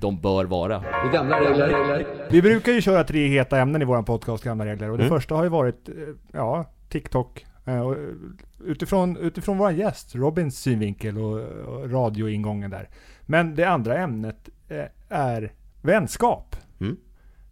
de 0.00 0.20
bör 0.20 0.44
vara. 0.44 0.78
Det 0.78 1.10
gamla 1.12 1.40
regler. 1.40 1.66
regler. 1.68 2.26
Vi 2.30 2.42
brukar 2.42 2.72
ju 2.72 2.80
köra 2.80 3.04
tre 3.04 3.26
heta 3.26 3.58
ämnen 3.58 3.82
i 3.82 3.84
våran 3.84 4.04
podcast, 4.04 4.44
Gamla 4.44 4.66
Regler. 4.66 4.90
Och 4.90 4.98
det 4.98 5.04
Mm. 5.04 5.16
första 5.16 5.34
har 5.34 5.42
ju 5.42 5.48
varit, 5.50 5.88
eh, 5.88 5.94
ja, 6.32 6.70
TikTok. 6.88 7.46
Eh, 7.64 7.80
och, 7.80 7.96
Utifrån, 8.66 9.16
utifrån 9.16 9.58
vår 9.58 9.70
gäst, 9.72 10.14
Robins 10.14 10.58
synvinkel 10.58 11.18
och, 11.18 11.40
och 11.40 11.90
radioingången 11.90 12.70
där. 12.70 12.88
Men 13.22 13.54
det 13.54 13.64
andra 13.64 13.98
ämnet 13.98 14.48
eh, 14.68 14.84
är 15.08 15.52
vänskap. 15.82 16.56
Mm. 16.80 16.96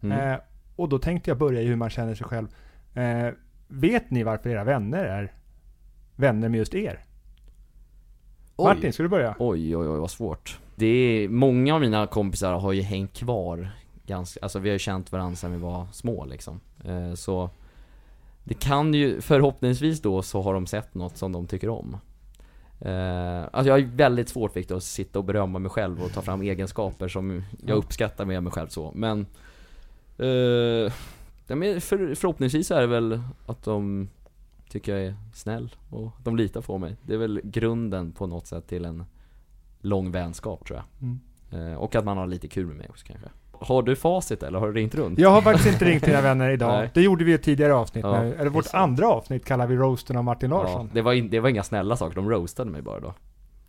Mm. 0.03 0.39
Och 0.77 0.89
då 0.89 0.99
tänkte 0.99 1.31
jag 1.31 1.39
börja 1.39 1.61
i 1.61 1.67
hur 1.67 1.77
man 1.77 1.91
känner 1.91 2.15
sig 2.15 2.27
själv. 2.27 2.47
Vet 3.69 4.11
ni 4.11 4.23
varför 4.23 4.51
era 4.51 4.65
vänner 4.65 5.05
är 5.05 5.33
vänner 6.23 6.49
med 6.49 6.59
just 6.59 6.75
er? 6.75 7.05
Martin, 8.59 8.93
ska 8.93 9.03
du 9.03 9.09
börja? 9.09 9.35
Oj, 9.39 9.77
oj, 9.77 9.89
oj 9.89 9.99
vad 9.99 10.11
svårt. 10.11 10.59
Det 10.75 10.87
är, 10.87 11.29
många 11.29 11.75
av 11.75 11.81
mina 11.81 12.07
kompisar 12.07 12.53
har 12.53 12.73
ju 12.73 12.83
hängt 12.83 13.13
kvar 13.13 13.71
ganska, 14.07 14.41
alltså 14.43 14.59
vi 14.59 14.69
har 14.69 14.73
ju 14.73 14.79
känt 14.79 15.13
varandra 15.13 15.37
sedan 15.37 15.53
vi 15.53 15.59
var 15.59 15.87
små 15.93 16.25
liksom. 16.25 16.61
Eh, 16.85 17.15
så 17.15 17.51
det 18.45 18.55
kan 18.55 18.95
ju, 18.95 19.21
förhoppningsvis 19.21 20.03
då 20.03 20.23
så 20.23 20.43
har 20.43 20.55
de 20.55 20.67
sett 20.67 20.95
något 20.95 21.17
som 21.17 21.33
de 21.33 21.47
tycker 21.47 21.69
om. 21.69 21.97
Eh, 22.81 23.43
alltså 23.43 23.69
jag 23.69 23.75
har 23.75 23.79
ju 23.79 23.91
väldigt 23.91 24.29
svårt 24.29 24.57
Victor 24.57 24.77
att 24.77 24.83
sitta 24.83 25.19
och 25.19 25.25
berömma 25.25 25.59
mig 25.59 25.71
själv 25.71 26.03
och 26.03 26.13
ta 26.13 26.23
fram 26.23 26.43
egenskaper 26.43 27.09
som 27.09 27.43
jag 27.67 27.77
uppskattar 27.77 28.25
med 28.25 28.43
mig 28.43 28.53
själv 28.53 28.69
så, 28.69 28.93
men 28.95 29.27
eh, 30.19 30.93
ja, 31.47 31.55
men 31.57 31.81
för, 31.81 32.15
förhoppningsvis 32.15 32.71
är 32.71 32.81
det 32.81 32.87
väl 32.87 33.23
att 33.47 33.65
de 33.65 34.09
tycker 34.73 34.97
jag 34.97 35.07
är 35.07 35.15
snäll 35.35 35.75
och 35.91 36.11
de 36.25 36.37
litar 36.37 36.61
på 36.61 36.79
mig. 36.79 36.97
Det 37.03 37.15
är 37.15 37.19
väl 37.19 37.41
grunden 37.45 38.13
på 38.13 38.27
något 38.27 38.47
sätt 38.47 38.67
till 38.67 38.85
en 38.85 39.05
lång 39.81 40.11
vänskap 40.11 40.67
tror 40.67 40.79
jag. 40.79 41.09
Mm. 41.09 41.73
Eh, 41.73 41.79
och 41.79 41.95
att 41.95 42.05
man 42.05 42.17
har 42.17 42.27
lite 42.27 42.49
kul 42.49 42.67
med 42.67 42.77
mig 42.77 42.87
också 42.91 43.07
kanske. 43.07 43.29
Har 43.53 43.83
du 43.83 43.97
facit 43.97 44.43
eller 44.43 44.59
har 44.59 44.67
du 44.67 44.73
ringt 44.73 44.95
runt? 44.95 45.19
Jag 45.19 45.31
har 45.31 45.43
faktiskt 45.43 45.73
inte 45.73 45.85
ringt 45.85 46.05
dina 46.05 46.21
vänner 46.21 46.51
idag. 46.55 46.73
Nej. 46.79 46.91
Det 46.95 47.03
gjorde 47.03 47.25
vi 47.25 47.31
i 47.33 47.35
ett 47.35 47.43
tidigare 47.43 47.75
avsnitt. 47.75 48.05
Ja, 48.05 48.17
eller 48.17 48.51
vårt 48.51 48.75
andra 48.75 49.09
avsnitt 49.09 49.45
kallar 49.45 49.67
vi 49.67 49.77
roasten 49.77 50.17
av 50.17 50.25
Martin 50.25 50.51
Ja, 50.51 50.63
Larsson. 50.63 50.91
det, 50.93 51.03
var 51.03 51.13
in, 51.13 51.31
det 51.31 51.41
var 51.41 51.49
inga 51.49 51.63
snälla 51.63 51.97
saker, 51.97 52.15
de 52.17 52.31
roastade 52.31 52.71
mig 52.71 52.83
bara 52.83 53.01
då. 53.01 53.15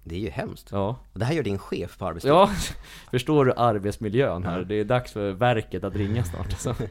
Det 0.04 0.16
är 0.16 0.20
ju 0.20 0.30
hemskt. 0.30 0.70
Ja, 0.72 0.96
Och 1.14 1.20
det 1.20 1.26
här 1.26 1.34
gör 1.34 1.44
din 1.44 1.58
chef 1.58 1.98
på 1.98 2.06
arbetsplatsen. 2.06 2.56
ja 2.70 2.74
förstår 3.12 3.46
du 3.46 3.54
arbetsmiljön 3.58 4.44
här? 4.44 4.62
Det 4.64 4.76
är 4.76 4.86
dags 4.86 5.12
för 5.12 5.32
verket 5.32 5.84
att 5.84 5.96
ringa 5.96 6.24
snart. 6.24 6.52
Så. 6.60 6.74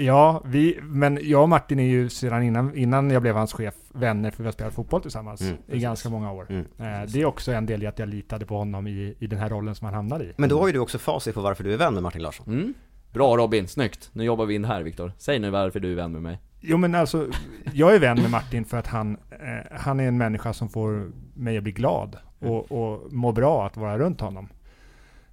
Ja, 0.00 0.42
vi, 0.44 0.78
men 0.82 1.18
jag 1.22 1.42
och 1.42 1.48
Martin 1.48 1.78
är 1.78 1.84
ju 1.88 2.08
sedan 2.08 2.42
innan, 2.42 2.76
innan 2.76 3.10
jag 3.10 3.22
blev 3.22 3.34
hans 3.36 3.52
chef 3.52 3.74
vänner 3.94 4.30
för 4.30 4.42
vi 4.42 4.46
har 4.46 4.52
spelat 4.52 4.74
fotboll 4.74 5.02
tillsammans 5.02 5.40
Mm, 5.40 5.54
i 5.54 5.56
precis. 5.66 5.82
ganska 5.82 6.08
många 6.08 6.32
år. 6.32 6.46
Mm. 6.50 6.64
Eh, 6.78 7.08
det 7.08 7.20
är 7.20 7.24
också 7.24 7.52
en 7.52 7.66
del 7.66 7.82
i 7.82 7.86
att 7.86 7.98
jag 7.98 8.08
litade 8.08 8.46
på 8.46 8.56
honom 8.58 8.86
i, 8.86 9.14
i 9.18 9.26
den 9.26 9.38
här 9.38 9.48
rollen 9.48 9.74
som 9.74 9.84
han 9.84 9.94
hamnade 9.94 10.24
i. 10.24 10.32
Men 10.36 10.48
då 10.48 10.60
har 10.60 10.66
ju 10.66 10.72
du 10.72 10.78
också 10.78 10.98
facit 10.98 11.34
på 11.34 11.40
varför 11.40 11.64
du 11.64 11.72
är 11.72 11.76
vän 11.76 11.94
med 11.94 12.02
Martin 12.02 12.22
Larsson. 12.22 12.46
Mm. 12.46 12.74
Bra 13.12 13.36
Robin, 13.36 13.68
snyggt! 13.68 14.10
Nu 14.12 14.24
jobbar 14.24 14.46
vi 14.46 14.54
in 14.54 14.64
här 14.64 14.82
Viktor. 14.82 15.12
Säg 15.18 15.38
nu 15.38 15.50
varför 15.50 15.80
du 15.80 15.92
är 15.92 15.96
vän 15.96 16.12
med 16.12 16.22
mig. 16.22 16.38
Jo 16.60 16.76
men 16.76 16.94
alltså, 16.94 17.26
jag 17.72 17.94
är 17.94 17.98
vän 17.98 18.22
med 18.22 18.30
Martin 18.30 18.64
för 18.64 18.76
att 18.76 18.86
han, 18.86 19.16
eh, 19.30 19.78
han 19.80 20.00
är 20.00 20.08
en 20.08 20.18
människa 20.18 20.52
som 20.52 20.68
får 20.68 21.12
mig 21.34 21.56
att 21.56 21.62
bli 21.62 21.72
glad 21.72 22.16
och, 22.38 22.72
och 22.72 23.12
må 23.12 23.32
bra 23.32 23.66
att 23.66 23.76
vara 23.76 23.98
runt 23.98 24.20
honom. 24.20 24.48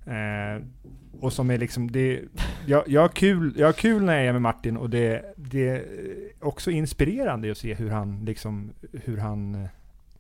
Eh, 0.06 0.64
och 1.20 1.34
som 1.34 1.50
är 1.52 1.58
liksom, 1.58 1.92
det, 1.92 2.22
jag, 2.66 2.84
jag, 2.88 3.02
har 3.02 3.10
kul, 3.10 3.54
jag 3.58 3.68
har 3.68 3.74
kul 3.74 4.04
när 4.04 4.16
jag 4.16 4.26
är 4.26 4.32
med 4.32 4.42
Martin 4.42 4.78
och 4.78 4.90
det, 4.90 5.34
det 5.36 5.70
är 5.70 5.86
också 6.42 6.72
inspirerande 6.72 7.52
att 7.52 7.58
se 7.58 7.74
hur 7.74 7.90
han 7.90 8.26
liksom, 8.26 8.72
hur 8.92 9.18
han, 9.18 9.68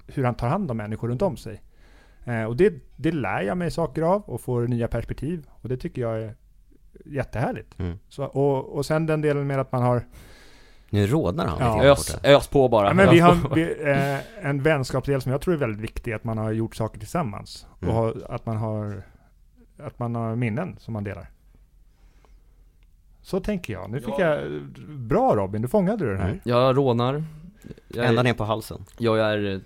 hur 0.08 0.24
han 0.24 0.36
tar 0.36 0.48
hand 0.48 0.72
om 0.72 0.78
människor 0.78 1.08
runt 1.08 1.22
om 1.22 1.38
sig. 1.38 1.62
Eh, 2.26 2.44
och 2.44 2.56
det, 2.56 2.74
det 2.96 3.12
lär 3.12 3.42
jag 3.42 3.58
mig 3.58 3.72
saker 3.72 4.02
av 4.02 4.22
och 4.22 4.42
får 4.42 4.68
nya 4.68 4.88
perspektiv 4.88 5.48
och 5.50 5.70
det 5.70 5.78
tycker 5.78 6.02
jag 6.02 6.22
är 6.22 6.36
jättehärligt. 7.06 7.80
Mm. 7.80 7.98
Så, 8.10 8.26
och, 8.26 8.76
och 8.76 8.86
sen 8.86 9.06
den 9.06 9.22
delen 9.22 9.48
med 9.48 9.60
att 9.60 9.72
man 9.72 9.84
har 9.84 10.04
Nu 10.96 11.08
rodnar 11.08 11.48
han 11.48 11.60
Ja. 11.60 11.84
Ös, 11.84 12.18
ös 12.24 12.48
på 12.48 12.70
bara. 12.70 12.88
Ja, 12.88 12.94
men 12.94 13.08
ös 13.08 13.14
vi 13.14 13.20
på. 13.20 13.26
har 13.26 13.56
vi, 13.56 13.90
eh, 13.92 14.48
en 14.50 14.64
vänskapsdel 14.64 15.22
som 15.22 15.32
jag 15.32 15.42
tror 15.42 15.54
är 15.54 15.58
väldigt 15.58 15.82
viktig, 15.82 16.14
att 16.14 16.24
man 16.24 16.38
har 16.38 16.52
gjort 16.52 16.76
saker 16.76 17.00
tillsammans. 17.00 17.68
Mm. 17.82 17.96
Och 17.96 18.02
har, 18.02 18.26
att 18.30 18.46
man 18.46 18.58
har 18.58 19.04
att 19.78 20.00
man 20.00 20.16
har 20.16 20.36
minnen 20.36 20.76
som 20.80 20.94
man 20.94 21.04
delar. 21.04 21.30
Så 23.22 23.40
tänker 23.40 23.74
jag. 23.74 23.90
Nu 23.90 24.00
fick 24.00 24.14
jag... 24.20 24.62
Bra 24.90 25.36
Robin, 25.36 25.62
du 25.62 25.68
fångade 25.68 26.06
du 26.06 26.12
den 26.12 26.20
här. 26.22 26.28
Mm. 26.28 26.40
Jag 26.44 26.78
rånar. 26.78 27.24
Jag, 27.88 28.06
Ända 28.06 28.24
ner 28.24 28.34
på 28.34 28.44
halsen. 28.44 28.86
jag 28.98 29.20
är... 29.20 29.62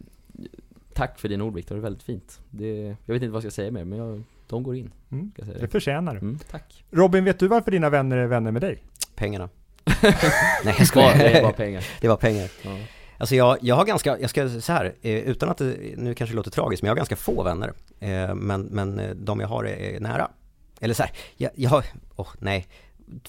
Tack 0.94 1.20
för 1.20 1.30
dina 1.30 1.44
ord 1.44 1.54
Viktor, 1.54 1.76
det 1.76 1.80
är 1.80 1.84
väldigt 1.84 2.04
fint. 2.04 2.40
Det, 2.50 2.96
jag 3.06 3.14
vet 3.14 3.24
inte 3.24 3.28
vad 3.28 3.44
jag 3.44 3.52
ska 3.52 3.62
säga 3.62 3.72
mer, 3.72 3.86
men 3.86 4.00
jag, 4.00 4.24
de 4.48 4.64
går 4.64 4.76
in. 4.76 4.92
Mm. 5.12 5.32
Ska 5.32 5.42
jag 5.42 5.48
säga 5.48 5.60
Det 5.60 5.66
det. 5.66 5.72
förtjänar 5.72 6.14
du. 6.14 6.20
Mm, 6.20 6.40
tack. 6.52 6.84
Robin, 6.92 7.24
vet 7.26 7.40
du 7.40 7.48
varför 7.48 7.72
dina 7.72 7.90
vänner 7.90 8.18
är 8.18 8.28
vänner 8.28 8.52
med 8.52 8.62
dig? 8.62 8.84
Pengarna. 9.16 9.50
Nej 10.66 10.76
jag 10.78 10.88
skojar. 10.88 11.18
det 11.18 11.38
är 11.38 11.42
bara 11.42 11.54
pengar. 11.54 11.86
Det 12.02 12.08
var 12.08 12.16
pengar. 12.18 12.50
Ja. 12.62 12.78
Alltså 13.18 13.36
jag, 13.36 13.58
jag 13.62 13.76
har 13.76 13.86
ganska, 13.86 14.20
jag 14.20 14.30
ska 14.30 14.50
så 14.50 14.74
här, 14.74 14.96
eh, 15.02 15.14
utan 15.18 15.50
att 15.50 15.58
det 15.58 15.76
nu 15.98 16.14
kanske 16.14 16.36
låter 16.36 16.52
tragiskt, 16.52 16.84
men 16.84 16.88
jag 16.88 16.92
har 16.92 16.98
ganska 16.98 17.16
få 17.16 17.44
vänner. 17.44 17.74
Eh, 18.00 18.36
Men, 18.36 18.62
men 18.62 19.00
eh, 19.00 19.10
de 19.16 19.40
jag 19.40 19.48
har 19.48 19.64
är, 19.64 19.96
är 19.96 20.00
nära. 20.00 20.32
Eller 20.82 20.94
så 20.94 21.04
här, 21.04 21.12
jag, 21.38 21.52
jag 21.56 21.70
har, 21.70 21.86
åh 22.16 22.28
nej, 22.40 22.68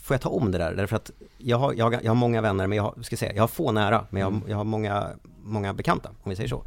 får 0.00 0.14
jag 0.14 0.20
ta 0.20 0.28
om 0.28 0.50
det 0.52 0.58
där? 0.58 0.74
Därför 0.74 0.96
att 0.96 1.10
jag 1.38 1.58
har, 1.58 1.72
jag 1.72 1.84
har, 1.84 1.92
jag 2.02 2.10
har 2.10 2.14
många 2.14 2.40
vänner, 2.40 2.66
men 2.66 2.76
jag 2.76 2.82
har, 2.82 3.02
ska 3.02 3.16
säga, 3.16 3.32
jag 3.34 3.42
har 3.42 3.48
få 3.48 3.72
nära, 3.72 4.06
men 4.10 4.20
jag, 4.20 4.30
har- 4.30 4.40
jag 4.48 4.56
har 4.56 4.64
många, 4.64 5.08
många 5.42 5.74
bekanta, 5.74 6.10
om 6.22 6.30
vi 6.30 6.36
säger 6.36 6.48
så. 6.48 6.64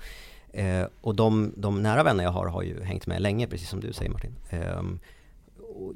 Eh, 0.54 0.86
och 1.01 1.16
de, 1.16 1.54
de 1.58 1.82
nära 1.84 2.04
vänner 2.04 2.24
jag 2.24 2.32
har, 2.32 2.47
har 2.47 2.62
ju 2.64 2.84
hängt 2.84 3.08
med 3.08 3.22
länge, 3.22 3.47
precis 3.47 3.70
som 3.70 3.80
du 3.80 3.93
säger 3.93 4.12
Martin. 4.12 4.36
Eh, 4.49 4.82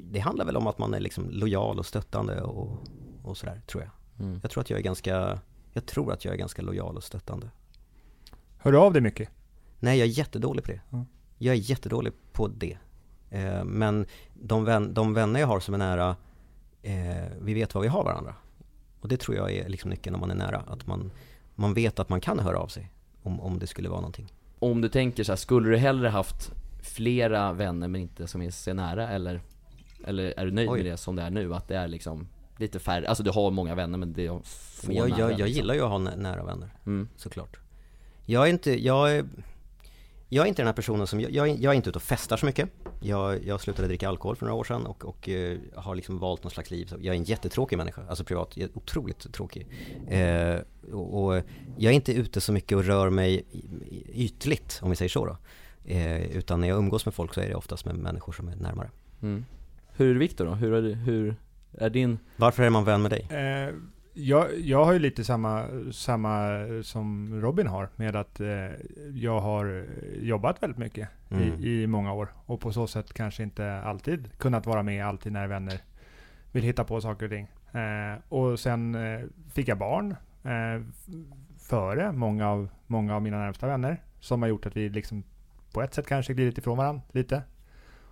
det 0.00 0.18
handlar 0.18 0.44
väl 0.44 0.56
om 0.56 0.66
att 0.66 0.78
man 0.78 0.94
är 0.94 1.00
liksom 1.00 1.30
lojal 1.30 1.78
och 1.78 1.86
stöttande 1.86 2.40
och, 2.42 2.78
och 3.24 3.36
sådär, 3.36 3.60
tror 3.66 3.82
jag. 3.82 3.90
Mm. 4.20 4.40
Jag 4.42 4.50
tror 4.50 4.60
att 4.60 4.70
jag 4.70 4.78
är 4.78 4.82
ganska, 4.82 5.38
jag 5.72 5.86
tror 5.86 6.12
att 6.12 6.24
jag 6.24 6.34
är 6.34 6.38
ganska 6.38 6.62
lojal 6.62 6.96
och 6.96 7.04
stöttande. 7.04 7.50
Hör 8.58 8.72
du 8.72 8.78
av 8.78 8.92
dig 8.92 9.02
mycket? 9.02 9.28
Nej, 9.80 9.98
jag 9.98 10.08
är 10.08 10.12
jättedålig 10.12 10.64
på 10.64 10.70
det. 10.70 10.80
Ja. 10.90 11.04
Jag 11.38 11.54
är 11.54 11.58
jättedålig 11.58 12.12
på 12.32 12.48
det. 12.48 12.78
Eh, 13.30 13.64
men 13.64 14.06
de, 14.34 14.64
vän, 14.64 14.94
de 14.94 15.14
vänner 15.14 15.40
jag 15.40 15.46
har 15.46 15.60
som 15.60 15.74
är 15.74 15.78
nära, 15.78 16.16
eh, 16.82 17.32
vi 17.40 17.54
vet 17.54 17.74
vad 17.74 17.82
vi 17.82 17.88
har 17.88 18.04
varandra. 18.04 18.34
Och 19.00 19.08
det 19.08 19.16
tror 19.16 19.36
jag 19.36 19.52
är 19.52 19.68
liksom 19.68 19.90
nyckeln 19.90 20.12
när 20.12 20.20
man 20.20 20.30
är 20.30 20.34
nära. 20.34 20.62
Att 20.66 20.86
man, 20.86 21.10
man 21.54 21.74
vet 21.74 21.98
att 21.98 22.08
man 22.08 22.20
kan 22.20 22.38
höra 22.38 22.58
av 22.58 22.66
sig 22.66 22.90
om, 23.22 23.40
om 23.40 23.58
det 23.58 23.66
skulle 23.66 23.88
vara 23.88 24.00
någonting. 24.00 24.32
Om 24.58 24.80
du 24.80 24.88
tänker 24.88 25.24
så 25.24 25.32
här, 25.32 25.36
skulle 25.36 25.68
du 25.68 25.76
hellre 25.76 26.08
haft 26.08 26.52
flera 26.82 27.52
vänner 27.52 27.88
men 27.88 28.00
inte 28.00 28.26
som 28.26 28.42
är 28.42 28.50
så 28.50 28.74
nära 28.74 29.08
eller? 29.08 29.40
Eller 30.04 30.34
är 30.36 30.44
du 30.44 30.52
nöjd 30.52 30.68
Oj. 30.68 30.82
med 30.82 30.92
det 30.92 30.96
som 30.96 31.16
det 31.16 31.22
är 31.22 31.30
nu? 31.30 31.54
Att 31.54 31.68
det 31.68 31.76
är 31.76 31.88
liksom 31.88 32.28
lite 32.58 32.78
färre, 32.78 33.08
alltså 33.08 33.22
du 33.24 33.30
har 33.30 33.50
många 33.50 33.74
vänner 33.74 33.98
men 33.98 34.12
det 34.12 34.26
är 34.26 34.40
få 34.44 34.92
jag, 34.92 35.08
nära, 35.10 35.18
jag, 35.18 35.30
jag 35.30 35.38
liksom. 35.38 35.48
gillar 35.48 35.74
ju 35.74 35.80
att 35.80 35.90
ha 35.90 35.98
nä- 35.98 36.16
nära 36.16 36.44
vänner, 36.44 36.68
mm. 36.86 37.08
såklart. 37.16 37.56
Jag 38.26 38.46
är 38.46 38.50
inte, 38.50 38.84
jag 38.84 39.12
är, 39.16 39.24
jag 40.28 40.44
är 40.44 40.48
inte 40.48 40.62
den 40.62 40.66
här 40.66 40.74
personen 40.74 41.06
som, 41.06 41.20
jag, 41.20 41.30
jag, 41.30 41.48
är, 41.48 41.56
jag 41.58 41.74
inte 41.74 41.88
ute 41.90 41.98
och 41.98 42.02
festar 42.02 42.36
så 42.36 42.46
mycket. 42.46 42.68
Jag, 43.00 43.44
jag 43.44 43.60
slutade 43.60 43.88
dricka 43.88 44.08
alkohol 44.08 44.36
för 44.36 44.46
några 44.46 44.58
år 44.58 44.64
sedan 44.64 44.86
och, 44.86 45.04
och 45.04 45.28
eh, 45.28 45.58
har 45.74 45.94
liksom 45.94 46.18
valt 46.18 46.42
någon 46.44 46.50
slags 46.50 46.70
liv. 46.70 46.86
Så 46.86 46.96
Jag 47.00 47.14
är 47.14 47.18
en 47.18 47.24
jättetråkig 47.24 47.76
människa, 47.76 48.02
alltså 48.08 48.24
privat, 48.24 48.56
jag 48.56 48.70
är 48.70 48.78
otroligt 48.78 49.32
tråkig. 49.32 49.66
Eh, 50.08 50.56
och, 50.92 51.24
och 51.24 51.42
jag 51.76 51.90
är 51.90 51.94
inte 51.94 52.12
ute 52.12 52.40
så 52.40 52.52
mycket 52.52 52.78
och 52.78 52.84
rör 52.84 53.10
mig 53.10 53.44
ytligt, 54.14 54.80
om 54.82 54.90
vi 54.90 54.96
säger 54.96 55.08
så 55.08 55.26
då. 55.26 55.36
Eh, 55.84 56.36
utan 56.36 56.60
när 56.60 56.68
jag 56.68 56.78
umgås 56.78 57.04
med 57.04 57.14
folk 57.14 57.34
så 57.34 57.40
är 57.40 57.48
det 57.48 57.54
oftast 57.54 57.84
med 57.84 57.96
människor 57.96 58.32
som 58.32 58.48
är 58.48 58.56
närmare. 58.56 58.90
Mm. 59.22 59.44
Hur 59.96 60.14
är 60.14 60.18
Viktor 60.18 60.46
då? 60.46 60.54
Hur 60.54 60.72
är, 60.72 60.82
du, 60.82 60.94
hur 60.94 61.36
är 61.80 61.90
din? 61.90 62.18
Varför 62.36 62.62
är 62.62 62.70
man 62.70 62.84
vän 62.84 63.02
med 63.02 63.10
dig? 63.10 63.26
Eh, 63.30 63.74
jag, 64.12 64.60
jag 64.60 64.84
har 64.84 64.92
ju 64.92 64.98
lite 64.98 65.24
samma, 65.24 65.64
samma 65.92 66.48
som 66.82 67.40
Robin 67.40 67.66
har 67.66 67.88
med 67.96 68.16
att 68.16 68.40
eh, 68.40 68.48
jag 69.14 69.40
har 69.40 69.86
jobbat 70.20 70.62
väldigt 70.62 70.78
mycket 70.78 71.08
Mm. 71.30 71.42
i, 71.42 71.82
i 71.82 71.86
många 71.86 72.12
år 72.12 72.28
och 72.46 72.60
på 72.60 72.72
så 72.72 72.86
sätt 72.86 73.12
kanske 73.12 73.42
inte 73.42 73.80
alltid 73.80 74.38
kunnat 74.38 74.66
vara 74.66 74.82
med 74.82 75.06
alltid 75.06 75.32
när 75.32 75.46
vänner 75.46 75.80
vill 76.52 76.62
hitta 76.62 76.84
på 76.84 77.00
saker 77.00 77.24
och 77.26 77.30
ting. 77.30 77.48
Eh, 77.82 78.18
och 78.28 78.60
sen 78.60 78.94
eh, 78.94 79.20
fick 79.52 79.68
jag 79.68 79.78
barn 79.78 80.16
eh, 80.44 80.82
före 81.58 82.12
många 82.12 82.48
av, 82.48 82.68
många 82.86 83.14
av 83.16 83.22
mina 83.22 83.38
närmsta 83.38 83.66
vänner 83.66 84.02
som 84.20 84.42
har 84.42 84.48
gjort 84.48 84.66
att 84.66 84.76
vi 84.76 84.88
liksom 84.88 85.22
på 85.72 85.82
ett 85.82 85.94
sätt 85.94 86.06
kanske 86.06 86.34
glidit 86.34 86.58
ifrån 86.58 86.78
varandra 86.78 87.02
lite 87.12 87.42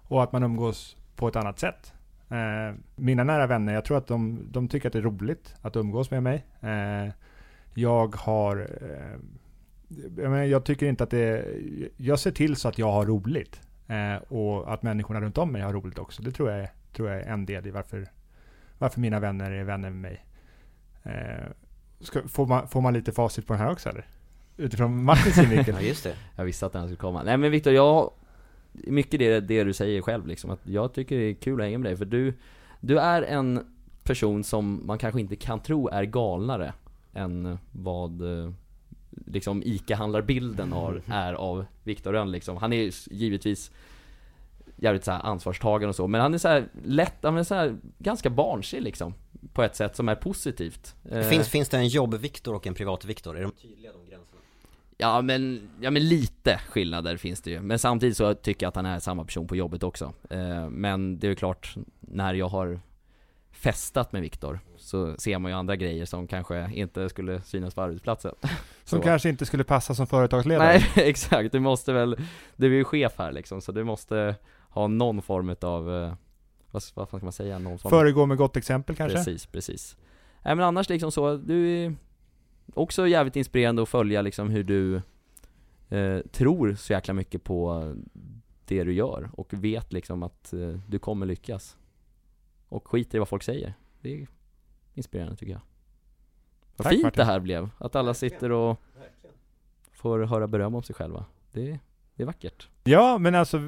och 0.08 0.22
att 0.22 0.32
man 0.32 0.42
umgås 0.42 0.96
på 1.16 1.28
ett 1.28 1.36
annat 1.36 1.58
sätt. 1.58 1.92
Eh, 2.28 2.74
mina 2.96 3.24
nära 3.24 3.46
vänner, 3.46 3.74
jag 3.74 3.84
tror 3.84 3.98
att 3.98 4.06
de, 4.06 4.40
de 4.50 4.68
tycker 4.68 4.88
att 4.88 4.92
det 4.92 4.98
är 4.98 5.02
roligt 5.02 5.54
att 5.62 5.76
umgås 5.76 6.10
med 6.10 6.22
mig. 6.22 6.46
Eh, 6.60 7.12
jag 7.74 8.16
har... 8.16 8.56
Eh, 8.80 9.20
jag, 10.16 10.30
menar, 10.30 10.44
jag 10.44 10.64
tycker 10.64 10.86
inte 10.86 11.04
att 11.04 11.10
det... 11.10 11.44
Jag 11.96 12.18
ser 12.18 12.30
till 12.30 12.56
så 12.56 12.68
att 12.68 12.78
jag 12.78 12.92
har 12.92 13.06
roligt. 13.06 13.60
Eh, 13.86 14.16
och 14.16 14.72
att 14.72 14.82
människorna 14.82 15.20
runt 15.20 15.38
om 15.38 15.52
mig 15.52 15.62
har 15.62 15.72
roligt 15.72 15.98
också. 15.98 16.22
Det 16.22 16.30
tror 16.32 16.50
jag 16.50 16.60
är, 16.60 16.70
tror 16.92 17.10
jag 17.10 17.20
är 17.20 17.26
en 17.26 17.46
del 17.46 17.66
i 17.66 17.70
varför, 17.70 18.08
varför 18.78 19.00
mina 19.00 19.20
vänner 19.20 19.50
är 19.50 19.64
vänner 19.64 19.90
med 19.90 20.00
mig. 20.00 20.26
Eh, 21.02 21.46
ska, 22.00 22.28
får, 22.28 22.46
man, 22.46 22.68
får 22.68 22.80
man 22.80 22.94
lite 22.94 23.12
facit 23.12 23.46
på 23.46 23.52
den 23.52 23.62
här 23.62 23.72
också 23.72 23.88
eller? 23.88 24.06
utifrån 24.56 25.04
Martins 25.04 25.34
synvinkel. 25.34 25.74
Ja 25.80 25.80
just 25.80 26.04
det. 26.04 26.14
Jag 26.36 26.44
visste 26.44 26.66
att 26.66 26.72
den 26.72 26.82
skulle 26.82 26.96
komma. 26.96 27.22
Nej 27.22 27.36
men 27.36 27.50
Viktor, 27.50 27.72
jag... 27.72 28.12
Mycket 28.84 29.18
det, 29.20 29.40
det 29.40 29.64
du 29.64 29.72
säger 29.72 30.02
själv 30.02 30.26
liksom, 30.26 30.50
att 30.50 30.60
jag 30.62 30.92
tycker 30.92 31.16
det 31.18 31.24
är 31.24 31.34
kul 31.34 31.60
att 31.60 31.64
hänga 31.66 31.78
med 31.78 31.90
dig, 31.90 31.96
för 31.96 32.04
du... 32.04 32.34
Du 32.80 32.98
är 32.98 33.22
en 33.22 33.66
person 34.04 34.44
som 34.44 34.86
man 34.86 34.98
kanske 34.98 35.20
inte 35.20 35.36
kan 35.36 35.60
tro 35.60 35.88
är 35.88 36.04
galnare 36.04 36.72
än 37.12 37.58
vad 37.72 38.22
eh, 38.22 38.52
liksom 39.26 39.62
ICA-handlarbilden 39.62 40.72
har, 40.72 41.02
är 41.06 41.32
av 41.34 41.64
Viktor 41.84 42.12
Rönn 42.12 42.30
liksom. 42.30 42.56
Han 42.56 42.72
är 42.72 42.90
givetvis 43.10 43.70
jävligt 44.76 45.04
så 45.04 45.12
ansvarstagande 45.12 45.88
och 45.88 45.96
så, 45.96 46.06
men 46.06 46.20
han 46.20 46.34
är 46.34 46.38
så 46.38 46.48
här 46.48 46.68
lätt, 46.84 47.16
han 47.22 47.36
är 47.36 47.42
så 47.42 47.54
här 47.54 47.76
ganska 47.98 48.30
barnslig 48.30 48.82
liksom. 48.82 49.14
På 49.52 49.62
ett 49.62 49.76
sätt 49.76 49.96
som 49.96 50.08
är 50.08 50.14
positivt. 50.14 50.94
Eh, 51.10 51.22
Finns, 51.22 51.48
finns 51.48 51.68
det 51.68 51.76
en 51.76 51.88
jobb-Viktor 51.88 52.54
och 52.54 52.66
en 52.66 52.74
privat-Viktor? 52.74 53.38
Är 53.38 53.42
de 53.42 53.52
tydliga 53.52 53.92
de? 53.92 54.05
Ja 54.99 55.22
men, 55.22 55.68
ja 55.80 55.90
men 55.90 56.09
lite 56.09 56.61
skillnader 56.68 57.16
finns 57.16 57.42
det 57.42 57.51
ju. 57.51 57.61
Men 57.61 57.78
samtidigt 57.78 58.16
så 58.16 58.34
tycker 58.34 58.66
jag 58.66 58.68
att 58.68 58.76
han 58.76 58.86
är 58.86 58.99
samma 58.99 59.24
person 59.24 59.47
på 59.47 59.57
jobbet 59.57 59.82
också. 59.82 60.12
Eh, 60.30 60.68
men 60.68 61.18
det 61.18 61.26
är 61.26 61.28
ju 61.28 61.34
klart, 61.34 61.74
när 62.01 62.34
jag 62.34 62.49
har 62.49 62.80
festat 63.51 64.12
med 64.12 64.22
Viktor 64.22 64.61
så 64.76 65.14
ser 65.18 65.38
man 65.38 65.51
ju 65.51 65.57
andra 65.57 65.76
grejer 65.76 66.05
som 66.05 66.26
kanske 66.26 66.70
inte 66.72 67.09
skulle 67.09 67.42
synas 67.42 67.74
på 67.74 67.82
arbetsplatsen. 67.82 68.34
Som 68.84 68.99
Så. 68.99 69.03
kanske 69.03 69.28
inte 69.28 69.47
skulle 69.47 69.64
passa 69.64 69.94
som 69.94 70.07
företagsledare. 70.07 70.66
Nej 70.68 70.84
exakt, 71.09 71.53
du 71.53 71.61
måste 71.61 71.92
väl, 71.92 72.16
du 72.57 72.66
är 72.66 72.70
ju 72.70 72.84
chef 72.84 73.12
här 73.18 73.32
liksom 73.32 73.61
så 73.61 73.72
du 73.72 73.84
måste 73.84 74.34
ha 74.70 74.86
någon 74.86 75.22
form 75.22 75.57
av, 75.61 75.94
eh, 75.94 76.14
vad, 76.70 76.82
vad 76.94 77.09
fan 77.09 77.20
ska 77.20 77.26
man 77.26 77.32
säga, 77.32 77.59
någon 77.59 77.78
form 77.78 77.90
Föregå 77.90 78.26
med 78.26 78.36
gott 78.36 78.57
exempel 78.57 78.97
kanske? 78.97 79.18
Precis, 79.18 79.47
precis. 79.47 79.97
Nej 80.42 80.55
men 80.55 80.64
annars 80.64 80.88
liksom 80.88 81.12
så, 81.12 81.36
du 81.36 81.68
är 81.68 81.94
också 82.74 83.08
jävligt 83.08 83.36
inspirerande 83.36 83.82
att 83.82 83.88
följa 83.88 84.22
liksom 84.22 84.50
hur 84.50 84.64
du 84.64 85.02
eh, 85.88 86.20
tror 86.20 86.74
så 86.74 86.92
jäkla 86.92 87.14
mycket 87.14 87.44
på 87.44 87.94
det 88.64 88.84
du 88.84 88.92
gör 88.92 89.30
och 89.32 89.54
vet 89.54 89.92
liksom 89.92 90.22
att 90.22 90.52
eh, 90.52 90.78
du 90.88 90.98
kommer 90.98 91.26
lyckas. 91.26 91.76
Och 92.68 92.88
skiter 92.88 93.16
i 93.16 93.18
vad 93.18 93.28
folk 93.28 93.42
säger. 93.42 93.74
Det 94.00 94.22
är 94.22 94.26
inspirerande 94.94 95.36
tycker 95.36 95.52
jag. 95.52 95.60
Vad 96.76 96.84
Tack, 96.84 96.92
fint 96.92 97.02
Martin. 97.02 97.18
det 97.18 97.24
här 97.24 97.40
blev, 97.40 97.70
att 97.78 97.96
alla 97.96 98.14
sitter 98.14 98.52
och 98.52 98.80
får 99.92 100.18
höra 100.18 100.46
beröm 100.46 100.74
om 100.74 100.82
sig 100.82 100.94
själva. 100.94 101.24
Det, 101.52 101.78
det 102.14 102.22
är 102.22 102.26
vackert. 102.26 102.68
Ja, 102.84 103.18
men 103.18 103.34
alltså 103.34 103.60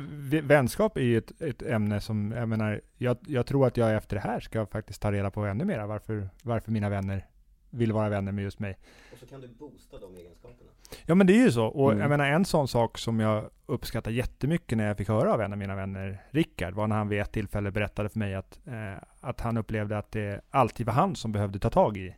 vänskap 0.42 0.96
är 0.96 1.02
ju 1.02 1.18
ett, 1.18 1.40
ett 1.40 1.62
ämne 1.62 2.00
som, 2.00 2.32
jag 2.32 2.48
menar, 2.48 2.80
jag, 2.96 3.16
jag 3.26 3.46
tror 3.46 3.66
att 3.66 3.76
jag 3.76 3.94
efter 3.94 4.16
det 4.16 4.22
här 4.22 4.40
ska 4.40 4.66
faktiskt 4.66 5.02
ta 5.02 5.12
reda 5.12 5.30
på 5.30 5.44
ännu 5.44 5.64
mer 5.64 5.86
varför, 5.86 6.28
varför 6.42 6.72
mina 6.72 6.88
vänner 6.88 7.26
vill 7.70 7.92
vara 7.92 8.08
vänner 8.08 8.32
med 8.32 8.44
just 8.44 8.58
mig. 8.58 8.78
Och 9.12 9.18
så 9.18 9.26
kan 9.26 9.40
du 9.40 9.48
boosta 9.48 9.98
de 9.98 10.16
egenskaperna. 10.16 10.70
Ja 11.06 11.14
men 11.14 11.26
det 11.26 11.32
är 11.32 11.44
ju 11.44 11.50
så. 11.52 11.66
Och 11.66 11.90
Mm. 11.92 12.00
jag 12.02 12.10
menar 12.10 12.26
en 12.26 12.44
sån 12.44 12.68
sak 12.68 12.98
som 12.98 13.20
jag 13.20 13.50
uppskattar 13.66 14.10
jättemycket 14.10 14.78
när 14.78 14.86
jag 14.86 14.96
fick 14.96 15.08
höra 15.08 15.34
av 15.34 15.40
en 15.40 15.52
av 15.52 15.58
mina 15.58 15.74
vänner, 15.76 16.22
Rickard, 16.30 16.74
var 16.74 16.86
när 16.86 16.96
han 16.96 17.08
vid 17.08 17.20
ett 17.20 17.32
tillfälle 17.32 17.70
berättade 17.70 18.08
för 18.08 18.18
mig 18.18 18.34
att, 18.34 18.60
eh, 18.66 19.02
att 19.20 19.40
han 19.40 19.56
upplevde 19.56 19.98
att 19.98 20.12
det 20.12 20.40
alltid 20.50 20.86
var 20.86 20.92
han 20.94 21.16
som 21.16 21.32
behövde 21.32 21.58
ta 21.58 21.70
tag 21.70 21.96
i 21.96 22.14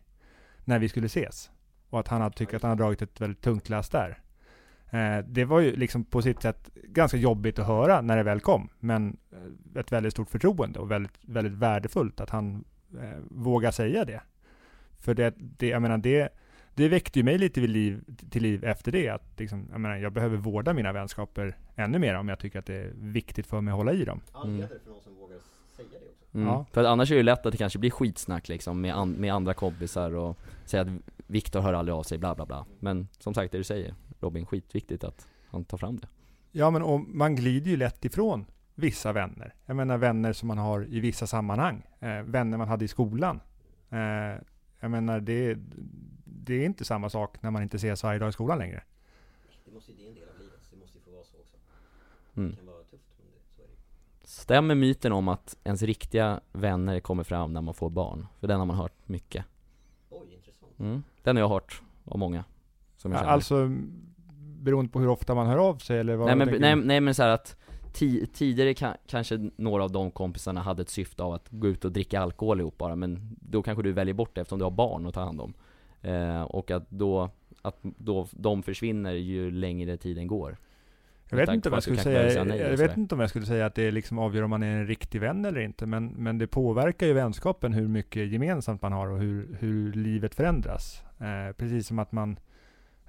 när 0.65 0.79
vi 0.79 0.89
skulle 0.89 1.07
ses. 1.07 1.51
Och 1.91 2.01
att 2.01 2.09
han 2.09 2.21
hade 2.21 2.37
tyckt 2.37 2.55
att 2.55 2.63
han 2.63 2.69
hade 2.71 2.83
dragit 2.83 3.03
ett 3.03 3.21
väldigt 3.21 3.41
tungt 3.43 3.69
lass 3.69 3.89
där. 3.89 4.19
Eh, 4.91 5.19
det 5.25 5.45
var 5.45 5.61
ju 5.61 5.77
liksom 5.77 6.05
på 6.05 6.23
sitt 6.23 6.43
sätt 6.43 6.71
ganska 6.75 7.17
jobbigt 7.17 7.59
att 7.59 7.67
höra 7.67 8.01
när 8.01 8.17
det 8.17 8.23
väl 8.23 8.41
kom, 8.41 8.69
men 8.79 9.17
eh, 9.33 9.81
ett 9.81 9.93
väldigt 9.93 10.13
stort 10.13 10.31
förtroende 10.31 10.79
och 10.79 10.91
väldigt, 10.91 11.19
väldigt 11.23 11.53
värdefullt 11.53 12.21
att 12.21 12.31
han 12.31 12.65
eh, 13.03 13.19
vågar 13.31 13.71
säga 13.71 14.05
det. 14.05 14.21
För 15.01 15.15
det, 15.15 15.35
det, 15.37 15.69
jag 15.69 15.83
menar 15.83 15.99
det, 15.99 16.29
det 16.75 16.89
väckte 16.89 17.19
ju 17.19 17.23
mig 17.23 17.39
lite 17.39 17.61
vid 17.61 17.71
liv, 17.71 18.05
till 18.31 18.43
liv 18.43 18.65
efter 18.65 18.93
det. 18.93 19.09
Att 19.09 19.41
liksom, 19.41 19.69
jag, 19.71 19.81
menar, 19.81 19.97
jag 19.97 20.13
behöver 20.13 20.37
vårda 20.37 20.73
mina 20.73 20.93
vänskaper 20.93 21.57
ännu 21.77 21.99
mer 21.99 22.15
om 22.15 22.29
jag 22.29 22.39
tycker 22.39 22.59
att 22.59 22.67
det 22.67 22.75
är 22.75 22.93
viktigt 22.95 23.47
för 23.47 23.61
mig 23.61 23.73
att 23.73 23.77
hålla 23.79 23.93
i 23.93 24.05
dem. 24.05 24.21
Mm. 24.45 24.55
heder 24.55 24.79
för 24.85 24.91
någon 24.91 25.03
som 25.03 25.15
vågar 25.15 25.37
säga 25.77 25.89
det 25.91 25.97
också. 25.97 26.37
Mm. 26.39 26.47
Ja. 26.49 26.67
För 26.73 26.81
att 26.81 26.87
annars 26.87 27.11
är 27.11 27.15
det 27.15 27.19
ju 27.19 27.23
lätt 27.23 27.47
att 27.47 27.53
det 27.53 27.59
kanske 27.59 27.79
blir 27.79 27.91
skitsnack 27.91 28.49
liksom 28.49 28.81
med, 28.81 28.95
an- 28.97 29.13
med 29.13 29.35
andra 29.35 29.55
kompisar 29.55 30.15
och 30.15 30.39
säga 30.65 30.83
att 30.83 30.89
Viktor 31.27 31.61
hör 31.61 31.73
aldrig 31.73 31.95
av 31.95 32.03
sig, 32.03 32.19
bla 32.19 32.35
bla 32.35 32.47
bla. 32.47 32.67
Men 32.79 33.09
som 33.19 33.35
sagt, 33.35 33.53
det 33.53 33.59
du 33.59 33.65
säger 33.65 33.95
Robin, 34.21 34.47
skitviktigt 34.47 35.05
att 35.05 35.29
han 35.47 35.65
tar 35.65 35.79
fram 35.79 35.99
det. 35.99 36.09
Ja, 36.53 36.71
men 36.71 36.83
och 36.83 37.01
man 37.01 37.37
glider 37.37 37.71
ju 37.71 37.77
lätt 37.77 38.05
ifrån 38.05 38.45
vissa 38.75 39.13
vänner. 39.13 39.55
Jag 39.67 39.77
menar 39.77 39.99
vänner 39.99 40.33
som 40.33 40.49
man 40.49 40.59
har 40.59 40.87
i 40.89 41.01
vissa 41.01 41.27
sammanhang. 41.27 41.83
Eh, 42.01 42.23
vänner 42.23 42.59
man 42.59 42.69
hade 42.69 42.85
i 42.85 42.89
skolan. 42.89 43.41
Eh, 43.91 44.43
jag 44.81 44.91
menar 44.91 45.21
det, 45.21 45.59
det 46.25 46.55
är 46.55 46.65
inte 46.67 46.85
samma 46.85 47.11
sak 47.11 47.43
när 47.43 47.51
man 47.51 47.63
inte 47.63 47.77
ses 47.77 48.03
varje 48.03 48.19
dag 48.19 48.29
i 48.29 48.33
skolan 48.33 48.59
längre. 48.59 48.83
Det, 49.65 49.73
måste, 49.73 49.93
det 49.93 50.05
är 50.05 50.09
en 50.09 50.15
del 50.15 50.29
av 50.29 50.39
livet, 50.39 50.61
så 50.63 50.75
det 50.75 50.81
måste 50.81 50.99
ju 50.99 51.05
få 51.05 51.11
vara 51.11 51.25
så 51.25 51.37
också. 51.39 51.57
Mm. 52.37 52.51
Det 52.51 52.57
kan 52.57 52.67
vara 52.67 52.83
tufft, 52.83 53.15
men 53.19 53.27
det, 53.27 53.41
så 53.57 53.63
är 53.63 53.67
det. 53.67 54.29
Stämmer 54.29 54.75
myten 54.75 55.13
om 55.13 55.29
att 55.29 55.57
ens 55.65 55.83
riktiga 55.83 56.41
vänner 56.53 57.01
kommer 57.01 57.25
fram 57.25 57.53
när 57.53 57.61
man 57.61 57.75
får 57.75 57.91
barn? 57.91 58.27
För 58.41 58.47
den 58.49 58.59
har 58.59 58.67
man 58.67 58.77
hört 58.77 59.09
mycket. 59.09 59.45
Oj, 60.11 60.35
intressant. 60.35 60.79
Mm. 60.79 61.03
Den 61.23 61.37
har 61.37 61.41
jag 61.41 61.49
hört 61.49 61.83
av 62.05 62.19
många. 62.19 62.45
Som 62.97 63.13
jag 63.13 63.19
Ja, 63.19 63.23
känner. 63.23 63.33
alltså 63.33 63.69
beroende 64.61 64.93
på 64.93 65.01
hur 65.01 65.09
ofta 65.09 65.35
man 65.35 65.47
hör 65.47 65.59
av 65.59 65.77
sig 65.77 65.99
eller 65.99 66.17
vad 66.17 66.27
nej, 66.27 66.37
men, 66.37 66.61
nej, 66.61 66.77
nej 66.77 67.01
men 67.01 67.15
så 67.15 67.23
här 67.23 67.31
att 67.31 67.57
tidigare 67.93 68.75
ka, 68.75 68.97
kanske 69.07 69.51
några 69.57 69.85
av 69.85 69.93
de 69.93 70.11
kompisarna 70.11 70.61
hade 70.61 70.83
ett 70.83 70.89
syfte 70.89 71.23
av 71.23 71.33
att 71.33 71.49
gå 71.51 71.69
ut 71.69 71.85
och 71.85 71.93
dricka 71.93 72.21
alkohol 72.21 72.61
ihop 72.61 72.79
bara, 72.79 72.97
men 72.97 73.37
då 73.41 73.63
kanske 73.63 73.83
du 73.83 73.93
väljer 73.93 74.15
bort 74.15 74.35
det 74.35 74.41
eftersom 74.41 74.59
du 74.59 74.65
har 74.65 74.71
barn 74.71 75.07
att 75.07 75.15
ta 75.15 75.21
hand 75.21 75.41
om. 75.41 75.55
Eh, 76.03 76.43
och 76.43 76.71
att 76.71 76.91
då, 76.91 77.31
att 77.63 77.79
då 77.83 78.29
de 78.31 78.63
försvinner 78.63 79.13
ju 79.13 79.51
längre 79.51 79.97
tiden 79.97 80.27
går. 80.27 80.59
Jag 81.31 81.37
vet 81.37 81.49
inte 81.49 81.71
vad 81.71 81.77
jag 81.77 81.83
skulle 81.83 81.99
säga. 81.99 82.69
Jag 82.71 82.77
vet 82.77 82.97
inte 82.97 83.15
om 83.15 83.21
jag 83.21 83.31
skulle 83.31 83.47
säga 83.47 83.67
att 83.67 83.75
det 83.75 83.91
liksom 83.91 84.19
avgör 84.19 84.43
om 84.43 84.51
man 84.51 84.63
är 84.63 84.77
en 84.77 84.87
riktig 84.87 85.21
vän 85.21 85.45
eller 85.45 85.61
inte. 85.61 85.87
Men, 85.87 86.07
men 86.07 86.39
det 86.39 86.47
påverkar 86.47 87.07
ju 87.07 87.13
vänskapen 87.13 87.73
hur 87.73 87.89
mycket 87.89 88.33
gemensamt 88.33 88.83
man 88.83 88.93
har 88.93 89.09
och 89.09 89.19
hur, 89.19 89.57
hur 89.61 89.93
livet 89.93 90.35
förändras. 90.35 91.03
Eh, 91.19 91.53
precis 91.57 91.87
som 91.87 91.99
att 91.99 92.13
man 92.13 92.39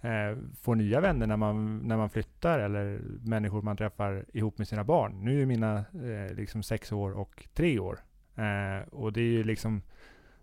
eh, 0.02 0.38
får 0.62 0.76
nya 0.76 1.02
vänner 1.02 1.28
när 1.28 1.38
man, 1.38 1.80
när 1.80 1.98
man 1.98 2.10
flyttar 2.10 2.60
eller 2.60 3.02
människor 3.26 3.62
man 3.62 3.78
träffar 3.78 4.26
ihop 4.34 4.58
med 4.58 4.68
sina 4.68 4.84
barn. 4.84 5.26
Nu 5.26 5.42
är 5.42 5.46
mina 5.46 5.78
eh, 5.78 6.36
liksom 6.36 6.64
sex 6.64 6.92
år 6.92 7.12
och 7.12 7.48
tre 7.54 7.80
år. 7.80 8.00
Eh, 8.36 8.88
och 8.92 9.14
det 9.14 9.22
är 9.22 9.32
ju 9.32 9.44
liksom 9.44 9.82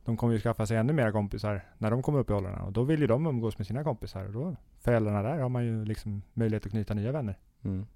de 0.09 0.17
kommer 0.17 0.35
ju 0.35 0.41
skaffa 0.41 0.67
sig 0.67 0.77
ännu 0.77 0.93
mera 0.93 1.13
kompisar 1.13 1.61
när 1.79 1.91
de 1.91 2.03
kommer 2.03 2.19
upp 2.19 2.31
i 2.31 2.33
åldrarna. 2.33 2.63
Och 2.63 2.73
då 2.73 2.83
vill 2.83 3.01
ju 3.01 3.07
de 3.07 3.27
umgås 3.27 3.59
med 3.59 3.67
sina 3.67 3.85
kompisar. 3.85 4.25
Och 4.25 4.33
då, 4.33 4.57
föräldrarna 4.81 5.23
där 5.23 5.39
har 5.39 5.49
man 5.49 5.65
ju 5.65 5.85
liksom 5.85 6.23
möjlighet 6.35 6.67
att 6.67 6.73
knyta 6.73 6.95
nya 6.95 7.13
vänner. 7.13 7.39
Mm. 7.63 7.87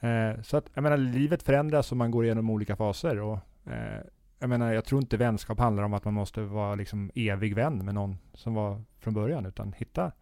Eh, 0.00 0.42
så 0.42 0.56
att, 0.56 0.70
jag 0.74 0.82
menar, 0.82 0.96
livet 0.96 1.42
förändras 1.42 1.90
och 1.92 1.98
man 1.98 2.10
går 2.10 2.24
igenom 2.24 2.50
olika 2.50 2.76
faser. 2.76 3.20
Och, 3.20 3.38
eh, 3.66 4.00
jag 4.38 4.48
menar, 4.48 4.72
jag 4.72 4.84
tror 4.84 5.00
inte 5.00 5.16
vänskap 5.16 5.58
handlar 5.58 5.82
om 5.82 5.94
att 5.94 6.04
man 6.04 6.14
måste 6.14 6.40
vara 6.40 6.74
liksom 6.74 7.10
evig 7.14 7.54
vän 7.54 7.84
med 7.84 7.94
någon 7.94 8.18
som 8.34 8.54
var 8.54 8.82
från 8.98 9.14
början. 9.14 9.46
Utan 9.46 9.72
hitta, 9.72 10.12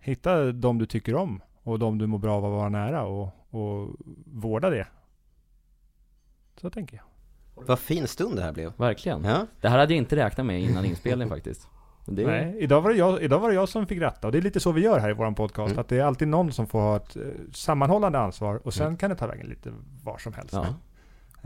hitta 0.00 0.52
de 0.52 0.78
du 0.78 0.86
tycker 0.86 1.14
om 1.14 1.42
och 1.62 1.78
de 1.78 1.98
du 1.98 2.06
mår 2.06 2.18
bra 2.18 2.36
av 2.36 2.44
att 2.44 2.50
vara 2.50 2.68
nära 2.68 3.02
och, 3.04 3.28
och 3.50 3.96
vårda 4.26 4.70
det. 4.70 4.86
Så 6.60 6.70
tänker 6.70 6.96
jag. 6.96 7.04
Vad 7.66 7.78
fin 7.78 8.06
stund 8.08 8.36
det 8.36 8.42
här 8.42 8.52
blev. 8.52 8.72
Verkligen. 8.76 9.24
Ja, 9.24 9.46
Det 9.60 9.68
här 9.68 9.78
hade 9.78 9.94
jag 9.94 9.98
inte 9.98 10.16
räknat 10.16 10.46
med 10.46 10.60
innan 10.60 10.84
inspelning 10.84 11.28
faktiskt. 11.36 11.68
Det, 12.06 12.26
Nej, 12.26 12.56
idag 12.58 12.80
var, 12.80 12.90
det 12.90 12.96
jag, 12.96 13.22
idag 13.22 13.40
var 13.40 13.48
det 13.48 13.54
jag 13.54 13.68
som 13.68 13.86
fick 13.86 14.00
rätta. 14.00 14.26
Och 14.26 14.32
det 14.32 14.38
är 14.38 14.42
lite 14.42 14.60
så 14.60 14.72
vi 14.72 14.80
gör 14.80 14.98
här 14.98 15.10
i 15.10 15.12
vår 15.12 15.30
podcast. 15.30 15.70
Mm. 15.72 15.80
Att 15.80 15.88
det 15.88 15.98
är 15.98 16.04
alltid 16.04 16.28
någon 16.28 16.52
som 16.52 16.66
får 16.66 16.80
ha 16.80 16.96
ett 16.96 17.16
eh, 17.16 17.22
sammanhållande 17.52 18.18
ansvar. 18.18 18.60
Och 18.64 18.74
sen 18.74 18.96
kan 18.96 19.10
det 19.10 19.16
ta 19.16 19.26
vägen 19.26 19.46
lite 19.46 19.72
var 20.04 20.18
som 20.18 20.32
helst. 20.32 20.54
Ja. 20.54 20.66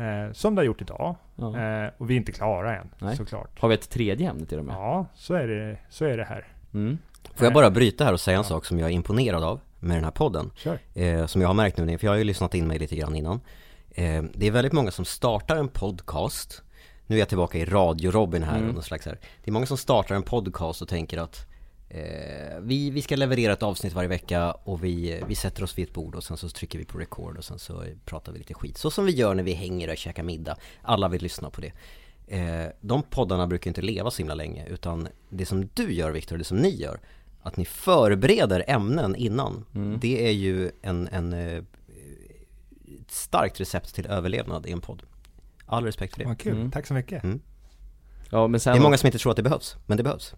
Eh, 0.05 0.33
som 0.33 0.55
det 0.55 0.61
har 0.61 0.67
gjort 0.67 0.81
idag. 0.83 1.15
ja. 1.37 1.59
Eh, 1.61 1.91
och 1.99 2.11
vi 2.11 2.15
är 2.15 2.19
inte 2.19 2.33
klara 2.33 2.77
än, 2.77 2.91
Nej. 2.99 3.17
såklart. 3.17 3.61
Har 3.61 3.69
vi 3.69 3.75
ett 3.75 3.91
tredje 3.91 4.31
ämne 4.31 4.47
till 4.47 4.59
och 4.59 4.65
med? 4.65 4.75
Ja, 4.75 5.07
så 5.15 5.35
är 5.35 5.49
det, 5.49 5.79
så 5.89 6.05
är 6.05 6.17
det 6.17 6.25
här. 6.25 6.47
Mm. 6.75 6.99
Får 7.35 7.45
jag 7.47 7.55
bara 7.55 7.71
bryta 7.71 8.05
här 8.05 8.13
och 8.13 8.21
säga 8.21 8.39
en 8.39 8.45
sak 8.45 8.65
som 8.65 8.79
jag 8.79 8.89
är 8.91 8.93
imponerad 8.95 9.45
av 9.45 9.61
med 9.81 9.97
den 9.97 10.05
här 10.05 10.11
podden. 10.11 10.51
Kör. 10.57 10.79
eh, 10.95 11.27
som 11.27 11.41
jag 11.41 11.49
har 11.49 11.55
märkt 11.55 11.77
nu, 11.79 11.99
för 11.99 12.07
jag 12.07 12.13
har 12.13 12.19
ju 12.19 12.25
lyssnat 12.25 12.55
in 12.55 12.67
mig 12.67 12.79
lite 12.79 12.97
grann 12.97 13.17
innan. 13.17 13.41
Eh, 13.91 14.23
det 14.35 14.47
är 14.47 14.51
väldigt 14.51 14.73
många 14.73 14.91
som 14.91 15.05
startar 15.05 15.57
en 15.57 15.69
podcast. 15.69 16.63
Nu 17.07 17.17
är 17.17 17.19
jag 17.21 17.29
tillbaka 17.29 17.59
i 17.59 17.65
radio-Robin 17.65 18.43
här, 18.43 18.57
Mm. 18.57 18.69
och 18.69 18.75
någon 18.75 18.83
slags 18.83 19.07
här. 19.07 19.19
Det 19.45 19.51
är 19.51 19.53
många 19.53 19.67
som 19.67 19.77
startar 19.77 20.15
en 20.15 20.23
podcast 20.23 20.83
och 20.83 20.89
tänker 20.89 21.19
att 21.19 21.47
eh, 21.89 22.59
vi, 22.61 22.91
vi 22.91 23.03
ska 23.03 23.17
leverera 23.17 23.53
ett 23.53 23.63
avsnitt 23.63 23.93
varje 23.93 24.09
vecka 24.09 24.53
och 24.53 24.85
vi, 24.85 25.23
vi 25.29 25.35
sätter 25.35 25.63
oss 25.65 25.79
vid 25.79 25.89
ett 25.89 25.95
bord 25.95 26.15
och 26.15 26.25
sen 26.25 26.37
så 26.37 26.49
trycker 26.49 26.79
vi 26.79 26.85
på 26.85 26.99
record 26.99 27.37
och 27.39 27.45
sen 27.45 27.59
så 27.59 27.85
pratar 28.05 28.33
vi 28.33 28.39
lite 28.39 28.55
skit. 28.55 28.79
Så 28.79 28.91
som 28.91 29.05
vi 29.07 29.13
gör 29.13 29.35
när 29.35 29.43
vi 29.43 29.53
hänger 29.53 29.91
och 29.91 29.97
käkar 29.97 30.23
middag. 30.23 30.57
Alla 30.83 31.09
vill 31.09 31.23
lyssna 31.23 31.51
på 31.51 31.61
det. 31.61 31.73
Eh, 32.27 32.67
de 32.81 33.03
poddarna 33.03 33.47
brukar 33.47 33.71
inte 33.71 33.83
leva 33.83 34.11
så 34.11 34.19
himla 34.19 34.35
länge 34.35 34.67
utan 34.67 35.09
det 35.31 35.47
som 35.47 35.69
du 35.75 35.93
gör 35.93 36.11
Viktor, 36.11 36.39
det 36.39 36.45
som 36.45 36.57
ni 36.57 36.71
gör 36.77 37.01
att 37.43 37.57
ni 37.57 37.65
förbereder 37.65 38.65
ämnen 38.67 39.17
innan. 39.17 39.65
Mm. 39.75 39.99
Det 40.01 40.27
är 40.29 40.33
ju 40.33 40.71
en, 40.83 41.09
en 41.09 41.33
eh, 41.33 41.63
ett 43.01 43.11
starkt 43.11 43.61
recept 43.61 43.95
till 43.95 44.07
överlevnad 44.07 44.67
i 44.67 44.73
en 44.73 44.81
podd. 44.81 45.03
All 45.67 45.85
respekt 45.85 46.15
för 46.15 46.21
det. 46.21 46.27
Vad 46.29 46.39
kul, 46.39 46.53
Mm. 46.57 46.71
tack 46.71 46.87
så 46.87 46.95
mycket. 46.95 47.23
Ja 48.31 48.47
men 48.47 48.61
sen 48.61 48.73
Det 48.73 48.79
är 48.79 48.83
många 48.83 48.97
som 48.97 49.07
inte 49.07 49.19
tror 49.19 49.31
att 49.31 49.37
det 49.37 49.43
behövs, 49.43 49.77
men 49.87 49.97
det 49.97 50.03
behövs. 50.03 50.35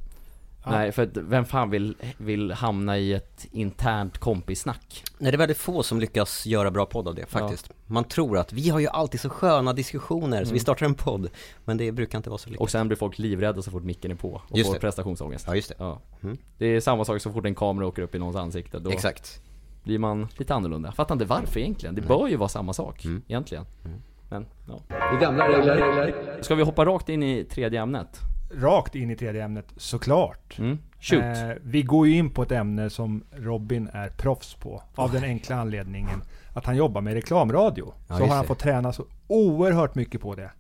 Ja. 0.68 0.72
Nej, 0.72 0.92
för 0.92 1.10
vem 1.14 1.44
fan 1.44 1.70
vill, 1.70 1.96
vill 2.18 2.52
hamna 2.52 2.98
i 2.98 3.12
ett 3.12 3.46
internt 3.52 4.18
kompissnack? 4.18 5.02
Nej, 5.18 5.32
det 5.32 5.36
är 5.36 5.38
väldigt 5.38 5.58
få 5.58 5.82
som 5.82 6.00
lyckas 6.00 6.46
göra 6.46 6.70
bra 6.70 6.86
podd 6.86 7.08
av 7.08 7.14
det 7.14 7.26
faktiskt. 7.26 7.70
Man 7.86 8.04
tror 8.04 8.38
att 8.38 8.52
vi 8.52 8.68
har 8.68 8.78
ju 8.80 8.86
alltid 8.88 9.20
så 9.20 9.28
sköna 9.30 9.72
diskussioner 9.72 10.44
så 10.44 10.52
vi 10.52 10.58
startar 10.60 10.86
en 10.86 10.94
podd. 10.94 11.28
Men 11.64 11.76
det 11.76 11.92
brukar 11.92 12.18
inte 12.18 12.30
vara 12.30 12.38
så 12.38 12.50
lyckat. 12.50 12.60
Och 12.62 12.70
sen 12.70 12.88
blir 12.88 12.96
folk 12.96 13.18
livrädda 13.18 13.62
så 13.62 13.70
fort 13.70 13.82
micken 13.82 14.10
är 14.10 14.14
på 14.14 14.42
och 14.48 14.58
Just 14.58 14.68
får 14.68 14.74
det. 14.74 14.80
prestationsångest. 14.80 15.44
Ja, 15.48 15.54
just 15.54 15.68
det. 15.68 15.74
Ja. 15.78 16.00
Mm. 16.22 16.38
Det 16.58 16.66
är 16.66 16.80
samma 16.80 17.04
sak 17.04 17.20
så 17.20 17.32
fort 17.32 17.46
en 17.46 17.54
kamera 17.54 17.86
åker 17.86 18.02
upp 18.02 18.14
i 18.14 18.18
någons 18.18 18.36
ansikte. 18.36 18.78
Då 18.78 18.90
Exakt. 18.90 19.40
blir 19.84 19.98
man 19.98 20.28
lite 20.36 20.54
annorlunda. 20.54 20.92
Fattar 20.92 21.14
inte 21.14 21.24
varför 21.24 21.60
egentligen. 21.60 21.94
Det 21.94 22.02
bör 22.02 22.28
ju 22.28 22.36
vara 22.36 22.48
samma 22.48 22.72
sak 22.72 23.04
Mm. 23.04 23.22
egentligen. 23.28 23.64
Mm. 23.84 23.98
Men, 24.30 24.46
ja. 24.68 24.80
Det 24.88 25.18
gamla 25.20 25.48
regler. 25.48 26.38
Ska 26.40 26.54
vi 26.54 26.62
hoppa 26.62 26.84
rakt 26.84 27.08
in 27.08 27.22
i 27.22 27.44
tredje 27.44 27.82
ämnet? 27.82 28.20
Rakt 28.56 28.94
in 28.94 29.10
i 29.10 29.16
tredje 29.16 29.44
ämnet, 29.44 29.66
såklart. 29.76 30.58
Mm. 30.58 30.78
Eh, 31.12 31.56
vi 31.62 31.82
går 31.82 32.06
ju 32.08 32.16
in 32.16 32.30
på 32.30 32.42
ett 32.42 32.52
ämne 32.52 32.90
som 32.90 33.24
Robin 33.36 33.88
är 33.92 34.08
proffs 34.08 34.54
på. 34.54 34.82
Av 34.94 35.12
den 35.12 35.24
enkla 35.24 35.56
anledningen 35.56 36.22
att 36.54 36.64
han 36.66 36.76
jobbar 36.76 37.00
med 37.00 37.14
reklamradio. 37.14 37.94
Ja, 38.08 38.18
så 38.18 38.24
har 38.26 38.36
han 38.36 38.44
fått 38.44 38.58
träna 38.58 38.92
så 38.92 39.04
oerhört 39.26 39.94
mycket 39.94 40.20
på 40.20 40.34
det. 40.34 40.50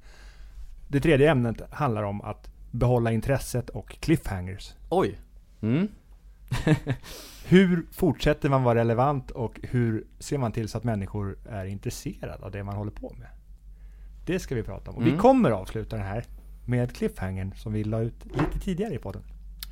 Det 0.88 1.00
tredje 1.00 1.30
ämnet 1.30 1.60
handlar 1.70 2.02
om 2.02 2.20
att 2.22 2.50
behålla 2.70 3.12
intresset 3.12 3.70
och 3.70 3.88
cliffhangers. 4.00 4.74
Oj! 4.88 5.18
Mm. 5.62 5.88
Hur 7.48 7.86
fortsätter 7.92 8.48
man 8.48 8.62
vara 8.62 8.78
relevant 8.78 9.30
och 9.30 9.60
hur 9.62 10.04
ser 10.18 10.38
man 10.38 10.52
till 10.52 10.68
så 10.68 10.78
att 10.78 10.84
människor 10.84 11.36
är 11.50 11.64
intresserade 11.64 12.44
av 12.44 12.50
det 12.50 12.64
man 12.64 12.76
håller 12.76 12.90
på 12.90 13.14
med? 13.18 13.28
Det 14.26 14.38
ska 14.38 14.54
vi 14.54 14.62
prata 14.62 14.90
om. 14.90 14.96
Och 14.96 15.02
Mm. 15.02 15.14
vi 15.14 15.20
kommer 15.20 15.50
avsluta 15.50 15.96
den 15.96 16.04
här 16.06 16.24
med 16.66 16.96
cliffhangern 16.96 17.52
som 17.56 17.72
vi 17.72 17.84
la 17.84 18.00
ut 18.00 18.14
lite 18.24 18.64
tidigare 18.64 18.94
i 18.94 18.98
podden. 18.98 19.22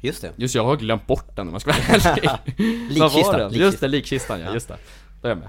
Just 0.01 0.23
det. 0.23 0.31
Just 0.37 0.55
jag 0.55 0.65
har 0.65 0.77
glömt 0.77 1.07
bort 1.07 1.37
den 1.37 1.47
om 1.49 1.53
jag 1.55 1.61
ska 1.61 1.71
vara 1.73 1.83
ärlig. 2.13 2.29
Var 3.01 3.09
likkistan. 3.11 3.53
Just 3.53 3.81
det, 3.81 3.89
likkistan 3.89 4.41
ja, 4.41 4.55
just 4.55 4.69
det. 4.69 4.77
Då 5.23 5.29
är 5.29 5.31
jag 5.31 5.39
med. 5.39 5.49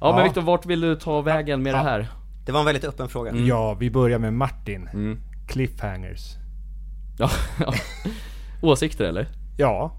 Ja, 0.00 0.08
Ja. 0.08 0.14
men 0.16 0.24
Viktor, 0.24 0.42
vart 0.42 0.66
vill 0.66 0.80
du 0.80 0.96
ta 0.96 1.20
vägen 1.20 1.62
med 1.62 1.72
Ja. 1.72 1.76
det 1.76 1.82
här? 1.82 2.06
Det 2.46 2.52
var 2.52 2.60
en 2.60 2.66
väldigt 2.66 2.84
öppen 2.84 3.08
fråga. 3.08 3.30
Mm. 3.30 3.46
Ja, 3.46 3.74
vi 3.74 3.90
börjar 3.90 4.18
med 4.18 4.32
Martin. 4.32 4.88
Mm. 4.92 5.18
Cliffhangers. 5.48 6.34
Ja, 7.18 7.30
ja. 7.60 7.74
Åsikter 8.62 9.04
eller? 9.04 9.26
Ja, 9.58 9.92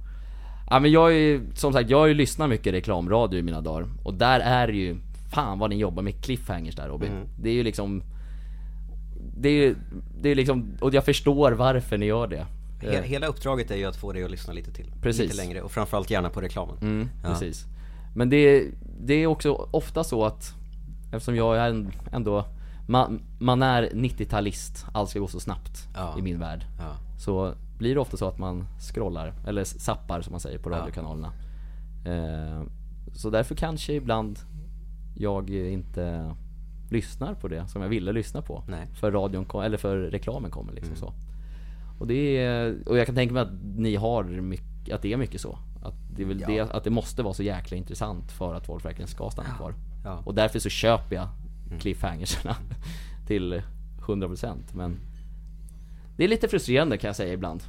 Ja 0.69 0.79
men 0.79 0.91
jag 0.91 1.11
är 1.11 1.15
ju, 1.15 1.41
som 1.53 1.73
sagt, 1.73 1.89
jag 1.89 1.97
har 1.99 2.05
ju 2.07 2.13
lyssnat 2.13 2.49
mycket 2.49 2.73
reklamradio 2.73 3.39
i 3.39 3.41
mina 3.41 3.61
dagar 3.61 3.87
Och 4.03 4.13
där 4.13 4.39
är 4.39 4.67
det 4.67 4.73
ju, 4.73 4.97
fan 5.33 5.59
vad 5.59 5.69
ni 5.69 5.75
jobbar 5.75 6.03
med 6.03 6.23
cliffhangers 6.23 6.75
där 6.75 6.87
Robin 6.87 7.11
Mm. 7.11 7.27
Det 7.39 7.49
är 7.49 7.53
ju 7.53 7.63
liksom 7.63 8.03
Det 9.37 9.49
är 9.49 9.75
det 10.21 10.29
är 10.29 10.35
liksom, 10.35 10.77
och 10.81 10.93
jag 10.93 11.05
förstår 11.05 11.51
varför 11.51 11.97
ni 11.97 12.05
gör 12.05 12.27
det 12.27 12.45
Eh, 12.81 13.01
Hela 13.01 13.27
uppdraget 13.27 13.71
är 13.71 13.75
ju 13.75 13.85
att 13.85 13.95
få 13.95 14.11
dig 14.13 14.23
att 14.23 14.31
lyssna 14.31 14.53
lite 14.53 14.71
till. 14.71 14.91
Precis. 15.01 15.21
Lite 15.21 15.35
längre 15.35 15.61
och 15.61 15.71
framförallt 15.71 16.09
gärna 16.09 16.29
på 16.29 16.41
reklamen. 16.41 16.77
Mm, 16.81 17.09
Ja. 17.23 17.29
precis 17.29 17.65
Men 18.15 18.29
det, 18.29 18.65
det 19.01 19.13
är 19.13 19.27
också 19.27 19.67
ofta 19.71 20.03
så 20.03 20.25
att 20.25 20.53
Eftersom 21.11 21.35
jag 21.35 21.57
är 21.57 21.69
en, 21.69 21.91
ändå 22.11 22.45
man, 22.87 23.21
man 23.39 23.61
är 23.63 23.83
90-talist, 23.89 24.85
allt 24.93 25.09
ska 25.09 25.19
gå 25.19 25.27
så 25.27 25.39
snabbt 25.39 25.87
Ja. 25.95 26.15
i 26.19 26.21
min 26.21 26.39
värld 26.39 26.65
Ja. 26.79 27.19
Så 27.19 27.53
blir 27.77 27.93
det 27.95 28.01
ofta 28.01 28.17
så 28.17 28.27
att 28.27 28.37
man 28.37 28.67
scrollar, 28.79 29.33
eller 29.47 29.63
zappar 29.63 30.21
som 30.21 30.31
man 30.31 30.39
säger 30.39 30.59
på 30.59 30.69
radiokanalerna 30.69 31.31
eh, 32.05 32.61
Så 33.13 33.29
därför 33.29 33.55
kanske 33.55 33.93
ibland 33.93 34.39
jag 35.15 35.49
inte 35.49 36.35
lyssnar 36.89 37.33
på 37.33 37.47
det 37.47 37.67
som 37.67 37.81
jag 37.81 37.89
ville 37.89 38.11
lyssna 38.11 38.41
på 38.41 38.63
Nej. 38.67 38.87
För 38.99 39.11
radion, 39.11 39.45
kom, 39.45 39.61
eller 39.61 39.77
för 39.77 39.97
reklamen 39.97 40.51
kommer 40.51 40.73
liksom 40.73 40.93
Mm. 40.93 40.99
så 40.99 41.13
Och 41.99 42.07
det 42.07 42.37
är, 42.37 42.75
och 42.85 42.97
jag 42.97 43.05
kan 43.05 43.15
tänka 43.15 43.33
mig 43.33 43.43
att 43.43 43.51
ni 43.77 43.95
har 43.95 44.23
mycket, 44.23 44.95
att 44.95 45.01
det 45.01 45.13
är 45.13 45.17
mycket 45.17 45.41
så 45.41 45.57
Att 45.83 45.93
det 46.15 46.21
är 46.21 46.27
väl 46.27 46.41
Ja. 46.41 46.47
det, 46.47 46.59
att 46.75 46.83
det 46.83 46.89
måste 46.89 47.23
vara 47.23 47.33
så 47.33 47.43
jäkla 47.43 47.77
intressant 47.77 48.31
för 48.31 48.53
att 48.53 48.65
folk 48.65 48.85
verkligen 48.85 49.07
ska 49.07 49.29
stanna 49.29 49.49
kvar 49.49 49.73
Ja. 50.03 50.11
Mm. 50.11 50.23
Och 50.23 50.35
därför 50.35 50.59
så 50.59 50.69
köper 50.69 51.15
jag 51.15 51.27
cliffhangersarna 51.79 52.55
till 53.27 53.61
100% 54.07 54.55
men 54.73 54.97
Det 56.17 56.23
är 56.23 56.27
lite 56.27 56.47
frustrerande 56.47 56.97
kan 56.97 57.07
jag 57.07 57.15
säga 57.15 57.33
ibland 57.33 57.63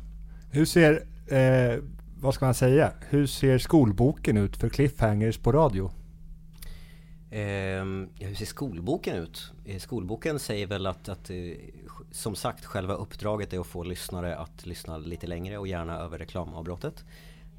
hur 0.50 0.64
ser, 0.64 1.02
eh, 1.26 1.78
vad 2.20 2.34
ska 2.34 2.44
man 2.44 2.54
säga, 2.54 2.92
hur 3.08 3.26
ser 3.26 3.58
skolboken 3.58 4.36
ut 4.36 4.56
för 4.56 4.68
cliffhangers 4.68 5.38
på 5.38 5.52
radio? 5.52 5.90
Ehm, 7.30 8.08
hur 8.18 8.34
ser 8.34 8.46
skolboken 8.46 9.16
ut? 9.16 9.52
Eh, 9.64 9.78
Skolboken 9.78 10.38
säger 10.38 10.66
väl 10.66 10.86
att, 10.86 11.08
att 11.08 11.30
eh, 11.30 11.36
som 12.10 12.34
sagt 12.34 12.64
själva 12.64 12.94
uppdraget 12.94 13.52
är 13.52 13.60
att 13.60 13.66
få 13.66 13.82
lyssnare 13.82 14.36
att 14.36 14.66
lyssna 14.66 14.98
lite 14.98 15.26
längre 15.26 15.58
och 15.58 15.68
gärna 15.68 15.98
över 15.98 16.18
reklamavbrottet. 16.18 17.04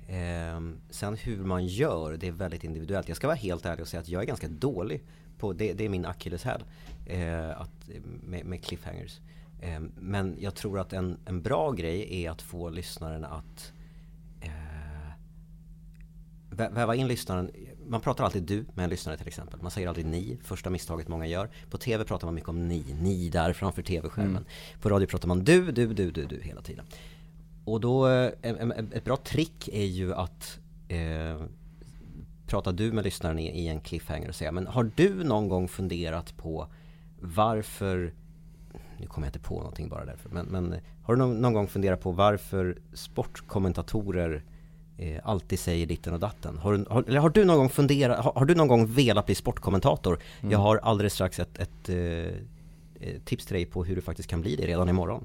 Ehm, 0.07 0.77
sen 0.89 1.15
hur 1.15 1.43
man 1.43 1.65
gör, 1.65 2.17
det 2.17 2.27
är 2.27 2.31
väldigt 2.31 2.63
individuellt. 2.63 3.07
Jag 3.07 3.17
ska 3.17 3.27
vara 3.27 3.37
helt 3.37 3.65
ärlig 3.65 3.81
och 3.81 3.87
säga 3.87 4.01
att 4.01 4.09
jag 4.09 4.21
är 4.21 4.27
ganska 4.27 4.47
dålig 4.47 5.03
på, 5.37 5.53
det, 5.53 5.73
det 5.73 5.85
är 5.85 5.89
min 5.89 6.05
akilleshäl, 6.05 6.63
eh, 7.05 7.49
eh 7.49 7.65
med, 8.23 8.45
med 8.45 8.63
cliffhangers. 8.63 9.19
Ehm, 9.61 9.91
men 9.99 10.35
jag 10.39 10.55
tror 10.55 10.79
att 10.79 10.93
en, 10.93 11.17
en 11.25 11.41
bra 11.41 11.71
grej 11.71 12.23
är 12.23 12.31
att 12.31 12.41
få 12.41 12.69
lyssnaren 12.69 13.25
att 13.25 13.73
eh, 14.41 14.51
väva 16.49 16.95
in 16.95 17.07
lyssnaren. 17.07 17.51
Man 17.87 18.01
pratar 18.01 18.23
alltid 18.23 18.43
du 18.43 18.65
med 18.73 18.83
en 18.83 18.89
lyssnare 18.89 19.17
till 19.17 19.27
exempel. 19.27 19.61
Man 19.61 19.71
säger 19.71 19.87
aldrig 19.87 20.05
ni, 20.05 20.37
första 20.43 20.69
misstaget 20.69 21.07
många 21.07 21.25
gör. 21.25 21.49
På 21.69 21.77
TV 21.77 22.03
pratar 22.03 22.27
man 22.27 22.35
mycket 22.35 22.49
om 22.49 22.67
ni, 22.67 22.95
ni 23.01 23.29
där 23.29 23.53
framför 23.53 23.81
TV-skärmen. 23.81 24.45
På 24.81 24.89
radio 24.89 25.07
pratar 25.07 25.27
man 25.27 25.43
du, 25.43 25.71
du, 25.71 25.93
du, 25.93 26.11
du, 26.11 26.25
du 26.25 26.41
hela 26.41 26.61
tiden. 26.61 26.85
Och 27.65 27.81
då, 27.81 28.07
eh, 28.07 28.31
ett 28.91 29.03
bra 29.03 29.17
trick 29.17 29.69
är 29.73 29.85
ju 29.85 30.13
att 30.13 30.59
eh, 30.87 31.41
prata 32.47 32.71
du 32.71 32.91
med 32.91 33.03
lyssnaren 33.03 33.39
i, 33.39 33.63
i 33.63 33.67
en 33.67 33.81
cliffhanger 33.81 34.29
och 34.29 34.35
säga 34.35 34.51
Men 34.51 34.67
har 34.67 34.91
du 34.95 35.23
någon 35.23 35.49
gång 35.49 35.67
funderat 35.67 36.37
på 36.37 36.67
varför 37.19 38.13
nu 38.97 39.07
kommer 39.07 39.27
jag 39.27 39.29
inte 39.29 39.47
på 39.47 39.57
någonting 39.57 39.89
bara 39.89 40.05
därför, 40.05 40.29
men, 40.29 40.45
men 40.45 40.75
har 41.03 41.15
du 41.15 41.19
någon, 41.19 41.37
någon 41.37 41.53
gång 41.53 41.67
funderat 41.67 42.01
på 42.01 42.11
varför 42.11 42.77
sportkommentatorer 42.93 44.43
eh, 44.97 45.19
alltid 45.23 45.59
säger 45.59 45.85
ditten 45.85 46.13
och 46.13 46.19
datten? 46.19 46.57
Har, 46.57 46.73
du- 46.73 46.85
har, 46.89 47.03
eller 47.07 47.19
har 47.19 47.29
du 47.29 47.45
någon 47.45 47.57
gång 47.57 47.69
funderat, 47.69 48.23
har, 48.25 48.33
har 48.33 48.45
du 48.45 48.55
någon 48.55 48.67
gång 48.67 48.85
velat 48.87 49.25
bli 49.25 49.35
sportkommentator? 49.35 50.19
Jag 50.49 50.59
har 50.59 50.77
alldeles 50.77 51.13
strax 51.13 51.39
ett, 51.39 51.57
ett 51.59 51.89
eh, 51.89 51.97
eh, 51.97 53.19
tips 53.25 53.45
till 53.45 53.53
dig 53.55 53.65
på 53.65 53.83
hur 53.83 53.95
du 53.95 54.01
faktiskt 54.01 54.29
kan 54.29 54.41
bli 54.41 54.55
det 54.55 54.67
redan 54.67 54.89
imorgon. 54.89 55.23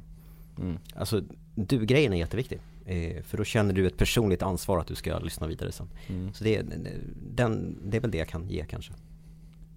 Mm. 0.58 0.78
Alltså, 0.96 1.22
du-grejen 1.54 2.12
är 2.12 2.16
jätteviktig. 2.16 2.58
Eh, 2.86 3.22
för 3.22 3.38
då 3.38 3.44
känner 3.44 3.74
du 3.74 3.86
ett 3.86 3.96
personligt 3.96 4.42
ansvar 4.42 4.78
att 4.78 4.86
du 4.86 4.94
ska 4.94 5.18
lyssna 5.18 5.46
vidare 5.46 5.72
sen. 5.72 5.88
Mm. 6.08 6.32
Så 6.32 6.44
det, 6.44 6.62
den, 7.34 7.78
det 7.84 7.96
är 7.96 8.00
väl 8.00 8.10
det 8.10 8.18
jag 8.18 8.28
kan 8.28 8.48
ge 8.48 8.64
kanske. 8.64 8.92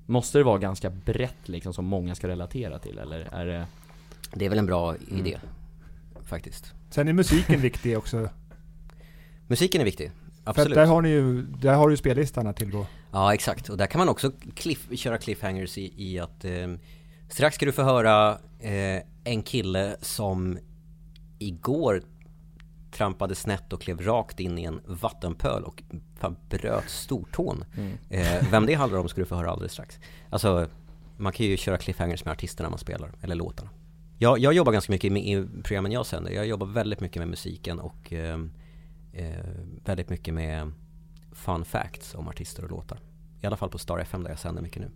Måste 0.06 0.38
det 0.38 0.44
vara 0.44 0.58
ganska 0.58 0.90
brett 0.90 1.36
liksom 1.50 1.74
som 1.74 1.86
många 1.86 2.16
ska 2.16 2.28
relatera 2.28 2.80
till 2.80 2.98
eller 2.98 3.20
är 3.32 3.46
det 3.46 3.66
Det 4.34 4.46
är 4.46 4.50
väl 4.50 4.60
en 4.60 4.66
bra 4.66 4.96
Mm. 4.96 5.26
idé, 5.26 5.38
faktiskt. 6.24 6.74
Sen 6.90 7.08
är 7.08 7.14
musiken 7.14 7.62
viktig 7.62 7.98
också. 7.98 8.30
Musiken 9.48 9.82
är 9.82 9.86
viktig, 9.86 10.12
För 10.44 10.50
absolut. 10.50 10.76
där 10.76 10.86
har 10.86 11.02
ni 11.02 11.10
ju, 11.10 11.42
där 11.42 11.74
har 11.74 11.90
du 11.90 11.98
spellistan 11.98 12.48
att 12.48 12.58
tillgå. 12.58 12.88
Ja 13.12 13.34
exakt, 13.34 13.70
och 13.70 13.78
där 13.78 13.88
kan 13.88 14.00
man 14.00 14.10
också 14.10 14.32
cliff, 14.56 14.88
köra 14.96 15.18
cliffhangers 15.18 15.78
i, 15.78 15.94
i 15.98 16.20
att 16.20 16.46
eh, 16.46 16.68
Strax 17.30 17.56
ska 17.56 17.66
du 17.66 17.72
få 17.72 17.84
höra 17.84 18.38
eh, 18.60 19.02
en 19.24 19.44
kille 19.44 19.96
som 20.02 20.58
igår 21.40 22.02
trampade 22.92 23.36
snett 23.36 23.74
och 23.74 23.82
klev 23.82 24.02
rakt 24.02 24.40
in 24.40 24.58
i 24.58 24.64
en 24.64 24.82
vattenpöl 24.86 25.64
och 25.64 25.84
fan 26.20 26.36
bröt 26.50 26.90
stortån. 26.90 27.66
Eh, 28.10 28.52
vem 28.52 28.66
det 28.66 28.74
handlar 28.74 29.00
om 29.00 29.10
ska 29.10 29.22
du 29.22 29.26
få 29.26 29.36
höra 29.36 29.52
alldeles 29.52 29.72
strax. 29.72 30.00
Alltså, 30.30 30.68
man 31.18 31.34
kan 31.34 31.46
ju 31.46 31.58
köra 31.58 31.78
cliffhangers 31.78 32.26
med 32.26 32.32
artisterna 32.32 32.70
man 32.70 32.80
spelar, 32.80 33.12
eller 33.22 33.36
låtarna. 33.36 33.70
Jag, 34.18 34.40
jag 34.40 34.54
jobbar 34.54 34.72
ganska 34.72 34.92
mycket 34.92 35.12
i 35.12 35.48
programmen 35.64 35.92
jag 35.92 36.06
sänder. 36.06 36.32
Jag 36.32 36.48
jobbar 36.48 36.68
väldigt 36.68 37.00
mycket 37.00 37.20
med 37.20 37.28
musiken 37.28 37.80
och 37.80 38.14
eh, 38.14 38.34
eh, 38.34 38.38
väldigt 39.86 40.10
mycket 40.10 40.34
med 40.34 40.72
fun 41.32 41.66
facts 41.66 42.16
om 42.16 42.28
artister 42.28 42.64
och 42.64 42.70
låtar. 42.70 43.00
I 43.42 43.48
alla 43.48 43.58
fall 43.58 43.70
på 43.70 43.78
Star 43.78 44.00
FM 44.00 44.24
där 44.24 44.30
jag 44.30 44.40
sänder 44.40 44.62
mycket 44.62 44.82
nu. 44.82 44.92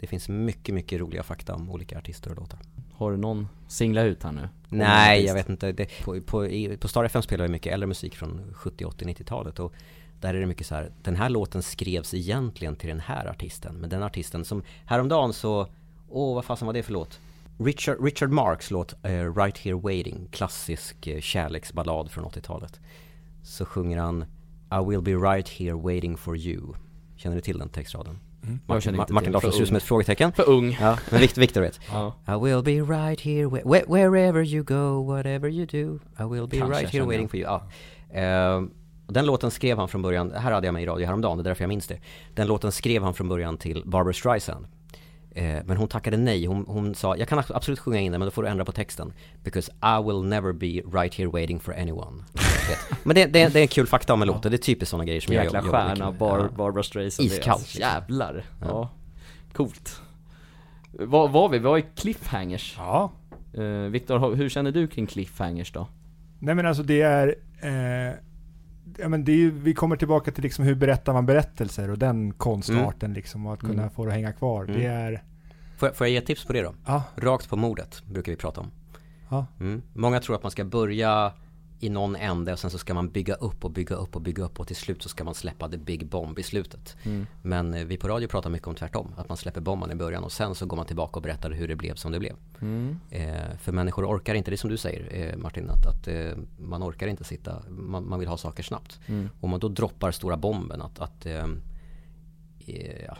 Det 0.00 0.06
finns 0.06 0.28
mycket, 0.28 0.74
mycket 0.74 1.00
roliga 1.00 1.22
fakta 1.22 1.54
om 1.54 1.70
olika 1.70 1.98
artister 1.98 2.30
och 2.30 2.36
låtar. 2.36 2.58
Har 2.92 3.10
du 3.10 3.16
någon 3.16 3.48
singla 3.68 4.02
ut 4.02 4.22
här 4.22 4.32
nu? 4.32 4.48
Nej, 4.68 5.24
jag 5.24 5.34
vet 5.34 5.48
inte. 5.48 5.72
Det, 5.72 6.04
på, 6.04 6.20
på, 6.20 6.46
i, 6.46 6.76
på 6.76 6.88
Star 6.88 7.04
FM 7.04 7.22
spelar 7.22 7.44
vi 7.44 7.50
mycket 7.50 7.72
äldre 7.72 7.86
musik 7.86 8.16
från 8.16 8.54
70, 8.54 8.84
80, 8.84 9.04
90-talet 9.04 9.58
och 9.58 9.74
där 10.20 10.34
är 10.34 10.40
det 10.40 10.46
mycket 10.46 10.66
så 10.66 10.74
här, 10.74 10.92
den 11.02 11.16
här 11.16 11.28
låten 11.28 11.62
skrevs 11.62 12.14
egentligen 12.14 12.76
till 12.76 12.88
den 12.88 13.00
här 13.00 13.26
artisten, 13.26 13.74
men 13.74 13.90
den 13.90 14.02
artisten 14.02 14.44
som 14.44 14.62
häromdagen 14.86 15.32
så, 15.32 15.66
åh 16.08 16.34
vad 16.34 16.44
fasen 16.44 16.66
var 16.66 16.72
det 16.72 16.82
för 16.82 16.92
låt? 16.92 17.20
Richard, 17.58 18.04
Richard 18.04 18.30
Marks 18.30 18.70
låt 18.70 18.94
eh, 19.04 19.34
Right 19.34 19.58
Here 19.58 19.76
Waiting, 19.76 20.28
klassisk 20.30 21.06
eh, 21.06 21.20
kärleksballad 21.20 22.10
från 22.10 22.24
80-talet. 22.24 22.80
Så 23.42 23.64
sjunger 23.64 23.98
han 23.98 24.24
I 24.72 24.84
will 24.90 25.02
be 25.02 25.12
right 25.14 25.48
here 25.48 25.74
waiting 25.74 26.16
for 26.16 26.36
you. 26.36 26.74
Känner 27.16 27.36
du 27.36 27.42
till 27.42 27.58
den 27.58 27.68
textraden? 27.68 28.18
Jag 28.42 28.58
Martin, 28.66 28.94
Ma- 28.96 29.12
Martin. 29.12 29.32
Larsson 29.32 29.52
ser 29.52 29.62
ut 29.62 29.68
som 29.68 29.76
ett 29.76 29.82
frågetecken. 29.82 30.32
För 30.32 30.48
ung. 30.48 30.76
Ja, 30.80 30.98
men 31.10 31.20
Victor, 31.20 31.40
Victor 31.40 31.60
vet. 31.60 31.80
Ja. 31.92 32.14
I 32.28 32.44
will 32.44 32.62
be 32.62 32.94
right 32.94 33.20
here 33.20 33.46
whe- 33.46 33.84
wherever 33.88 34.42
you 34.44 34.64
go, 34.64 35.06
whatever 35.06 35.48
you 35.48 35.66
do 35.66 35.98
I 36.24 36.28
will 36.34 36.48
be 36.48 36.58
Kanske 36.58 36.80
right 36.80 36.92
here 36.92 37.04
waiting 37.04 37.22
jag. 37.22 37.30
for 37.30 37.38
you 37.38 37.48
ja. 38.12 38.62
Och 39.06 39.12
den 39.12 39.26
låten 39.26 39.50
skrev 39.50 39.78
han 39.78 39.88
från 39.88 40.02
början, 40.02 40.32
här 40.32 40.52
hade 40.52 40.66
jag 40.66 40.72
med 40.74 40.82
i 40.82 40.86
radio 40.86 41.06
häromdagen, 41.06 41.38
det 41.38 41.42
är 41.42 41.44
därför 41.44 41.62
jag 41.64 41.68
minns 41.68 41.86
det. 41.86 41.98
Den 42.34 42.46
låten 42.46 42.72
skrev 42.72 43.02
han 43.02 43.14
från 43.14 43.28
början 43.28 43.56
till 43.58 43.82
Barbra 43.86 44.12
Streisand. 44.12 44.66
Eh, 45.34 45.58
men 45.64 45.76
hon 45.76 45.88
tackade 45.88 46.16
nej, 46.16 46.46
hon, 46.46 46.64
hon 46.68 46.94
sa 46.94 47.16
jag 47.16 47.28
kan 47.28 47.42
absolut 47.48 47.78
sjunga 47.78 48.00
in 48.00 48.12
den 48.12 48.18
men 48.18 48.26
då 48.26 48.30
får 48.30 48.42
du 48.42 48.48
ändra 48.48 48.64
på 48.64 48.72
texten. 48.72 49.12
Because 49.44 49.72
I 49.72 50.02
will 50.06 50.22
never 50.24 50.52
be 50.52 50.66
right 50.98 51.14
here 51.14 51.28
waiting 51.28 51.60
for 51.60 51.72
anyone. 51.80 52.24
Vet. 52.90 53.04
men 53.04 53.14
det, 53.14 53.24
det, 53.26 53.48
det 53.52 53.58
är 53.58 53.62
en 53.62 53.68
kul 53.68 53.86
fakta 53.86 54.12
om 54.12 54.22
en 54.22 54.28
låt, 54.28 54.42
det 54.42 54.48
är 54.48 54.56
typiskt 54.56 54.90
sådana 54.90 55.04
grejer 55.04 55.20
som 55.20 55.34
jag 55.34 55.44
Jäkla 55.44 55.58
jobbar 55.58 55.84
mycket 55.84 55.98
stjärna, 55.98 56.10
med. 56.10 56.18
Bar, 56.18 56.38
Ja. 56.38 56.48
Barbara 56.56 56.82
Streisand. 56.82 57.26
Iskallt, 57.26 57.48
alltså, 57.48 57.78
liksom. 57.78 57.80
Jävlar. 57.94 58.44
Ja. 58.60 58.66
Ja. 58.68 58.90
Coolt. 59.52 60.00
Var 60.92 61.28
var 61.28 61.48
vi? 61.48 61.58
Vi 61.58 61.64
var 61.64 61.78
i 61.78 61.84
cliffhangers. 61.96 62.74
Ja. 62.78 63.12
Eh, 63.54 63.62
Viktor, 63.90 64.34
hur 64.34 64.48
känner 64.48 64.72
du 64.72 64.86
kring 64.86 65.06
cliffhangers 65.06 65.72
då? 65.72 65.86
Nej 66.38 66.54
men 66.54 66.66
alltså 66.66 66.82
det 66.82 67.02
är... 67.02 67.34
Eh, 67.60 68.14
ja, 68.98 69.08
men 69.08 69.24
det 69.24 69.32
är 69.32 69.36
ju, 69.36 69.50
vi 69.50 69.74
kommer 69.74 69.96
tillbaka 69.96 70.30
till 70.32 70.42
liksom 70.42 70.64
hur 70.64 70.74
berättar 70.74 71.12
man 71.12 71.26
berättelser 71.26 71.90
och 71.90 71.98
den 71.98 72.32
konstarten 72.32 73.12
liksom 73.14 73.46
och 73.46 73.52
att 73.52 73.60
kunna 73.60 73.72
Mm. 73.82 73.90
få 73.90 74.04
det 74.04 74.10
att 74.10 74.14
hänga 74.16 74.32
kvar. 74.32 74.64
Mm. 74.64 74.76
Det 74.80 74.86
är... 74.86 75.22
Får, 75.76 75.88
jag- 75.88 75.96
får 75.96 76.06
jag 76.06 76.12
ge 76.12 76.16
ett 76.18 76.26
tips 76.26 76.44
på 76.44 76.52
det 76.52 76.62
då? 76.62 76.74
Ja. 76.86 77.02
Rakt 77.16 77.48
på 77.48 77.56
mordet 77.56 78.02
brukar 78.06 78.32
vi 78.32 78.36
prata 78.36 78.60
om. 78.60 78.70
Ja. 79.28 79.46
Mm. 79.60 79.82
Många 79.92 80.20
tror 80.20 80.36
att 80.36 80.42
man 80.42 80.50
ska 80.52 80.64
börja 80.64 81.32
i 81.82 81.88
någon 81.88 82.16
ände 82.16 82.52
och 82.52 82.58
sen 82.58 82.70
så 82.70 82.78
ska 82.78 82.94
man 82.94 83.08
bygga 83.08 83.34
upp 83.34 83.64
och 83.64 83.70
bygga 83.70 83.96
upp 83.96 84.16
och 84.16 84.22
bygga 84.22 84.44
upp 84.44 84.60
och 84.60 84.66
till 84.66 84.76
slut 84.76 85.02
så 85.02 85.08
ska 85.08 85.24
man 85.24 85.34
släppa 85.34 85.68
the 85.68 85.76
big 85.76 86.06
bomb 86.06 86.38
i 86.38 86.42
slutet. 86.42 86.96
Mm. 87.02 87.26
Men 87.42 87.74
eh, 87.74 87.84
vi 87.84 87.96
på 87.96 88.08
radio 88.08 88.28
pratar 88.28 88.50
mycket 88.50 88.68
om 88.68 88.74
tvärtom, 88.74 89.14
att 89.16 89.28
man 89.28 89.36
släpper 89.36 89.60
bomben 89.60 89.90
i 89.90 89.94
början 89.94 90.24
och 90.24 90.32
sen 90.32 90.54
så 90.54 90.66
går 90.66 90.76
man 90.76 90.86
tillbaka 90.86 91.16
och 91.16 91.22
berättar 91.22 91.50
hur 91.50 91.68
det 91.68 91.76
blev 91.76 91.94
som 91.94 92.12
det 92.12 92.18
blev. 92.18 92.36
Mm. 92.60 92.98
Eh, 93.10 93.56
för 93.58 93.72
människor 93.72 94.06
orkar 94.06 94.34
inte, 94.34 94.50
det 94.50 94.54
är 94.54 94.56
som 94.56 94.70
du 94.70 94.76
säger 94.76 95.30
eh, 95.32 95.36
Martin, 95.36 95.70
att, 95.70 95.86
att 95.86 96.08
eh, 96.08 96.32
man 96.58 96.82
orkar 96.82 97.06
inte 97.06 97.24
sitta, 97.24 97.62
man, 97.68 98.08
man 98.08 98.18
vill 98.18 98.28
ha 98.28 98.36
saker 98.36 98.62
snabbt. 98.62 99.00
Mm. 99.06 99.28
Om 99.40 99.50
man 99.50 99.60
då 99.60 99.68
droppar 99.68 100.10
stora 100.10 100.36
bomben 100.36 100.82
att, 100.82 100.98
att 100.98 101.26
eh, 101.26 101.44
eh, 102.66 103.04
ja, 103.06 103.16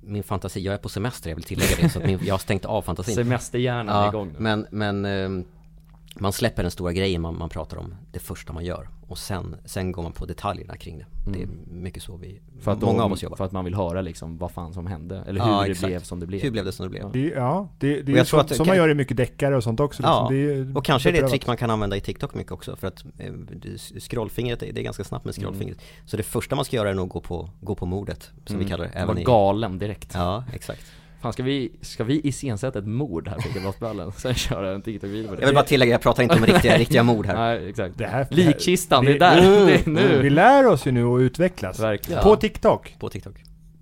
min 0.00 0.22
fantasi, 0.22 0.60
jag 0.60 0.74
är 0.74 0.78
på 0.78 0.88
semester, 0.88 1.30
jag 1.30 1.36
vill 1.36 1.44
tillägga 1.44 1.76
det, 1.80 1.88
så 1.88 2.00
min, 2.00 2.18
jag 2.24 2.34
har 2.34 2.38
stängt 2.38 2.64
av 2.64 2.82
fantasin. 2.82 3.14
Semesterhjärnan 3.24 3.88
är 3.88 4.02
Ja, 4.02 4.08
igång 4.08 4.32
nu. 4.32 4.38
men, 4.38 4.66
men 4.70 5.04
eh, 5.04 5.44
man 6.14 6.32
släpper 6.32 6.62
den 6.62 6.70
stora 6.70 6.92
grejen 6.92 7.22
man, 7.22 7.38
man 7.38 7.48
pratar 7.48 7.76
om 7.76 7.94
det 8.12 8.18
första 8.18 8.52
man 8.52 8.64
gör 8.64 8.88
och 9.08 9.18
sen, 9.18 9.56
sen 9.64 9.92
går 9.92 10.02
man 10.02 10.12
på 10.12 10.26
detaljerna 10.26 10.76
kring 10.76 10.98
det. 10.98 11.06
Det 11.32 11.42
är 11.42 11.48
mycket 11.70 12.02
så 12.02 12.16
vi, 12.16 12.28
Mm. 12.28 12.62
För 12.62 12.72
att 12.72 12.80
många 12.80 12.98
de- 12.98 13.04
av 13.04 13.12
oss 13.12 13.22
jobbar. 13.22 13.36
För 13.36 13.44
att 13.44 13.52
man 13.52 13.64
vill 13.64 13.74
höra 13.74 14.00
liksom 14.00 14.38
vad 14.38 14.50
fan 14.50 14.72
som 14.74 14.86
hände, 14.86 15.24
eller 15.28 15.44
hur 15.44 15.50
Ja, 15.50 15.62
det 15.64 15.70
exakt. 15.70 15.86
blev 15.86 16.02
som 16.02 16.20
det 16.20 16.26
blev. 16.26 16.40
Hur 16.42 16.50
blev 16.50 16.64
det 16.64 16.72
som 16.72 16.84
det 16.86 16.90
blev? 16.90 17.02
Ja. 17.02 17.08
Det, 17.12 17.20
ja, 17.28 17.68
det, 17.78 18.02
det 18.02 18.18
är 18.18 18.24
så, 18.24 18.36
att 18.36 18.56
som 18.56 18.66
man 18.66 18.76
gör 18.76 18.88
i 18.88 18.94
mycket 18.94 19.16
deckare 19.16 19.56
och 19.56 19.62
sånt 19.62 19.80
också. 19.80 20.02
Ja, 20.02 20.28
liksom. 20.30 20.36
det 20.64 20.70
är, 20.70 20.76
och 20.76 20.84
kanske 20.84 21.08
är 21.08 21.12
det 21.12 21.18
ett 21.18 21.30
trick 21.30 21.46
man 21.46 21.56
kan 21.56 21.70
använda 21.70 21.96
i 21.96 22.00
TikTok 22.00 22.34
mycket 22.34 22.52
också 22.52 22.76
för 22.76 22.88
att 22.88 23.04
eh, 23.18 23.32
det- 23.32 24.00
scrollfingret, 24.00 24.60
det 24.60 24.78
är 24.78 24.82
ganska 24.82 25.04
snabbt 25.04 25.24
med 25.24 25.34
scrollfingret. 25.34 25.78
Så 26.06 26.16
det 26.16 26.22
första 26.22 26.56
man 26.56 26.64
ska 26.64 26.76
göra 26.76 26.90
är 26.90 26.94
nog 26.94 27.08
gå 27.08 27.20
på, 27.20 27.50
gå 27.60 27.74
på 27.74 27.86
mordet, 27.86 28.30
som 28.46 28.58
vi 28.58 28.64
kallar 28.64 28.84
det. 28.84 28.90
Mm. 28.90 29.06
Var 29.06 29.12
Även 29.14 29.22
i, 29.22 29.24
galen 29.24 29.78
direkt. 29.78 30.10
Ja, 30.14 30.44
exakt. 30.52 30.82
Fan 31.24 31.32
ska 31.32 31.42
vi, 31.42 31.72
ska 31.80 32.04
vi 32.04 32.20
iscensätta 32.28 32.78
ett 32.78 32.86
mord 32.86 33.28
här 33.28 33.36
på 33.36 33.42
Kebabsbrallen? 33.54 34.12
Sen 34.16 34.34
köra 34.34 34.72
en 34.74 34.82
TikTok-video 34.82 35.28
på 35.28 35.34
det? 35.34 35.40
Jag 35.40 35.46
vill 35.46 35.54
bara 35.54 35.64
tillägga, 35.64 35.92
jag 35.92 36.00
pratar 36.00 36.22
inte 36.22 36.34
om 36.34 36.46
riktiga, 36.46 36.78
riktiga 36.78 37.02
mord 37.02 37.26
här. 37.26 37.34
Nej, 37.34 37.68
exakt. 37.68 37.98
Det 37.98 38.06
här- 38.06 38.26
Likkistan, 38.30 39.04
det 39.04 39.10
vi- 39.10 39.16
är 39.16 39.20
där, 39.20 39.38
Mm, 39.38 39.66
det 39.66 39.74
är 39.86 39.90
nu! 39.90 40.22
Vi 40.22 40.30
lär 40.30 40.66
oss 40.66 40.86
ju 40.86 40.92
nu 40.92 41.04
att 41.06 41.20
utvecklas. 41.20 41.80
Verkligen. 41.80 42.22
På 42.22 42.36
TikTok. 42.36 42.96
På 42.98 43.08
TikTok. 43.08 43.34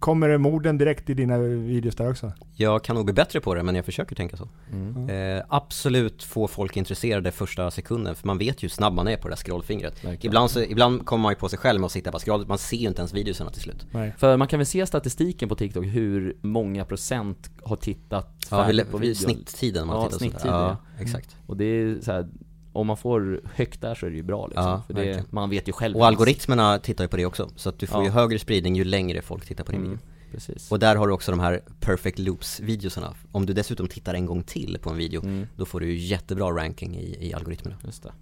Kommer 0.02 0.28
det 0.28 0.38
morden 0.38 0.78
direkt 0.78 1.10
i 1.10 1.14
dina 1.14 1.38
videos 1.38 1.96
där 1.96 2.10
också? 2.10 2.32
Jag 2.56 2.84
kan 2.84 2.96
nog 2.96 3.04
bli 3.04 3.14
bättre 3.14 3.40
på 3.40 3.54
det 3.54 3.62
men 3.62 3.74
jag 3.74 3.84
försöker 3.84 4.16
tänka 4.16 4.36
så. 4.36 4.48
Mm. 4.72 5.36
Eh, 5.36 5.44
absolut 5.48 6.22
få 6.22 6.48
folk 6.48 6.76
intresserade 6.76 7.30
första 7.30 7.70
sekunden 7.70 8.14
för 8.14 8.26
man 8.26 8.38
vet 8.38 8.62
ju 8.62 8.64
hur 8.64 8.70
snabb 8.70 8.94
man 8.94 9.08
är 9.08 9.16
på 9.16 9.28
det 9.28 9.32
där 9.32 9.36
scrollfingret. 9.36 10.04
Verkligen. 10.04 10.30
Ibland, 10.30 10.50
så, 10.50 10.62
ibland 10.62 11.06
kommer 11.06 11.22
man 11.22 11.32
ju 11.32 11.36
på 11.36 11.48
sig 11.48 11.58
själv 11.58 11.80
med 11.80 11.86
att 11.86 11.92
sitta 11.92 12.12
på 12.12 12.18
scroll, 12.18 12.46
man 12.46 12.58
ser 12.58 12.76
ju 12.76 12.88
inte 12.88 13.00
ens 13.00 13.14
videorna 13.14 13.50
till 13.50 13.62
slut. 13.62 13.86
Nej. 13.90 14.14
För 14.18 14.36
man 14.36 14.48
kan 14.48 14.58
väl 14.58 14.66
se 14.66 14.86
statistiken 14.86 15.48
på 15.48 15.54
TikTok 15.54 15.84
hur 15.84 16.36
många 16.40 16.84
procent 16.84 17.50
har 17.62 17.76
tittat 17.76 18.36
Ja, 18.50 18.64
färdigt 18.64 18.86
hur, 18.86 18.92
på 18.92 18.98
videon. 18.98 19.14
snitttiden 19.14 19.86
man 19.86 19.96
Ja, 19.96 20.04
tittar 20.04 20.18
snitttiden, 20.18 20.56
ja, 20.56 20.78
ja. 20.96 21.02
exakt. 21.02 21.36
Och 21.46 21.56
det 21.56 21.64
är 21.64 22.00
så 22.00 22.12
här, 22.12 22.28
om 22.72 22.86
man 22.86 22.96
får 22.96 23.40
högt 23.54 23.80
där 23.80 23.94
så 23.94 24.06
är 24.06 24.10
det 24.10 24.16
ju 24.16 24.22
bra 24.22 24.46
liksom. 24.46 24.64
Ja, 24.64 24.82
För 24.86 24.94
det, 24.94 25.24
man 25.32 25.50
vet 25.50 25.68
ju 25.68 25.72
själv 25.72 25.96
Och 25.96 26.06
algoritmerna 26.06 26.78
tittar 26.78 27.04
ju 27.04 27.08
på 27.08 27.16
det 27.16 27.26
också, 27.26 27.50
så 27.56 27.68
att 27.68 27.78
du 27.78 27.86
får 27.86 28.00
Ja. 28.00 28.04
ju 28.04 28.10
högre 28.10 28.38
spridning 28.38 28.76
ju 28.76 28.84
längre 28.84 29.22
folk 29.22 29.46
tittar 29.46 29.64
på 29.64 29.72
din 29.72 29.80
Mm, 29.80 29.90
video. 29.92 30.04
precis. 30.32 30.70
Och 30.72 30.78
där 30.78 30.96
har 30.96 31.06
du 31.06 31.12
också 31.12 31.30
de 31.32 31.40
här 31.40 31.60
perfect 31.80 32.18
loops 32.18 32.60
videosarna. 32.60 33.14
Om 33.32 33.46
du 33.46 33.52
dessutom 33.52 33.88
tittar 33.88 34.14
en 34.14 34.26
gång 34.26 34.42
till 34.42 34.78
på 34.82 34.90
en 34.90 34.96
video, 34.96 35.22
Mm, 35.22 35.46
då 35.56 35.64
får 35.64 35.80
du 35.80 35.86
ju 35.86 35.96
jättebra 35.98 36.50
ranking 36.50 36.96
i, 36.96 37.28
i 37.28 37.34
algoritmerna. 37.34 37.76
just 37.84 38.02
det. 38.02 38.12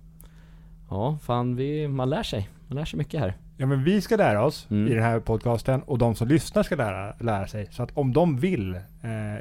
Ja, 0.91 1.19
fan 1.23 1.57
vi, 1.57 1.89
man 1.89 2.11
lär 2.11 2.23
sig. 2.23 2.49
Man 2.69 2.77
lär 2.77 2.85
sig 2.85 2.99
mycket 2.99 3.21
här. 3.21 3.37
Ja 3.61 3.67
men 3.67 3.85
vi 3.85 4.01
ska 4.01 4.17
lära 4.17 4.45
oss 4.45 4.67
Mm. 4.71 4.93
i 4.93 4.95
den 4.95 5.03
här 5.03 5.21
podcasten 5.21 5.83
och 5.83 5.99
de 5.99 6.15
som 6.15 6.29
lyssnar 6.29 6.63
ska 6.63 6.77
lära, 6.77 7.15
lära 7.21 7.47
sig. 7.47 7.67
Så 7.71 7.83
att 7.83 7.91
om 7.95 8.13
de 8.13 8.37
vill 8.37 8.75
eh, 8.75 8.81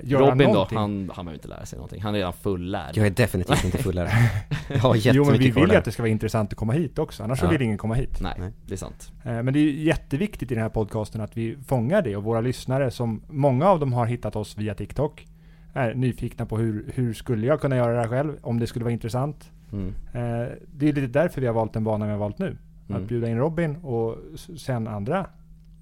göra 0.04 0.32
Robin 0.32 0.48
då, 0.48 0.54
någonting. 0.54 0.78
han, 0.78 1.12
han 1.16 1.26
behöver 1.26 1.34
inte 1.34 1.48
lära 1.48 1.66
sig 1.66 1.78
någonting. 1.78 2.02
Han 2.02 2.14
är 2.16 2.18
redan 2.18 2.34
fullärd. 2.34 2.98
Jag 2.98 3.06
är 3.06 3.10
definitivt 3.10 3.64
inte 3.66 3.78
fullare. 3.78 4.10
Jag 4.70 4.78
har 4.80 4.96
Jo 4.96 5.02
jättemycket 5.02 5.28
men 5.32 5.40
vi 5.40 5.52
vill 5.62 5.70
ju 5.72 5.76
att 5.76 5.86
det 5.86 5.92
ska 5.92 6.04
vara 6.04 6.10
intressant 6.12 6.52
att 6.54 6.58
komma 6.58 6.74
hit 6.74 7.00
också. 7.00 7.24
Annars 7.24 7.40
så 7.40 7.46
Ja. 7.46 7.50
vill 7.50 7.62
ingen 7.62 7.78
komma 7.78 7.94
hit. 7.94 8.20
Nej, 8.22 8.36
Nej. 8.40 8.52
det 8.68 8.74
är 8.74 8.78
sant. 8.78 9.12
Eh, 9.26 9.44
Men 9.44 9.54
det 9.54 9.60
är 9.60 9.72
jätteviktigt 9.72 10.52
i 10.52 10.56
den 10.56 10.64
här 10.64 10.70
podcasten 10.70 11.22
att 11.22 11.38
vi 11.38 11.58
fångar 11.68 12.02
det 12.02 12.16
och 12.16 12.24
våra 12.24 12.42
lyssnare 12.42 12.92
som, 12.92 13.22
många 13.28 13.66
av 13.70 13.80
dem 13.80 13.94
har 13.94 14.06
hittat 14.06 14.36
oss 14.36 14.58
via 14.58 14.76
TikTok, 14.76 15.28
är 15.74 15.94
nyfikna 15.94 16.46
på 16.46 16.58
hur, 16.58 16.92
hur 16.96 17.14
skulle 17.14 17.48
jag 17.48 17.62
kunna 17.62 17.76
göra 17.76 17.94
det 17.94 18.00
här 18.02 18.08
själv, 18.08 18.34
om 18.42 18.60
det 18.60 18.68
skulle 18.68 18.86
vara 18.86 18.94
intressant. 18.94 19.52
Mm. 19.72 19.88
Eh, 20.14 20.48
Det 20.68 20.90
är 20.90 20.94
lite 20.94 21.08
därför 21.20 21.42
vi 21.42 21.48
har 21.48 21.54
valt 21.54 21.74
den 21.74 21.84
banan 21.84 22.08
vi 22.08 22.12
har 22.12 22.20
valt 22.20 22.40
nu. 22.40 22.58
Mm. 22.90 23.02
Att 23.02 23.08
bjuda 23.08 23.30
in 23.30 23.38
Robin 23.38 23.76
och 23.76 24.18
sen 24.58 24.88
andra, 24.88 25.28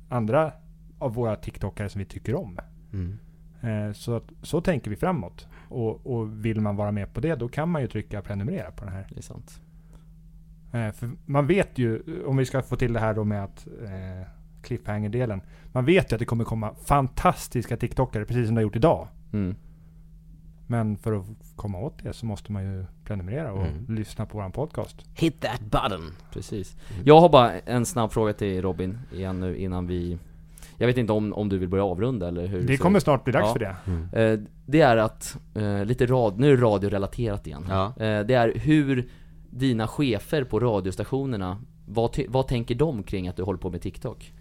andra 0.10 0.52
av 1.00 1.14
våra 1.14 1.36
TikTokare 1.36 1.90
som 1.90 2.00
vi 2.00 2.06
tycker 2.06 2.36
om. 2.36 2.58
Mm. 2.94 3.18
Eh, 3.62 3.94
Så, 3.94 4.16
att, 4.16 4.24
så 4.42 4.62
tänker 4.62 4.90
vi 4.90 4.96
framåt. 4.96 5.48
Och, 5.70 6.08
och 6.08 6.46
vill 6.46 6.62
man 6.62 6.76
vara 6.76 6.92
med 6.92 7.14
på 7.14 7.20
det, 7.22 7.36
då 7.36 7.48
kan 7.48 7.70
man 7.70 7.82
ju 7.82 7.88
trycka 7.88 8.22
prenumerera 8.22 8.72
på 8.72 8.86
den 8.86 8.94
här. 8.94 9.08
Det 9.10 9.18
är 9.18 9.22
sant. 9.22 9.62
Eh, 10.74 10.92
För 10.92 11.10
man 11.26 11.48
vet 11.48 11.78
ju, 11.78 12.04
om 12.26 12.38
vi 12.38 12.46
ska 12.46 12.62
få 12.62 12.76
till 12.76 12.94
det 12.94 13.00
här 13.00 13.14
då 13.14 13.24
med 13.24 13.44
att 13.44 13.68
eh, 13.84 14.28
cliffhanger-delen. 14.62 15.42
Man 15.72 15.86
vet 15.86 16.12
ju 16.12 16.16
att 16.16 16.20
det 16.20 16.26
kommer 16.26 16.44
komma 16.44 16.74
fantastiska 16.86 17.78
TikTokare, 17.78 18.26
precis 18.26 18.46
som 18.48 18.56
det 18.56 18.60
har 18.60 18.64
gjort 18.64 18.76
idag. 18.76 19.08
Mm. 19.34 19.56
Men 20.68 20.98
för 20.98 21.14
att 21.14 21.26
komma 21.56 21.78
åt 21.78 22.04
det 22.04 22.14
så 22.14 22.26
måste 22.26 22.52
man 22.52 22.64
ju 22.64 22.86
prenumerera 23.08 23.54
och 23.54 23.66
Mm. 23.68 23.86
lyssna 23.96 24.26
på 24.26 24.38
våran 24.38 24.52
podcast. 24.52 25.06
Hit 25.14 25.42
that 25.42 25.62
button! 25.62 26.12
Precis. 26.34 26.76
Jag 27.06 27.20
har 27.22 27.30
bara 27.30 27.60
en 27.60 27.86
snabb 27.86 28.12
fråga 28.12 28.34
till 28.34 28.62
Robin 28.62 28.98
igen 29.14 29.40
nu 29.40 29.58
innan 29.58 29.88
vi 29.88 30.18
Jag 30.80 30.88
vet 30.88 30.98
inte 30.98 31.14
om, 31.14 31.34
om 31.34 31.50
du 31.50 31.58
vill 31.58 31.70
börja 31.70 31.84
avrunda 31.86 32.28
eller 32.28 32.48
hur 32.48 32.62
Det 32.62 32.78
kommer 32.78 33.00
snart 33.00 33.24
bli 33.24 33.34
dags 33.34 33.46
Ja. 33.48 33.54
för 33.54 33.60
det. 33.60 33.76
Mm. 33.86 34.34
Eh, 34.34 34.48
Det 34.66 34.82
är 34.82 34.98
att, 34.98 35.38
eh, 35.56 35.86
lite 35.86 36.06
rad, 36.06 36.40
nu 36.40 36.52
är 36.54 36.58
det 36.58 36.64
radiorelaterat 36.64 37.48
igen 37.48 37.66
Ja. 37.70 37.86
Eh, 37.88 38.26
Det 38.26 38.34
är 38.34 38.54
hur 38.60 39.10
dina 39.50 39.88
chefer 39.88 40.44
på 40.44 40.60
radiostationerna 40.60 41.58
vad, 41.88 42.20
vad 42.28 42.48
tänker 42.48 42.76
de 42.76 43.04
kring 43.04 43.28
att 43.28 43.36
du 43.36 43.44
håller 43.44 43.60
på 43.60 43.70
med 43.70 43.82
TikTok? 43.82 44.34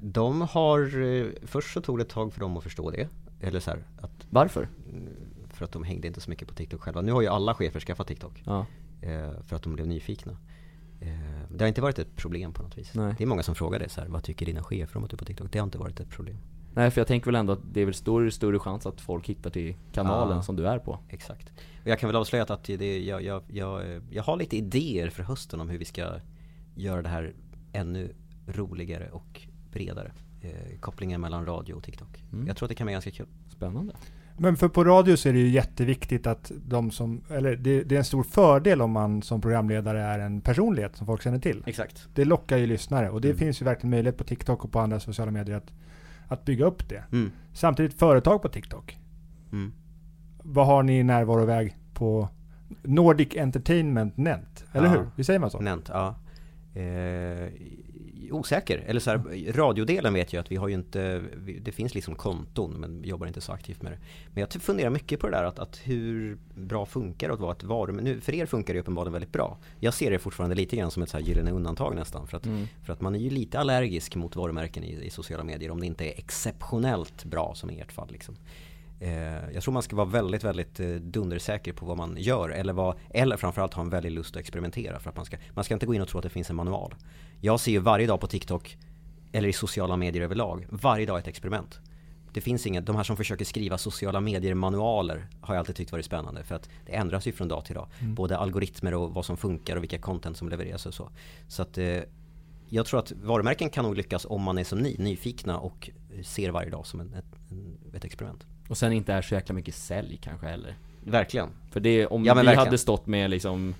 De 0.00 0.40
har, 0.40 1.46
först 1.46 1.72
så 1.74 1.80
tog 1.80 1.98
det 1.98 2.02
ett 2.02 2.08
tag 2.08 2.32
för 2.32 2.40
dem 2.40 2.56
att 2.56 2.62
förstå 2.62 2.90
det. 2.90 3.08
Eller 3.40 3.60
så 3.60 3.70
här, 3.70 3.78
att, 4.00 4.26
Varför? 4.30 4.68
För 5.56 5.64
att 5.64 5.72
de 5.72 5.84
hängde 5.84 6.08
inte 6.08 6.20
så 6.20 6.30
mycket 6.30 6.48
på 6.48 6.54
TikTok 6.54 6.80
själva. 6.80 7.00
Nu 7.00 7.12
har 7.12 7.20
ju 7.22 7.28
alla 7.28 7.54
chefer 7.54 7.80
skaffat 7.80 8.06
TikTok. 8.06 8.42
Ja, 8.46 8.66
Eh, 9.00 9.30
för 9.42 9.56
att 9.56 9.62
de 9.62 9.74
blev 9.74 9.86
nyfikna. 9.86 10.32
Eh, 11.00 11.08
det 11.50 11.64
har 11.64 11.68
inte 11.68 11.80
varit 11.80 11.98
ett 11.98 12.16
problem 12.16 12.52
på 12.52 12.62
något 12.62 12.78
vis. 12.78 12.94
Nej. 12.94 13.14
Det 13.18 13.24
är 13.24 13.26
många 13.26 13.42
som 13.42 13.54
frågar 13.54 13.78
det 13.78 13.88
så 13.88 14.00
här, 14.00 14.08
vad 14.08 14.22
tycker 14.22 14.46
dina 14.46 14.62
chefer 14.62 14.96
om 14.96 15.04
att 15.04 15.10
du 15.10 15.14
är 15.14 15.18
på 15.18 15.24
TikTok? 15.24 15.52
Det 15.52 15.58
har 15.58 15.64
inte 15.64 15.78
varit 15.78 16.00
ett 16.00 16.10
problem. 16.10 16.36
nej 16.74 16.90
för 16.90 17.00
jag 17.00 17.06
tänker 17.08 17.26
väl 17.26 17.34
ändå 17.34 17.52
att 17.52 17.60
det 17.72 17.80
är 17.80 17.84
väl 17.84 17.94
större, 17.94 18.30
större 18.30 18.58
chans 18.58 18.86
att 18.86 19.00
folk 19.00 19.28
hittar 19.28 19.50
till 19.50 19.74
kanalen 19.92 20.36
Ja. 20.36 20.42
som 20.42 20.56
du 20.56 20.68
är 20.68 20.78
på 20.78 20.98
Exakt. 21.08 21.52
Och 21.82 21.88
jag 21.90 21.98
kan 21.98 22.08
väl 22.08 22.16
avslöja 22.16 22.44
att 22.44 22.64
det, 22.64 22.98
jag, 23.04 23.22
jag, 23.22 23.42
jag, 23.48 24.02
jag 24.10 24.22
har 24.22 24.36
lite 24.36 24.56
idéer 24.56 25.10
för 25.10 25.22
hösten 25.22 25.60
om 25.60 25.68
hur 25.68 25.78
vi 25.78 25.84
ska 25.84 26.20
göra 26.74 27.02
det 27.02 27.08
här 27.08 27.34
ännu 27.72 28.14
roligare 28.46 29.10
och 29.10 29.40
bredare. 29.72 30.12
Eh, 30.42 30.78
kopplingen 30.80 31.20
mellan 31.20 31.46
radio 31.46 31.74
och 31.74 31.82
TikTok. 31.84 32.24
Mm. 32.32 32.46
Jag 32.46 32.56
tror 32.56 32.66
att 32.66 32.68
det 32.68 32.74
kan 32.74 32.84
bli 32.86 32.92
ganska 32.92 33.10
kul. 33.10 33.26
Spännande 33.48 33.94
Men 34.36 34.56
för 34.56 34.68
på 34.68 34.84
radio 34.84 35.16
så 35.16 35.28
är 35.28 35.32
det 35.32 35.38
ju 35.38 35.48
jätteviktigt 35.48 36.26
att 36.26 36.52
de 36.66 36.90
som, 36.90 37.20
eller 37.30 37.56
det, 37.56 37.82
det 37.82 37.94
är 37.94 37.98
en 37.98 38.04
stor 38.04 38.22
fördel 38.22 38.82
om 38.82 38.90
man 38.90 39.22
som 39.22 39.40
programledare 39.40 40.02
är 40.02 40.18
en 40.18 40.40
personlighet 40.40 40.96
som 40.96 41.06
folk 41.06 41.22
känner 41.22 41.38
till. 41.38 41.62
Exakt. 41.66 42.08
Det 42.14 42.24
lockar 42.24 42.56
ju 42.56 42.66
lyssnare 42.66 43.10
och 43.10 43.20
det 43.20 43.28
Mm. 43.28 43.38
finns 43.38 43.60
ju 43.60 43.64
verkligen 43.64 43.90
möjlighet 43.90 44.16
på 44.18 44.24
TikTok 44.24 44.64
och 44.64 44.72
på 44.72 44.78
andra 44.80 45.00
sociala 45.00 45.30
medier 45.30 45.56
att, 45.56 45.72
att 46.28 46.44
bygga 46.44 46.64
upp 46.64 46.88
det. 46.88 47.04
Mm. 47.12 47.30
Samtidigt 47.52 47.98
företag 47.98 48.42
på 48.42 48.48
TikTok. 48.48 48.98
Mm. 49.52 49.72
Vad 50.42 50.66
har 50.66 50.82
ni 50.82 50.98
i 50.98 51.02
närvaroväg 51.02 51.76
på 51.94 52.28
Nordic 52.82 53.36
Entertainment 53.36 54.16
Net? 54.16 54.64
Eller 54.72 54.86
Ja. 54.86 54.92
hur? 54.92 55.06
Vi 55.16 55.24
säger 55.24 55.40
man 55.40 55.50
så? 55.50 55.60
Nämnt, 55.60 55.88
ja. 55.92 56.14
Eh, 56.74 57.48
osäker. 58.32 58.78
Eller 58.86 59.00
så 59.00 59.10
här, 59.10 59.52
radiodelen 59.52 60.14
vet 60.14 60.32
jag 60.32 60.40
att 60.40 60.52
vi 60.52 60.56
har 60.56 60.68
ju 60.68 60.74
inte, 60.74 61.22
det 61.60 61.72
finns 61.72 61.94
liksom 61.94 62.14
konton 62.14 62.72
men 62.72 63.04
jobbar 63.04 63.26
inte 63.26 63.40
så 63.40 63.52
aktivt 63.52 63.82
med 63.82 63.92
det. 63.92 63.98
Men 64.32 64.40
jag 64.40 64.50
typ 64.50 64.62
funderar 64.62 64.90
mycket 64.90 65.20
på 65.20 65.26
det 65.26 65.36
där 65.36 65.44
att, 65.44 65.58
att 65.58 65.80
hur 65.84 66.38
bra 66.54 66.86
funkar 66.86 67.28
det 67.28 67.34
att 67.34 67.40
vara 67.40 67.52
ett 67.52 67.62
varumärke? 67.62 68.04
Nu, 68.04 68.20
för 68.20 68.34
er 68.34 68.46
funkar 68.46 68.74
det 68.74 68.80
uppenbarligen 68.80 69.12
väldigt 69.12 69.32
bra. 69.32 69.58
Jag 69.80 69.94
ser 69.94 70.10
det 70.10 70.18
fortfarande 70.18 70.56
lite 70.56 70.76
grann 70.76 70.90
som 70.90 71.02
ett 71.02 71.08
så 71.08 71.16
här 71.16 71.24
gyllene 71.24 71.50
undantag 71.50 71.94
nästan. 71.94 72.26
För 72.26 72.36
att, 72.36 72.46
för 72.84 72.92
att 72.92 73.00
man 73.00 73.14
är 73.14 73.18
ju 73.18 73.30
lite 73.30 73.58
allergisk 73.58 74.16
mot 74.16 74.36
varumärken 74.36 74.84
i, 74.84 75.04
i 75.04 75.10
sociala 75.10 75.44
medier 75.44 75.70
om 75.70 75.80
det 75.80 75.86
inte 75.86 76.04
är 76.04 76.18
exceptionellt 76.18 77.24
bra 77.24 77.54
som 77.54 77.70
i 77.70 77.80
ert 77.80 77.92
fall. 77.92 78.08
Liksom. 78.10 78.36
Eh, 79.04 79.50
jag 79.54 79.62
tror 79.62 79.72
man 79.72 79.82
ska 79.82 79.96
vara 79.96 80.06
väldigt, 80.06 80.44
väldigt 80.44 80.80
eh, 80.80 80.88
dundersäker 80.88 81.72
på 81.72 81.86
vad 81.86 81.96
man 81.96 82.16
gör 82.18 82.48
eller, 82.48 82.72
vad, 82.72 82.96
eller 83.10 83.36
framförallt 83.36 83.74
ha 83.74 83.82
en 83.82 83.90
väldig 83.90 84.12
lust 84.12 84.36
att 84.36 84.40
experimentera 84.40 84.98
för 84.98 85.10
att 85.10 85.16
man 85.16 85.24
ska, 85.24 85.36
man 85.54 85.64
ska 85.64 85.74
inte 85.74 85.86
gå 85.86 85.94
in 85.94 86.02
och 86.02 86.08
tro 86.08 86.18
att 86.18 86.22
det 86.22 86.30
finns 86.30 86.50
en 86.50 86.56
manual. 86.56 86.94
Jag 87.40 87.60
ser 87.60 87.72
ju 87.72 87.78
varje 87.78 88.06
dag 88.06 88.20
på 88.20 88.26
TikTok, 88.26 88.76
eller 89.32 89.48
i 89.48 89.52
sociala 89.52 89.96
medier 89.96 90.22
överlag, 90.22 90.66
varje 90.70 91.06
dag 91.06 91.18
ett 91.18 91.28
experiment. 91.28 91.80
Det 92.32 92.40
finns 92.40 92.66
inget, 92.66 92.86
de 92.86 92.96
här 92.96 93.02
som 93.02 93.16
försöker 93.16 93.44
skriva 93.44 93.78
sociala 93.78 94.20
medier 94.20 94.54
manualer 94.54 95.26
har 95.40 95.54
jag 95.54 95.58
alltid 95.58 95.76
tyckt 95.76 95.92
varit 95.92 96.04
spännande 96.04 96.44
för 96.44 96.54
att 96.54 96.68
det 96.86 96.92
ändras 96.92 97.26
ju 97.26 97.32
från 97.32 97.48
dag 97.48 97.64
till 97.64 97.74
dag. 97.74 97.88
Både 98.00 98.38
algoritmer 98.38 98.94
och 98.94 99.14
vad 99.14 99.24
som 99.24 99.36
funkar 99.36 99.76
och 99.76 99.82
vilka 99.82 99.98
content 99.98 100.36
som 100.36 100.48
levereras 100.48 100.86
och 100.86 100.94
så. 100.94 101.10
Så 101.48 101.62
att 101.62 101.78
eh, 101.78 102.00
jag 102.68 102.86
tror 102.86 103.00
att 103.00 103.12
varumärken 103.12 103.70
kan 103.70 103.84
nog 103.84 103.96
lyckas 103.96 104.26
om 104.28 104.42
man 104.42 104.58
är 104.58 104.64
som 104.64 104.78
ni, 104.78 104.96
nyfikna 104.98 105.58
och 105.58 105.90
ser 106.22 106.50
varje 106.50 106.70
dag 106.70 106.86
som 106.86 107.00
en, 107.00 107.14
ett, 107.14 107.94
ett 107.94 108.04
experiment. 108.04 108.46
Och 108.68 108.76
sen 108.78 108.92
inte 108.92 109.12
är 109.12 109.22
så 109.22 109.34
jäkla 109.34 109.54
mycket 109.54 109.74
sälj 109.74 110.18
kanske 110.22 110.46
heller. 110.46 110.74
Verkligen. 111.04 111.48
För 111.70 111.80
det, 111.80 112.06
om 112.06 112.24
Ja, 112.24 112.34
vi 112.34 112.38
verkligen. 112.38 112.58
hade 112.58 112.78
stått 112.78 113.06
med 113.06 113.30
liksom 113.30 113.74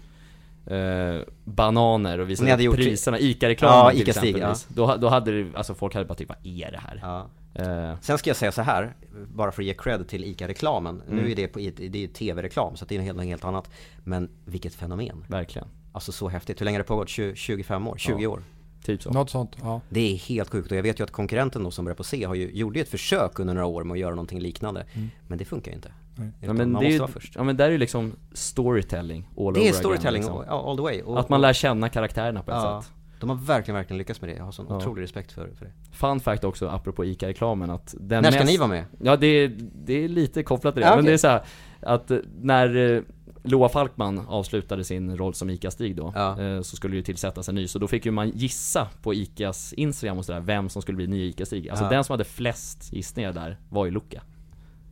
eh, 0.66 1.20
bananer 1.44 2.18
och 2.18 2.30
visat 2.30 2.60
gjort- 2.62 2.76
priserna, 2.76 3.18
ICA-reklamen 3.18 3.78
Ja, 3.78 3.90
till 3.90 4.00
ICA-Stig, 4.00 4.28
exempelvis. 4.28 4.66
Då, 4.68 4.96
då 4.96 5.08
hade 5.08 5.42
det, 5.42 5.56
alltså 5.56 5.74
folk 5.74 5.94
hade 5.94 6.06
bara 6.06 6.14
tyckt, 6.14 6.28
vad 6.30 6.46
är 6.46 6.70
det 6.72 6.78
här? 6.78 6.98
Ja. 7.02 7.28
Eh, 7.54 7.98
Sen 8.00 8.18
ska 8.18 8.30
jag 8.30 8.36
säga 8.36 8.52
så 8.52 8.62
här, 8.62 8.94
bara 9.34 9.52
för 9.52 9.62
att 9.62 9.66
ge 9.66 9.74
cred 9.74 10.08
till 10.08 10.24
ICA-reklamen. 10.24 11.02
Mm. 11.08 11.16
Nu 11.24 11.30
är 11.32 11.36
det, 11.36 11.48
på, 11.48 11.58
det 11.58 12.04
är 12.04 12.08
tv-reklam 12.08 12.76
så 12.76 12.84
det 12.84 12.96
är 12.96 13.00
helt, 13.00 13.22
helt 13.22 13.44
annat. 13.44 13.70
Men 14.04 14.28
vilket 14.44 14.74
fenomen. 14.74 15.24
verkligen. 15.28 15.68
Alltså 15.92 16.12
så 16.12 16.28
häftigt. 16.28 16.60
Hur 16.60 16.64
länge 16.64 16.78
har 16.78 16.82
det 16.82 16.88
pågått? 16.88 17.08
20, 17.08 17.34
25 17.36 17.88
år? 17.88 17.96
20 17.98 18.22
Ja. 18.22 18.28
år? 18.28 18.42
Typ 18.84 19.02
så. 19.02 19.10
Något 19.10 19.30
sånt, 19.30 19.56
ja. 19.62 19.80
Det 19.88 20.12
är 20.12 20.16
helt 20.16 20.50
sjukt 20.50 20.70
och 20.70 20.76
jag 20.76 20.82
vet 20.82 21.00
ju 21.00 21.04
att 21.04 21.10
konkurrenten 21.10 21.64
då 21.64 21.70
som 21.70 21.84
börjar 21.84 21.96
på 21.96 22.04
C 22.04 22.24
har 22.24 22.34
ju, 22.34 22.50
gjorde 22.52 22.78
ju 22.78 22.82
ett 22.82 22.88
försök 22.88 23.38
under 23.38 23.54
några 23.54 23.66
år 23.66 23.84
med 23.84 23.94
att 23.94 23.98
göra 24.00 24.10
någonting 24.14 24.40
liknande. 24.40 24.86
Men 25.28 25.38
det 25.38 25.44
funkar 25.44 25.70
ju 25.70 25.74
inte. 25.76 25.92
Ja, 26.40 26.52
men 26.52 26.56
man 26.56 26.56
det 26.56 26.62
är 26.62 26.66
måste 26.66 26.86
ju, 26.86 26.98
vara 26.98 27.10
först. 27.10 27.32
ja 27.36 27.44
men 27.44 27.56
där 27.56 27.64
är 27.66 27.70
ju 27.70 27.78
liksom 27.78 28.12
storytelling 28.32 29.28
all 29.38 29.54
Det 29.54 29.60
är 29.60 29.62
again, 29.62 29.74
storytelling 29.74 30.22
liksom. 30.22 30.38
all, 30.48 30.68
all 30.68 30.76
the 30.76 30.82
way. 30.82 31.02
Och, 31.02 31.20
Att 31.20 31.28
man 31.28 31.40
lär 31.40 31.52
känna 31.52 31.88
karaktärerna 31.88 32.42
på 32.42 32.50
ett 32.50 32.56
ja, 32.56 32.82
sätt. 32.82 32.92
De 33.20 33.30
har 33.30 33.36
verkligen, 33.36 33.76
verkligen 33.76 33.98
lyckats 33.98 34.20
med 34.20 34.30
det. 34.30 34.36
Jag 34.36 34.44
har 34.44 34.52
sån 34.52 34.66
Ja. 34.68 34.76
otrolig 34.76 35.02
respekt 35.02 35.32
för, 35.32 35.48
för 35.58 35.64
det. 35.64 35.72
Fun 35.92 36.20
fact 36.20 36.44
också, 36.44 36.68
apropå 36.68 37.04
ICA-reklamen 37.04 37.70
att 37.70 37.94
den 38.00 38.22
När 38.22 38.30
ska 38.30 38.40
mest... 38.40 38.52
ni 38.52 38.56
vara 38.58 38.68
med? 38.68 38.84
Ja 39.02 39.16
det 39.16 39.26
är, 39.26 39.52
det 39.84 40.04
är 40.04 40.08
lite 40.08 40.42
kopplat 40.42 40.74
till 40.74 40.80
det, 40.80 40.86
Ja, 40.86 40.96
men 40.96 41.00
okej. 41.04 41.10
det 41.10 41.14
är 41.14 41.18
så 41.18 41.28
här, 41.28 41.42
att 41.80 42.10
eh, 42.10 42.18
när 42.40 42.76
eh, 42.96 43.02
Loa 43.46 43.68
Falkman 43.68 44.18
avslutade 44.28 44.84
sin 44.84 45.16
roll 45.16 45.34
som 45.34 45.50
ICA-Stig 45.50 45.96
då, 45.96 46.12
Ja. 46.14 46.40
eh, 46.42 46.60
så 46.62 46.76
skulle 46.76 46.92
det 46.92 46.96
ju 46.96 47.02
tillsättas 47.02 47.48
en 47.48 47.54
ny, 47.54 47.68
så 47.68 47.78
då 47.78 47.88
fick 47.88 48.06
ju 48.06 48.12
man 48.12 48.28
gissa 48.30 48.88
på 49.02 49.14
ICAs 49.14 49.72
Instagram 49.72 50.18
och 50.18 50.24
sådär, 50.24 50.40
vem 50.40 50.68
som 50.68 50.82
skulle 50.82 50.96
bli 50.96 51.06
ny 51.06 51.30
ICA-Stig. 51.32 51.68
Alltså 51.70 51.84
Ja. 51.84 51.90
den 51.90 52.04
som 52.04 52.12
hade 52.12 52.24
flest 52.24 52.92
gissningar 52.92 53.32
där 53.32 53.58
var 53.68 53.84
ju 53.84 53.90
Luca. 53.90 54.22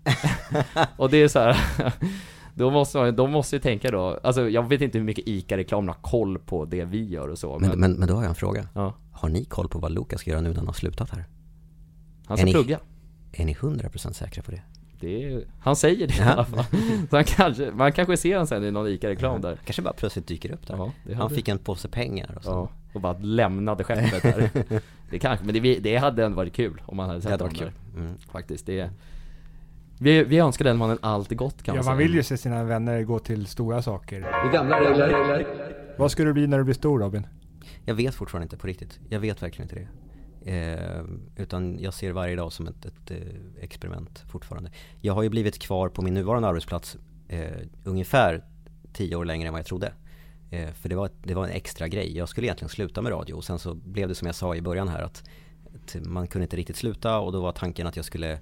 och 0.97 1.11
det 1.11 1.17
är 1.23 1.29
så 1.29 1.39
här. 1.39 1.57
Då 2.55 2.71
måste, 2.71 2.99
man- 2.99 3.17
de 3.17 3.31
måste 3.31 3.57
ju 3.57 3.61
tänka 3.61 3.91
då, 3.91 4.21
alltså 4.23 4.49
jag 4.49 4.69
vet 4.69 4.81
inte 4.81 4.99
hur 4.99 5.05
mycket 5.05 5.29
ICA-reklamen 5.29 5.89
har 5.89 6.03
koll 6.03 6.39
på 6.39 6.65
det 6.65 6.85
vi 6.85 7.05
gör 7.09 7.29
och 7.29 7.39
så, 7.39 7.59
men, 7.59 7.69
Men, 7.71 7.81
men, 7.81 7.93
men 7.93 8.09
då 8.09 8.15
har 8.15 8.23
jag 8.23 8.29
en 8.29 8.35
fråga. 8.35 8.69
ja, 8.75 8.95
Har 9.13 9.29
ni 9.29 9.45
koll 9.45 9.69
på 9.69 9.79
vad 9.79 9.93
Lukas 9.93 10.21
ska 10.21 10.31
göra 10.31 10.41
nu 10.41 10.49
när 10.49 10.57
han 10.57 10.67
har 10.67 10.73
slutat 10.75 11.11
här? 11.11 11.25
han 12.27 12.35
Är 12.35 12.37
ska 12.37 12.45
ni- 12.47 12.53
plugga. 12.53 12.79
Är 13.33 13.45
ni 13.45 13.55
100% 13.55 14.13
säkra 14.13 14.43
på 14.43 14.51
det? 14.51 14.63
Det 15.03 15.25
är, 15.33 15.45
han 15.61 15.77
säger 15.77 16.07
det 16.07 16.19
i 16.19 16.21
alla 16.23 16.45
fall. 16.45 16.65
Så 17.11 17.17
han 17.17 17.25
kanske, 17.25 17.71
man 17.75 17.93
kanske 17.93 18.17
ser 18.17 18.33
honom 18.33 18.47
sen 18.47 18.65
i 18.65 18.71
någon 18.71 18.89
ICA-reklam 18.89 19.41
där. 19.41 19.59
Kanske 19.65 19.83
bara 19.83 19.93
plötsligt 19.95 20.27
dyker 20.27 20.53
upp 20.53 20.67
där. 20.67 20.77
Ja, 20.77 20.93
det 21.07 21.15
han 21.15 21.31
fick 21.31 21.49
en 21.49 21.59
påse 21.59 21.89
pengar 21.89 22.35
och 22.37 22.45
så. 22.45 22.51
Ja, 22.51 22.69
och 22.95 23.01
bara 23.01 23.19
lämnade 23.19 23.85
skeppet 23.85 24.23
där. 24.23 24.51
Det 25.11 25.19
kanske, 25.19 25.45
men 25.47 25.55
det, 25.63 25.79
det 25.79 25.97
hade 25.97 26.25
ändå 26.25 26.37
varit 26.37 26.53
kul 26.53 26.83
om 26.87 26.97
man 26.97 27.07
hade 27.07 27.19
Det 27.19 27.23
sett 27.23 27.31
hade 27.31 27.45
honom 27.45 27.57
varit 27.59 27.75
där. 27.75 27.81
kul. 27.95 28.03
Mm. 28.05 28.15
Faktiskt, 28.33 28.67
det 28.67 28.91
vi, 29.99 30.25
vi 30.25 30.39
önskar 30.39 30.65
den 30.65 30.77
mannen 30.77 30.99
allt 31.03 31.31
gott 31.31 31.63
kan 31.63 31.75
Ja, 31.75 31.83
man 31.83 31.85
man 31.87 31.97
säga. 31.99 32.07
vill 32.09 32.15
ju 32.17 32.23
se 32.23 32.37
sina 32.37 32.65
vänner 32.65 33.03
gå 33.03 33.19
till 33.19 33.47
stora 33.47 33.83
saker. 33.83 34.21
Det 34.21 34.53
gamla 34.57 34.81
regler. 34.81 35.47
Vad 35.99 36.11
ska 36.11 36.25
du 36.25 36.33
bli 36.33 36.47
när 36.47 36.59
du 36.59 36.65
blir 36.65 36.75
stor 36.75 36.99
Robin? 37.01 37.27
Jag 37.85 37.95
vet 37.95 38.15
fortfarande 38.15 38.45
inte 38.45 38.57
på 38.57 38.67
riktigt. 38.67 39.01
Jag 39.09 39.21
vet 39.21 39.43
verkligen 39.43 39.71
inte 39.71 39.75
det. 39.81 39.89
Eh, 40.45 41.05
utan 41.37 41.79
jag 41.81 41.95
ser 41.95 42.13
varje 42.13 42.37
dag 42.37 42.53
som 42.53 42.67
ett, 42.67 42.87
ett 42.87 43.11
eh, 43.11 43.19
experiment 43.61 44.25
fortfarande. 44.29 44.71
Jag 45.01 45.15
har 45.15 45.23
ju 45.23 45.29
blivit 45.29 45.59
kvar 45.59 45.89
på 45.89 46.03
min 46.03 46.15
nuvarande 46.15 46.49
arbetsplats 46.49 46.97
eh, 47.29 47.59
ungefär 47.85 48.45
tio 48.93 49.17
år 49.17 49.25
längre 49.25 49.47
än 49.47 49.53
vad 49.53 49.59
jag 49.59 49.67
trodde. 49.67 49.93
Eh, 50.51 50.73
för 50.73 50.89
det 50.89 50.95
var, 50.95 51.11
det 51.23 51.35
var 51.35 51.45
en 51.45 51.51
extra 51.51 51.89
grej. 51.89 52.17
Jag 52.17 52.29
skulle 52.29 52.47
egentligen 52.47 52.69
sluta 52.69 53.03
med 53.03 53.13
radio 53.13 53.35
och 53.35 53.45
sen 53.45 53.59
så 53.59 53.75
blev 53.75 54.09
det 54.09 54.15
som 54.15 54.27
jag 54.27 54.35
sa 54.35 54.55
i 54.55 54.61
början 54.61 54.89
här 54.89 55.03
att, 55.03 55.25
att 55.75 55.97
man 56.05 56.27
kunde 56.27 56.45
inte 56.45 56.57
riktigt 56.57 56.77
sluta 56.77 57.19
och 57.19 57.33
då 57.33 57.41
var 57.41 57.53
tanken 57.53 57.87
att 57.87 57.97
jag 57.97 58.05
skulle 58.05 58.39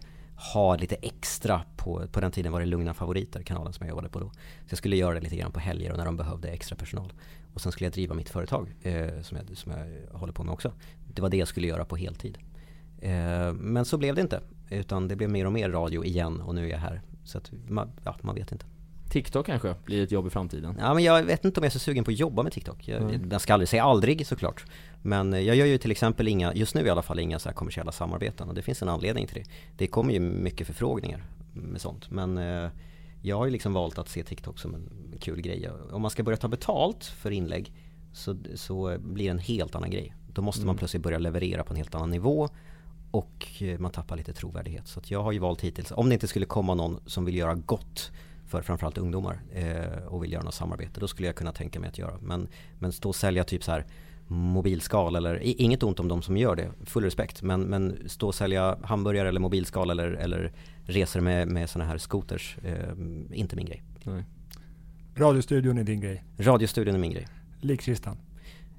ha 0.52 0.76
lite 0.76 0.94
extra 0.94 1.62
på, 1.76 2.06
på 2.12 2.20
den 2.20 2.32
tiden 2.32 2.52
var 2.52 2.60
det 2.60 2.66
Lugna 2.66 2.94
Favoriter, 2.94 3.42
kanalen 3.42 3.72
som 3.72 3.86
jag 3.86 3.90
jobbade 3.90 4.08
på 4.08 4.20
då. 4.20 4.30
Så 4.30 4.68
jag 4.68 4.78
skulle 4.78 4.96
göra 4.96 5.14
det 5.14 5.20
lite 5.20 5.36
grann 5.36 5.52
på 5.52 5.60
helger 5.60 5.92
och 5.92 5.98
när 5.98 6.04
de 6.04 6.16
behövde 6.16 6.48
extra 6.48 6.76
personal. 6.76 7.12
Och 7.54 7.60
sen 7.60 7.72
skulle 7.72 7.86
jag 7.86 7.92
driva 7.92 8.14
mitt 8.14 8.28
företag 8.28 8.74
eh, 8.82 9.22
som, 9.22 9.36
jag, 9.36 9.56
som 9.56 9.72
jag 9.72 10.18
håller 10.18 10.32
på 10.32 10.44
med 10.44 10.52
också. 10.52 10.72
Det 11.14 11.22
var 11.22 11.28
det 11.28 11.36
jag 11.36 11.48
skulle 11.48 11.66
göra 11.66 11.84
på 11.84 11.96
heltid. 11.96 12.38
Eh, 13.00 13.52
men 13.52 13.84
så 13.84 13.98
blev 13.98 14.14
det 14.14 14.20
inte. 14.20 14.40
Utan 14.70 15.08
det 15.08 15.16
blev 15.16 15.30
mer 15.30 15.46
och 15.46 15.52
mer 15.52 15.70
radio 15.70 16.04
igen 16.04 16.40
och 16.40 16.54
nu 16.54 16.64
är 16.66 16.70
jag 16.70 16.78
här. 16.78 17.02
Så 17.24 17.38
att 17.38 17.50
man, 17.68 17.90
ja, 18.04 18.16
man 18.22 18.34
vet 18.34 18.52
inte. 18.52 18.64
TikTok 19.10 19.46
kanske 19.46 19.74
blir 19.84 20.02
ett 20.04 20.10
jobb 20.12 20.26
i 20.26 20.30
framtiden. 20.30 20.76
Ja 20.80 20.94
men 20.94 21.04
jag 21.04 21.22
vet 21.22 21.44
inte 21.44 21.60
om 21.60 21.64
jag 21.64 21.68
är 21.68 21.72
så 21.72 21.78
sugen 21.78 22.04
på 22.04 22.10
att 22.10 22.18
jobba 22.18 22.42
med 22.42 22.52
TikTok. 22.52 22.88
Jag, 22.88 23.02
Mm. 23.02 23.28
jag 23.30 23.40
ska 23.40 23.52
aldrig 23.54 23.68
säga 23.68 23.84
aldrig 23.84 24.26
såklart. 24.26 24.64
Men 25.02 25.34
eh, 25.34 25.40
jag 25.40 25.56
gör 25.56 25.66
ju 25.66 25.78
till 25.78 25.90
exempel 25.90 26.28
inga, 26.28 26.54
just 26.54 26.74
nu 26.74 26.86
i 26.86 26.90
alla 26.90 27.02
fall, 27.02 27.18
inga 27.18 27.38
så 27.38 27.48
här 27.48 27.54
kommersiella 27.56 27.92
samarbeten. 27.92 28.48
Och 28.48 28.54
det 28.54 28.62
finns 28.62 28.82
en 28.82 28.88
anledning 28.88 29.26
till 29.26 29.42
det. 29.42 29.50
Det 29.76 29.86
kommer 29.86 30.12
ju 30.12 30.20
mycket 30.20 30.66
förfrågningar 30.66 31.24
med 31.52 31.80
sånt. 31.80 32.10
Men 32.10 32.38
eh, 32.38 32.70
jag 33.22 33.36
har 33.36 33.44
ju 33.44 33.50
liksom 33.50 33.72
valt 33.72 33.98
att 33.98 34.08
se 34.08 34.24
TikTok 34.24 34.58
som 34.58 34.74
en 34.74 35.18
kul 35.20 35.40
grej. 35.40 35.70
Om 35.92 36.02
man 36.02 36.10
ska 36.10 36.22
börja 36.22 36.36
ta 36.36 36.48
betalt 36.48 37.04
för 37.04 37.30
inlägg 37.30 37.72
så, 38.12 38.36
så 38.54 38.98
blir 38.98 39.24
det 39.24 39.30
en 39.30 39.38
helt 39.38 39.74
annan 39.74 39.90
grej. 39.90 40.14
Då 40.32 40.42
måste 40.42 40.66
man 40.66 40.76
plötsligt 40.76 41.02
börja 41.02 41.18
leverera 41.18 41.64
på 41.64 41.72
en 41.72 41.76
helt 41.76 41.94
annan 41.94 42.10
nivå 42.10 42.48
och 43.10 43.46
eh, 43.60 43.78
man 43.78 43.90
tappar 43.90 44.16
lite 44.16 44.32
trovärdighet. 44.32 44.86
Så 44.86 45.00
jag 45.04 45.22
har 45.22 45.32
ju 45.32 45.38
valt 45.38 45.60
hittills, 45.60 45.92
om 45.92 46.08
det 46.08 46.12
inte 46.12 46.28
skulle 46.28 46.46
komma 46.46 46.74
någon 46.74 47.00
som 47.06 47.24
vill 47.24 47.36
göra 47.36 47.54
gott 47.54 48.10
för 48.46 48.62
framförallt 48.62 48.98
ungdomar 48.98 49.40
eh, 49.52 50.06
och 50.06 50.24
vill 50.24 50.32
göra 50.32 50.42
något 50.42 50.54
samarbete, 50.54 51.00
då 51.00 51.08
skulle 51.08 51.28
jag 51.28 51.36
kunna 51.36 51.52
tänka 51.52 51.80
mig 51.80 51.88
att 51.88 51.98
göra. 51.98 52.18
Men, 52.20 52.48
men 52.78 52.92
stå 52.92 53.08
och 53.08 53.16
sälja 53.16 53.44
typ 53.44 53.64
så 53.64 53.70
här 53.70 53.86
mobilskal 54.30 55.16
eller, 55.16 55.38
inget 55.42 55.82
ont 55.82 56.00
om 56.00 56.08
de 56.08 56.22
som 56.22 56.36
gör 56.36 56.56
det, 56.56 56.70
full 56.84 57.04
respekt. 57.04 57.42
Men, 57.42 57.62
men 57.62 58.08
stå 58.08 58.26
och 58.26 58.34
sälja 58.34 58.78
hamburgare 58.82 59.28
eller 59.28 59.40
mobilskal 59.40 59.90
eller, 59.90 60.10
eller 60.10 60.52
resor 60.84 61.20
med, 61.20 61.48
med 61.48 61.70
sådana 61.70 61.90
här 61.90 61.98
scooters, 61.98 62.56
eh, 62.62 62.92
inte 63.32 63.56
min 63.56 63.66
grej. 63.66 63.82
Nej. 64.02 64.24
Radiostudion 65.16 65.78
är 65.78 65.84
din 65.84 66.00
grej. 66.00 66.24
Radiostudion 66.38 66.94
är 66.94 66.98
min 66.98 67.12
grej. 67.12 67.28
Likkistan. 67.60 68.16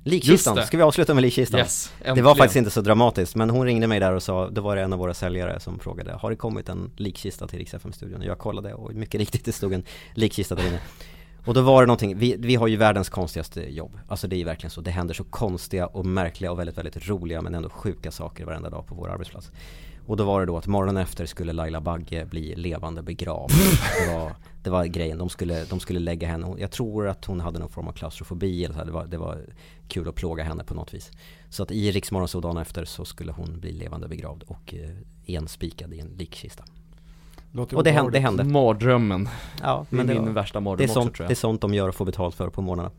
Likkistan, 0.04 0.66
ska 0.66 0.78
vi 0.78 0.84
avsluta 0.84 1.14
med 1.14 1.22
likkistan? 1.22 1.60
Yes, 1.60 1.94
Det 2.04 2.22
var 2.22 2.36
faktiskt 2.36 2.56
inte 2.56 2.72
så 2.72 2.82
dramatiskt, 2.82 3.36
men 3.36 3.50
hon 3.50 3.66
ringde 3.66 3.88
mig 3.88 4.00
där 4.00 4.14
och 4.14 4.24
sa, 4.24 4.50
då 4.50 4.62
var 4.62 4.76
det 4.76 4.82
en 4.82 4.94
av 4.94 5.00
våra 5.00 5.14
säljare 5.14 5.60
som 5.60 5.80
frågade, 5.80 6.14
har 6.14 6.30
det 6.30 6.36
kommit 6.36 6.70
en 6.70 6.92
likkista 6.96 7.48
till 7.48 7.60
Rix 7.60 7.76
studion 7.94 8.22
Jag 8.22 8.40
kollade 8.40 8.74
och 8.74 8.94
mycket 8.94 9.20
riktigt 9.20 9.46
det 9.46 9.52
stod 9.52 9.74
en 9.74 9.84
likkista 10.14 10.56
där 10.56 10.68
inne. 10.68 10.80
Och 11.46 11.54
då 11.54 11.62
var 11.62 11.82
det 11.82 11.88
någonting, 11.88 12.18
vi, 12.18 12.36
vi 12.40 12.56
har 12.56 12.68
ju 12.68 12.78
världens 12.78 13.10
konstigaste 13.10 13.74
jobb. 13.74 14.00
Alltså 14.08 14.28
det 14.28 14.36
är 14.36 14.38
ju 14.38 14.44
verkligen 14.44 14.72
så, 14.72 14.82
det 14.82 14.92
händer 14.92 15.14
så 15.14 15.24
konstiga 15.24 15.88
och 15.88 16.06
märkliga 16.06 16.52
och 16.52 16.60
väldigt, 16.60 16.78
väldigt 16.78 17.10
roliga 17.10 17.42
men 17.42 17.56
ändå 17.56 17.70
sjuka 17.70 18.12
saker 18.12 18.46
varenda 18.46 18.70
dag 18.70 18.88
på 18.88 18.96
vår 18.96 19.10
arbetsplats. 19.10 19.52
Och 20.06 20.18
då 20.18 20.24
var 20.24 20.40
det 20.40 20.46
då 20.46 20.58
att 20.58 20.68
morgonen 20.68 20.98
efter 20.98 21.26
skulle 21.26 21.54
Laila 21.54 21.82
Bagge 21.82 22.26
bli 22.26 22.56
levande 22.56 23.02
begravd. 23.02 23.52
Det 24.00 24.14
var, 24.14 24.32
det 24.64 24.70
var 24.70 24.86
grejen, 24.86 25.18
de 25.18 25.30
skulle, 25.30 25.64
de 25.64 25.80
skulle 25.80 26.00
lägga 26.00 26.28
henne, 26.28 26.56
jag 26.58 26.72
tror 26.72 27.08
att 27.08 27.26
hon 27.26 27.40
hade 27.40 27.60
någon 27.60 27.70
form 27.70 27.88
av 27.88 27.92
klaustrofobi 27.92 28.66
eller 28.66 28.76
så. 28.76 28.84
Det 28.84 28.92
var, 28.92 29.06
det 29.06 29.18
var 29.18 29.46
kul 29.88 30.10
att 30.10 30.16
plåga 30.16 30.44
henne 30.44 30.64
på 30.64 30.74
något 30.74 30.94
vis. 30.94 31.12
Så 31.50 31.64
att 31.64 31.72
i 31.72 31.92
Riksmorgon 31.92 32.28
så 32.28 32.40
dagen 32.40 32.58
efter 32.58 32.86
så 32.86 33.06
skulle 33.06 33.32
hon 33.32 33.60
bli 33.60 33.72
levande 33.72 34.08
begravd 34.08 34.44
och 34.44 34.74
eh, 34.74 35.36
enspikad 35.36 35.94
i 35.94 36.00
en 36.00 36.08
likkista. 36.08 36.64
Låter 37.52 37.78
Och 37.78 37.84
det 37.84 37.92
hände, 37.92 38.12
det 38.12 38.20
hände. 38.20 38.44
Mardrömmen. 38.44 39.30
Ja, 39.62 39.86
Det 39.90 39.96
är 39.96 39.98
men 39.98 40.08
det, 40.08 40.14
min 40.14 40.26
var, 40.26 40.32
värsta 40.32 40.60
det, 40.60 40.62
är 40.62 40.64
mardröm 40.64 40.86
också 40.90 40.94
sånt, 41.02 41.16
tror 41.16 41.24
det 41.24 41.28
är 41.28 41.32
jag. 41.32 41.38
sånt 41.38 41.62
de 41.62 41.74
gör 41.74 41.88
och 41.90 41.96
får 41.96 42.06
betalt 42.06 42.36
för 42.36 42.50
på 42.50 42.62
morgnarna. 42.62 42.92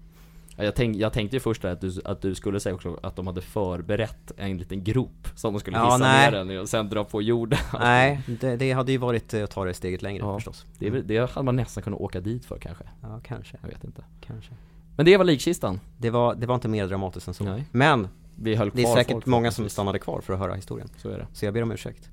Ja, 0.57 0.65
Jag, 0.65 0.75
tänk, 0.75 0.97
jag 0.97 1.13
tänkte 1.13 1.37
ju 1.37 1.41
först 1.41 1.65
att 1.65 1.81
du, 1.81 1.93
att 2.05 2.23
du 2.23 2.35
skulle 2.35 2.61
säga 2.61 2.75
också 2.75 2.99
att 3.03 3.17
de 3.17 3.27
hade 3.27 3.41
förberett 3.41 4.33
en 4.37 4.59
liten 4.59 4.85
grop 4.85 5.29
som 5.35 5.53
de 5.55 5.61
skulle 5.61 5.77
Ja, 5.77 5.85
hissa 5.85 5.97
nej. 5.99 6.31
ner 6.31 6.39
den 6.39 6.51
i 6.51 6.59
och 6.59 6.69
sen 6.69 6.89
dra 6.89 7.05
på 7.05 7.23
jorden. 7.23 7.59
Nej, 7.81 8.21
det, 8.41 8.57
det 8.57 8.73
hade 8.73 8.93
ju 8.93 8.99
varit 8.99 9.35
eh, 9.35 9.45
att 9.45 9.51
ta 9.51 9.65
det 9.65 9.75
steget 9.75 10.03
längre 10.03 10.23
Ja. 10.25 10.35
förstås. 10.35 10.67
Det, 10.79 10.87
är 10.87 10.91
det 10.91 11.31
hade 11.31 11.45
man 11.45 11.57
nästan 11.57 11.83
kunnat 11.83 12.01
åka 12.01 12.21
dit 12.21 12.45
för 12.45 12.59
kanske. 12.59 12.85
Ja, 13.03 13.21
kanske, 13.25 13.57
Jag 13.63 13.69
vet 13.69 13.85
inte. 13.85 14.05
kanske. 14.21 14.53
Men 14.97 15.07
det 15.07 15.17
var 15.17 15.25
likkistan. 15.25 15.81
Det 15.99 16.11
var, 16.11 16.35
det 16.35 16.47
var 16.47 16.55
inte 16.55 16.69
mer 16.69 16.87
dramatiskt 16.87 17.29
än 17.29 17.35
så. 17.35 17.45
Nej. 17.45 17.65
Men 17.71 18.09
vi 18.37 18.55
höll 18.55 18.71
kvar 18.71 18.83
Det 18.83 18.89
är 18.89 18.95
säkert 18.95 19.13
folk, 19.13 19.27
många 19.27 19.51
som 19.51 19.69
stannade 19.69 19.99
kvar 19.99 20.21
för 20.21 20.33
att 20.33 20.39
höra 20.39 20.55
historien. 20.55 20.89
Så 20.97 21.09
är 21.09 21.19
det. 21.19 21.27
Så 21.33 21.45
jag 21.45 21.55
ber 21.55 21.63
om 21.63 21.73
ursäkt. 21.73 22.11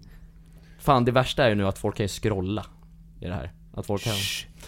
Fan 0.79 1.05
det 1.05 1.11
värsta 1.11 1.45
är 1.45 1.49
ju 1.49 1.55
nu 1.55 1.67
att 1.67 1.77
folk 1.77 1.95
kan 1.95 2.03
ju 2.03 2.07
scrolla 2.07 2.65
i 3.19 3.25
det 3.27 3.33
här. 3.33 3.51
Att 3.73 3.85
folk 3.85 4.03
kan... 4.03 4.13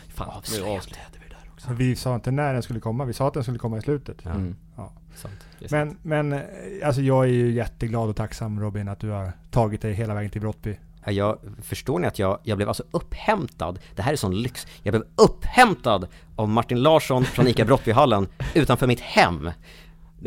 Fan, 0.07 0.27
nu 0.27 0.63
avslöjade 0.63 1.11
vi 1.13 1.19
det 1.29 1.35
där 1.43 1.51
också. 1.53 1.67
Så 1.67 1.73
vi 1.73 1.95
sa 1.95 2.15
inte 2.15 2.31
när 2.31 2.53
den 2.53 2.63
skulle 2.63 2.79
komma, 2.79 3.05
vi 3.05 3.13
sa 3.13 3.27
att 3.27 3.33
den 3.33 3.43
skulle 3.43 3.59
komma 3.59 3.77
i 3.77 3.81
slutet. 3.81 4.17
Ja, 4.23 4.29
Mm, 4.31 4.55
Ja. 4.77 4.91
sant. 5.15 5.33
Men, 5.71 5.97
men 6.01 6.33
eh, 6.33 6.39
alltså 6.85 7.01
jag 7.01 7.23
är 7.25 7.29
ju 7.29 7.51
jätteglad 7.51 8.09
och 8.09 8.15
tacksam 8.15 8.59
Robin 8.59 8.87
att 8.87 8.99
du 8.99 9.09
har 9.09 9.31
tagit 9.51 9.81
dig 9.81 9.93
hela 9.93 10.13
vägen 10.13 10.31
till 10.31 10.41
Brottby. 10.41 10.75
Ja, 11.05 11.11
Jag, 11.11 11.37
förstår 11.61 11.99
ni 11.99 12.07
att 12.07 12.19
jag, 12.19 12.39
jag 12.43 12.57
blev 12.57 12.67
alltså 12.67 12.83
upphämtad, 12.91 13.79
det 13.95 14.01
här 14.01 14.11
är 14.11 14.15
sån 14.15 14.41
lyx, 14.41 14.67
jag 14.83 14.91
blev 14.93 15.03
upphämtad 15.15 16.07
av 16.35 16.49
Martin 16.49 16.81
Larsson 16.83 17.23
från 17.23 17.47
ICA 17.47 17.65
Brottbyhallen 17.65 18.27
utanför 18.53 18.87
mitt 18.87 18.99
hem. 18.99 19.43
Det 19.43 19.51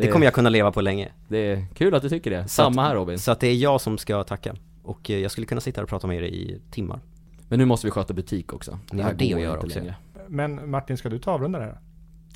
Det- 0.05 0.11
kommer 0.11 0.25
jag 0.25 0.33
kunna 0.33 0.49
leva 0.49 0.71
på 0.71 0.81
länge. 0.81 1.11
Det 1.27 1.37
är 1.51 1.65
kul 1.75 1.95
att 1.95 2.01
du 2.01 2.09
tycker 2.09 2.31
det. 2.31 2.47
Samma 2.47 2.81
att- 2.81 2.87
här 2.87 2.95
Robin. 2.95 3.19
Så 3.19 3.31
att 3.31 3.39
det 3.39 3.47
är 3.47 3.55
jag 3.55 3.81
som 3.81 3.97
ska 3.97 4.23
tacka. 4.23 4.55
Och 4.85 5.09
eh, 5.09 5.19
jag 5.19 5.31
skulle 5.31 5.47
kunna 5.47 5.61
sitta 5.61 5.79
här 5.81 5.83
och 5.83 5.89
prata 5.89 6.07
med 6.07 6.17
er 6.17 6.21
i 6.21 6.61
timmar. 6.71 6.99
Men 7.47 7.59
nu 7.59 7.65
måste 7.65 7.87
vi 7.87 7.91
sköta 7.91 8.13
butik 8.13 8.53
också. 8.53 8.79
Ni 8.91 9.01
har 9.01 9.13
det 9.13 9.27
går 9.29 9.35
att 9.35 9.41
göra 9.41 9.53
inte 9.53 9.65
också. 9.65 9.79
längre. 9.79 9.95
Men 10.27 10.69
Martin, 10.69 10.97
ska 10.97 11.09
du 11.09 11.19
ta 11.19 11.31
avrunda 11.31 11.59
det 11.59 11.65
här? 11.65 11.79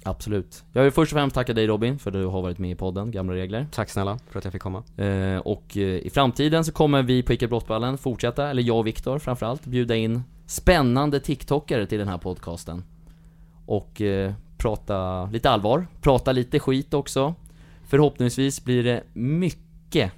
Absolut. 0.03 0.63
Jag 0.73 0.83
vill 0.83 0.91
först 0.91 1.11
och 1.11 1.15
främst 1.15 1.33
tacka 1.33 1.53
dig 1.53 1.67
Robin 1.67 1.99
för 1.99 2.09
att 2.09 2.13
du 2.13 2.25
har 2.25 2.41
varit 2.41 2.57
med 2.57 2.71
i 2.71 2.75
podden, 2.75 3.11
Gamla 3.11 3.33
Regler. 3.33 3.67
Tack 3.71 3.89
snälla 3.89 4.19
för 4.29 4.39
att 4.39 4.45
jag 4.45 4.53
fick 4.53 4.61
komma. 4.61 4.83
Eh, 4.97 5.37
och 5.37 5.77
eh, 5.77 5.83
i 5.83 6.09
framtiden 6.09 6.65
så 6.65 6.71
kommer 6.71 7.03
vi 7.03 7.23
på 7.23 7.33
Ica 7.33 7.47
Brottballen 7.47 7.97
fortsätta, 7.97 8.49
eller 8.49 8.63
jag 8.63 8.77
och 8.77 8.87
Viktor 8.87 9.19
framförallt, 9.19 9.65
bjuda 9.65 9.95
in 9.95 10.23
spännande 10.45 11.19
TikTokare 11.19 11.85
till 11.85 11.99
den 11.99 12.07
här 12.07 12.17
podcasten. 12.17 12.83
Och 13.65 14.01
eh, 14.01 14.33
prata 14.57 15.25
lite 15.25 15.49
allvar, 15.49 15.87
prata 16.01 16.31
lite 16.31 16.59
skit 16.59 16.93
också. 16.93 17.33
Förhoppningsvis 17.83 18.63
blir 18.63 18.83
det 18.83 19.03
mycket 19.13 20.11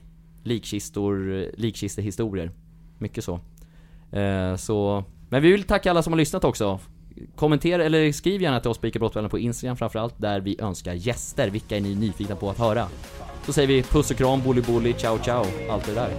likkistor, 0.44 1.46
likkistehistorier. 1.58 2.52
Mycket 2.98 3.24
så. 3.24 3.40
Eh, 4.12 4.56
så. 4.56 5.04
Men 5.30 5.42
vi 5.42 5.52
vill 5.52 5.64
tacka 5.64 5.92
alla 5.92 6.04
som 6.04 6.14
har 6.14 6.18
lyssnat 6.18 6.44
också. 6.44 6.80
Kommentera, 7.36 7.84
eller 7.84 8.12
skriv 8.12 8.42
gärna 8.42 8.60
till 8.60 8.70
oss 8.70 8.78
på 8.78 8.88
Ica 8.88 9.00
Brottballen 9.00 9.30
på 9.30 9.40
Instagram 9.40 9.78
framförallt, 9.78 10.16
där 10.18 10.40
vi 10.40 10.62
önskar 10.62 10.94
gäster. 10.94 11.50
Vilka 11.50 11.78
är 11.78 11.82
ni 11.82 11.96
nyfikna 11.96 12.36
på 12.36 12.50
att 12.50 12.58
höra? 12.58 12.88
Så 13.46 13.54
säger 13.54 13.68
vi 13.68 13.84
puss 13.84 14.12
och 14.12 14.18
kram, 14.18 14.42
bully 14.42 14.62
bully, 14.62 14.94
ciao 14.94 15.18
ciao, 15.24 15.46
allt 15.70 15.86
det 15.86 15.94
där. 15.94 16.10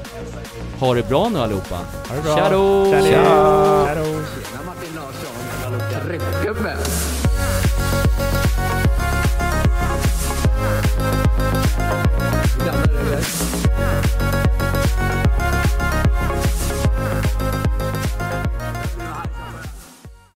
Ha 0.78 0.94
det 0.94 1.08
bra 1.08 1.28
nu 1.28 1.38
allihopa. 1.38 1.76
Ha 2.08 2.16
det 2.16 2.22
bra! 2.22 2.36
Tja 2.36 2.50
då! 2.50 2.90
Kärlek! 2.90 3.10
Tja! 3.10 3.86
Tja 3.86 3.94
då! 3.94 4.10
Martin 4.66 4.94
Larsson, 4.96 6.06
Tryckgubbe. 6.06 6.76